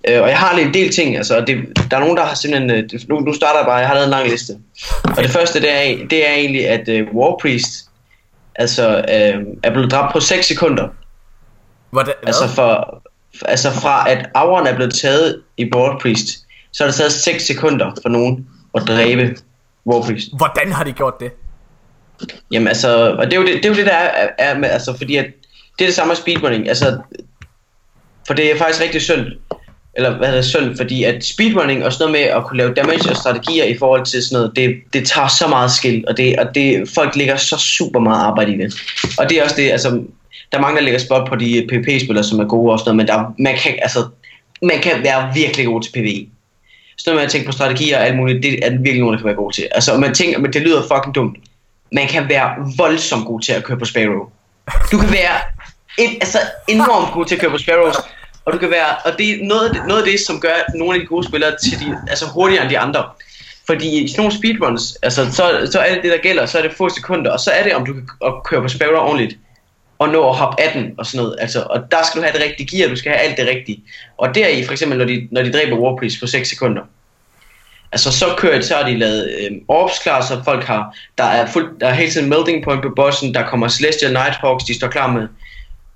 Øh, 0.08 0.22
og 0.22 0.30
jeg 0.30 0.38
har 0.38 0.56
lidt 0.56 0.68
en 0.68 0.74
del 0.74 0.92
ting, 0.92 1.18
altså 1.18 1.44
det, 1.48 1.58
der 1.92 1.98
er 1.98 2.02
nogen, 2.02 2.18
der 2.18 2.26
har 2.26 2.36
simpelthen, 2.36 2.72
øh, 2.72 2.90
nu, 3.10 3.20
nu 3.20 3.34
starter 3.34 3.60
jeg 3.60 3.66
bare, 3.66 3.76
jeg 3.76 3.88
har 3.88 3.94
lavet 3.94 4.08
en 4.08 4.12
lang 4.12 4.30
liste. 4.30 4.54
Og 5.18 5.24
det 5.24 5.30
første, 5.30 5.62
det 5.62 5.72
er, 5.72 6.08
det 6.10 6.28
er 6.30 6.34
egentlig, 6.34 6.68
at 6.68 6.90
øh, 6.90 7.08
Warpriest, 7.14 7.90
altså, 8.56 8.98
øh, 8.98 9.42
er 9.64 9.72
blevet 9.72 9.92
dræbt 9.92 10.14
på 10.14 10.20
6 10.20 10.46
sekunder. 10.46 10.88
Hvordan, 11.96 12.14
Altså, 12.28 12.48
for, 12.48 13.04
altså 13.46 13.72
fra 13.72 14.12
at 14.12 14.30
Auron 14.34 14.68
er 14.68 14.76
blevet 14.76 14.94
taget 14.94 15.42
i 15.58 15.72
Warpriest, 15.76 16.28
så 16.74 16.84
har 16.84 16.88
det 16.88 16.96
taget 16.96 17.12
6 17.12 17.46
sekunder 17.48 17.92
for 18.02 18.10
nogen 18.10 18.48
at 18.76 18.84
dræbe 18.88 19.38
Warpriest. 19.88 20.28
Hvordan 20.38 20.72
har 20.72 20.84
de 20.84 20.92
gjort 20.92 21.20
det? 21.20 21.32
Jamen 22.52 22.68
altså, 22.68 23.16
og 23.20 23.26
det 23.26 23.34
er 23.34 23.38
jo 23.38 23.46
det, 23.48 23.54
det, 23.54 23.66
er 23.66 23.70
jo 23.70 23.76
det 23.76 23.86
der 23.86 23.92
er, 23.92 24.30
er 24.38 24.58
med, 24.58 24.70
altså 24.70 24.98
fordi 24.98 25.16
at 25.16 25.26
det 25.80 25.86
er 25.86 25.88
det 25.88 25.96
samme 25.96 26.10
med 26.10 26.16
speedrunning, 26.16 26.70
altså, 26.70 26.98
for 28.28 28.34
det 28.34 28.52
er 28.52 28.58
faktisk 28.58 28.82
rigtig 28.82 29.02
synd, 29.02 29.26
eller 29.94 30.18
hvad 30.18 30.28
er 30.28 30.36
det 30.36 30.46
synd, 30.46 30.78
fordi 30.78 31.04
at 31.04 31.26
speedrunning 31.26 31.86
og 31.86 31.94
sådan 31.94 32.12
noget 32.12 32.26
med 32.26 32.36
at 32.38 32.46
kunne 32.46 32.58
lave 32.58 32.74
damage 32.74 33.10
og 33.10 33.18
strategier 33.18 33.64
i 33.64 33.78
forhold 33.78 34.06
til 34.06 34.24
sådan 34.24 34.36
noget, 34.36 34.56
det, 34.56 34.76
det 34.94 35.08
tager 35.08 35.28
så 35.28 35.48
meget 35.48 35.72
skill, 35.72 36.04
og 36.08 36.18
det, 36.18 36.40
og 36.40 36.56
det, 36.56 36.90
folk 36.96 37.16
lægger 37.16 37.36
så 37.36 37.58
super 37.58 38.00
meget 38.00 38.24
arbejde 38.24 38.54
i 38.54 38.58
det. 38.58 38.74
Og 39.20 39.30
det 39.30 39.40
er 39.40 39.44
også 39.44 39.56
det, 39.56 39.72
altså, 39.72 40.04
der 40.52 40.58
er 40.58 40.62
mange, 40.62 40.78
der 40.78 40.84
lægger 40.84 41.00
spot 41.00 41.28
på 41.30 41.36
de 41.36 41.58
øh, 41.64 41.68
PvP-spillere, 41.70 42.24
som 42.24 42.40
er 42.40 42.46
gode 42.46 42.72
og 42.74 42.80
sådan 42.80 42.96
noget, 42.96 42.98
men 42.98 43.08
der, 43.08 43.34
man 43.40 43.56
kan, 43.58 43.76
altså, 43.82 44.08
man 44.62 44.80
kan 44.80 45.04
være 45.04 45.32
virkelig 45.34 45.66
god 45.66 45.82
til 45.82 45.92
PvE. 45.92 46.28
Så 46.98 47.10
når 47.14 47.20
man 47.20 47.30
tænker 47.30 47.46
på 47.48 47.52
strategier 47.52 47.98
og 47.98 48.06
alt 48.06 48.16
muligt, 48.18 48.44
det 48.44 48.66
er 48.66 48.70
virkelig 48.72 49.00
nogen, 49.00 49.14
der 49.14 49.20
kan 49.20 49.26
være 49.28 49.36
god 49.36 49.52
til. 49.52 49.68
Altså, 49.72 49.98
man 49.98 50.14
tænker, 50.14 50.40
men 50.40 50.54
det 50.54 50.62
lyder 50.62 50.82
fucking 50.82 51.16
dumt. 51.16 51.38
Man 51.92 52.08
kan 52.08 52.30
være 52.30 52.50
voldsomt 52.78 53.26
god 53.26 53.42
til 53.42 53.54
at 53.54 53.64
køre 53.64 53.78
på 53.78 53.86
Sparrow. 53.86 54.30
Du 54.92 54.98
kan 54.98 55.12
være 55.12 55.36
et, 55.98 56.10
altså 56.22 56.38
enormt 56.68 57.14
god 57.14 57.26
til 57.26 57.36
at 57.36 57.42
køre 57.42 57.52
på 57.52 57.58
Sparrows, 57.58 57.96
og 58.46 58.54
du 58.54 58.58
kan 58.58 58.70
være, 58.70 58.96
og 59.06 59.12
det 59.18 59.30
er 59.30 59.38
noget, 59.46 59.68
af 59.70 59.74
det- 59.76 59.84
noget 59.88 60.02
af 60.02 60.08
det, 60.12 60.20
som 60.20 60.40
gør 60.40 60.56
nogle 60.76 60.94
af 60.96 61.00
de 61.02 61.06
gode 61.08 61.28
spillere 61.28 61.52
til 61.64 61.80
de, 61.80 61.98
altså 62.08 62.26
hurtigere 62.34 62.62
end 62.64 62.70
de 62.72 62.80
andre. 62.80 63.04
Fordi 63.68 64.04
i 64.04 64.08
sådan 64.08 64.22
nogle 64.22 64.38
speedruns, 64.38 64.98
altså, 65.04 65.26
så, 65.32 65.70
så 65.72 65.80
er 65.80 65.94
det 65.94 66.04
det, 66.04 66.12
der 66.12 66.18
gælder, 66.18 66.46
så 66.46 66.58
er 66.58 66.62
det 66.62 66.72
få 66.78 66.90
sekunder, 66.90 67.32
og 67.32 67.40
så 67.40 67.52
er 67.52 67.64
det, 67.64 67.74
om 67.76 67.86
du 67.86 67.94
kan 67.94 68.04
køre 68.46 68.62
på 68.62 68.68
Sparrow 68.68 68.96
ordentligt, 68.98 69.38
og 70.00 70.10
nå 70.10 70.30
at 70.30 70.36
hoppe 70.36 70.62
af 70.62 70.72
den 70.74 70.94
og 70.98 71.06
sådan 71.06 71.24
noget. 71.24 71.36
Altså, 71.40 71.64
og 71.70 71.92
der 71.92 71.98
skal 72.04 72.22
du 72.22 72.26
have 72.26 72.38
det 72.38 72.44
rigtige 72.50 72.78
gear, 72.78 72.90
du 72.90 72.96
skal 72.96 73.12
have 73.12 73.22
alt 73.22 73.38
det 73.38 73.48
rigtige. 73.48 73.84
Og 74.18 74.36
deri, 74.36 74.64
for 74.64 74.72
eksempel, 74.72 74.98
når 74.98 75.06
de, 75.06 75.28
når 75.32 75.42
de 75.42 75.52
dræber 75.52 75.78
Warpriest 75.78 76.20
på 76.20 76.28
6 76.28 76.50
sekunder, 76.50 76.82
Altså 77.92 78.12
så 78.12 78.26
kører 78.38 78.62
så 78.62 78.76
har 78.76 78.90
de 78.90 78.98
lavet 78.98 79.30
øh, 79.40 79.52
orbs 79.68 80.00
klar, 80.00 80.22
så 80.22 80.42
folk 80.44 80.64
har, 80.64 80.98
der 81.18 81.24
er, 81.24 81.46
fuld, 81.48 81.80
der 81.80 81.88
er 81.88 81.94
hele 81.94 82.12
tiden 82.12 82.30
melting 82.30 82.64
point 82.64 82.82
på 82.82 82.90
bossen, 82.96 83.34
der 83.34 83.48
kommer 83.48 83.68
Celestial 83.68 84.14
Nighthawks, 84.14 84.64
de 84.64 84.76
står 84.76 84.88
klar 84.88 85.12
med 85.12 85.28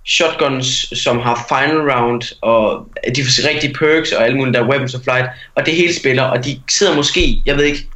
shotguns, 0.06 1.00
som 1.00 1.20
har 1.20 1.46
final 1.48 1.92
round, 1.92 2.22
og 2.42 2.88
de 3.16 3.24
får 3.24 3.48
rigtige 3.50 3.74
perks 3.74 4.12
og 4.12 4.26
alle 4.26 4.38
mulige, 4.38 4.54
der 4.54 4.60
er 4.64 4.70
weapons 4.70 4.96
of 4.96 5.02
flight, 5.02 5.26
og 5.56 5.66
det 5.66 5.76
hele 5.76 5.96
spiller, 5.96 6.24
og 6.24 6.46
de 6.46 6.62
sidder 6.70 6.96
måske, 6.96 7.42
jeg 7.46 7.58
ved 7.58 7.64
ikke, 7.64 7.88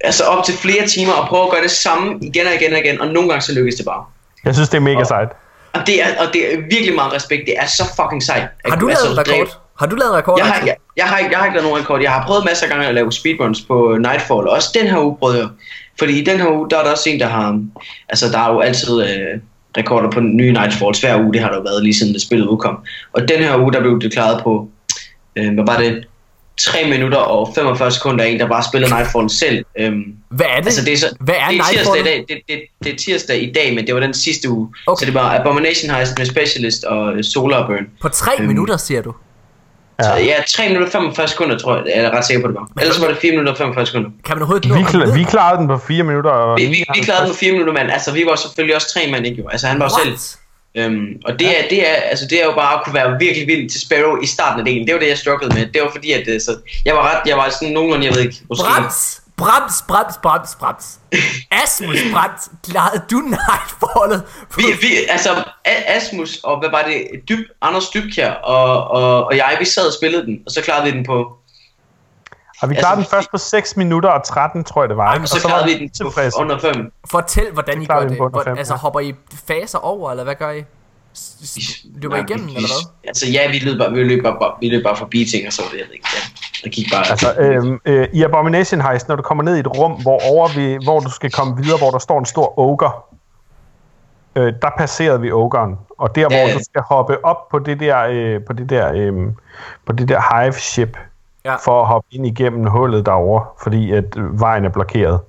altså 0.00 0.24
op 0.24 0.44
til 0.44 0.54
flere 0.54 0.86
timer 0.86 1.12
og 1.12 1.28
prøver 1.28 1.44
at 1.44 1.52
gøre 1.52 1.62
det 1.62 1.70
samme 1.70 2.18
igen 2.22 2.46
og 2.46 2.54
igen 2.54 2.72
og 2.72 2.78
igen, 2.78 3.00
og 3.00 3.08
nogle 3.08 3.28
gange 3.28 3.42
så 3.42 3.54
lykkes 3.54 3.74
det 3.74 3.84
bare. 3.84 4.04
Jeg 4.44 4.54
synes, 4.54 4.68
det 4.68 4.76
er 4.76 4.80
mega 4.82 5.04
sejt. 5.04 5.28
Og 5.72 5.80
det 5.86 6.02
er, 6.02 6.06
og 6.26 6.32
det 6.32 6.54
er 6.54 6.56
virkelig 6.70 6.94
meget 6.94 7.12
respekt, 7.12 7.42
det 7.46 7.54
er 7.58 7.66
så 7.66 7.84
fucking 7.96 8.22
sejt. 8.22 8.48
Har 8.68 8.76
du 8.76 8.88
Altså, 8.88 9.04
lavet 9.04 9.18
rekord? 9.18 9.60
Har 9.78 9.86
du 9.86 9.96
lavet 9.96 10.14
rekord? 10.14 10.38
jeg 10.38 10.46
har, 10.46 10.66
jeg, 10.66 10.76
jeg, 10.96 11.06
har, 11.06 11.18
ikke- 11.18 11.30
jeg 11.30 11.38
har 11.38 11.46
ikke 11.46 11.56
lavet 11.56 11.68
nogen 11.70 11.82
rekord. 11.82 12.02
Jeg 12.02 12.10
har 12.12 12.26
prøvet 12.26 12.44
masser 12.44 12.66
af 12.66 12.70
gange 12.72 12.86
at 12.86 12.94
lave 12.94 13.12
speedruns 13.12 13.60
på 13.60 13.96
Nightfall. 14.00 14.30
og 14.48 14.50
Også 14.50 14.78
den 14.80 14.86
her 14.90 14.98
uge 15.04 15.16
prøvede 15.16 15.38
jeg. 15.38 15.48
Fordi 15.98 16.20
i 16.20 16.24
den 16.24 16.40
her 16.40 16.48
uge, 16.50 16.70
der 16.70 16.78
er 16.78 16.82
der 16.84 16.90
også 16.90 17.10
en, 17.10 17.20
der 17.20 17.26
har... 17.26 17.60
Altså, 18.08 18.28
der 18.32 18.38
er 18.38 18.52
jo 18.52 18.60
altid 18.60 19.02
øh, 19.02 19.40
rekorder 19.76 20.10
på 20.10 20.20
nye 20.20 20.52
Nightfalls 20.52 21.00
hver 21.00 21.20
uge. 21.22 21.32
Det 21.32 21.40
har 21.42 21.48
der 21.48 21.56
jo 21.56 21.62
været 21.62 21.82
lige 21.82 21.94
siden 21.94 22.12
det 22.14 22.22
spillet 22.22 22.46
udkom. 22.46 22.78
Og 23.12 23.28
den 23.28 23.38
her 23.38 23.56
uge, 23.58 23.72
der 23.72 23.80
blev 23.80 24.00
det 24.00 24.12
klaret 24.12 24.40
på... 24.44 24.68
Øh, 25.36 25.54
hvad 25.54 25.64
var 25.66 25.76
det? 25.78 26.04
3 26.58 26.88
minutter 26.90 27.18
og 27.18 27.52
45 27.54 27.90
sekunder 27.90 28.24
af 28.24 28.28
en, 28.28 28.40
der 28.40 28.48
bare 28.48 28.62
spillede 28.62 28.94
Nightfall 28.94 29.30
selv. 29.30 29.64
Øhm, 29.78 30.02
Hvad 30.30 30.46
er 30.46 30.56
det? 30.56 30.66
Altså 30.66 30.84
det 30.84 30.92
er, 30.92 30.96
så, 30.96 31.16
Hvad 31.20 31.34
er 31.34 31.48
det 31.50 31.58
er 31.58 31.64
tirsdag 31.72 32.00
i 32.00 32.04
dag, 32.04 32.24
det, 32.28 32.38
det, 32.48 32.60
det 32.84 32.92
er 32.92 32.96
tirsdag 32.96 33.42
i 33.42 33.52
dag, 33.52 33.74
men 33.74 33.86
det 33.86 33.94
var 33.94 34.00
den 34.00 34.14
sidste 34.14 34.48
uge. 34.50 34.68
Okay. 34.86 35.00
Så 35.00 35.06
det 35.06 35.14
var 35.14 35.40
Abomination 35.40 35.90
Heist 35.94 36.18
med 36.18 36.26
Specialist 36.26 36.84
og 36.84 37.12
øh, 37.12 37.24
Solar 37.24 37.66
Burn. 37.66 37.86
På 38.02 38.08
tre 38.08 38.32
Øhm. 38.38 38.46
minutter, 38.48 38.76
siger 38.76 39.02
du? 39.02 39.14
Så 40.02 40.10
Ja. 40.14 40.24
ja, 40.24 40.34
3 40.48 40.62
minutter 40.68 40.86
og 40.86 40.92
45 40.92 41.28
sekunder, 41.28 41.58
tror 41.58 41.76
jeg, 41.76 41.84
jeg 41.86 42.04
er 42.04 42.10
ret 42.10 42.24
sikker 42.26 42.42
på, 42.42 42.48
det 42.48 42.56
var. 42.56 42.68
Ellers 42.80 43.00
var 43.00 43.08
det 43.08 43.16
4 43.16 43.30
minutter 43.30 43.52
og 43.52 43.58
45 43.58 43.86
sekunder. 43.86 44.10
Kan 44.24 44.36
man 44.36 44.42
overhovedet 44.42 44.74
Vi, 44.94 44.98
ned? 44.98 45.14
vi 45.14 45.24
klarede 45.24 45.58
den 45.58 45.68
på 45.68 45.78
4 45.78 46.02
minutter 46.04 46.30
og 46.30 46.58
Vi, 46.58 46.62
vi, 46.64 46.70
vi 46.70 46.76
59. 46.78 47.04
klarede 47.06 47.24
den 47.26 47.32
på 47.34 47.38
4 47.38 47.52
minutter, 47.52 47.72
mand. 47.72 47.90
Altså, 47.90 48.12
vi 48.12 48.22
var 48.26 48.36
selvfølgelig 48.36 48.74
også 48.76 48.88
tre 48.94 49.10
mand, 49.10 49.26
ikke 49.26 49.42
jo? 49.42 49.48
Altså, 49.48 49.66
han 49.66 49.78
var 49.80 49.90
What? 50.06 50.20
selv. 50.20 50.38
Øhm, 50.74 51.20
og 51.24 51.38
det 51.38 51.58
er, 51.58 51.68
det, 51.70 51.88
er, 51.90 51.94
altså, 51.94 52.26
det 52.30 52.40
er 52.40 52.44
jo 52.44 52.52
bare 52.52 52.78
at 52.78 52.84
kunne 52.84 52.94
være 52.94 53.18
virkelig 53.18 53.46
vild 53.46 53.70
til 53.70 53.80
Sparrow 53.80 54.20
i 54.22 54.26
starten 54.26 54.60
af 54.60 54.64
delen. 54.64 54.86
Det 54.86 54.94
var 54.94 55.00
det, 55.00 55.08
jeg 55.08 55.18
strugglede 55.18 55.54
med. 55.54 55.66
Det 55.66 55.82
var 55.82 55.90
fordi, 55.90 56.12
at 56.12 56.28
øh, 56.28 56.40
så, 56.40 56.56
jeg 56.84 56.94
var 56.94 57.02
ret, 57.10 57.28
jeg 57.28 57.36
var 57.36 57.48
sådan 57.48 57.74
nogenlunde, 57.74 58.06
jeg 58.06 58.14
ved 58.14 58.22
ikke, 58.22 58.36
måske... 58.48 58.64
Brems! 58.64 59.22
Brems, 59.36 59.84
brems, 59.88 60.16
brems, 60.22 60.56
brems. 60.60 60.98
Asmus 61.62 61.98
Brems, 62.12 62.50
klarede 62.68 63.02
du 63.10 63.16
Nightfallet? 63.16 64.22
Vi, 64.56 64.62
vi, 64.80 64.94
altså, 65.08 65.44
Asmus 65.64 66.40
og 66.42 66.58
hvad 66.58 66.70
var 66.70 66.82
det, 66.82 67.06
Dyb, 67.28 67.48
Anders 67.62 67.88
Dybkjær 67.88 68.32
og, 68.32 68.90
og, 68.90 69.24
og 69.24 69.36
jeg, 69.36 69.56
vi 69.58 69.64
sad 69.64 69.86
og 69.86 69.92
spillede 69.92 70.26
den, 70.26 70.38
og 70.46 70.52
så 70.52 70.62
klarede 70.62 70.84
vi 70.84 70.96
den 70.96 71.06
på, 71.06 71.32
Og 72.62 72.70
vi 72.70 72.74
klarede 72.74 72.96
altså, 72.96 73.10
den 73.10 73.16
først 73.16 73.30
på 73.30 73.38
6 73.38 73.76
minutter 73.76 74.08
og 74.08 74.24
13, 74.24 74.64
tror 74.64 74.82
jeg 74.82 74.88
det 74.88 74.96
var. 74.96 75.14
ikke? 75.14 75.24
og 75.24 75.28
så 75.28 75.40
klarede 75.46 75.66
vi 75.66 75.78
den 75.78 75.90
tilfredse. 75.90 76.38
under 76.38 76.58
5. 76.58 76.92
Fortæl, 77.10 77.52
hvordan 77.52 77.82
I 77.82 77.86
gør 77.86 78.00
det. 78.00 78.16
Hvor, 78.16 78.48
altså, 78.58 78.74
ja. 78.74 78.78
hopper 78.78 79.00
I 79.00 79.14
faser 79.46 79.78
over, 79.78 80.10
eller 80.10 80.24
hvad 80.24 80.34
gør 80.34 80.50
I? 80.50 80.64
Løber 81.94 82.16
I 82.16 82.20
igennem, 82.20 82.46
vi, 82.46 82.54
eller 82.56 82.68
hvad? 82.68 82.92
Altså 83.04 83.26
ja, 83.30 83.50
vi 83.50 83.58
løb 83.58 83.78
bare, 83.78 83.92
vi 83.92 84.04
løb 84.04 84.22
bare, 84.22 84.52
vi 84.60 84.68
løb 84.68 84.84
bare 84.84 84.96
forbi 84.96 85.24
ting, 85.24 85.46
og 85.46 85.52
så 85.52 85.62
var 85.62 85.70
det, 85.70 85.78
jeg 85.78 85.86
ved 85.86 85.94
ikke, 85.94 86.08
ja. 86.14 86.20
Jeg 86.64 86.72
gik 86.72 86.86
bare... 86.92 87.10
Altså, 87.10 87.34
øhm, 87.38 87.80
øh, 87.84 88.08
i 88.12 88.22
Abomination 88.22 88.80
Heist, 88.80 89.08
når 89.08 89.16
du 89.16 89.22
kommer 89.22 89.44
ned 89.44 89.56
i 89.56 89.60
et 89.60 89.66
rum, 89.78 89.92
hvor, 89.92 90.20
over 90.32 90.48
vi, 90.48 90.84
hvor 90.84 91.00
du 91.00 91.10
skal 91.10 91.30
komme 91.30 91.56
videre, 91.62 91.78
hvor 91.78 91.90
der 91.90 91.98
står 91.98 92.18
en 92.18 92.26
stor 92.26 92.58
ogre, 92.58 92.92
øh, 94.36 94.52
der 94.62 94.70
passerede 94.78 95.20
vi 95.20 95.32
ogeren. 95.32 95.78
Og 95.98 96.14
der, 96.14 96.20
Ja, 96.20 96.28
hvor 96.28 96.48
ja. 96.48 96.54
du 96.54 96.60
skal 96.64 96.82
hoppe 96.82 97.24
op 97.24 97.48
på 97.48 97.58
det 97.58 97.80
der, 97.80 97.98
øh, 98.10 98.40
på 98.46 98.52
det 98.52 98.70
der, 98.70 98.92
øh, 98.94 99.12
på 99.86 99.92
det 99.92 100.08
der 100.08 100.42
hive 100.42 100.52
ship, 100.52 100.96
Ja. 101.44 101.56
for 101.56 101.80
at 101.82 101.86
hoppe 101.86 102.08
ind 102.12 102.26
igennem 102.26 102.66
hullet 102.66 103.06
derovre, 103.06 103.44
fordi 103.62 103.92
at 103.92 104.04
øh, 104.16 104.40
vejen 104.40 104.64
er 104.64 104.68
blokeret. 104.68 105.20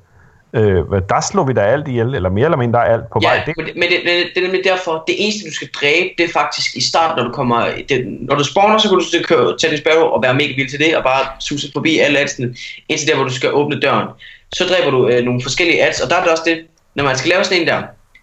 Øh, 0.54 0.82
hvad- 0.82 1.02
der 1.10 1.22
slog 1.22 1.48
vi 1.48 1.54
da 1.54 1.62
alt 1.62 1.88
ihjel, 1.88 2.16
eller 2.16 2.30
mere 2.30 2.46
eller 2.46 2.58
mindre 2.58 2.88
alt 2.90 3.04
på 3.14 3.20
vej. 3.20 3.34
Ja, 3.34 3.42
Det, 3.46 3.54
men, 3.58 3.66
det, 3.66 3.76
men 3.76 3.84
det, 3.90 4.00
det, 4.06 4.26
det 4.36 4.38
er 4.38 4.48
nemlig 4.48 4.64
derfor, 4.64 5.04
det 5.08 5.16
eneste 5.18 5.50
du 5.50 5.54
skal 5.54 5.70
dræbe, 5.82 6.10
det 6.18 6.24
er 6.24 6.34
faktisk 6.34 6.76
i 6.76 6.82
starten, 6.82 7.24
når 7.24 7.30
du 7.30 7.34
kommer, 7.36 7.68
det, 7.90 8.06
når 8.22 8.36
du 8.36 8.44
spawner, 8.44 8.78
så 8.78 8.90
kan 8.90 8.98
du 8.98 9.04
så 9.04 9.24
køre, 9.28 9.58
tage 9.58 9.72
din 9.72 9.80
sparrow 9.80 10.04
og 10.16 10.24
være 10.24 10.34
mega 10.34 10.54
vild 10.56 10.70
til 10.70 10.80
det, 10.80 10.98
og 10.98 11.04
bare 11.04 11.26
suse 11.40 11.68
forbi 11.74 11.98
alle 12.00 12.20
adsene, 12.20 12.56
indtil 12.90 13.08
der, 13.08 13.16
hvor 13.16 13.24
du 13.24 13.34
skal 13.34 13.54
åbne 13.54 13.80
døren. 13.80 14.08
Så 14.54 14.64
dræber 14.70 14.92
du 14.98 15.08
øh, 15.08 15.24
nogle 15.26 15.42
forskellige 15.44 15.88
ads, 15.88 16.00
og 16.02 16.10
der 16.10 16.16
er 16.16 16.22
det 16.24 16.32
også 16.32 16.44
det, 16.46 16.58
når 16.96 17.04
man 17.04 17.18
skal 17.18 17.30
lave 17.30 17.44
sådan 17.44 17.62
en 17.62 17.68
der, 17.68 17.82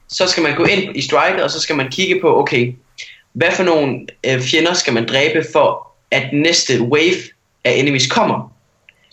så 0.09 0.27
skal 0.27 0.43
man 0.43 0.55
gå 0.57 0.65
ind 0.65 0.97
i 0.97 1.03
striket, 1.03 1.43
og 1.43 1.51
så 1.51 1.61
skal 1.61 1.77
man 1.77 1.89
kigge 1.91 2.21
på, 2.21 2.39
okay, 2.41 2.75
hvad 3.33 3.51
for 3.51 3.63
nogle 3.63 4.07
øh, 4.27 4.41
fjender 4.41 4.73
skal 4.73 4.93
man 4.95 5.07
dræbe, 5.07 5.45
for 5.53 5.87
at 6.11 6.23
næste 6.33 6.83
wave 6.83 7.21
af 7.69 7.73
enemies 7.77 8.07
kommer. 8.07 8.53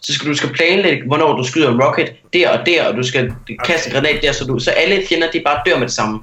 Så 0.01 0.13
skal 0.13 0.29
du 0.29 0.35
skal 0.35 0.49
planlægge, 0.53 1.03
hvornår 1.07 1.37
du 1.37 1.43
skyder 1.43 1.71
en 1.71 1.83
rocket 1.83 2.13
der 2.33 2.49
og 2.49 2.65
der, 2.65 2.87
og 2.87 2.95
du 2.97 3.03
skal 3.03 3.31
kaste 3.65 3.87
en 3.89 3.93
granat 3.93 4.19
der, 4.21 4.31
så, 4.31 4.45
du, 4.45 4.59
så 4.59 4.71
alle 4.71 5.03
fjender 5.09 5.31
de 5.33 5.41
bare 5.45 5.59
dør 5.65 5.77
med 5.77 5.87
det 5.87 5.95
samme. 5.95 6.19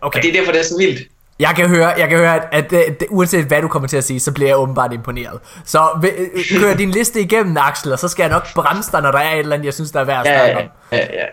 Okay. 0.00 0.18
Og 0.18 0.22
det 0.22 0.28
er 0.28 0.32
derfor, 0.40 0.52
det 0.52 0.60
er 0.60 0.64
så 0.64 0.76
vildt. 0.78 1.08
Jeg 1.38 1.52
kan 1.56 1.68
høre, 1.68 1.86
jeg 1.88 2.08
kan 2.08 2.18
høre 2.18 2.34
at, 2.36 2.42
at, 2.52 2.72
at, 2.72 2.84
at 2.88 3.02
uanset 3.10 3.44
hvad 3.44 3.62
du 3.62 3.68
kommer 3.68 3.88
til 3.88 3.96
at 3.96 4.04
sige, 4.04 4.20
så 4.20 4.32
bliver 4.32 4.48
jeg 4.50 4.58
åbenbart 4.58 4.92
imponeret. 4.92 5.38
Så 5.64 5.98
vil- 6.00 6.12
øh, 6.54 6.60
kør 6.60 6.74
din 6.74 6.90
liste 6.90 7.20
igennem, 7.20 7.56
Axel, 7.60 7.92
og 7.92 7.98
så 7.98 8.08
skal 8.08 8.22
jeg 8.22 8.30
nok 8.30 8.54
bremse 8.54 8.92
dig, 8.92 9.02
når 9.02 9.10
der 9.10 9.18
er 9.18 9.32
et 9.32 9.38
eller 9.38 9.54
andet, 9.54 9.66
jeg 9.66 9.74
synes, 9.74 9.90
der 9.90 10.00
er 10.00 10.04
værd 10.04 10.26
at 10.26 10.32
Ja, 10.32 10.38
snakke 10.38 10.58
ja, 10.58 10.64
om. 10.64 10.70
ja. 10.92 10.98
ja. 11.20 11.26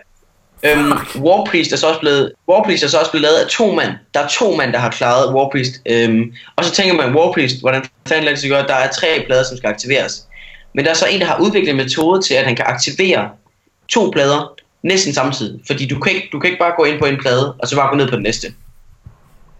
Øhm, 0.64 0.92
Warpriest 1.16 1.72
er 1.72 1.76
så 1.76 1.86
også 1.88 2.00
blevet 2.00 2.32
Warpriest 2.48 2.84
er 2.84 2.88
så 2.88 2.98
også 2.98 3.10
blevet 3.10 3.22
lavet 3.22 3.36
af 3.36 3.46
to 3.50 3.72
mand. 3.74 3.90
Der 4.14 4.20
er 4.20 4.28
to 4.28 4.56
mand, 4.56 4.72
der 4.72 4.78
har 4.78 4.90
klaret 4.90 5.34
Warpriest. 5.34 5.72
Øhm, 5.86 6.32
og 6.56 6.64
så 6.64 6.72
tænker 6.72 6.94
man, 6.94 7.16
Warpriest, 7.16 7.60
hvordan 7.60 7.84
fanden 8.08 8.24
lader 8.24 8.34
det 8.34 8.40
sig 8.40 8.50
gøre? 8.50 8.66
Der 8.66 8.74
er 8.74 8.90
tre 8.90 9.06
plader, 9.26 9.42
som 9.44 9.56
skal 9.56 9.68
aktiveres. 9.68 10.26
Men 10.74 10.84
der 10.84 10.90
er 10.90 10.94
så 10.94 11.06
en, 11.06 11.20
der 11.20 11.26
har 11.26 11.40
udviklet 11.40 11.70
en 11.70 11.76
metode 11.76 12.22
til, 12.22 12.34
at 12.34 12.44
han 12.44 12.56
kan 12.56 12.64
aktivere 12.68 13.30
to 13.88 14.10
plader 14.12 14.54
næsten 14.82 15.14
samtidig. 15.14 15.60
Fordi 15.66 15.88
du 15.88 16.00
kan, 16.00 16.12
ikke, 16.12 16.28
du 16.32 16.38
kan 16.38 16.50
ikke 16.50 16.60
bare 16.60 16.74
gå 16.76 16.84
ind 16.84 16.98
på 16.98 17.06
en 17.06 17.18
plade, 17.18 17.54
og 17.58 17.68
så 17.68 17.76
bare 17.76 17.88
gå 17.88 17.96
ned 17.96 18.08
på 18.08 18.16
den 18.16 18.22
næste. 18.22 18.54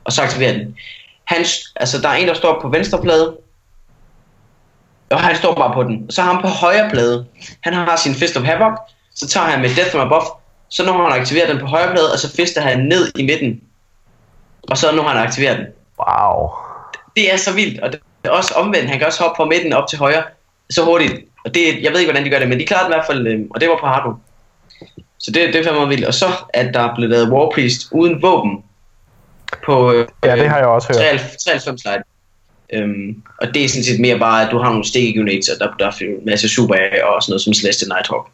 Og 0.05 0.13
så 0.13 0.23
aktivere 0.23 0.53
den. 0.53 0.77
Han, 1.25 1.45
altså, 1.77 2.01
der 2.01 2.09
er 2.09 2.15
en, 2.15 2.29
der 2.29 2.35
står 2.35 2.61
på 2.61 2.69
venstre 2.69 3.03
plade, 3.03 3.37
og 5.11 5.21
han 5.21 5.37
står 5.37 5.55
bare 5.55 5.75
på 5.75 5.83
den. 5.83 6.11
Så 6.11 6.23
har 6.23 6.33
han 6.33 6.43
på 6.43 6.49
højre 6.49 6.91
plade, 6.91 7.27
han 7.61 7.73
har 7.73 7.97
sin 7.97 8.15
Fist 8.15 8.37
of 8.37 8.43
Havoc, 8.43 8.79
så 9.15 9.29
tager 9.29 9.47
han 9.47 9.61
med 9.61 9.75
Death 9.75 9.91
from 9.91 10.07
Above, 10.07 10.27
så 10.69 10.85
når 10.85 11.11
han 11.11 11.21
aktiverer 11.21 11.47
den 11.47 11.59
på 11.59 11.67
højre 11.67 11.91
plade, 11.91 12.13
og 12.13 12.19
så 12.19 12.37
fister 12.37 12.61
han 12.61 12.79
ned 12.79 13.13
i 13.19 13.23
midten, 13.23 13.61
og 14.71 14.79
så 14.79 14.93
når 14.93 15.03
han 15.03 15.17
aktiverer 15.27 15.57
den. 15.57 15.67
Wow. 15.99 16.51
Det 17.17 17.33
er 17.33 17.37
så 17.37 17.53
vildt, 17.53 17.81
og 17.81 17.93
det 17.93 18.01
er 18.25 18.31
også 18.31 18.55
omvendt. 18.55 18.91
Han 18.91 18.99
kan 18.99 19.07
også 19.07 19.23
hoppe 19.23 19.37
fra 19.37 19.45
midten 19.45 19.73
op 19.73 19.89
til 19.89 19.99
højre 19.99 20.23
så 20.75 20.85
hurtigt. 20.85 21.13
Og 21.45 21.55
det, 21.55 21.83
jeg 21.83 21.93
ved 21.93 22.01
ikke, 22.01 22.13
hvordan 22.13 22.25
de 22.25 22.31
gør 22.31 22.39
det, 22.39 22.49
men 22.49 22.61
de 22.61 22.67
klarede 22.67 22.85
det 22.85 22.95
i 22.95 22.97
hvert 22.97 23.07
fald, 23.07 23.27
øh, 23.27 23.41
og 23.51 23.61
det 23.61 23.69
var 23.69 23.79
på 23.81 23.87
hardware. 23.87 24.19
Så 25.19 25.31
det, 25.31 25.55
det 25.55 25.57
er 25.57 25.65
fandme 25.65 25.89
vildt. 25.89 26.05
Og 26.05 26.15
så 26.15 26.27
at 26.55 26.75
der 26.75 26.95
blevet 26.95 27.11
lavet 27.11 27.31
War 27.31 27.51
Priest 27.55 27.89
uden 27.93 28.23
våben 28.23 28.65
på 29.65 29.93
øh, 29.93 30.09
Ja, 30.25 30.37
det 30.37 30.49
har 30.49 30.59
jeg 30.59 30.67
også 30.67 30.89
hørt. 30.89 31.21
93 31.45 31.81
slide. 31.81 32.03
Øhm, 32.73 33.23
og 33.41 33.55
det 33.55 33.65
er 33.65 33.69
sådan 33.69 33.85
set 33.85 34.01
mere 34.01 34.19
bare, 34.19 34.45
at 34.45 34.53
du 34.53 34.59
har 34.59 34.69
nogle 34.69 34.85
stick 34.85 35.19
units, 35.19 35.49
og 35.49 35.59
der, 35.61 35.75
der 35.79 35.87
er 35.87 35.91
en 36.01 36.27
masse 36.27 36.49
super 36.49 36.75
og 37.05 37.23
sådan 37.23 37.31
noget 37.33 37.43
som 37.43 37.55
Celeste 37.55 37.89
Nighthawk. 37.89 38.29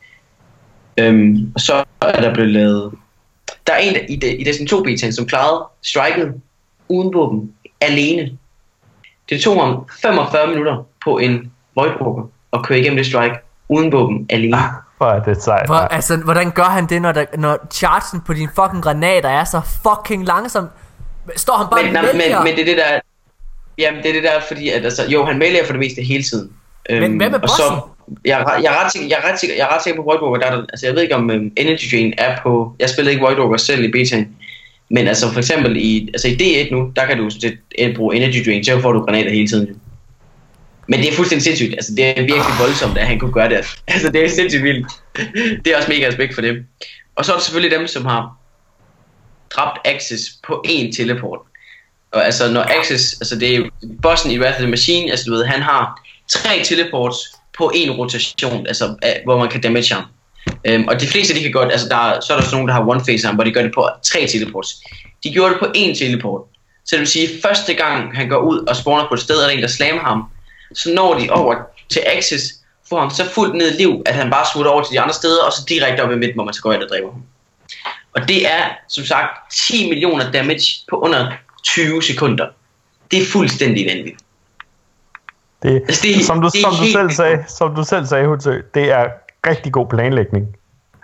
Øhm, 0.98 1.52
og 1.54 1.60
så 1.60 1.84
er 2.00 2.20
der 2.20 2.34
blevet 2.34 2.52
lavet... 2.52 2.92
Der 3.66 3.72
er 3.72 3.78
en 3.78 3.96
i, 4.08 4.16
de, 4.16 4.36
i 4.36 4.44
Destiny 4.44 4.66
2 4.66 4.82
betaen, 4.82 5.12
som 5.12 5.26
klarede 5.26 5.64
striket 5.82 6.34
uden 6.88 7.14
våben, 7.14 7.52
alene. 7.80 8.38
Det 9.28 9.40
tog 9.40 9.64
ham 9.64 9.88
45 10.02 10.46
minutter 10.46 10.86
på 11.04 11.18
en 11.18 11.52
Voidwalker 11.78 12.30
at 12.52 12.62
køre 12.62 12.78
igennem 12.78 12.96
det 12.96 13.06
strike 13.06 13.34
uden 13.68 13.92
våben, 13.92 14.26
alene. 14.30 14.56
Ah, 14.56 14.62
Hvor 14.96 15.06
er 15.06 15.22
det 15.22 15.42
sejt. 15.42 15.66
Hvor, 15.66 15.76
altså, 15.76 16.16
hvordan 16.16 16.50
gør 16.50 16.62
han 16.62 16.86
det, 16.86 17.02
når, 17.02 17.12
der, 17.12 17.24
når 17.38 17.66
chargen 17.72 18.20
på 18.20 18.32
dine 18.32 18.50
fucking 18.54 18.82
granater 18.82 19.28
er 19.28 19.44
så 19.44 19.60
fucking 19.82 20.26
langsom? 20.26 20.68
Står 21.36 21.56
han 21.56 21.66
bare 21.70 21.82
men, 21.82 21.96
og 21.96 22.02
nej, 22.02 22.12
men, 22.12 22.44
men 22.44 22.52
det 22.56 22.60
er 22.60 22.64
det 22.64 22.76
der... 22.76 23.00
Jamen, 23.78 24.02
det 24.02 24.08
er 24.08 24.12
det 24.12 24.22
der, 24.22 24.40
fordi 24.48 24.68
at, 24.68 24.84
altså, 24.84 25.02
jo, 25.08 25.24
han 25.24 25.40
vælger 25.40 25.64
for 25.64 25.72
det 25.72 25.80
meste 25.80 26.02
hele 26.02 26.22
tiden. 26.22 26.50
Men 26.90 27.16
hvad 27.16 27.30
med 27.30 27.42
og 27.42 27.48
så, 27.48 27.62
bossen? 27.68 28.18
jeg, 28.24 28.44
ret- 28.46 28.62
jeg, 28.62 28.74
er 28.74 28.84
ret 28.84 28.92
sikker, 28.92 29.08
jeg, 29.08 29.18
er 29.22 29.32
ret 29.32 29.40
sikker, 29.40 29.56
jeg 29.56 29.68
er 29.70 29.74
ret 29.74 29.82
sikker 29.82 30.02
på 30.02 30.04
Void 30.04 30.22
Walker, 30.22 30.40
der 30.46 30.52
er 30.52 30.56
der, 30.56 30.66
altså 30.72 30.86
jeg 30.86 30.94
ved 30.94 31.02
ikke 31.02 31.14
om 31.14 31.22
um, 31.22 31.50
Energy 31.56 31.90
Drain 31.92 32.14
er 32.18 32.36
på, 32.42 32.72
jeg 32.80 32.88
spillede 32.88 33.12
ikke 33.12 33.24
Void 33.26 33.38
Walker 33.38 33.56
selv 33.56 33.84
i 33.84 33.90
betaen, 33.90 34.36
men 34.90 35.08
altså 35.08 35.32
for 35.32 35.38
eksempel 35.38 35.76
i, 35.76 36.08
altså 36.14 36.28
i 36.28 36.34
D1 36.40 36.74
nu, 36.74 36.92
der 36.96 37.06
kan 37.06 37.18
du 37.18 37.30
sådan 37.30 37.58
set 37.78 37.96
bruge 37.96 38.16
Energy 38.16 38.44
Drain, 38.46 38.64
så 38.64 38.80
får 38.80 38.92
du 38.92 39.00
granater 39.00 39.30
hele 39.30 39.48
tiden. 39.48 39.80
Men 40.88 41.00
det 41.00 41.08
er 41.08 41.12
fuldstændig 41.12 41.44
sindssygt, 41.44 41.72
altså 41.72 41.92
det 41.96 42.04
er 42.04 42.14
virkelig 42.14 42.54
voldsomt, 42.60 42.98
at 42.98 43.06
han 43.06 43.18
kunne 43.18 43.32
gøre 43.32 43.48
det. 43.48 43.66
Altså 43.86 44.10
det 44.10 44.24
er 44.24 44.28
sindssygt 44.28 44.62
vildt. 44.62 44.86
Det 45.64 45.72
er 45.72 45.76
også 45.76 45.88
mega 45.88 46.08
respekt 46.08 46.34
for 46.34 46.40
dem. 46.42 46.66
Og 47.16 47.24
så 47.24 47.32
er 47.32 47.36
der 47.36 47.42
selvfølgelig 47.42 47.78
dem, 47.78 47.86
som 47.86 48.04
har 48.04 48.36
dræbt 49.50 49.78
Axis 49.84 50.30
på 50.46 50.64
én 50.66 50.96
teleport. 50.96 51.40
Og 52.12 52.24
altså 52.24 52.52
når 52.52 52.62
Axis, 52.62 53.12
altså 53.12 53.38
det 53.38 53.56
er 53.56 53.62
bossen 54.02 54.30
i 54.30 54.38
Wrath 54.38 54.56
of 54.56 54.60
the 54.60 54.70
Machine, 54.70 55.10
altså 55.10 55.24
du 55.24 55.32
ved, 55.32 55.44
han 55.44 55.62
har 55.62 56.00
tre 56.28 56.62
teleports 56.64 57.18
på 57.58 57.72
en 57.74 57.90
rotation, 57.90 58.66
altså 58.66 58.96
hvor 59.24 59.38
man 59.38 59.48
kan 59.48 59.60
damage 59.60 59.94
ham. 59.94 60.04
Øhm, 60.64 60.88
og 60.88 61.00
de 61.00 61.06
fleste 61.06 61.34
de 61.34 61.42
kan 61.42 61.52
godt, 61.52 61.72
altså 61.72 61.88
der, 61.88 62.20
så 62.20 62.32
er 62.32 62.36
der 62.36 62.44
sådan 62.44 62.52
nogen, 62.52 62.68
der 62.68 62.74
har 62.74 62.88
one 62.88 63.00
face 63.08 63.26
ham, 63.26 63.34
hvor 63.34 63.44
de 63.44 63.52
gør 63.52 63.62
det 63.62 63.74
på 63.74 63.88
tre 64.04 64.26
teleports. 64.26 64.68
De 65.24 65.32
gjorde 65.32 65.52
det 65.52 65.60
på 65.60 65.66
én 65.76 65.98
teleport. 65.98 66.42
Så 66.84 66.96
det 66.96 67.00
vil 67.00 67.08
sige, 67.08 67.28
første 67.42 67.74
gang 67.74 68.16
han 68.16 68.28
går 68.28 68.38
ud 68.38 68.58
og 68.58 68.76
spawner 68.76 69.08
på 69.08 69.14
et 69.14 69.20
sted, 69.20 69.36
og 69.36 69.42
der 69.42 69.48
er 69.48 69.56
en, 69.56 69.62
der 69.62 69.68
slammer 69.68 70.02
ham, 70.02 70.24
så 70.74 70.90
når 70.94 71.18
de 71.18 71.30
over 71.30 71.54
til 71.88 72.02
Axis, 72.06 72.42
får 72.88 73.00
ham 73.00 73.10
så 73.10 73.30
fuldt 73.30 73.54
ned 73.54 73.72
i 73.74 73.76
liv, 73.76 74.02
at 74.06 74.14
han 74.14 74.30
bare 74.30 74.46
smutter 74.52 74.70
over 74.72 74.82
til 74.82 74.92
de 74.92 75.00
andre 75.00 75.14
steder, 75.14 75.42
og 75.44 75.52
så 75.52 75.58
direkte 75.68 76.00
op 76.00 76.10
i 76.12 76.14
midten, 76.16 76.34
hvor 76.34 76.44
man 76.44 76.54
så 76.54 76.62
går 76.62 76.72
ind 76.72 76.82
og 76.82 76.88
dræber 76.88 77.10
ham. 77.12 77.22
Og 78.14 78.28
det 78.28 78.46
er, 78.46 78.62
som 78.88 79.04
sagt, 79.04 79.52
10 79.52 79.88
millioner 79.88 80.30
damage 80.30 80.84
på 80.90 80.96
under 81.00 81.32
20 81.64 82.02
sekunder. 82.02 82.46
Det 83.10 83.22
er 83.22 83.26
fuldstændig 83.26 83.86
vanvittigt. 83.86 84.18
Det, 85.62 85.82
Altså, 85.88 86.02
det 86.02 86.16
er- 86.20 86.24
som 86.24 86.40
du, 86.40 86.46
det 86.52 86.60
som, 86.60 86.70
du 86.74 86.76
helt 86.82 86.92
selv 86.96 87.10
sagde, 87.10 87.44
som 87.58 87.74
du 87.74 87.84
selv 87.84 88.06
sagde, 88.06 88.26
Hutsø, 88.26 88.60
det 88.74 88.90
er 88.90 89.04
rigtig 89.46 89.72
god 89.72 89.86
planlægning. 89.86 90.46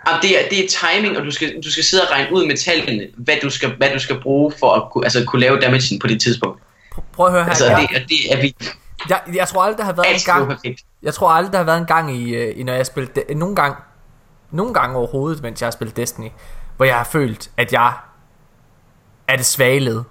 Jamen, 0.07 0.21
det, 0.21 0.45
er, 0.45 0.49
det 0.49 0.59
er 0.65 0.67
timing, 0.67 1.17
og 1.17 1.25
du 1.25 1.31
skal, 1.31 1.61
du 1.63 1.71
skal 1.71 1.83
sidde 1.83 2.03
og 2.03 2.11
regne 2.11 2.33
ud 2.33 2.45
med 2.45 2.57
tallene, 2.57 3.07
hvad 3.17 3.35
du 3.43 3.49
skal, 3.49 3.69
hvad 3.77 3.89
du 3.93 3.99
skal 3.99 4.21
bruge 4.21 4.53
for 4.59 4.73
at 4.73 4.83
kunne, 4.91 5.05
altså, 5.05 5.23
kunne 5.27 5.39
lave 5.39 5.59
damagen 5.59 5.99
på 5.99 6.07
det 6.07 6.21
tidspunkt. 6.21 6.61
Prøv 7.13 7.25
at 7.25 7.31
høre 7.31 7.43
her. 7.43 7.49
Altså, 7.49 7.65
det, 7.65 8.01
og 8.01 8.09
det 8.09 8.33
er 8.33 8.41
vildt. 8.41 8.73
Jeg, 9.09 9.21
jeg 9.33 9.47
tror 9.47 9.61
aldrig, 9.61 9.77
der 9.77 9.83
har 9.83 9.93
været 9.93 10.07
en 10.07 10.13
Alt 10.13 10.25
gang... 10.25 10.77
Jeg 11.03 11.13
tror 11.13 11.29
aldrig, 11.29 11.51
der 11.51 11.57
har 11.57 11.65
været 11.65 11.77
en 11.77 11.85
gang 11.85 12.15
i, 12.15 12.35
øh, 12.35 12.59
i 12.59 12.63
når 12.63 12.73
jeg 12.73 12.85
spillede... 12.85 13.21
De- 13.29 13.33
nogle 13.33 13.55
gang... 13.55 13.75
Nogle 14.51 14.73
gange 14.73 14.97
overhovedet, 14.97 15.43
mens 15.43 15.61
jeg 15.61 15.65
har 15.67 15.71
spillet 15.71 15.97
Destiny, 15.97 16.29
hvor 16.77 16.85
jeg 16.85 16.97
har 16.97 17.03
følt, 17.03 17.49
at 17.57 17.73
jeg 17.73 17.93
er 19.27 19.35
det 19.35 19.45
svage 19.45 19.79
led. 19.79 19.95
Det 19.95 20.05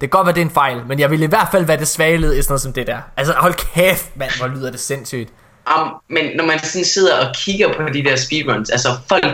kan 0.00 0.08
godt 0.08 0.26
være, 0.26 0.34
det 0.34 0.40
er 0.40 0.44
en 0.44 0.50
fejl, 0.50 0.86
men 0.86 0.98
jeg 0.98 1.10
vil 1.10 1.22
i 1.22 1.26
hvert 1.26 1.48
fald 1.50 1.64
være 1.64 1.76
det 1.76 1.88
svage 1.88 2.16
led 2.16 2.34
i 2.34 2.42
sådan 2.42 2.52
noget 2.52 2.60
som 2.60 2.72
det 2.72 2.86
der. 2.86 3.00
Altså, 3.16 3.32
hold 3.32 3.54
kæft, 3.54 4.16
mand, 4.16 4.30
hvor 4.38 4.46
lyder 4.46 4.70
det 4.70 4.80
sindssygt. 4.80 5.32
Um, 5.76 5.88
men 6.10 6.36
når 6.36 6.44
man 6.44 6.58
sådan 6.58 6.84
sidder 6.84 7.26
og 7.28 7.34
kigger 7.34 7.72
på 7.76 7.82
de 7.82 8.04
der 8.04 8.16
speedruns, 8.16 8.70
altså 8.70 8.88
folk... 9.08 9.24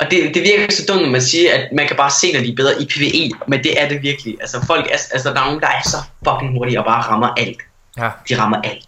Og 0.00 0.10
det, 0.10 0.34
det 0.34 0.42
virker 0.42 0.72
så 0.72 0.84
dumt, 0.88 1.02
når 1.02 1.08
man 1.08 1.22
siger, 1.22 1.54
at 1.54 1.68
man 1.72 1.86
kan 1.86 1.96
bare 1.96 2.10
se, 2.10 2.32
når 2.32 2.40
de 2.40 2.52
er 2.52 2.56
bedre 2.56 2.82
i 2.82 2.84
PvE, 2.86 3.30
men 3.48 3.64
det 3.64 3.82
er 3.82 3.88
det 3.88 4.02
virkelig. 4.02 4.36
Altså 4.40 4.66
folk 4.66 4.86
er, 4.86 4.90
altså 5.12 5.30
der 5.34 5.40
er 5.40 5.44
nogen, 5.44 5.60
der 5.60 5.66
er 5.66 5.82
så 5.84 5.96
fucking 6.28 6.52
hurtige 6.52 6.78
og 6.78 6.84
bare 6.84 7.02
rammer 7.02 7.28
alt. 7.36 7.58
Ja, 7.98 8.10
De 8.28 8.38
rammer 8.38 8.62
alt. 8.62 8.84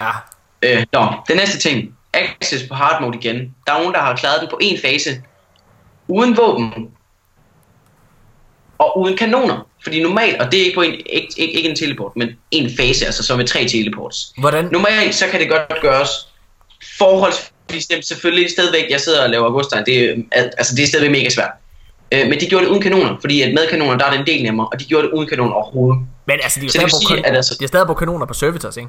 ja. 0.00 0.10
Øh, 0.62 0.86
nå, 0.92 1.06
den 1.28 1.36
næste 1.36 1.58
ting. 1.58 1.94
Access 2.14 2.68
på 2.68 2.74
hard 2.74 3.02
mode 3.02 3.18
igen. 3.18 3.54
Der 3.66 3.72
er 3.72 3.78
nogen, 3.78 3.94
der 3.94 4.00
har 4.00 4.16
klaret 4.16 4.40
den 4.40 4.48
på 4.50 4.58
en 4.60 4.78
fase. 4.82 5.22
Uden 6.08 6.36
våben. 6.36 6.88
Og 8.78 8.98
uden 8.98 9.16
kanoner. 9.16 9.66
Fordi 9.82 10.02
normalt, 10.02 10.42
og 10.42 10.52
det 10.52 10.60
er 10.60 10.64
ikke, 10.64 10.74
på 10.74 10.82
en, 10.82 10.92
ikke, 10.92 11.28
ikke, 11.36 11.52
ikke 11.54 11.68
en 11.70 11.76
teleport, 11.76 12.16
men 12.16 12.28
en 12.50 12.70
fase, 12.76 13.06
altså 13.06 13.22
så 13.22 13.36
med 13.36 13.46
tre 13.46 13.68
teleports. 13.68 14.32
Hvordan... 14.38 14.64
Normalt, 14.72 15.14
så 15.14 15.26
kan 15.26 15.40
det 15.40 15.48
godt 15.48 15.80
gøres 15.82 16.08
forholdsvis 16.98 17.52
nemt. 17.90 18.06
Selvfølgelig 18.06 18.50
stadigvæk, 18.50 18.84
jeg 18.90 19.00
sidder 19.00 19.24
og 19.24 19.30
laver 19.30 19.44
Augustin, 19.44 19.78
det, 19.86 20.24
er, 20.32 20.42
altså, 20.58 20.74
det 20.76 20.82
er 20.82 20.86
stadigvæk 20.86 21.10
mega 21.10 21.28
svært. 21.28 21.50
Øh, 22.12 22.28
men 22.28 22.40
de 22.40 22.46
gjorde 22.46 22.64
det 22.64 22.70
uden 22.70 22.82
kanoner, 22.82 23.16
fordi 23.20 23.42
at 23.42 23.54
med 23.54 23.66
kanoner, 23.70 23.98
der 23.98 24.04
er 24.04 24.10
det 24.10 24.20
en 24.20 24.26
del 24.26 24.42
nemmere, 24.42 24.68
og 24.72 24.80
de 24.80 24.84
gjorde 24.84 25.06
det 25.06 25.12
uden 25.12 25.28
kanoner 25.28 25.52
overhovedet. 25.52 26.02
Men 26.26 26.36
altså, 26.42 26.60
de 26.60 26.60
det 26.60 26.62
vil 26.62 26.70
stadig 26.70 26.90
sige, 26.90 27.06
brugt 27.08 27.18
at 27.18 27.24
kan- 27.24 27.34
altså- 27.36 27.54
de 27.60 27.64
har 27.64 27.68
stadig 27.68 27.86
brugt 27.86 27.98
kanoner 27.98 28.26
på 28.26 28.34
servitors, 28.34 28.76
ikke? 28.76 28.88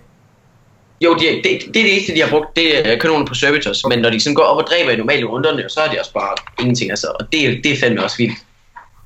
Jo, 1.01 1.13
de, 1.13 1.19
det, 1.19 1.43
det, 1.43 1.53
er 1.79 1.83
det 1.83 1.93
eneste, 1.93 2.15
de 2.15 2.21
har 2.21 2.29
brugt, 2.29 2.55
det 2.55 2.87
er 2.93 2.97
kanoner 2.97 3.25
på 3.25 3.33
servitors, 3.33 3.85
men 3.89 3.99
når 3.99 4.09
de 4.09 4.19
sådan 4.19 4.35
går 4.35 4.43
op 4.43 4.57
og 4.57 4.67
dræber 4.69 4.91
i 4.91 4.95
normale 4.95 5.25
runderne, 5.25 5.69
så 5.69 5.79
er 5.81 5.89
det 5.89 5.99
også 5.99 6.13
bare 6.13 6.35
ingenting, 6.59 6.89
altså, 6.91 7.07
og 7.19 7.27
det, 7.31 7.45
er- 7.45 7.61
det 7.63 7.71
er 7.71 7.77
fandme 7.77 8.03
også 8.03 8.17
vildt. 8.17 8.37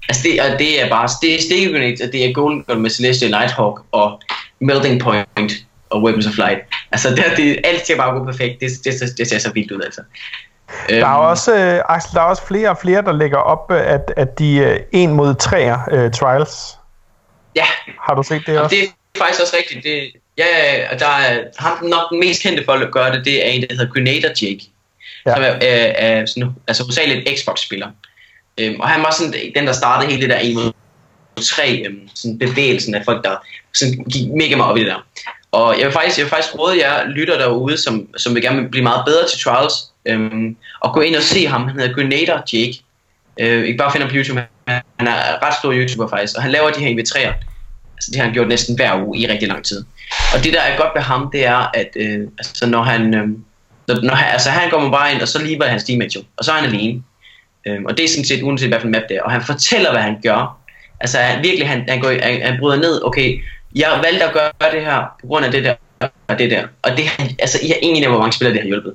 Altså, 0.10 0.24
det, 0.24 0.42
og 0.42 0.60
det 0.60 0.82
er 0.84 0.90
bare, 0.90 1.10
det 1.22 1.36
er 1.36 1.42
sticky 1.42 1.72
grenades, 1.74 2.02
og 2.02 2.08
det 2.14 2.26
er 2.26 2.34
golden 2.34 2.64
gun 2.68 2.82
med 2.82 2.90
Celestial 2.90 3.32
Nighthawk, 3.32 3.82
og 3.92 4.22
melting 4.62 5.02
point, 5.02 5.52
og 5.90 6.04
weapons 6.04 6.28
of 6.28 6.38
light. 6.38 6.60
Altså, 6.92 7.10
det, 7.10 7.26
det, 7.38 7.60
alt 7.64 7.84
skal 7.84 7.98
bare 7.98 8.20
gå 8.20 8.26
perfekt, 8.26 8.60
det, 8.60 8.72
det, 8.84 8.94
det, 9.02 9.18
det 9.18 9.28
ser 9.28 9.38
så 9.40 9.52
vildt 9.54 9.72
ud, 9.72 9.82
altså. 9.82 10.02
Der 10.90 11.08
er 11.08 11.16
også, 11.16 11.56
øh, 11.56 11.82
Axel, 11.90 12.14
der 12.14 12.22
er 12.22 12.26
også 12.26 12.48
flere 12.48 12.70
og 12.70 12.78
flere, 12.78 13.02
der 13.02 13.12
lægger 13.12 13.38
op, 13.38 13.72
øh, 13.72 13.94
at, 13.94 14.14
at 14.18 14.40
de 14.40 14.56
øh, 14.56 14.80
en 14.92 15.14
mod 15.14 15.36
tre 15.36 15.78
øh, 15.92 16.12
trials. 16.12 16.78
Ja, 17.56 17.66
Har 18.02 18.16
du 18.16 18.24
set 18.24 18.44
det 18.48 18.58
og 18.58 18.64
også? 18.64 18.76
det 18.76 18.84
er 18.84 18.88
faktisk 19.18 19.42
også 19.42 19.56
rigtigt. 19.58 19.84
Det, 19.84 20.12
ja, 20.38 20.46
og 20.94 21.00
der 21.00 21.08
er 21.08 21.44
ham 21.58 21.86
nok 21.86 22.12
den 22.12 22.20
mest 22.20 22.44
kendte 22.44 22.66
for 22.66 22.72
at 22.72 22.92
gøre 22.92 23.16
det, 23.16 23.26
det 23.26 23.46
er 23.46 23.50
en, 23.50 23.62
der 23.62 23.68
hedder 23.70 23.94
Grenader 23.94 24.30
Jake. 24.42 24.62
Ja. 25.26 25.34
Som 25.34 25.44
er, 25.44 25.48
er, 25.48 25.94
er 25.98 26.26
sådan, 26.26 26.50
altså 26.68 26.84
hovedsageligt 26.84 27.40
Xbox-spiller. 27.40 27.88
Øhm, 28.58 28.80
og 28.80 28.90
han 28.90 29.04
var 29.04 29.12
sådan 29.12 29.34
den, 29.56 29.68
der 29.68 29.74
startede 29.74 30.12
hele 30.12 30.22
det 30.22 30.30
der 30.30 30.40
1 30.42 30.56
mod 30.56 30.72
3 31.44 31.84
øhm, 31.86 32.10
sådan 32.16 32.40
bevægelsen 32.40 32.96
af 32.96 33.06
folk, 33.06 33.24
der 33.24 33.36
sådan 33.74 34.04
gik 34.12 34.30
mega 34.30 34.56
meget 34.56 34.72
op 34.72 34.78
i 34.78 34.80
det 34.80 34.88
der. 34.88 35.06
Og 35.52 35.78
jeg 35.78 35.86
vil 35.86 35.94
faktisk, 35.94 36.18
jeg 36.18 36.24
vil 36.24 36.30
faktisk 36.30 36.60
råde 36.60 36.86
jer 36.86 37.08
lytter 37.08 37.38
derude, 37.38 37.78
som, 37.78 38.08
som 38.18 38.36
vil 38.36 38.44
gerne 38.44 38.70
blive 38.70 38.84
meget 38.84 39.04
bedre 39.06 39.28
til 39.28 39.40
Trials, 39.40 39.74
øhm, 40.06 40.56
og 40.80 40.94
gå 40.94 41.02
ind 41.02 41.16
og 41.16 41.22
se 41.22 41.48
ham. 41.48 41.68
Han 41.68 41.80
hedder 41.80 41.94
Grenader 41.94 42.42
Jake. 42.54 42.82
Øh, 43.40 43.64
ikke 43.64 43.78
bare 43.78 43.92
finde 43.92 44.06
ham 44.06 44.12
på 44.12 44.18
YouTube, 44.18 44.42
han 44.68 45.08
er 45.08 45.46
ret 45.46 45.54
stor 45.60 45.74
YouTuber 45.74 46.08
faktisk, 46.08 46.36
og 46.38 46.44
han 46.44 46.52
laver 46.52 46.72
de 46.72 46.80
her 46.80 46.88
invitræer. 46.88 47.34
Altså 47.96 48.12
det 48.12 48.16
har 48.16 48.24
han 48.24 48.34
gjort 48.34 48.48
næsten 48.48 48.76
hver 48.76 49.06
uge 49.06 49.18
i 49.18 49.28
rigtig 49.28 49.48
lang 49.48 49.66
tid. 49.66 49.86
Og 50.34 50.44
det 50.44 50.54
der 50.54 50.62
er 50.62 50.78
godt 50.78 50.92
ved 50.96 51.02
ham, 51.02 51.30
det 51.32 51.46
er, 51.46 51.72
at 51.74 51.90
øh, 51.96 52.20
altså, 52.38 52.66
når 52.66 52.84
han, 52.84 53.14
øh, 53.14 53.28
når, 53.88 54.02
når 54.02 54.16
han, 54.16 54.34
altså, 54.34 54.50
han 54.50 54.70
kommer 54.70 54.92
bare 54.92 55.14
ind, 55.14 55.22
og 55.22 55.28
så 55.28 55.44
lige 55.44 55.60
var 55.60 55.66
hans 55.66 55.84
teammate 55.84 56.12
jo, 56.16 56.24
og 56.38 56.46
så 56.46 56.52
er 56.52 56.56
han 56.56 56.74
alene. 56.74 57.04
Øhm, 57.68 57.86
og 57.86 57.98
det 57.98 58.06
er 58.06 58.10
sådan 58.10 58.26
set 58.26 58.44
uanset 58.44 58.70
hvilken 58.70 58.92
map 58.92 59.02
det 59.10 59.18
er. 59.18 59.22
Og 59.22 59.32
han 59.32 59.42
fortæller, 59.42 59.92
hvad 59.92 60.02
han 60.02 60.18
gør. 60.24 60.58
Altså 61.00 61.18
han, 61.18 61.44
virkelig, 61.44 61.68
han, 61.68 61.86
han, 61.90 62.00
går, 62.00 62.10
han, 62.10 62.42
han 62.42 62.60
bryder 62.60 62.78
ned, 62.78 63.06
okay, 63.06 63.44
jeg 63.78 64.00
valgte 64.04 64.26
at 64.26 64.34
gøre 64.34 64.72
det 64.72 64.82
her, 64.82 65.00
på 65.22 65.28
grund 65.28 65.46
af 65.46 65.52
det 65.52 65.64
der, 65.64 65.76
og 66.28 66.40
det 66.40 66.52
der. 66.52 66.68
Og 66.82 66.98
det, 66.98 67.04
altså, 67.40 67.60
I 67.64 67.68
har 67.68 67.76
ingen 67.82 68.04
idé, 68.04 68.08
hvor 68.08 68.20
mange 68.20 68.34
spillere 68.34 68.54
det 68.54 68.62
har 68.62 68.68
hjulpet. 68.68 68.94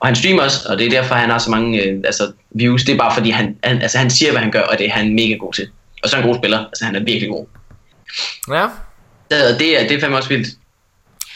Og 0.00 0.06
han 0.06 0.16
streamer 0.16 0.42
også, 0.42 0.68
og 0.68 0.78
det 0.78 0.86
er 0.86 0.90
derfor, 0.90 1.14
han 1.14 1.30
har 1.30 1.38
så 1.38 1.50
mange 1.50 1.82
øh, 1.82 2.00
altså, 2.04 2.32
views. 2.50 2.84
Det 2.84 2.94
er 2.94 2.98
bare 2.98 3.14
fordi, 3.14 3.30
han, 3.30 3.56
han, 3.64 3.82
altså, 3.82 3.98
han 3.98 4.10
siger, 4.10 4.30
hvad 4.32 4.40
han 4.40 4.50
gør, 4.50 4.62
og 4.62 4.78
det 4.78 4.86
er 4.86 4.90
han 4.92 5.14
mega 5.14 5.34
god 5.34 5.52
til. 5.52 5.68
Og 6.02 6.08
så 6.08 6.16
er 6.16 6.20
han 6.20 6.28
en 6.28 6.34
god 6.34 6.40
spiller. 6.40 6.58
Altså, 6.58 6.84
han 6.84 6.96
er 6.96 7.00
virkelig 7.00 7.28
god. 7.28 7.46
Ja. 8.50 8.66
Så 9.30 9.56
det 9.58 9.80
er, 9.82 9.88
det 9.88 9.96
er 9.96 10.00
fandme 10.00 10.16
også 10.16 10.28
vildt. 10.28 10.48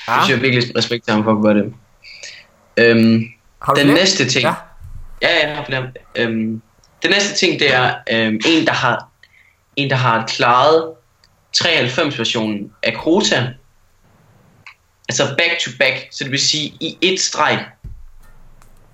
ja. 0.09 0.13
Jeg 0.13 0.25
synes, 0.25 0.37
jeg 0.37 0.43
virkelig 0.43 0.77
respekt 0.77 1.05
til 1.05 1.15
ham 1.15 1.25
for 1.25 1.33
at 1.33 1.43
gøre 1.43 1.55
det. 1.55 1.75
Øhm, 2.77 3.25
Har 3.63 3.75
den 3.75 3.83
flere? 3.83 3.99
næste 3.99 4.29
ting. 4.29 4.45
Ja. 4.45 4.55
Ja, 5.23 5.47
jeg 5.47 5.57
har 5.57 5.65
flere. 5.65 5.87
Øhm, 6.17 6.63
det 7.03 7.11
næste 7.11 7.35
ting, 7.35 7.61
det 7.61 7.75
er 7.75 7.95
øhm, 8.11 8.41
en, 8.47 8.67
der 8.67 8.73
har 8.73 9.09
en, 9.77 9.91
der 9.91 9.97
har 9.97 10.27
klaret 10.27 10.94
93-versionen 11.59 12.73
af 12.83 12.95
Krota. 12.95 13.49
Altså 15.09 15.35
back 15.39 15.61
to 15.61 15.71
back, 15.79 16.09
så 16.13 16.25
det 16.25 16.31
vil 16.31 16.41
sige, 16.41 16.77
i 16.81 16.99
et 17.01 17.21
streg 17.21 17.67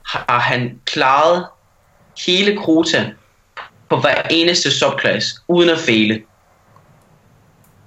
har 0.07 0.39
han 0.39 0.81
klaret 0.85 1.47
hele 2.27 2.57
Krota 2.57 3.11
på 3.89 3.97
hver 3.97 4.23
eneste 4.31 4.71
subclass, 4.71 5.27
uden 5.49 5.71
at 5.71 5.79
fejle. 5.79 6.23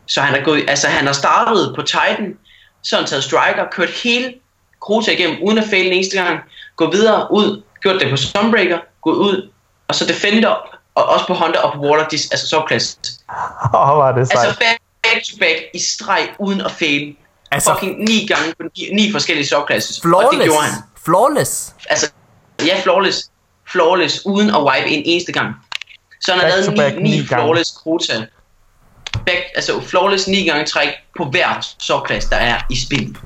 Så 0.05 0.21
han 0.21 0.33
har, 0.33 0.41
gået, 0.45 0.69
altså 0.69 0.87
han 0.87 1.05
har 1.05 1.13
startet 1.13 1.73
på 1.75 1.81
Titan, 1.81 2.37
så 2.81 2.95
han 2.95 3.05
taget 3.05 3.23
Striker, 3.23 3.65
kørt 3.71 3.89
hele 3.89 4.33
Krota 4.81 5.11
igennem, 5.11 5.37
uden 5.43 5.57
at 5.57 5.69
fejle 5.69 5.85
en 5.85 5.93
eneste 5.93 6.17
gang, 6.17 6.39
gå 6.75 6.91
videre 6.91 7.27
ud, 7.31 7.63
gjort 7.81 8.01
det 8.01 8.09
på 8.09 8.17
Sunbreaker, 8.17 8.79
gå 9.01 9.13
ud, 9.13 9.49
og 9.87 9.95
så 9.95 10.05
Defender, 10.05 10.72
og 10.95 11.05
også 11.05 11.27
på 11.27 11.33
Hunter 11.33 11.59
og 11.59 11.73
på 11.73 11.79
Water, 11.79 12.07
de, 12.07 12.15
altså 12.31 12.47
subclass. 12.47 12.97
Åh, 13.73 13.89
oh, 13.91 13.97
var 13.97 14.11
det 14.11 14.27
sejt. 14.27 14.45
Altså 14.45 14.59
back, 14.59 14.77
back 15.03 15.25
to 15.25 15.37
back 15.39 15.57
i 15.73 15.79
streg, 15.79 16.29
uden 16.39 16.61
at 16.61 16.71
fejle. 16.71 17.05
Altså- 17.05 17.15
Altså, 17.51 17.73
fucking 17.73 17.99
ni 17.99 18.25
gange 18.27 18.53
på 18.59 18.63
ni, 18.77 18.89
ni 18.93 19.11
forskellige 19.11 19.47
subclasses. 19.47 19.97
Og 19.97 20.03
Flawless. 20.03 20.37
det 20.37 20.45
gjorde 20.45 20.61
han. 20.63 20.81
Flawless. 21.05 21.73
Altså, 21.89 22.11
ja, 22.65 22.79
flawless. 22.83 23.29
Flawless, 23.71 24.25
uden 24.25 24.49
at 24.49 24.63
wipe 24.63 24.87
en 24.87 25.03
eneste 25.05 25.31
gang. 25.31 25.49
Så 26.21 26.31
han 26.31 26.39
har 26.41 26.47
Back 26.47 26.65
to 26.65 26.71
lavet 26.71 26.77
back 26.91 26.95
ni, 26.95 27.01
ni 27.03 27.09
ni 27.09 27.15
gange. 27.17 27.27
flawless 27.27 27.71
krota. 27.83 28.25
Back, 29.25 29.41
altså 29.55 29.81
flawless 29.81 30.27
ni 30.27 30.43
gange 30.45 30.65
træk 30.65 30.87
på 31.17 31.25
hver 31.25 31.67
subclass, 31.79 32.25
der 32.27 32.35
er 32.35 32.57
i 32.69 32.75
spil. 32.85 33.17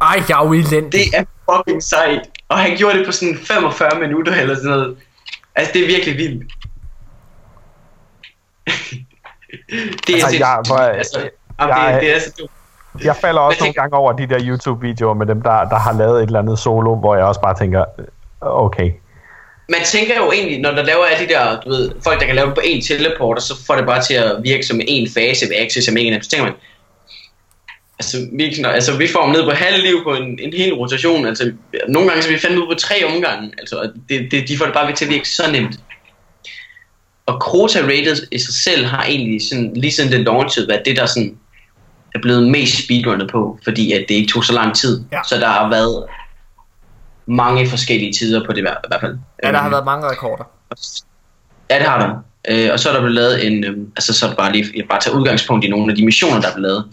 Ej, 0.00 0.22
jeg 0.28 0.40
er 0.40 0.44
jo 0.46 0.52
elendig. 0.52 0.92
Det 0.92 1.04
er 1.14 1.24
fucking 1.52 1.82
sejt. 1.82 2.20
Og 2.48 2.58
han 2.58 2.76
gjorde 2.76 2.98
det 2.98 3.06
på 3.06 3.12
sådan 3.12 3.38
45 3.44 4.00
minutter 4.00 4.34
eller 4.34 4.54
sådan 4.54 4.70
noget. 4.70 4.96
Altså, 5.54 5.72
det 5.72 5.82
er 5.82 5.86
virkelig 5.86 6.16
vildt. 6.16 6.52
Det 8.66 8.72
er 8.72 10.14
Altså, 10.14 10.28
sindssygt. 10.28 10.40
jeg- 10.40 10.62
hvor- 10.66 10.76
altså, 10.78 11.18
jamen, 11.60 11.74
jeg- 11.76 11.92
det, 11.94 12.02
det 12.02 12.16
er 12.16 12.20
så 12.20 12.32
dumt. 12.38 12.50
Jeg 13.04 13.16
falder 13.16 13.40
også 13.40 13.56
Jeg 13.56 13.60
nogle 13.60 13.66
tænker- 13.68 13.80
gange 13.82 13.96
over 13.96 14.12
de 14.12 14.26
der 14.28 14.38
YouTube-videoer 14.48 15.14
med 15.14 15.26
dem, 15.26 15.42
der, 15.42 15.64
der 15.64 15.78
har 15.78 15.92
lavet 15.92 16.22
et 16.22 16.26
eller 16.26 16.38
andet 16.38 16.58
solo, 16.58 16.94
hvor 16.94 17.16
jeg 17.16 17.24
også 17.24 17.40
bare 17.40 17.58
tænker, 17.58 17.84
okay. 18.40 18.90
man 19.68 19.80
tænker 19.84 20.16
jo 20.16 20.32
egentlig, 20.32 20.60
når 20.60 20.70
der 20.70 20.82
laver 20.82 21.04
alle 21.04 21.26
de 21.28 21.32
der, 21.32 21.60
du 21.60 21.68
ved, 21.68 21.92
folk 22.04 22.20
der 22.20 22.26
kan 22.26 22.34
lave 22.34 22.46
det 22.46 22.54
på 22.54 22.60
én 22.64 22.86
teleporter, 22.86 23.40
så 23.42 23.54
får 23.66 23.74
det 23.74 23.86
bare 23.86 24.02
til 24.02 24.14
at 24.14 24.36
virke 24.42 24.62
som 24.66 24.80
en 24.88 25.08
fase 25.14 25.46
ved 25.48 25.56
Axis 25.56 25.88
og 25.88 25.94
Mega 25.94 26.20
så 26.20 26.30
tænker 26.30 26.44
man, 26.44 26.54
altså 27.98 28.16
vi, 28.32 28.64
altså 28.64 28.96
vi 28.96 29.08
får 29.08 29.22
dem 29.22 29.30
ned 29.32 29.44
på 29.44 29.50
halv 29.50 29.82
liv 29.82 30.04
på 30.04 30.14
en, 30.14 30.38
en 30.42 30.52
hel 30.52 30.74
rotation, 30.74 31.26
altså 31.26 31.52
nogle 31.88 32.08
gange 32.08 32.22
så 32.22 32.28
vi 32.28 32.38
fandt 32.38 32.58
ud 32.58 32.74
på 32.74 32.78
tre 32.78 33.04
omgange, 33.04 33.52
altså 33.58 33.90
det, 34.08 34.28
det, 34.30 34.48
de 34.48 34.58
får 34.58 34.64
det 34.64 34.74
bare 34.74 34.92
til 34.92 35.04
at 35.04 35.10
virke 35.10 35.28
så 35.28 35.50
nemt. 35.52 35.74
Og 37.26 37.34
Crota 37.40 37.80
Rated 37.82 38.16
i 38.32 38.38
sig 38.38 38.54
selv 38.54 38.84
har 38.86 39.04
egentlig 39.04 39.40
sådan, 39.48 39.72
lige 39.74 39.92
siden 39.92 40.12
det 40.12 40.20
launchet, 40.20 40.68
været 40.68 40.82
det 40.84 40.96
der 40.96 41.06
sådan 41.06 41.36
er 42.14 42.18
blevet 42.22 42.48
mest 42.48 42.84
speedrunnet 42.84 43.30
på, 43.30 43.58
fordi 43.64 43.92
at 43.92 44.04
det 44.08 44.14
ikke 44.14 44.32
tog 44.32 44.44
så 44.44 44.52
lang 44.52 44.74
tid. 44.76 45.04
Ja. 45.12 45.18
Så 45.28 45.36
der 45.36 45.46
har 45.48 45.68
været 45.68 46.04
mange 47.26 47.68
forskellige 47.68 48.12
tider 48.12 48.44
på 48.46 48.52
det 48.52 48.58
i 48.58 48.60
hvert 48.60 49.00
fald. 49.00 49.18
Ja, 49.44 49.52
der 49.52 49.58
har 49.58 49.64
Øhm, 49.64 49.72
været 49.72 49.84
mange 49.84 50.10
rekorder. 50.10 50.44
Ja, 51.70 51.78
det 51.78 51.86
har 51.86 51.98
der. 51.98 52.14
Øh, 52.48 52.72
og 52.72 52.80
så 52.80 52.88
er 52.88 52.92
der 52.92 53.00
blevet 53.00 53.14
lavet 53.14 53.46
en, 53.46 53.64
øh, 53.64 53.76
altså 53.96 54.12
så 54.12 54.26
er 54.26 54.30
det 54.30 54.36
bare 54.36 54.52
lige, 54.52 54.66
jeg 54.76 54.84
bare 54.90 55.00
tage 55.00 55.16
udgangspunkt 55.16 55.64
i 55.64 55.68
nogle 55.68 55.92
af 55.92 55.96
de 55.96 56.04
missioner, 56.04 56.40
der 56.40 56.48
er 56.48 56.54
blevet 56.54 56.68
lavet. 56.68 56.84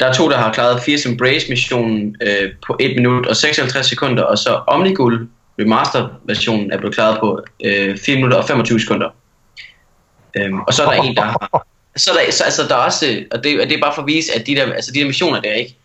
Der 0.00 0.06
er 0.06 0.12
to, 0.12 0.30
der 0.30 0.36
har 0.36 0.52
klaret 0.52 0.82
Fierce 0.82 1.08
Embrace-missionen 1.08 2.16
øh, 2.22 2.50
på 2.66 2.76
1 2.80 2.96
minut 2.96 3.26
og 3.26 3.36
56 3.36 3.86
sekunder, 3.86 4.22
og 4.22 4.38
så 4.38 4.60
Omnigul 4.66 5.28
Remaster-versionen 5.60 6.72
er 6.72 6.78
blevet 6.78 6.94
klaret 6.94 7.20
på 7.20 7.42
øh, 7.64 7.98
4 7.98 8.16
minutter 8.16 8.36
og 8.36 8.44
25 8.44 8.80
sekunder. 8.80 9.08
Øhm, 10.36 10.60
og 10.60 10.74
så 10.74 10.84
er 10.84 10.94
der 10.94 11.02
en, 11.02 11.16
der 11.16 11.22
har... 11.22 11.66
Så 11.96 12.10
er 12.10 12.24
der, 12.24 12.32
så, 12.32 12.44
altså, 12.44 12.62
der 12.68 12.74
er 12.74 12.78
også, 12.78 13.24
og 13.30 13.44
det, 13.44 13.60
og 13.60 13.68
det 13.68 13.76
er 13.76 13.80
bare 13.80 13.94
for 13.94 14.02
at 14.02 14.06
vise, 14.06 14.34
at 14.34 14.46
de 14.46 14.56
der, 14.56 14.72
altså, 14.72 14.92
de 14.92 14.98
der 14.98 15.06
missioner 15.06 15.40
der, 15.40 15.52
ikke? 15.52 15.76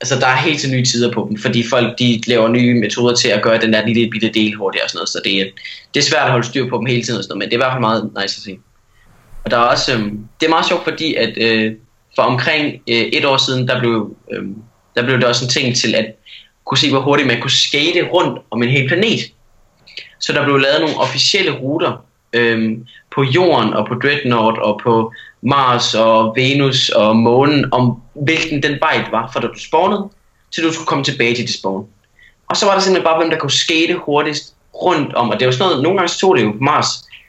Altså, 0.00 0.20
der 0.20 0.26
er 0.26 0.36
helt 0.36 0.60
til 0.60 0.70
nye 0.70 0.84
tider 0.84 1.12
på 1.12 1.26
dem, 1.28 1.38
fordi 1.38 1.68
folk, 1.68 1.98
de 1.98 2.20
laver 2.26 2.48
nye 2.48 2.80
metoder 2.80 3.14
til 3.14 3.28
at 3.28 3.42
gøre 3.42 3.60
den 3.60 3.72
der 3.72 3.86
lille 3.86 4.10
bitte 4.10 4.28
del 4.28 4.54
hurtigere 4.54 4.84
og 4.84 4.90
sådan 4.90 4.98
noget, 4.98 5.08
så 5.08 5.20
det 5.24 5.40
er, 5.40 5.44
det 5.94 6.00
er 6.00 6.04
svært 6.04 6.24
at 6.24 6.30
holde 6.30 6.46
styr 6.46 6.68
på 6.68 6.76
dem 6.76 6.86
hele 6.86 7.02
tiden 7.02 7.18
og 7.18 7.24
sådan 7.24 7.38
noget, 7.38 7.38
men 7.38 7.50
det 7.50 7.54
er 7.54 7.58
i 7.58 7.64
hvert 7.64 7.72
fald 7.72 7.80
meget 7.80 8.04
nice 8.04 8.38
at 8.38 8.42
se. 8.44 8.58
Og 9.44 9.50
der 9.50 9.56
er 9.56 9.62
også, 9.62 9.94
øhm, 9.94 10.28
det 10.40 10.46
er 10.46 10.50
meget 10.50 10.66
sjovt, 10.66 10.84
fordi 10.84 11.14
at 11.14 11.38
øh, 11.38 11.74
for 12.16 12.22
omkring 12.22 12.82
øh, 12.88 12.96
et 12.96 13.24
år 13.24 13.36
siden, 13.36 13.68
der 13.68 13.80
blev, 13.80 14.16
øhm, 14.32 14.54
der 14.96 15.02
blev 15.02 15.16
det 15.16 15.24
også 15.24 15.44
en 15.44 15.50
ting 15.50 15.76
til 15.76 15.94
at 15.94 16.06
kunne 16.64 16.78
se, 16.78 16.90
hvor 16.90 17.00
hurtigt 17.00 17.28
man 17.28 17.40
kunne 17.40 17.50
skate 17.50 18.02
rundt 18.12 18.38
om 18.50 18.62
en 18.62 18.68
hel 18.68 18.88
planet. 18.88 19.20
Så 20.20 20.32
der 20.32 20.44
blev 20.44 20.58
lavet 20.58 20.80
nogle 20.80 20.96
officielle 20.96 21.50
ruter 21.50 22.04
øhm, 22.32 22.86
på 23.16 23.22
Jorden 23.24 23.74
og 23.74 23.86
på 23.88 23.94
Dreadnought 23.94 24.58
og 24.58 24.80
på 24.82 25.12
Mars 25.42 25.94
og 25.94 26.32
Venus 26.36 26.88
og 26.88 27.16
Månen, 27.16 27.72
om 27.72 28.02
hvilken 28.14 28.62
den 28.62 28.78
vej 28.80 28.92
det 29.04 29.12
var, 29.12 29.30
fra 29.32 29.40
da 29.40 29.46
du 29.46 29.58
spawnede, 29.58 30.08
til 30.50 30.64
du 30.64 30.72
skulle 30.72 30.86
komme 30.86 31.04
tilbage 31.04 31.34
til 31.34 31.46
det 31.46 31.54
spawn. 31.54 31.86
Og 32.48 32.56
så 32.56 32.66
var 32.66 32.72
der 32.74 32.80
simpelthen 32.80 33.04
bare, 33.04 33.18
hvem 33.18 33.30
der 33.30 33.38
kunne 33.38 33.50
skate 33.50 33.94
hurtigst 33.94 34.54
rundt 34.74 35.14
om, 35.14 35.30
og 35.30 35.40
det 35.40 35.46
var 35.46 35.52
sådan 35.52 35.68
noget, 35.70 35.82
nogle 35.82 35.98
gange 35.98 36.08
så 36.08 36.18
tog 36.18 36.36
det 36.36 36.44
jo 36.44 36.50
på 36.52 36.58
Mars, 36.60 36.86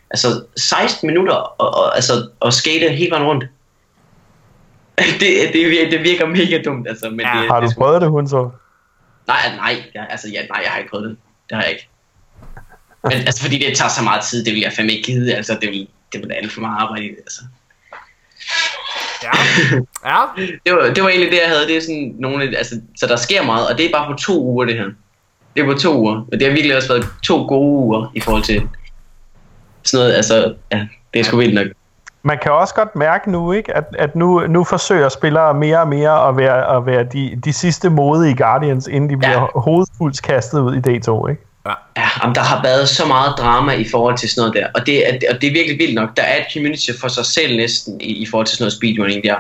altså 0.10 0.28
16 0.58 1.08
minutter, 1.08 1.34
og, 1.34 1.74
og, 1.74 1.96
altså, 1.96 2.30
at 2.46 2.54
skate 2.54 2.90
hele 2.90 3.12
vejen 3.12 3.26
rundt. 3.26 3.44
det, 5.20 5.30
det, 5.54 5.62
vir- 5.72 5.92
det 5.92 6.04
virker 6.04 6.26
mega 6.26 6.62
dumt, 6.66 6.88
altså, 6.88 7.10
men 7.10 7.20
Ja. 7.20 7.42
det, 7.42 7.52
Har 7.52 7.60
det, 7.60 7.70
du 7.70 7.76
prøvet 7.82 8.02
det, 8.02 8.10
hun 8.10 8.28
så? 8.28 8.50
Nej, 9.28 9.38
nej, 9.56 9.76
jeg, 9.96 10.08
altså, 10.10 10.28
ja, 10.28 10.42
nej, 10.50 10.62
jeg 10.64 10.72
har 10.72 10.78
ikke 10.78 10.90
prøvet 10.90 11.10
det. 11.10 11.18
Det 11.50 11.56
har 11.56 11.62
jeg 11.64 11.72
ikke. 11.72 11.90
Men 13.10 13.18
altså, 13.18 13.42
fordi 13.44 13.58
det 13.58 13.78
tager 13.78 13.90
så 13.90 14.04
meget 14.04 14.24
tid, 14.24 14.46
det 14.46 14.54
vil 14.54 14.62
jeg 14.62 14.72
fandme 14.76 14.92
ikke 14.94 15.04
gide. 15.12 15.36
Altså, 15.36 15.58
det 15.62 15.70
vil, 15.70 15.88
det 16.14 16.22
vil 16.22 16.32
alt 16.32 16.52
for 16.52 16.62
meget 16.62 16.82
arbejde 16.82 17.06
i 17.06 17.10
det, 17.10 17.18
altså. 17.20 17.42
Ja. 19.24 19.30
ja. 20.06 20.22
Det 20.66 20.74
var, 20.74 20.94
det 20.94 21.04
var 21.04 21.10
egentlig 21.10 21.32
det, 21.32 21.40
jeg 21.44 21.50
havde. 21.50 21.68
Det 21.68 21.78
er 21.78 21.82
sådan 21.82 22.16
nogle, 22.20 22.44
af- 22.44 22.54
altså, 22.58 22.82
så 22.98 23.08
der 23.08 23.16
sker 23.16 23.44
meget, 23.44 23.68
og 23.70 23.78
det 23.78 23.86
er 23.86 23.90
bare 23.94 24.08
på 24.14 24.18
to 24.18 24.44
uger, 24.44 24.66
det 24.66 24.76
her. 24.76 24.86
Det 25.56 25.64
er 25.64 25.74
på 25.74 25.74
to 25.80 25.98
uger. 25.98 26.16
Og 26.16 26.40
det 26.40 26.42
har 26.42 26.50
virkelig 26.54 26.76
også 26.76 26.88
været 26.94 27.08
to 27.24 27.46
gode 27.48 27.70
uger 27.84 28.12
i 28.16 28.20
forhold 28.20 28.44
til 28.44 28.62
sådan 29.84 30.04
noget. 30.04 30.16
Altså, 30.16 30.54
ja, 30.72 30.88
det 31.14 31.20
er 31.20 31.24
sgu 31.24 31.38
vildt 31.38 31.54
nok. 31.54 31.68
Man 32.24 32.38
kan 32.42 32.52
også 32.52 32.74
godt 32.74 32.96
mærke 32.96 33.32
nu, 33.32 33.52
ikke, 33.52 33.74
at, 33.78 33.84
at 34.00 34.16
nu, 34.16 34.48
nu 34.48 34.64
forsøger 34.64 35.10
spillere 35.10 35.54
mere 35.54 35.80
og 35.82 35.88
mere 35.88 36.28
at 36.30 36.38
være, 36.38 36.78
at 36.78 36.86
være 36.86 37.04
de, 37.04 37.40
de 37.46 37.54
sidste 37.54 37.90
modige 37.90 38.36
Guardians, 38.36 38.88
inden 38.88 39.10
de 39.10 39.18
bliver 39.18 39.32
Ja. 39.32 39.42
ja. 39.42 39.60
hovedfuldt 39.60 40.22
kastet 40.24 40.60
ud 40.60 40.76
i 40.76 40.80
D2, 40.80 41.30
ikke? 41.30 41.42
Ja, 41.98 42.10
om 42.22 42.34
der 42.34 42.41
har 42.41 42.61
været 42.64 42.89
så 42.89 43.06
meget 43.06 43.34
drama 43.38 43.72
i 43.72 43.85
forhold 43.91 44.18
til 44.18 44.30
sådan 44.30 44.41
noget 44.41 44.53
der, 44.56 44.68
og 44.80 44.85
det, 44.85 45.07
er, 45.07 45.34
og 45.34 45.41
det 45.41 45.48
er 45.48 45.53
virkelig 45.53 45.80
vildt 45.80 45.95
nok. 45.95 46.18
Der 46.18 46.23
er 46.23 46.38
et 46.38 46.45
community 46.53 46.89
for 47.02 47.07
sig 47.07 47.26
selv 47.26 47.57
næsten 47.57 48.02
i, 48.02 48.14
i 48.14 48.26
forhold 48.26 48.48
til 48.48 48.57
sådan 48.57 48.64
noget 48.64 48.73
speedrunning 48.73 49.23
der. 49.23 49.35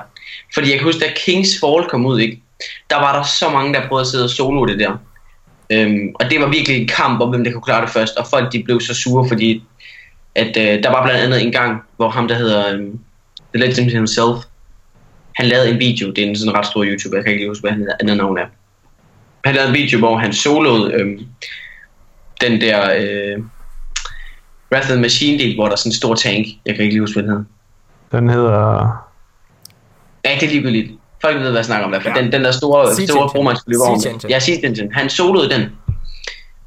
Fordi 0.53 0.69
jeg 0.69 0.77
kan 0.77 0.85
huske, 0.85 0.99
da 0.99 1.11
Kings 1.15 1.59
Fall 1.59 1.89
kom 1.89 2.05
ud, 2.05 2.19
ikke? 2.19 2.41
der 2.89 2.95
var 2.95 3.17
der 3.17 3.23
så 3.23 3.49
mange, 3.49 3.73
der 3.73 3.87
prøvede 3.87 4.01
at 4.01 4.07
sidde 4.07 4.23
og 4.23 4.29
solo 4.29 4.65
det 4.65 4.79
der. 4.79 4.97
Øhm, 5.69 6.11
og 6.15 6.29
det 6.29 6.41
var 6.41 6.49
virkelig 6.49 6.81
en 6.81 6.87
kamp 6.87 7.21
om, 7.21 7.29
hvem 7.29 7.43
der 7.43 7.51
kunne 7.51 7.61
klare 7.61 7.81
det 7.81 7.89
først, 7.89 8.15
og 8.15 8.27
folk 8.27 8.53
de 8.53 8.63
blev 8.63 8.81
så 8.81 8.93
sure, 8.93 9.27
fordi 9.27 9.63
at, 10.35 10.57
øh, 10.57 10.83
der 10.83 10.89
var 10.89 11.03
blandt 11.03 11.21
andet 11.21 11.43
en 11.43 11.51
gang, 11.51 11.81
hvor 11.97 12.09
ham 12.09 12.27
der 12.27 12.35
hedder 12.35 12.73
øh, 12.73 12.79
The 13.53 13.65
Legend 13.65 13.91
himself, 13.91 14.37
han 15.35 15.45
lavede 15.45 15.69
en 15.69 15.79
video, 15.79 16.11
det 16.11 16.23
er 16.23 16.27
en 16.27 16.35
sådan 16.35 16.53
ret 16.53 16.65
stor 16.65 16.83
YouTuber, 16.83 17.17
jeg 17.17 17.23
kan 17.23 17.33
ikke 17.33 17.41
lige 17.41 17.49
huske, 17.49 17.61
hvad 17.61 17.71
han 17.71 17.79
hedder, 17.79 17.95
andet 17.99 18.17
navn 18.17 18.37
er. 18.37 18.45
Han 19.45 19.55
lavede 19.55 19.69
en 19.69 19.75
video, 19.75 19.99
hvor 19.99 20.17
han 20.17 20.33
soloede 20.33 20.93
øh, 20.93 21.19
den 22.41 22.61
der 22.61 22.81
øh, 22.97 23.43
Wrath 24.71 24.85
of 24.87 24.91
the 24.91 25.01
Machine 25.01 25.39
del, 25.39 25.55
hvor 25.55 25.65
der 25.65 25.71
er 25.71 25.75
sådan 25.75 25.89
en 25.89 25.93
stor 25.95 26.15
tank. 26.15 26.45
Jeg 26.65 26.75
kan 26.75 26.83
ikke 26.83 26.93
lige 26.93 27.01
huske, 27.01 27.13
hvad 27.13 27.23
den 27.23 27.31
hedder. 27.31 27.45
Den 28.19 28.29
hedder... 28.29 28.87
Ja, 30.25 30.35
det 30.39 30.43
er 30.43 30.49
ligegyldigt. 30.51 30.91
Folk 31.21 31.35
ved, 31.35 31.43
hvad 31.43 31.51
jeg 31.55 31.65
snakker 31.65 31.85
om 31.85 31.91
der. 31.91 31.99
For 31.99 32.09
Ja. 32.15 32.21
den, 32.21 32.31
den 32.31 32.43
der 32.43 32.51
store, 32.51 32.85
store 32.93 33.01
Engine. 33.03 33.29
bro, 33.31 33.41
man 33.41 33.55
skal 33.55 33.71
løbe 33.71 33.83
over. 33.83 34.27
Ja, 34.29 34.67
Engine. 34.67 34.89
Han 34.93 35.09
soloede 35.09 35.49
den. 35.49 35.61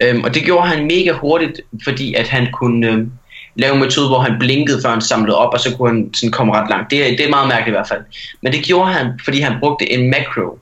Øhm, 0.03 0.25
og 0.25 0.35
det 0.35 0.43
gjorde 0.43 0.69
han 0.69 0.83
mega 0.87 1.13
hurtigt, 1.13 1.61
fordi 1.85 2.15
at 2.15 2.29
han 2.29 2.49
kunne 2.53 2.87
øhm, 2.89 3.13
lave 3.57 3.75
en 3.75 3.81
metode, 3.81 4.09
hvor 4.09 4.19
han 4.19 4.37
blinkede, 4.39 4.83
før 4.83 4.91
han 4.91 5.01
samlede 5.01 5.39
op, 5.39 5.53
og 5.55 5.61
så 5.61 5.77
kunne 5.77 5.89
han 5.89 6.15
sådan 6.15 6.31
komme 6.33 6.53
ret 6.55 6.71
langt. 6.71 6.91
Det, 6.91 7.07
er- 7.13 7.17
det 7.17 7.27
er 7.27 7.31
meget 7.31 7.49
mærkeligt 7.49 7.69
i 7.69 7.77
hvert 7.77 7.89
fald. 7.89 8.01
Men 8.43 8.53
det 8.53 8.63
gjorde 8.65 8.93
han, 8.93 9.21
fordi 9.25 9.41
han 9.41 9.53
brugte 9.61 9.93
en 9.93 10.11
macro. 10.11 10.59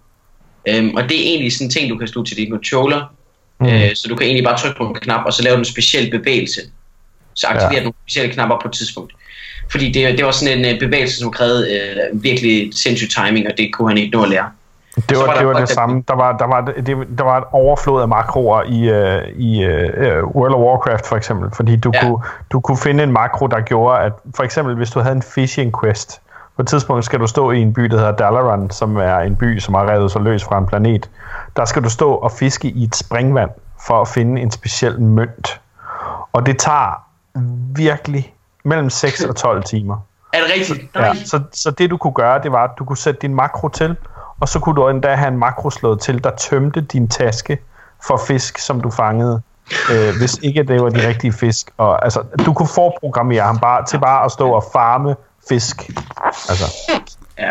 Øhm, 0.69 0.95
og 0.95 1.03
det 1.03 1.17
er 1.19 1.23
egentlig 1.31 1.53
sådan 1.53 1.67
en 1.67 1.71
ting, 1.71 1.91
du 1.91 1.97
kan 1.99 2.09
slutte 2.09 2.31
til 2.31 2.37
din 2.37 2.51
controller. 2.53 3.15
Mm. 3.61 3.67
Øh, 3.67 3.91
så 3.95 4.07
du 4.09 4.17
kan 4.17 4.27
egentlig 4.27 4.45
bare 4.45 4.59
trykke 4.59 4.77
på 4.79 4.85
en 4.85 4.95
knap, 4.95 5.27
og 5.27 5.33
så 5.33 5.43
lave 5.43 5.59
en 5.59 5.65
speciel 5.65 6.11
bevægelse. 6.11 6.61
Så 7.35 7.47
aktiverer 7.47 7.73
Ja. 7.73 7.81
nogle 7.81 7.95
specielle 8.05 8.33
knapper 8.35 8.59
på 8.63 8.69
et 8.69 8.75
tidspunkt. 8.75 9.13
Fordi 9.71 9.93
det, 9.93 10.19
det 10.19 10.25
var 10.25 10.31
sådan 10.31 10.59
en 10.59 10.75
øh, 10.75 10.81
bevægelse, 10.81 11.19
som 11.19 11.31
krævede 11.33 11.75
øh, 11.75 12.23
virkelig 12.23 12.71
sindssyg 12.75 13.09
timing, 13.11 13.47
og 13.47 13.53
det 13.59 13.73
kunne 13.73 13.89
han 13.89 13.99
ikke 13.99 14.17
nå 14.17 14.23
at 14.23 14.29
lære. 14.29 14.51
Det 15.09 15.19
var, 15.19 15.27
var 15.27 15.39
det, 15.39 15.47
var 15.47 15.61
det 15.61 15.69
samme. 15.69 16.05
Der 16.09 16.15
var, 16.15 16.37
der, 16.37 16.47
var, 16.47 16.61
det, 16.61 17.19
der 17.19 17.25
var 17.25 17.39
et 17.39 17.45
overflod 17.53 18.03
af 18.03 18.09
makroer 18.09 18.63
i, 18.63 18.81
uh, 18.91 19.41
i 19.41 19.67
uh, 19.67 20.37
World 20.37 20.55
of 20.55 20.61
Warcraft 20.61 21.07
for 21.07 21.17
eksempel. 21.17 21.51
Fordi 21.57 21.77
du. 21.77 21.91
Ja. 21.95 22.01
kunne, 22.03 22.19
du 22.53 22.61
kunne 22.61 22.79
finde 22.79 23.05
en 23.05 23.13
makro, 23.13 23.47
der 23.47 23.61
gjorde, 23.61 24.01
at 24.01 24.13
for 24.37 24.43
eksempel 24.43 24.75
hvis 24.75 24.91
du 24.91 25.01
havde 25.01 25.17
en 25.17 25.23
fishing 25.23 25.81
quest, 25.81 26.21
på 26.59 26.63
et 26.63 26.69
tidspunkt 26.69 27.05
skal 27.05 27.21
du 27.21 27.27
stå 27.27 27.51
i 27.51 27.59
en 27.61 27.73
by, 27.73 27.83
der 27.83 27.97
hedder 27.97 28.13
Dalaran, 28.13 28.71
som 28.71 28.97
er 28.97 29.19
en 29.19 29.37
by, 29.37 29.59
som 29.59 29.75
har 29.75 29.91
revet 29.91 30.11
sig 30.11 30.23
løs 30.23 30.45
fra 30.45 30.59
en 30.59 30.67
planet. 30.67 31.11
Der 31.57 31.65
skal 31.65 31.85
du 31.85 31.91
stå 31.91 32.15
og 32.15 32.33
fiske 32.33 32.69
i 32.69 32.85
et 32.85 32.97
springvand 32.97 33.51
for 33.87 34.01
at 34.01 34.09
finde 34.09 34.43
en 34.43 34.51
speciel 34.51 35.01
mønt. 35.01 35.61
Og 36.33 36.47
det 36.47 36.59
tager 36.59 37.07
virkelig 37.77 38.35
mellem 38.65 38.91
6 38.91 39.25
og 39.25 39.37
12 39.37 39.63
timer. 39.63 39.97
Er 40.33 40.39
det 40.39 40.51
rigtigt? 40.59 40.95
Ja, 40.95 41.15
så, 41.15 41.43
så 41.53 41.71
det 41.71 41.91
du 41.91 41.97
kunne 41.97 42.13
gøre, 42.13 42.43
det 42.43 42.53
var, 42.53 42.65
at 42.65 42.71
du 42.79 42.85
kunne 42.85 42.97
sætte 42.97 43.21
din 43.21 43.35
makro 43.35 43.69
til, 43.69 43.97
og 44.41 44.49
så 44.49 44.61
kunne 44.61 44.77
du 44.77 44.89
endda 44.89 45.15
have 45.15 45.29
en 45.29 45.39
makro 45.39 45.71
slået 45.71 46.01
til, 46.01 46.25
der 46.25 46.31
tømte 46.31 46.81
din 46.81 47.09
taske 47.09 47.59
for 48.07 48.21
fisk, 48.27 48.59
som 48.59 48.81
du 48.81 48.91
fangede. 48.91 49.43
Øh, 49.93 50.19
hvis 50.19 50.39
ikke 50.43 50.63
det 50.63 50.83
var 50.83 50.89
de 50.89 51.09
rigtige 51.09 51.33
fisk. 51.33 51.71
Og, 51.77 52.05
altså, 52.05 52.23
du 52.47 52.53
kunne 52.53 52.69
forprogrammere 52.69 53.43
ham 53.43 53.59
bare 53.59 53.85
til 53.85 53.99
bare 53.99 54.25
at 54.25 54.33
stå 54.33 54.51
og 54.51 54.65
farme 54.73 55.17
fisk. 55.49 55.77
Altså, 56.49 56.65
Ja. 57.39 57.51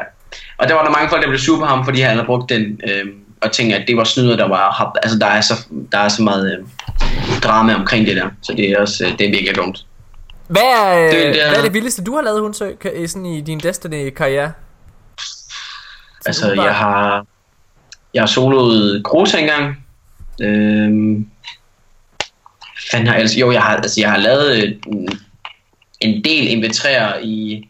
Og 0.57 0.67
der 0.67 0.73
var 0.73 0.83
der 0.83 0.91
mange 0.91 1.09
folk, 1.09 1.21
der 1.21 1.27
blev 1.29 1.39
sure 1.39 1.59
på 1.59 1.65
ham, 1.65 1.85
fordi 1.85 2.01
han 2.01 2.11
havde 2.15 2.25
brugt 2.25 2.49
den, 2.49 2.81
øh, 2.87 3.05
og 3.41 3.51
tænkte, 3.51 3.75
at 3.77 3.87
det 3.87 3.97
var 3.97 4.03
snyder, 4.03 4.35
der 4.35 4.47
var... 4.47 4.97
Altså, 5.03 5.19
der 5.19 5.25
er 5.27 5.41
så, 5.41 5.53
der 5.91 5.97
er 5.97 6.09
så 6.09 6.21
meget 6.21 6.57
øh, 6.59 6.65
drama 7.43 7.75
omkring 7.75 8.07
det 8.07 8.15
der, 8.15 8.29
så 8.41 8.53
det 8.53 8.69
er 8.71 8.79
også 8.81 9.05
øh, 9.05 9.11
det 9.19 9.21
er 9.27 9.29
virkelig 9.31 9.55
dumt. 9.55 9.85
Hvad 10.47 10.61
er, 10.61 10.99
Det- 11.03 11.11
det, 11.11 11.33
det 11.33 11.43
er- 11.45 11.49
hvad 11.49 11.57
er 11.59 11.63
det 11.63 11.73
vildeste, 11.73 12.03
du 12.03 12.15
har 12.15 12.21
lavet, 12.21 12.41
Hundsø, 12.41 12.71
ka- 12.85 12.97
i, 12.97 13.07
sådan 13.07 13.25
i 13.25 13.41
din 13.41 13.59
Destiny-karriere? 13.59 14.51
Altså, 16.25 16.53
jeg 16.53 16.75
har, 16.75 17.25
jeg 18.13 18.21
har 18.21 18.27
soloet 18.27 19.03
Grosa 19.03 19.37
engang. 19.39 19.85
Øhm, 20.41 21.27
fanden 22.91 23.07
har 23.07 23.13
jeg, 23.13 23.21
altså, 23.21 23.39
jo, 23.39 23.51
jeg 23.51 23.61
har, 23.61 23.75
altså, 23.75 24.01
jeg 24.01 24.11
har 24.11 24.17
lavet 24.17 24.63
øh, 24.63 24.71
en- 24.87 25.19
en 25.99 26.23
del 26.23 26.47
inventrærer 26.47 27.19
i, 27.23 27.67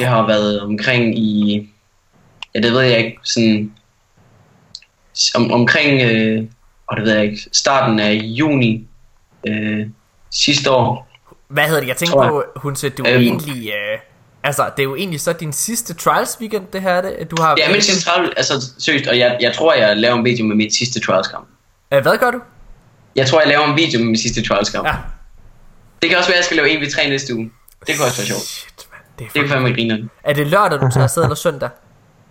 det 0.00 0.08
har 0.08 0.26
været 0.26 0.60
omkring 0.60 1.18
i, 1.18 1.68
ja, 2.54 2.60
det 2.60 2.72
ved 2.72 2.80
jeg 2.80 2.98
ikke, 2.98 3.18
sådan, 3.24 3.72
om, 5.34 5.52
omkring, 5.52 6.02
øh, 6.02 6.42
og 6.86 6.96
det 6.96 7.04
ved 7.04 7.12
jeg 7.14 7.24
ikke, 7.24 7.40
starten 7.52 8.00
af 8.00 8.12
juni 8.14 8.88
øh, 9.48 9.86
sidste 10.30 10.70
år. 10.70 11.08
Hvad 11.48 11.64
hedder 11.64 11.80
det? 11.80 11.88
Jeg 11.88 11.96
tænker 11.96 12.22
jeg. 12.22 12.30
på, 12.30 12.44
Hundsø, 12.56 12.88
du 12.98 13.02
er 13.02 13.14
Øhm. 13.14 13.22
egentlig... 13.22 13.68
Øh, 13.68 13.98
altså, 14.42 14.70
det 14.76 14.82
er 14.82 14.84
jo 14.84 14.96
egentlig 14.96 15.20
så 15.20 15.32
din 15.32 15.52
sidste 15.52 15.94
trials 15.94 16.36
weekend, 16.40 16.66
det 16.72 16.82
her 16.82 16.90
er 16.90 17.00
det. 17.02 17.30
Du 17.30 17.42
har, 17.42 17.56
er 17.62 17.72
min 17.72 17.80
sidste 17.82 18.04
travl, 18.04 18.32
altså 18.36 18.72
seriøst, 18.78 19.06
og 19.06 19.18
jeg, 19.18 19.38
jeg 19.40 19.54
tror, 19.54 19.74
jeg 19.74 19.96
laver 19.96 20.14
en 20.16 20.24
video 20.24 20.44
med 20.46 20.56
mit 20.56 20.74
sidste 20.74 21.00
trials 21.00 21.28
kamp. 21.28 21.48
Øh, 21.92 22.02
hvad 22.02 22.18
gør 22.18 22.30
du? 22.30 22.40
Jeg 23.16 23.26
tror, 23.26 23.40
jeg 23.40 23.48
laver 23.48 23.64
en 23.66 23.76
video 23.76 23.98
med 23.98 24.06
min 24.06 24.16
sidste 24.18 24.42
trials 24.42 24.70
kamp. 24.70 24.86
Ja. 24.86 24.94
Det 26.02 26.08
kan 26.10 26.18
også 26.18 26.30
være, 26.30 26.36
at 26.36 26.38
jeg 26.38 26.44
skal 26.44 26.56
lave 26.56 26.68
1v3 26.80 27.08
næste 27.08 27.34
uge. 27.34 27.50
Det 27.86 27.94
kan 27.94 28.04
også 28.04 28.16
være 28.16 28.26
sjovt. 28.26 28.40
Shit. 28.40 28.86
Det 29.20 29.26
er, 29.26 29.30
Det 29.40 29.44
er 29.44 29.48
fandme 29.48 29.74
griner. 29.74 30.08
er 30.24 30.32
det 30.32 30.46
lørdag, 30.46 30.80
du 30.80 30.88
tager 30.90 31.04
afsted, 31.04 31.22
eller 31.22 31.34
søndag? 31.34 31.68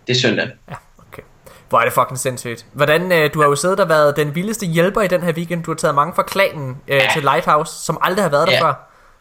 Det 0.07 0.15
er 0.15 0.19
søndag. 0.21 0.49
Ja, 0.69 0.73
okay. 1.11 1.21
Hvor 1.69 1.79
er 1.79 1.83
det 1.83 1.93
fucking 1.93 2.19
sindssygt. 2.19 2.65
Hvordan, 2.73 3.11
øh, 3.11 3.33
du 3.33 3.41
har 3.41 3.47
jo 3.47 3.55
siddet 3.55 3.79
og 3.79 3.89
været 3.89 4.15
den 4.15 4.35
vildeste 4.35 4.65
hjælper 4.65 5.01
i 5.01 5.07
den 5.07 5.21
her 5.23 5.33
weekend. 5.33 5.63
Du 5.63 5.71
har 5.71 5.75
taget 5.75 5.95
mange 5.95 6.13
fra 6.15 6.23
klanen 6.23 6.69
øh, 6.87 6.95
Ja. 6.95 7.09
til 7.13 7.21
Lighthouse, 7.21 7.73
som 7.83 7.97
aldrig 8.01 8.23
har 8.25 8.29
været 8.29 8.47
der 8.47 8.53
Ja. 8.53 8.61
før. 8.61 8.73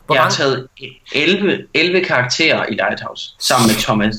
Hvor 0.07 0.15
Jeg 0.15 0.23
har 0.23 0.31
mange? 0.31 0.37
taget 0.37 0.69
11, 1.15 1.67
11 1.75 2.05
karakterer 2.05 2.67
i 2.67 2.73
Lighthouse, 2.75 3.31
sammen 3.39 3.67
med 3.69 3.75
Thomas. 3.83 4.15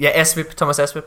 Ja, 0.00 0.10
Asvip, 0.14 0.56
Thomas 0.56 0.78
Asvip. 0.78 1.04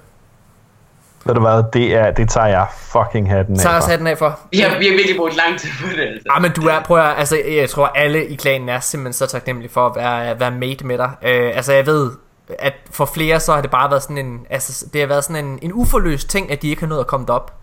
Ved 1.25 1.35
du 1.35 1.41
hvad, 1.41 1.63
det, 1.73 1.95
er, 1.95 2.11
det 2.11 2.29
tager 2.29 2.47
jeg 2.47 2.67
fucking 2.73 3.29
hatten 3.29 3.55
af 3.55 3.59
Tager 3.61 3.81
for. 3.81 3.89
hatten 3.89 4.07
af 4.07 4.17
for. 4.17 4.39
Vi 4.51 4.57
har, 4.59 4.79
vi 4.79 4.85
har 4.85 4.91
virkelig 4.93 5.17
brugt 5.17 5.35
lang 5.35 5.59
tid 5.59 5.69
på 5.81 5.87
det, 5.95 6.01
altså. 6.01 6.27
Ah, 6.29 6.41
men 6.41 6.51
du 6.51 6.61
er, 6.67 6.79
prøv 6.85 6.97
at, 6.99 7.13
altså, 7.17 7.37
jeg 7.51 7.69
tror 7.69 7.87
alle 7.87 8.25
i 8.27 8.35
klanen 8.35 8.69
er 8.69 8.79
simpelthen 8.79 9.13
så 9.13 9.27
taknemmelige 9.27 9.71
for 9.71 9.85
at 9.85 9.95
være, 9.95 10.39
være 10.39 10.51
mate 10.51 10.85
med 10.85 10.97
dig. 10.97 11.11
Øh, 11.25 11.51
altså, 11.55 11.73
jeg 11.73 11.85
ved, 11.85 12.11
at 12.59 12.73
for 12.91 13.05
flere 13.05 13.39
så 13.39 13.53
har 13.53 13.61
det 13.61 13.71
bare 13.71 13.89
været 13.89 14.03
sådan 14.03 14.17
en, 14.17 14.39
altså, 14.49 14.85
det 14.93 15.01
har 15.01 15.07
været 15.07 15.23
sådan 15.23 15.45
en, 15.45 15.59
en 15.61 15.73
uforløst 15.73 16.29
ting, 16.29 16.51
at 16.51 16.61
de 16.61 16.69
ikke 16.69 16.81
har 16.81 16.87
nået 16.87 16.99
at 16.99 17.07
komme 17.07 17.25
derop. 17.25 17.53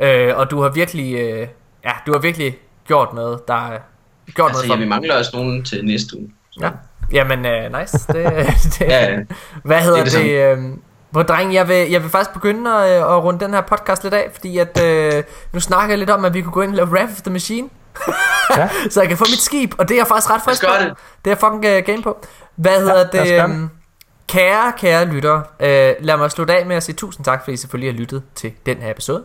Øh, 0.00 0.36
og 0.36 0.50
du 0.50 0.62
har 0.62 0.68
virkelig, 0.68 1.14
øh, 1.14 1.46
ja, 1.84 1.90
du 2.06 2.12
har 2.12 2.18
virkelig 2.18 2.58
gjort 2.86 3.14
noget, 3.14 3.48
der 3.48 3.54
er 3.54 3.78
gjort 4.34 4.48
Altså, 4.48 4.62
noget 4.62 4.68
ja, 4.68 4.74
for 4.74 4.78
vi 4.78 4.88
mangler 4.88 5.18
også 5.18 5.30
nogen 5.34 5.64
til 5.64 5.84
næste 5.84 6.18
uge. 6.18 6.30
Ja. 6.60 6.70
Jamen, 7.12 7.38
uh, 7.38 7.80
nice. 7.80 7.98
Det, 8.12 8.16
det, 8.78 8.80
Ja, 8.80 9.12
ja. 9.12 9.18
Hvad 9.64 9.80
hedder 9.80 10.04
det 10.04 10.12
det? 10.12 10.42
er 10.42 10.54
det 10.56 10.58
øh, 10.58 10.64
hvor 11.12 11.22
dreng, 11.22 11.54
jeg 11.54 11.68
vil, 11.68 11.90
jeg 11.90 12.02
vil 12.02 12.10
faktisk 12.10 12.32
begynde 12.32 12.74
at, 12.74 12.90
øh, 12.90 13.16
at 13.16 13.24
runde 13.24 13.44
den 13.44 13.54
her 13.54 13.60
podcast 13.60 14.02
lidt 14.02 14.14
af, 14.14 14.30
fordi 14.32 14.58
at, 14.58 14.82
øh, 14.82 15.22
nu 15.52 15.60
snakker 15.60 15.88
jeg 15.88 15.98
lidt 15.98 16.10
om, 16.10 16.24
at 16.24 16.34
vi 16.34 16.42
kunne 16.42 16.52
gå 16.52 16.62
ind 16.62 16.70
og 16.70 16.76
lave 16.76 17.02
Rap 17.02 17.08
of 17.08 17.22
the 17.22 17.32
Machine. 17.32 17.68
Ja. 18.56 18.68
så 18.90 19.00
jeg 19.00 19.08
kan 19.08 19.18
få 19.18 19.24
mit 19.30 19.40
skib, 19.40 19.74
og 19.78 19.88
det 19.88 19.94
er 19.94 19.98
jeg 19.98 20.06
faktisk 20.06 20.30
ret 20.30 20.42
frisk 20.42 20.64
på. 20.66 20.72
det. 20.80 20.88
Det 21.24 21.30
er 21.30 21.30
jeg 21.30 21.38
fucking 21.38 21.78
uh, 21.78 21.84
game 21.86 22.02
på. 22.02 22.24
Hvad 22.56 22.80
hedder 22.80 23.04
os 23.04 23.10
det? 23.12 23.44
øhm, 23.44 23.70
kære, 24.28 24.72
kære 24.78 25.04
lyttere, 25.04 25.42
øh, 25.60 25.94
lad 26.00 26.16
mig 26.16 26.30
slutte 26.30 26.54
af 26.54 26.66
med 26.66 26.76
at 26.76 26.82
sige 26.82 26.94
tusind 26.94 27.24
tak, 27.24 27.40
fordi 27.44 27.52
I 27.52 27.56
selvfølgelig 27.56 27.92
har 27.92 27.98
lyttet 27.98 28.22
til 28.34 28.52
den 28.66 28.76
her 28.76 28.90
episode. 28.90 29.24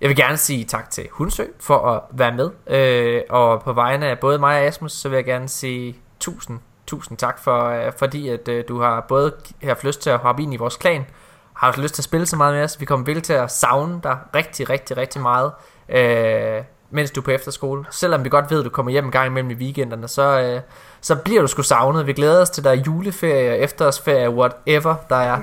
Jeg 0.00 0.08
vil 0.08 0.16
gerne 0.16 0.36
sige 0.36 0.64
tak 0.64 0.90
til 0.90 1.06
Hundsø 1.12 1.44
for 1.60 1.90
at 1.90 2.00
være 2.12 2.32
med, 2.32 2.50
øh, 2.66 3.22
og 3.30 3.62
på 3.62 3.72
vegne 3.72 4.06
af 4.06 4.18
både 4.18 4.38
mig 4.38 4.58
og 4.60 4.64
Asmus, 4.66 4.92
så 4.92 5.08
vil 5.08 5.16
jeg 5.16 5.24
gerne 5.24 5.48
sige 5.48 5.96
tusind, 6.20 6.58
tusind 6.88 7.18
tak 7.18 7.38
for, 7.38 7.64
øh, 7.64 7.92
fordi 7.98 8.28
at 8.28 8.48
øh, 8.48 8.64
du 8.68 8.80
har 8.80 9.00
både 9.08 9.32
haft 9.62 9.84
lyst 9.84 10.02
til 10.02 10.10
at 10.10 10.18
hoppe 10.18 10.42
ind 10.42 10.54
i 10.54 10.56
vores 10.56 10.76
klan, 10.76 11.06
har 11.54 11.66
haft 11.66 11.78
lyst 11.78 11.94
til 11.94 12.00
at 12.00 12.04
spille 12.04 12.26
så 12.26 12.36
meget 12.36 12.54
med 12.54 12.64
os. 12.64 12.80
Vi 12.80 12.84
kommer 12.84 13.04
virkelig 13.04 13.24
til 13.24 13.32
at 13.32 13.50
savne 13.50 14.00
dig 14.02 14.18
rigtig, 14.34 14.70
rigtig, 14.70 14.96
rigtig 14.96 15.22
meget, 15.22 15.52
øh, 15.88 16.62
mens 16.90 17.10
du 17.10 17.20
er 17.20 17.24
på 17.24 17.30
efterskole. 17.30 17.84
Selvom 17.90 18.24
vi 18.24 18.28
godt 18.28 18.50
ved, 18.50 18.58
at 18.58 18.64
du 18.64 18.70
kommer 18.70 18.92
hjem 18.92 19.04
en 19.04 19.10
gang 19.10 19.26
imellem 19.26 19.50
i 19.50 19.54
weekenderne, 19.54 20.08
så, 20.08 20.40
øh, 20.40 20.60
så 21.00 21.16
bliver 21.16 21.40
du 21.40 21.46
sgu 21.46 21.62
savnet. 21.62 22.06
Vi 22.06 22.12
glæder 22.12 22.42
os 22.42 22.50
til 22.50 22.64
der 22.64 22.70
er 22.70 22.82
juleferie, 22.86 23.56
efterårsferie, 23.56 24.30
whatever 24.30 24.94
der 25.08 25.16
er. 25.16 25.38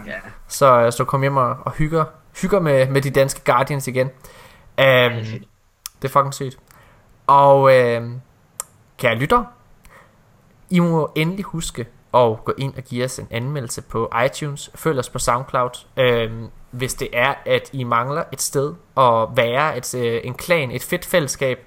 Så, 0.47 0.79
øh, 0.79 0.91
så 0.91 1.03
kom 1.03 1.21
hjem 1.21 1.37
og, 1.37 1.57
og 1.61 1.71
hygger, 1.71 2.05
hygger 2.41 2.59
med, 2.59 2.87
med 2.87 3.01
de 3.01 3.09
danske 3.09 3.41
Guardians 3.45 3.87
igen. 3.87 4.07
Um, 4.07 5.13
det 6.01 6.03
er 6.03 6.09
fucking 6.09 6.33
sygt. 6.33 6.57
Og 7.27 7.77
øh, 7.77 8.09
kære 8.97 9.15
lytter, 9.15 9.43
i 10.69 10.79
må 10.79 11.11
endelig 11.15 11.45
huske 11.45 11.81
at 12.13 12.45
gå 12.45 12.53
ind 12.57 12.73
og 12.77 12.83
give 12.83 13.05
os 13.05 13.19
en 13.19 13.27
anmeldelse 13.31 13.81
på 13.81 14.11
iTunes. 14.25 14.71
Følg 14.75 14.99
os 14.99 15.09
på 15.09 15.19
SoundCloud. 15.19 15.85
Øh, 15.97 16.31
hvis 16.71 16.93
det 16.93 17.09
er, 17.13 17.33
at 17.45 17.69
I 17.73 17.83
mangler 17.83 18.23
et 18.33 18.41
sted 18.41 18.73
at 18.97 19.27
være, 19.35 19.77
et, 19.77 19.95
øh, 19.95 20.21
en 20.23 20.33
klan, 20.33 20.71
et 20.71 20.83
fedt 20.83 21.05
fællesskab 21.05 21.59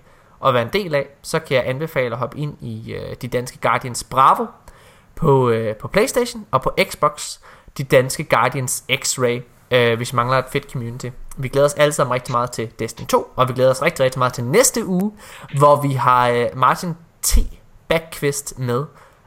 at 0.46 0.54
være 0.54 0.62
en 0.62 0.72
del 0.72 0.94
af, 0.94 1.06
så 1.22 1.38
kan 1.38 1.56
jeg 1.56 1.68
anbefale 1.68 2.12
at 2.12 2.18
hoppe 2.18 2.38
ind 2.38 2.56
i 2.60 2.92
øh, 2.92 3.16
de 3.22 3.28
danske 3.28 3.58
Guardians 3.58 4.04
Bravo 4.04 4.46
på, 5.14 5.50
øh, 5.50 5.76
på 5.76 5.88
Playstation 5.88 6.46
og 6.50 6.62
på 6.62 6.70
Xbox, 6.82 7.38
de 7.78 7.84
danske 7.84 8.24
Guardians 8.24 8.84
X-Ray, 8.92 9.40
øh, 9.70 9.96
hvis 9.96 10.12
I 10.12 10.14
mangler 10.14 10.38
et 10.38 10.44
fedt 10.52 10.72
community. 10.72 11.06
Vi 11.36 11.48
glæder 11.48 11.66
os 11.66 11.74
alle 11.74 11.92
sammen 11.92 12.14
rigtig 12.14 12.32
meget 12.32 12.50
til 12.50 12.70
Destiny 12.78 13.06
2, 13.06 13.32
og 13.36 13.48
vi 13.48 13.52
glæder 13.52 13.70
os 13.70 13.82
rigtig, 13.82 14.04
rigtig 14.04 14.18
meget 14.18 14.32
til 14.32 14.44
næste 14.44 14.86
uge, 14.86 15.12
hvor 15.58 15.80
vi 15.80 15.92
har 15.92 16.28
øh, 16.28 16.46
Martin 16.54 16.94
T. 17.22 17.38
Backquist 17.88 18.58
med, 18.58 18.84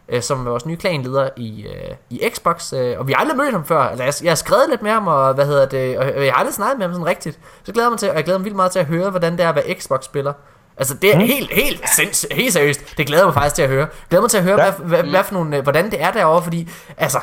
øh, 0.10 0.22
som 0.22 0.46
er 0.48 0.50
vores 0.50 0.66
nye 0.66 0.78
klanleder 0.78 1.30
i, 1.38 1.68
øh, 1.68 1.96
i 2.10 2.30
Xbox, 2.34 2.74
øh, 2.74 3.00
og 3.00 3.08
vi 3.08 3.14
har 3.14 3.20
aldrig 3.20 3.38
mødt 3.38 3.52
ham 3.52 3.66
før. 3.66 3.80
Altså, 3.82 4.04
jeg, 4.04 4.14
jeg 4.24 4.32
har 4.32 4.36
skrevet 4.36 4.70
lidt 4.70 4.82
med 4.82 4.92
ham, 4.92 5.08
og 5.08 5.34
hvad 5.34 5.46
hedder 5.46 5.66
det, 5.66 5.98
og 5.98 6.26
jeg 6.26 6.34
har 6.34 6.40
aldrig 6.40 6.54
snakket 6.54 6.78
med 6.78 6.86
ham 6.88 6.94
sådan 6.94 7.08
rigtigt. 7.08 7.40
Så 7.64 7.72
glæder 7.72 7.88
jeg 7.88 7.92
mig 7.92 8.00
til, 8.00 8.10
og 8.10 8.16
jeg 8.16 8.24
glæder 8.24 8.40
mig 8.40 8.46
vildt 8.46 8.56
meget 8.56 8.72
til 8.72 8.80
at 8.80 8.86
høre, 8.86 9.10
hvordan 9.10 9.32
det 9.32 9.46
er 9.46 9.50
at 9.50 9.56
være 9.56 9.74
Xbox 9.80 10.04
spiller. 10.06 10.34
Altså 10.78 10.94
det 10.94 11.14
er 11.14 11.20
mm. 11.20 11.26
helt, 11.26 11.52
helt, 11.52 11.90
sinds, 11.90 12.26
helt 12.32 12.54
seriøst. 12.54 12.98
Det 12.98 13.08
glæder 13.08 13.22
jeg 13.24 13.28
mig 13.28 13.34
faktisk 13.34 13.56
til 13.56 13.62
at 13.62 13.70
høre. 13.70 13.88
Glæder 14.10 14.22
mig 14.22 14.30
til 14.32 14.38
at 14.38 14.44
høre, 14.44 14.60
Ja. 14.60 14.66
ja. 14.66 14.72
hvad, 14.72 14.88
hvad, 14.88 15.04
hvad 15.04 15.24
for 15.24 15.34
nogle, 15.34 15.58
øh, 15.58 15.64
hvordan 15.64 15.92
det 15.92 16.02
er 16.02 16.12
derovre, 16.12 16.44
fordi 16.44 16.70
altså 16.98 17.20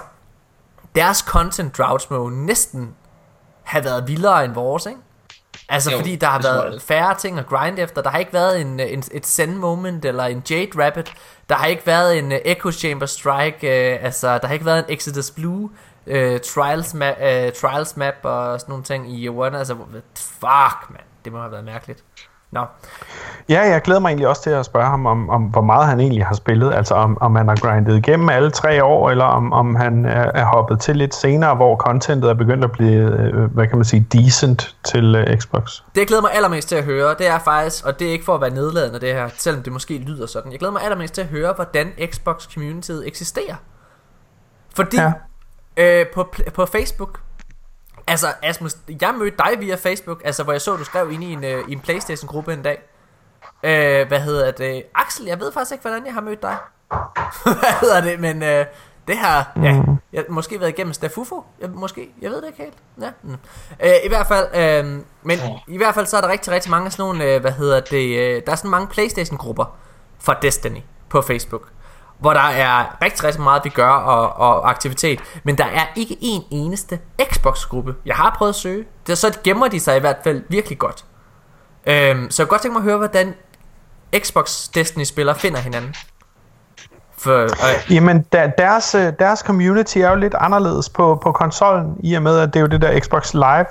deres 0.95 1.19
content 1.19 1.79
droughts 1.79 2.11
må 2.11 2.17
jo 2.17 2.29
næsten 2.29 2.95
have 3.63 3.85
været 3.85 4.09
vildere 4.09 4.45
end 4.45 4.53
vores, 4.55 4.87
ikke? 4.87 4.99
Altså 5.69 5.91
Jo, 5.91 5.97
fordi 5.99 6.17
der 6.17 6.27
har 6.27 6.39
det 6.39 6.45
været 6.45 6.73
jeg. 6.73 6.81
færre 6.83 7.15
ting 7.15 7.39
at 7.39 7.47
grind 7.47 7.79
efter. 7.79 8.03
Der 8.03 8.11
har 8.11 8.19
ikke 8.19 8.33
været 8.33 8.61
en, 8.61 8.81
en, 8.81 9.03
et 9.13 9.27
send 9.27 9.55
moment 9.57 10.05
eller 10.05 10.25
en 10.25 10.43
Jade 10.51 10.85
Rabbit. 10.85 11.13
Der 11.49 11.55
har 11.55 11.67
ikke 11.67 11.87
været 11.87 12.19
en 12.19 12.33
uh, 12.33 12.39
Echo 12.45 12.73
Chamber 12.73 13.07
Strike. 13.07 13.57
Uh, 13.97 14.05
altså 14.05 14.39
der 14.39 14.47
har 14.47 14.55
ikke 14.55 14.67
været 14.67 14.79
en 14.79 14.85
Exodus 14.89 15.31
Blue 15.31 15.71
uh, 16.07 16.13
trials, 16.55 16.95
map, 16.95 17.17
uh, 17.19 17.53
trials 17.61 17.97
map 17.97 18.15
og 18.23 18.61
sådan 18.61 18.71
nogle 18.73 18.85
ting 18.85 19.13
i 19.13 19.29
One. 19.29 19.59
Altså 19.59 19.75
fuck 20.17 20.91
man, 20.91 21.01
det 21.25 21.33
må 21.33 21.39
have 21.41 21.53
været 21.53 21.65
mærkeligt. 21.65 22.05
Nå, 22.51 22.65
Ja, 23.49 23.61
jeg 23.61 23.83
glæder 23.83 24.01
mig 24.01 24.09
egentlig 24.09 24.29
også 24.29 24.43
til 24.43 24.51
at 24.51 24.67
spørge 24.67 24.87
ham 24.87 25.07
om, 25.07 25.31
om 25.31 25.43
hvor 25.43 25.61
meget 25.61 25.87
han 25.87 26.01
egentlig 26.01 26.27
har 26.27 26.35
spillet. 26.35 26.75
Altså 26.75 26.95
om, 26.95 27.19
om 27.21 27.37
han 27.37 27.49
har 27.49 27.57
grindet 27.57 27.97
igennem 27.97 28.29
alle 28.29 28.51
tre 28.51 28.85
år, 28.85 29.11
eller 29.11 29.25
om, 29.25 29.53
om 29.53 29.75
han 29.75 30.05
er, 30.05 30.31
er 30.35 30.45
hoppet 30.45 30.81
til 30.81 30.97
lidt 30.97 31.15
senere, 31.15 31.55
hvor 31.55 31.77
contentet 31.77 32.31
er 32.31 32.35
begyndt 32.35 32.65
at 32.65 32.73
blive, 32.73 33.21
øh, 33.21 33.55
hvad 33.55 33.67
kan 33.67 33.77
man 33.79 33.85
sige, 33.85 34.07
decent 34.13 34.77
til 34.85 35.15
øh, 35.15 35.39
Xbox. 35.39 35.81
Det 35.95 36.01
jeg 36.01 36.07
glæder 36.07 36.23
mig 36.23 36.31
allermest 36.35 36.69
til 36.69 36.77
at 36.77 36.85
høre, 36.85 37.15
det 37.19 37.29
er 37.29 37.39
faktisk, 37.39 37.87
og 37.87 37.99
det 37.99 38.09
er 38.09 38.13
ikke 38.13 38.25
for 38.25 38.35
at 38.35 38.41
være 38.41 38.51
nedladende 38.51 39.01
det 39.01 39.13
her, 39.15 39.29
selvom 39.37 39.63
det 39.63 39.73
måske 39.73 39.99
lyder 39.99 40.27
sådan. 40.27 40.53
Jeg 40.53 40.59
glæder 40.59 40.73
mig 40.73 40.83
allermest 40.83 41.15
til 41.15 41.21
at 41.21 41.29
høre, 41.29 41.53
hvordan 41.53 41.93
Xbox 42.13 42.53
communityet 42.55 43.07
eksisterer. 43.07 43.55
Fordi 44.77 44.97
Ja. 44.97 45.13
øh, 45.77 46.07
på, 46.15 46.35
på 46.55 46.67
Facebook, 46.67 47.21
altså 48.09 48.27
Asmus, 48.43 48.77
jeg 49.01 49.15
mødte 49.15 49.37
dig 49.39 49.61
via 49.61 49.75
Facebook, 49.75 50.23
altså 50.25 50.43
hvor 50.43 50.53
jeg 50.53 50.61
så, 50.61 50.77
du 50.77 50.85
skrev 50.85 51.13
ind 51.13 51.25
i 51.25 51.33
en, 51.33 51.45
øh, 51.45 51.69
i 51.69 51.73
en 51.73 51.81
Playstation-gruppe 51.81 52.53
en 52.53 52.63
dag. 52.63 52.83
Øh, 53.63 54.09
hvad 54.09 54.21
hedder 54.21 54.51
det? 54.51 54.83
Axel, 54.95 55.27
jeg 55.27 55.41
ved 55.41 55.53
faktisk 55.53 55.73
ikke, 55.73 55.83
hvordan 55.83 56.07
jeg 56.07 56.15
har 56.15 56.21
mødt 56.21 56.43
dig. 56.43 56.57
hvad 57.61 57.81
hedder 57.81 58.01
det? 58.01 58.21
Men 58.21 58.43
øh, 58.43 58.67
det 59.09 59.17
har 59.17 59.53
ja, 59.63 59.83
jeg 60.13 60.25
måske 60.29 60.61
været 60.61 60.71
igennem 60.71 60.93
Stafufo. 60.93 61.45
Jeg, 61.61 61.71
måske, 61.71 62.11
jeg 62.21 62.31
ved 62.31 62.43
det 62.43 62.47
ikke 62.47 62.63
helt. 62.63 62.77
Ja. 63.01 63.11
Mm. 63.23 63.37
Øh, 63.81 63.91
I 64.05 64.09
hvert 64.09 64.27
fald, 64.27 64.47
øh, 64.55 65.03
men 65.23 65.39
i 65.69 65.77
hvert 65.77 65.95
fald 65.95 66.07
så 66.07 66.17
er 66.17 66.21
der 66.21 66.29
rigtig, 66.29 66.53
rigtig 66.53 66.71
mange 66.71 66.91
sådan 66.91 67.03
nogle, 67.03 67.25
øh, 67.25 67.41
hvad 67.41 67.53
hedder 67.53 67.81
det, 67.81 68.19
øh, 68.19 68.43
der 68.47 68.53
er 68.53 68.57
sådan 68.57 68.71
mange 68.71 68.87
Playstation-grupper. 68.87 69.77
for 70.19 70.33
Destiny 70.33 70.81
på 71.09 71.23
Facebook. 71.23 71.69
Hvor 72.19 72.33
der 72.33 72.41
er 72.41 72.97
rigtig, 73.03 73.25
rigtig 73.25 73.43
meget, 73.43 73.65
vi 73.65 73.71
gør 73.71 73.91
og, 73.91 74.37
og 74.37 74.71
aktivitet. 74.71 75.21
Men 75.45 75.59
der 75.59 75.65
er 75.65 75.87
ikke 75.97 76.17
en 76.21 76.43
eneste 76.51 76.99
Xbox-gruppe. 77.33 77.95
Jeg 78.07 78.17
har 78.17 78.35
prøvet 78.39 78.53
at 78.53 78.57
søge. 78.57 78.85
Det, 79.07 79.19
så 79.19 79.39
gemmer 79.45 79.69
de 79.69 79.81
sig 79.81 79.97
i 79.97 80.01
hvert 80.01 80.17
fald 80.25 80.43
virkelig 80.49 80.79
godt. 80.79 81.05
Øhm, 81.87 82.31
så 82.31 82.43
jeg 82.43 82.49
kunne 82.49 82.51
godt 82.51 82.63
tænke 82.63 82.73
mig 82.73 82.81
at 82.81 82.85
høre, 82.85 82.97
hvordan 82.97 83.35
Xbox 84.19 84.69
Destiny-spillere 84.69 85.37
finder 85.37 85.59
hinanden. 85.61 85.95
For, 87.19 87.43
øh. 87.43 87.95
Jamen, 87.95 88.27
der, 88.33 88.47
deres, 88.47 88.95
øh, 88.95 89.13
deres 89.19 89.41
community 89.41 89.99
er 89.99 90.11
jo 90.11 90.17
lidt 90.17 90.35
anderledes 90.35 90.89
på, 90.89 91.21
på 91.23 91.33
konsollen, 91.33 91.97
i 92.01 92.15
og 92.15 92.23
med, 92.23 92.39
at 92.39 92.49
det 92.49 92.57
er 92.57 92.61
jo 92.61 92.67
det 92.67 92.81
der 92.81 93.01
Xbox 93.01 93.35
Live, 93.35 93.67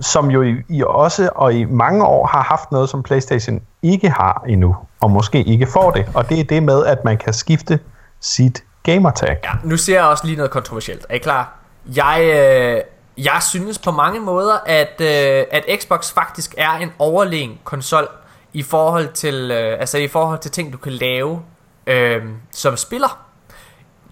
som 0.00 0.30
jo 0.30 0.42
i, 0.42 0.54
i 0.68 0.82
også 0.86 1.30
og 1.34 1.54
i 1.54 1.64
mange 1.64 2.04
år 2.04 2.26
har 2.26 2.42
haft 2.42 2.72
noget, 2.72 2.88
som 2.88 3.02
PlayStation 3.02 3.60
ikke 3.82 4.10
har 4.10 4.44
endnu, 4.48 4.76
og 5.00 5.10
måske 5.10 5.42
ikke 5.42 5.66
får 5.66 5.90
det. 5.90 6.06
Og 6.14 6.28
det 6.28 6.40
er 6.40 6.44
det 6.44 6.62
med, 6.62 6.86
at 6.86 7.04
man 7.04 7.18
kan 7.18 7.32
skifte 7.32 7.78
sit 8.20 8.64
gamertag. 8.82 9.38
Ja, 9.44 9.50
nu 9.64 9.76
ser 9.76 9.94
jeg 9.94 10.04
også 10.04 10.26
lige 10.26 10.36
noget 10.36 10.50
kontroversielt. 10.50 11.06
Er 11.08 11.14
I 11.14 11.18
klar? 11.18 11.56
Jeg, 11.86 12.20
øh, 12.22 12.80
jeg 13.24 13.38
synes 13.40 13.78
på 13.78 13.90
mange 13.90 14.20
måder, 14.20 14.58
at, 14.66 15.00
øh, 15.00 15.44
at 15.50 15.64
Xbox 15.80 16.12
faktisk 16.12 16.54
er 16.58 16.70
en 16.70 16.92
overlegen 16.98 17.58
konsol 17.64 18.08
i 18.52 18.62
forhold 18.62 19.12
til, 19.12 19.50
øh, 19.50 19.80
altså 19.80 19.98
i 19.98 20.08
forhold 20.08 20.38
til 20.38 20.50
ting, 20.50 20.72
du 20.72 20.78
kan 20.78 20.92
lave 20.92 21.42
øh, 21.86 22.22
som 22.50 22.76
spiller. 22.76 23.26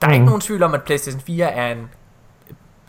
Der 0.01 0.07
er 0.07 0.11
mm. 0.11 0.15
ikke 0.15 0.27
nogen 0.27 0.41
tvivl 0.41 0.63
om, 0.63 0.75
at 0.75 0.83
PlayStation 0.83 1.21
4 1.21 1.53
er 1.53 1.73
en 1.73 1.91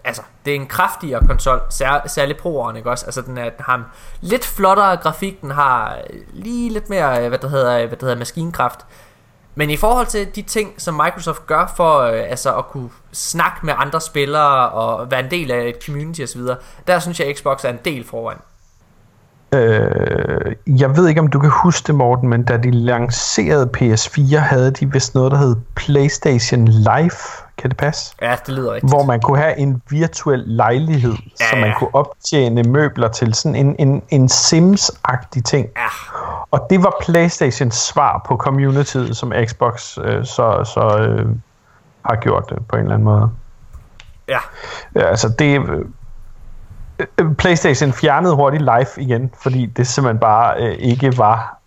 altså, 0.05 0.21
det 0.45 0.51
er 0.51 0.55
en 0.55 0.67
kraftigere 0.67 1.27
konsol, 1.27 1.61
sær, 1.69 2.07
særligt 2.07 2.39
pro'eren, 2.39 2.75
ikke 2.77 2.89
også? 2.89 3.05
Altså, 3.05 3.21
den, 3.21 3.37
er, 3.37 3.43
den 3.43 3.65
har 3.65 3.83
lidt 4.21 4.45
flottere 4.45 4.97
grafik, 4.97 5.41
den 5.41 5.51
har 5.51 5.97
øh, 6.09 6.19
lige 6.33 6.69
lidt 6.73 6.89
mere, 6.89 7.23
øh, 7.23 7.29
hvad 7.29 7.39
der 7.39 7.47
hedder, 7.47 7.79
øh, 7.79 7.87
hvad 7.87 7.97
der 7.97 8.05
hedder 8.05 8.19
maskinkraft. 8.19 8.79
Men 9.55 9.69
i 9.69 9.77
forhold 9.77 10.07
til 10.07 10.27
de 10.35 10.41
ting, 10.41 10.73
som 10.77 10.93
Microsoft 10.93 11.47
gør 11.47 11.73
for 11.75 11.99
øh, 11.99 12.23
altså 12.29 12.57
at 12.57 12.67
kunne 12.67 12.89
snakke 13.13 13.65
med 13.65 13.73
andre 13.77 14.01
spillere 14.01 14.69
og 14.69 15.11
være 15.11 15.19
en 15.19 15.31
del 15.31 15.51
af 15.51 15.67
et 15.67 15.83
community 15.85 16.21
osv., 16.21 16.41
der 16.87 16.99
synes 16.99 17.19
jeg, 17.19 17.27
at 17.27 17.37
Xbox 17.37 17.65
er 17.65 17.69
en 17.69 17.79
del 17.85 18.05
foran. 18.07 18.37
Øh, 19.53 20.55
jeg 20.79 20.97
ved 20.97 21.07
ikke, 21.07 21.21
om 21.21 21.27
du 21.27 21.39
kan 21.39 21.51
huske 21.63 21.87
det, 21.87 21.95
Morten, 21.95 22.29
men 22.29 22.43
da 22.43 22.57
de 22.57 22.71
lancerede 22.71 23.69
PS4, 23.77 24.37
havde 24.37 24.71
de 24.71 24.91
vist 24.91 25.15
noget, 25.15 25.31
der 25.31 25.37
hed 25.37 25.55
PlayStation 25.75 26.67
Live. 26.67 27.44
Kan 27.57 27.69
det 27.69 27.77
passe? 27.77 28.15
Ja, 28.21 28.35
det 28.45 28.53
lyder 28.53 28.73
rigtigt. 28.73 28.91
Hvor 28.91 29.03
man 29.03 29.21
kunne 29.21 29.37
have 29.37 29.57
en 29.57 29.81
virtuel 29.89 30.43
lejlighed, 30.45 31.15
ja, 31.39 31.49
så 31.49 31.55
man 31.55 31.73
kunne 31.79 31.95
optjene 31.95 32.63
møbler 32.63 33.07
til 33.07 33.33
sådan 33.33 33.55
en, 33.55 33.75
en, 33.79 34.03
en 34.09 34.29
Sims-agtig 34.29 35.43
ting. 35.43 35.67
Ja. 35.77 35.87
Og 36.51 36.67
det 36.69 36.83
var 36.83 36.95
PlayStations 37.01 37.75
svar 37.75 38.21
på 38.27 38.37
communityet, 38.37 39.17
som 39.17 39.33
Xbox 39.45 39.97
øh, 39.97 40.25
så, 40.25 40.63
så 40.73 40.97
øh, 40.97 41.29
har 42.05 42.15
gjort 42.15 42.49
det 42.49 42.67
på 42.67 42.75
en 42.75 42.81
eller 42.81 42.93
anden 42.93 43.05
måde. 43.05 43.29
Ja. 44.27 44.39
ja 44.95 45.09
altså 45.09 45.29
det 45.39 45.61
Øh, 46.99 47.35
PlayStation 47.35 47.93
fjernede 47.93 48.35
hurtigt 48.35 48.63
live 48.63 48.87
igen, 48.97 49.31
fordi 49.43 49.65
det 49.65 49.87
simpelthen 49.87 50.19
bare 50.19 50.61
øh, 50.63 50.75
ikke 50.79 51.17
var 51.17 51.59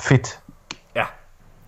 fedt. 0.00 0.40
Ja. 0.94 1.04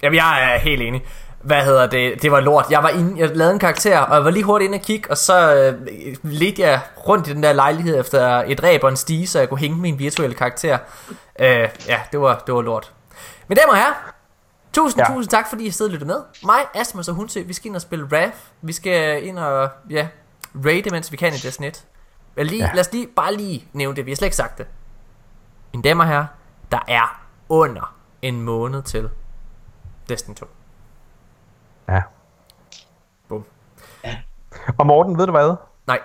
Jamen, 0.02 0.16
jeg 0.16 0.54
er 0.54 0.58
helt 0.58 0.82
enig. 0.82 1.02
Hvad 1.42 1.64
hedder 1.64 1.86
det? 1.86 2.22
Det 2.22 2.32
var 2.32 2.40
lort. 2.40 2.66
Jeg 2.70 2.82
var 2.82 2.88
inde, 2.88 3.20
jeg 3.20 3.36
lavede 3.36 3.52
en 3.52 3.58
karakter, 3.58 3.98
og 3.98 4.14
jeg 4.14 4.24
var 4.24 4.30
lige 4.30 4.44
hurtigt 4.44 4.68
inde 4.68 4.76
og 4.76 4.82
kigge, 4.82 5.10
og 5.10 5.18
så 5.18 5.54
øh, 5.54 5.86
ledte 6.22 6.62
jeg 6.62 6.80
rundt 7.08 7.28
i 7.28 7.32
den 7.32 7.42
der 7.42 7.52
lejlighed 7.52 8.00
efter 8.00 8.44
et 8.46 8.62
ræb 8.62 8.84
og 8.84 8.90
en 8.90 8.96
stige, 8.96 9.26
så 9.26 9.38
jeg 9.38 9.48
kunne 9.48 9.60
hænge 9.60 9.76
min 9.76 9.98
virtuelle 9.98 10.34
karakter. 10.34 10.78
Øh, 11.38 11.68
ja, 11.88 12.00
det 12.12 12.20
var, 12.20 12.42
det 12.46 12.54
var 12.54 12.62
lort. 12.62 12.92
Men 13.48 13.56
damer 13.56 13.72
og 13.72 13.78
herrer, 13.78 14.12
tusind, 14.72 15.02
ja. 15.08 15.14
tusind 15.14 15.30
tak, 15.30 15.48
fordi 15.48 15.64
I 15.64 15.70
sidder 15.70 15.90
og 15.90 15.92
lyttede 15.92 16.08
med. 16.08 16.22
Mig, 16.44 16.60
Asmus 16.74 17.08
og 17.08 17.14
Hunsø, 17.14 17.42
vi 17.42 17.52
skal 17.52 17.66
ind 17.68 17.76
og 17.76 17.82
spille 17.82 18.08
RAF. 18.12 18.50
Vi 18.60 18.72
skal 18.72 19.26
ind 19.26 19.38
og, 19.38 19.70
ja, 19.90 20.08
raide, 20.66 20.90
mens 20.90 21.12
vi 21.12 21.16
kan 21.16 21.34
i 21.34 21.36
Destiny 21.36 21.66
1. 21.66 21.84
Lige, 22.36 22.64
ja. 22.64 22.70
Lad 22.74 22.80
os 22.80 22.92
lige, 22.92 23.06
bare 23.16 23.34
lige 23.34 23.68
nævne 23.72 23.96
det, 23.96 24.06
vi 24.06 24.10
har 24.10 24.16
slet 24.16 24.26
ikke 24.26 24.36
sagt 24.36 24.58
det. 24.58 24.66
Mine 25.72 25.82
damer 25.82 26.04
her, 26.04 26.26
der 26.72 26.78
er 26.88 27.22
under 27.48 27.94
en 28.22 28.42
måned 28.42 28.82
til 28.82 29.08
Destiny 30.08 30.34
2. 30.34 30.46
Ja. 31.88 32.02
Bum. 33.28 33.44
Ja. 34.04 34.16
Og 34.78 34.86
Morten, 34.86 35.18
ved 35.18 35.26
du 35.26 35.32
hvad? 35.32 35.54
Nej. 35.86 36.00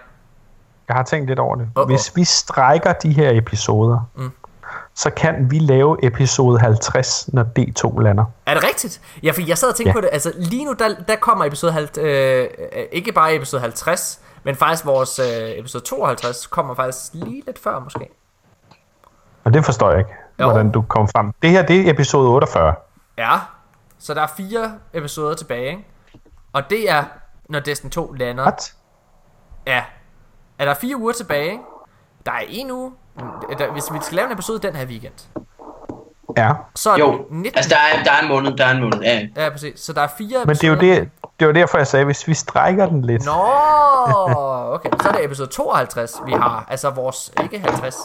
Jeg 0.87 0.95
har 0.95 1.03
tænkt 1.03 1.27
lidt 1.27 1.39
over 1.39 1.55
det. 1.55 1.69
Uh-oh. 1.79 1.85
Hvis 1.85 2.15
vi 2.15 2.23
strækker 2.23 2.93
de 2.93 3.13
her 3.13 3.37
episoder, 3.37 4.09
mm. 4.15 4.31
så 4.95 5.09
kan 5.09 5.51
vi 5.51 5.59
lave 5.59 6.05
episode 6.05 6.59
50, 6.59 7.29
når 7.33 7.43
D2 7.59 8.01
lander. 8.01 8.25
Er 8.45 8.53
det 8.53 8.63
rigtigt? 8.63 9.01
Ja, 9.23 9.31
for 9.31 9.41
jeg 9.41 9.57
sad 9.57 9.69
og 9.69 9.75
tænkte 9.75 9.89
ja. 9.89 9.93
på 9.93 10.01
det. 10.01 10.09
Altså 10.11 10.33
lige 10.35 10.65
nu, 10.65 10.73
der, 10.73 10.95
der 11.07 11.15
kommer 11.15 11.45
episode 11.45 11.71
50, 11.71 12.05
øh, 12.05 12.47
ikke 12.91 13.11
bare 13.11 13.35
episode 13.35 13.61
50, 13.61 14.21
men 14.43 14.55
faktisk 14.55 14.85
vores 14.85 15.19
øh, 15.19 15.59
episode 15.59 15.83
52 15.83 16.47
kommer 16.47 16.75
faktisk 16.75 17.13
lige 17.13 17.43
lidt 17.45 17.59
før 17.59 17.79
måske. 17.79 18.09
Og 19.43 19.53
det 19.53 19.65
forstår 19.65 19.89
jeg 19.89 19.99
ikke, 19.99 20.11
jo. 20.39 20.45
hvordan 20.45 20.71
du 20.71 20.81
kom 20.81 21.07
frem. 21.07 21.33
Det 21.41 21.49
her, 21.49 21.65
det 21.65 21.87
er 21.87 21.91
episode 21.91 22.29
48. 22.29 22.73
Ja, 23.17 23.39
så 23.99 24.13
der 24.13 24.21
er 24.21 24.27
fire 24.37 24.71
episoder 24.93 25.35
tilbage, 25.35 25.69
ikke? 25.69 25.87
Og 26.53 26.69
det 26.69 26.89
er, 26.89 27.03
når 27.49 27.59
Destiny 27.59 27.91
2 27.91 28.11
lander. 28.11 28.43
What? 28.43 28.73
Ja. 29.67 29.83
Er 30.59 30.65
der 30.65 30.73
fire 30.73 30.97
uger 30.97 31.13
tilbage, 31.13 31.51
ikke? 31.51 31.63
Der 32.25 32.31
er 32.31 32.43
en 32.47 32.71
uge. 32.71 32.91
Der, 33.57 33.71
hvis 33.71 33.93
vi 33.93 33.97
skal 34.01 34.15
lave 34.15 34.25
en 34.25 34.33
episode 34.33 34.59
den 34.59 34.75
her 34.75 34.85
weekend. 34.85 35.13
Ja. 36.37 36.53
Så 36.75 36.91
er 36.91 36.97
jo, 36.97 37.25
19... 37.29 37.57
altså 37.57 37.69
der 37.69 37.99
er, 37.99 38.03
der 38.03 38.11
er 38.11 38.21
en 38.21 38.27
måned, 38.27 38.57
der 38.57 38.65
er 38.65 38.71
en 38.71 38.81
måned, 38.81 39.01
ja. 39.01 39.27
Ja, 39.35 39.49
præcis. 39.49 39.79
Så 39.79 39.93
der 39.93 40.01
er 40.01 40.07
fire 40.17 40.45
Men 40.45 40.55
det 40.55 40.63
er 40.63 40.67
jo 40.67 40.75
det, 40.75 41.09
det 41.39 41.47
var 41.47 41.53
derfor, 41.53 41.77
jeg 41.77 41.87
sagde, 41.87 42.05
hvis 42.05 42.27
vi 42.27 42.33
strækker 42.33 42.85
den 42.85 43.01
lidt. 43.01 43.25
Nå, 43.25 43.31
okay. 44.73 44.89
Så 45.01 45.07
er 45.07 45.11
det 45.11 45.25
episode 45.25 45.49
52, 45.49 46.21
vi 46.25 46.31
har. 46.31 46.65
Altså 46.69 46.89
vores, 46.89 47.31
ikke 47.43 47.59
50. 47.59 47.95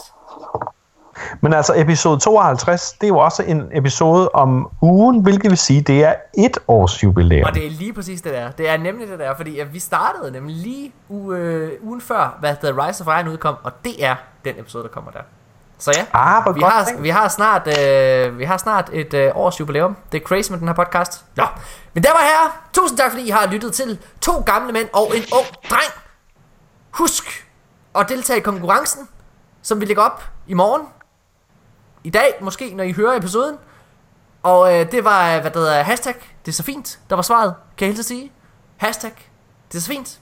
Men 1.41 1.53
altså 1.53 1.73
episode 1.75 2.19
52, 2.19 2.91
det 2.91 3.03
er 3.03 3.07
jo 3.07 3.17
også 3.17 3.43
en 3.43 3.69
episode 3.73 4.29
om 4.29 4.69
ugen, 4.81 5.21
hvilket 5.21 5.49
vil 5.49 5.57
sige, 5.57 5.81
det 5.81 6.03
er 6.03 6.13
et 6.37 6.57
års 6.67 7.03
jubilæum. 7.03 7.45
Og 7.45 7.53
det 7.53 7.65
er 7.65 7.69
lige 7.69 7.93
præcis 7.93 8.21
det 8.21 8.33
der. 8.33 8.51
Det 8.51 8.69
er 8.69 8.77
nemlig 8.77 9.07
det 9.07 9.19
der, 9.19 9.35
fordi 9.35 9.61
vi 9.71 9.79
startede 9.79 10.31
nemlig 10.31 10.55
lige 10.55 10.91
u- 11.09 11.31
øh, 11.31 11.71
ugen 11.81 12.01
før, 12.01 12.37
hvad 12.39 12.55
The 12.63 12.71
Rise 12.87 13.03
of 13.07 13.19
Iron 13.19 13.27
udkom, 13.27 13.55
og 13.63 13.71
det 13.85 14.05
er 14.05 14.15
den 14.45 14.55
episode, 14.59 14.83
der 14.83 14.89
kommer 14.89 15.11
der. 15.11 15.19
Så 15.79 15.91
ja, 15.97 16.05
ah, 16.13 16.55
vi, 16.55 16.61
har, 16.61 17.01
vi, 17.01 17.09
har 17.09 17.27
snart, 17.27 17.67
øh, 17.79 18.39
vi 18.39 18.43
har 18.43 18.57
snart 18.57 18.89
et 18.93 19.13
øh, 19.13 19.31
års 19.35 19.59
jubilæum. 19.59 19.97
Det 20.11 20.21
er 20.21 20.25
crazy 20.25 20.51
med 20.51 20.59
den 20.59 20.67
her 20.67 20.75
podcast. 20.75 21.25
Ja. 21.37 21.45
Men 21.93 22.03
der 22.03 22.09
var 22.11 22.19
her. 22.19 22.61
Tusind 22.73 22.97
tak, 22.97 23.11
fordi 23.11 23.27
I 23.27 23.29
har 23.29 23.47
lyttet 23.47 23.73
til 23.73 23.99
to 24.21 24.31
gamle 24.45 24.73
mænd 24.73 24.87
og 24.93 25.11
en 25.15 25.23
ung 25.33 25.45
dreng. 25.69 25.91
Husk 26.91 27.47
at 27.95 28.09
deltage 28.09 28.37
i 28.39 28.41
konkurrencen, 28.41 29.07
som 29.61 29.81
vi 29.81 29.85
lægger 29.85 30.03
op 30.03 30.23
i 30.47 30.53
morgen. 30.53 30.81
I 32.03 32.09
dag, 32.09 32.33
måske, 32.41 32.73
når 32.73 32.83
I 32.83 32.91
hører 32.91 33.17
episoden. 33.17 33.57
Og 34.43 34.79
øh, 34.79 34.91
det 34.91 35.03
var, 35.03 35.39
hvad 35.39 35.51
der 35.51 35.59
hedder, 35.59 35.83
hashtag, 35.83 36.15
det 36.45 36.51
er 36.51 36.55
så 36.55 36.63
fint, 36.63 36.99
der 37.09 37.15
var 37.15 37.23
svaret. 37.23 37.55
Kan 37.77 37.87
jeg 37.87 37.95
helt 37.95 38.05
sige? 38.05 38.31
Hashtag, 38.77 39.11
det 39.71 39.77
er 39.77 39.81
så 39.81 39.87
fint. 39.87 40.19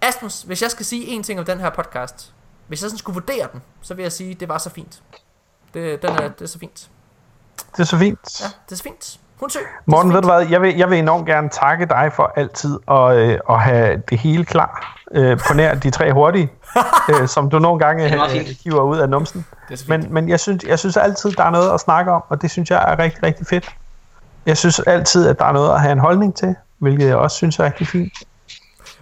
Asmus, 0.00 0.42
hvis 0.42 0.62
jeg 0.62 0.70
skal 0.70 0.86
sige 0.86 1.06
en 1.06 1.22
ting 1.22 1.40
om 1.40 1.44
den 1.46 1.60
her 1.60 1.70
podcast, 1.70 2.34
hvis 2.68 2.82
jeg 2.82 2.90
sådan 2.90 2.98
skulle 2.98 3.14
vurdere 3.14 3.48
den, 3.52 3.62
så 3.82 3.94
vil 3.94 4.02
jeg 4.02 4.12
sige, 4.12 4.34
det 4.34 4.48
var 4.48 4.58
så 4.58 4.70
fint. 4.70 5.02
Det, 5.74 6.02
den 6.02 6.10
er, 6.10 6.28
det 6.28 6.42
er 6.42 6.46
så 6.46 6.58
fint. 6.58 6.90
Det 7.76 7.80
er 7.80 7.84
så 7.84 7.98
fint. 7.98 8.40
Ja, 8.40 8.46
det 8.46 8.72
er 8.72 8.76
så 8.76 8.82
fint. 8.82 9.20
Søg. 9.50 9.62
Morten, 9.86 10.12
ved 10.12 10.22
du 10.22 10.28
hvad, 10.28 10.46
jeg 10.46 10.62
vil, 10.62 10.76
jeg 10.76 10.90
vil 10.90 10.98
enormt 10.98 11.26
gerne 11.26 11.48
takke 11.48 11.86
dig 11.86 12.10
for 12.12 12.32
altid 12.36 12.78
at, 12.90 13.16
øh, 13.16 13.38
at 13.50 13.60
have 13.60 14.02
det 14.10 14.18
hele 14.18 14.44
klar 14.44 14.98
øh, 15.12 15.38
på 15.48 15.54
nær 15.54 15.74
de 15.74 15.90
tre 15.90 16.12
hurtige, 16.12 16.52
øh, 17.10 17.28
som 17.28 17.50
du 17.50 17.58
nogle 17.58 17.78
gange 17.78 18.04
øh, 18.04 18.46
hiver 18.64 18.82
ud 18.82 18.98
af 18.98 19.08
numsen. 19.08 19.46
Men, 19.88 20.06
men 20.10 20.28
jeg, 20.28 20.40
synes, 20.40 20.64
jeg 20.64 20.78
synes 20.78 20.96
altid, 20.96 21.32
der 21.32 21.44
er 21.44 21.50
noget 21.50 21.74
at 21.74 21.80
snakke 21.80 22.12
om, 22.12 22.22
og 22.28 22.42
det 22.42 22.50
synes 22.50 22.70
jeg 22.70 22.92
er 22.92 22.98
rigtig, 22.98 23.22
rigtig 23.22 23.46
fedt. 23.46 23.70
Jeg 24.46 24.56
synes 24.56 24.80
altid, 24.80 25.28
at 25.28 25.38
der 25.38 25.44
er 25.44 25.52
noget 25.52 25.74
at 25.74 25.80
have 25.80 25.92
en 25.92 25.98
holdning 25.98 26.34
til, 26.34 26.54
hvilket 26.78 27.06
jeg 27.06 27.16
også 27.16 27.36
synes 27.36 27.58
er 27.58 27.64
rigtig 27.64 27.86
fint. 27.86 28.12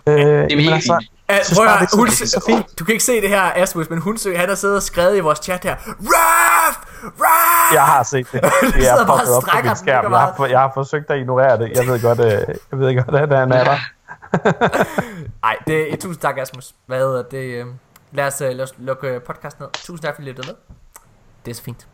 Øh, 0.06 0.14
det 0.16 0.52
er 0.52 0.56
mega 0.56 0.74
altså, 0.74 0.96
fint. 1.00 1.19
Uh, 1.30 1.56
prøv 1.56 1.66
at, 1.66 1.88
hun, 1.94 2.08
så 2.10 2.44
fint. 2.46 2.78
Du 2.78 2.84
kan 2.84 2.92
ikke 2.92 3.04
se 3.04 3.20
det 3.20 3.28
her, 3.28 3.42
Asmus, 3.54 3.90
men 3.90 3.98
hun 3.98 4.18
søg, 4.18 4.38
han 4.38 4.48
har 4.48 4.56
siddet 4.56 4.76
og 4.76 4.82
skrevet 4.82 5.16
i 5.16 5.20
vores 5.20 5.38
chat 5.38 5.64
her. 5.64 5.76
Ruff! 5.86 6.78
Ruff! 7.02 7.74
Jeg 7.74 7.82
har 7.82 8.02
set 8.02 8.26
det. 8.32 8.42
Det 8.74 8.88
er 8.88 9.06
poppet 9.06 9.36
op 9.36 9.42
på 9.42 9.58
min 9.64 9.76
skærm. 9.76 10.12
Jeg 10.12 10.20
har, 10.20 10.46
jeg 10.46 10.60
har 10.60 10.70
forsøgt 10.74 11.10
at 11.10 11.18
ignorere 11.18 11.58
det. 11.58 11.70
Jeg 11.74 11.86
ved 11.86 12.02
godt, 12.02 12.20
øh, 12.20 12.54
jeg 12.70 12.78
ved 12.78 13.04
godt 13.04 13.32
at 13.32 13.38
han 13.38 13.52
er 13.52 13.64
der. 13.64 13.78
Ej, 15.48 15.56
det 15.66 15.92
er, 15.92 15.96
tusind 15.96 16.22
tak, 16.22 16.38
Asmus. 16.38 16.74
Hvad 16.86 16.98
hedder 16.98 17.22
det? 17.22 17.44
Øh, 17.44 17.66
lad 18.12 18.26
os, 18.26 18.40
lad 18.40 18.60
os 18.60 18.74
lukke 18.78 19.20
podcasten 19.26 19.62
ned. 19.62 19.70
Tusind 19.72 19.98
tak, 19.98 20.14
fordi 20.14 20.28
I 20.28 20.30
lyttede 20.30 20.46
med. 20.46 20.54
Det 21.44 21.50
er 21.50 21.54
så 21.54 21.62
fint. 21.62 21.86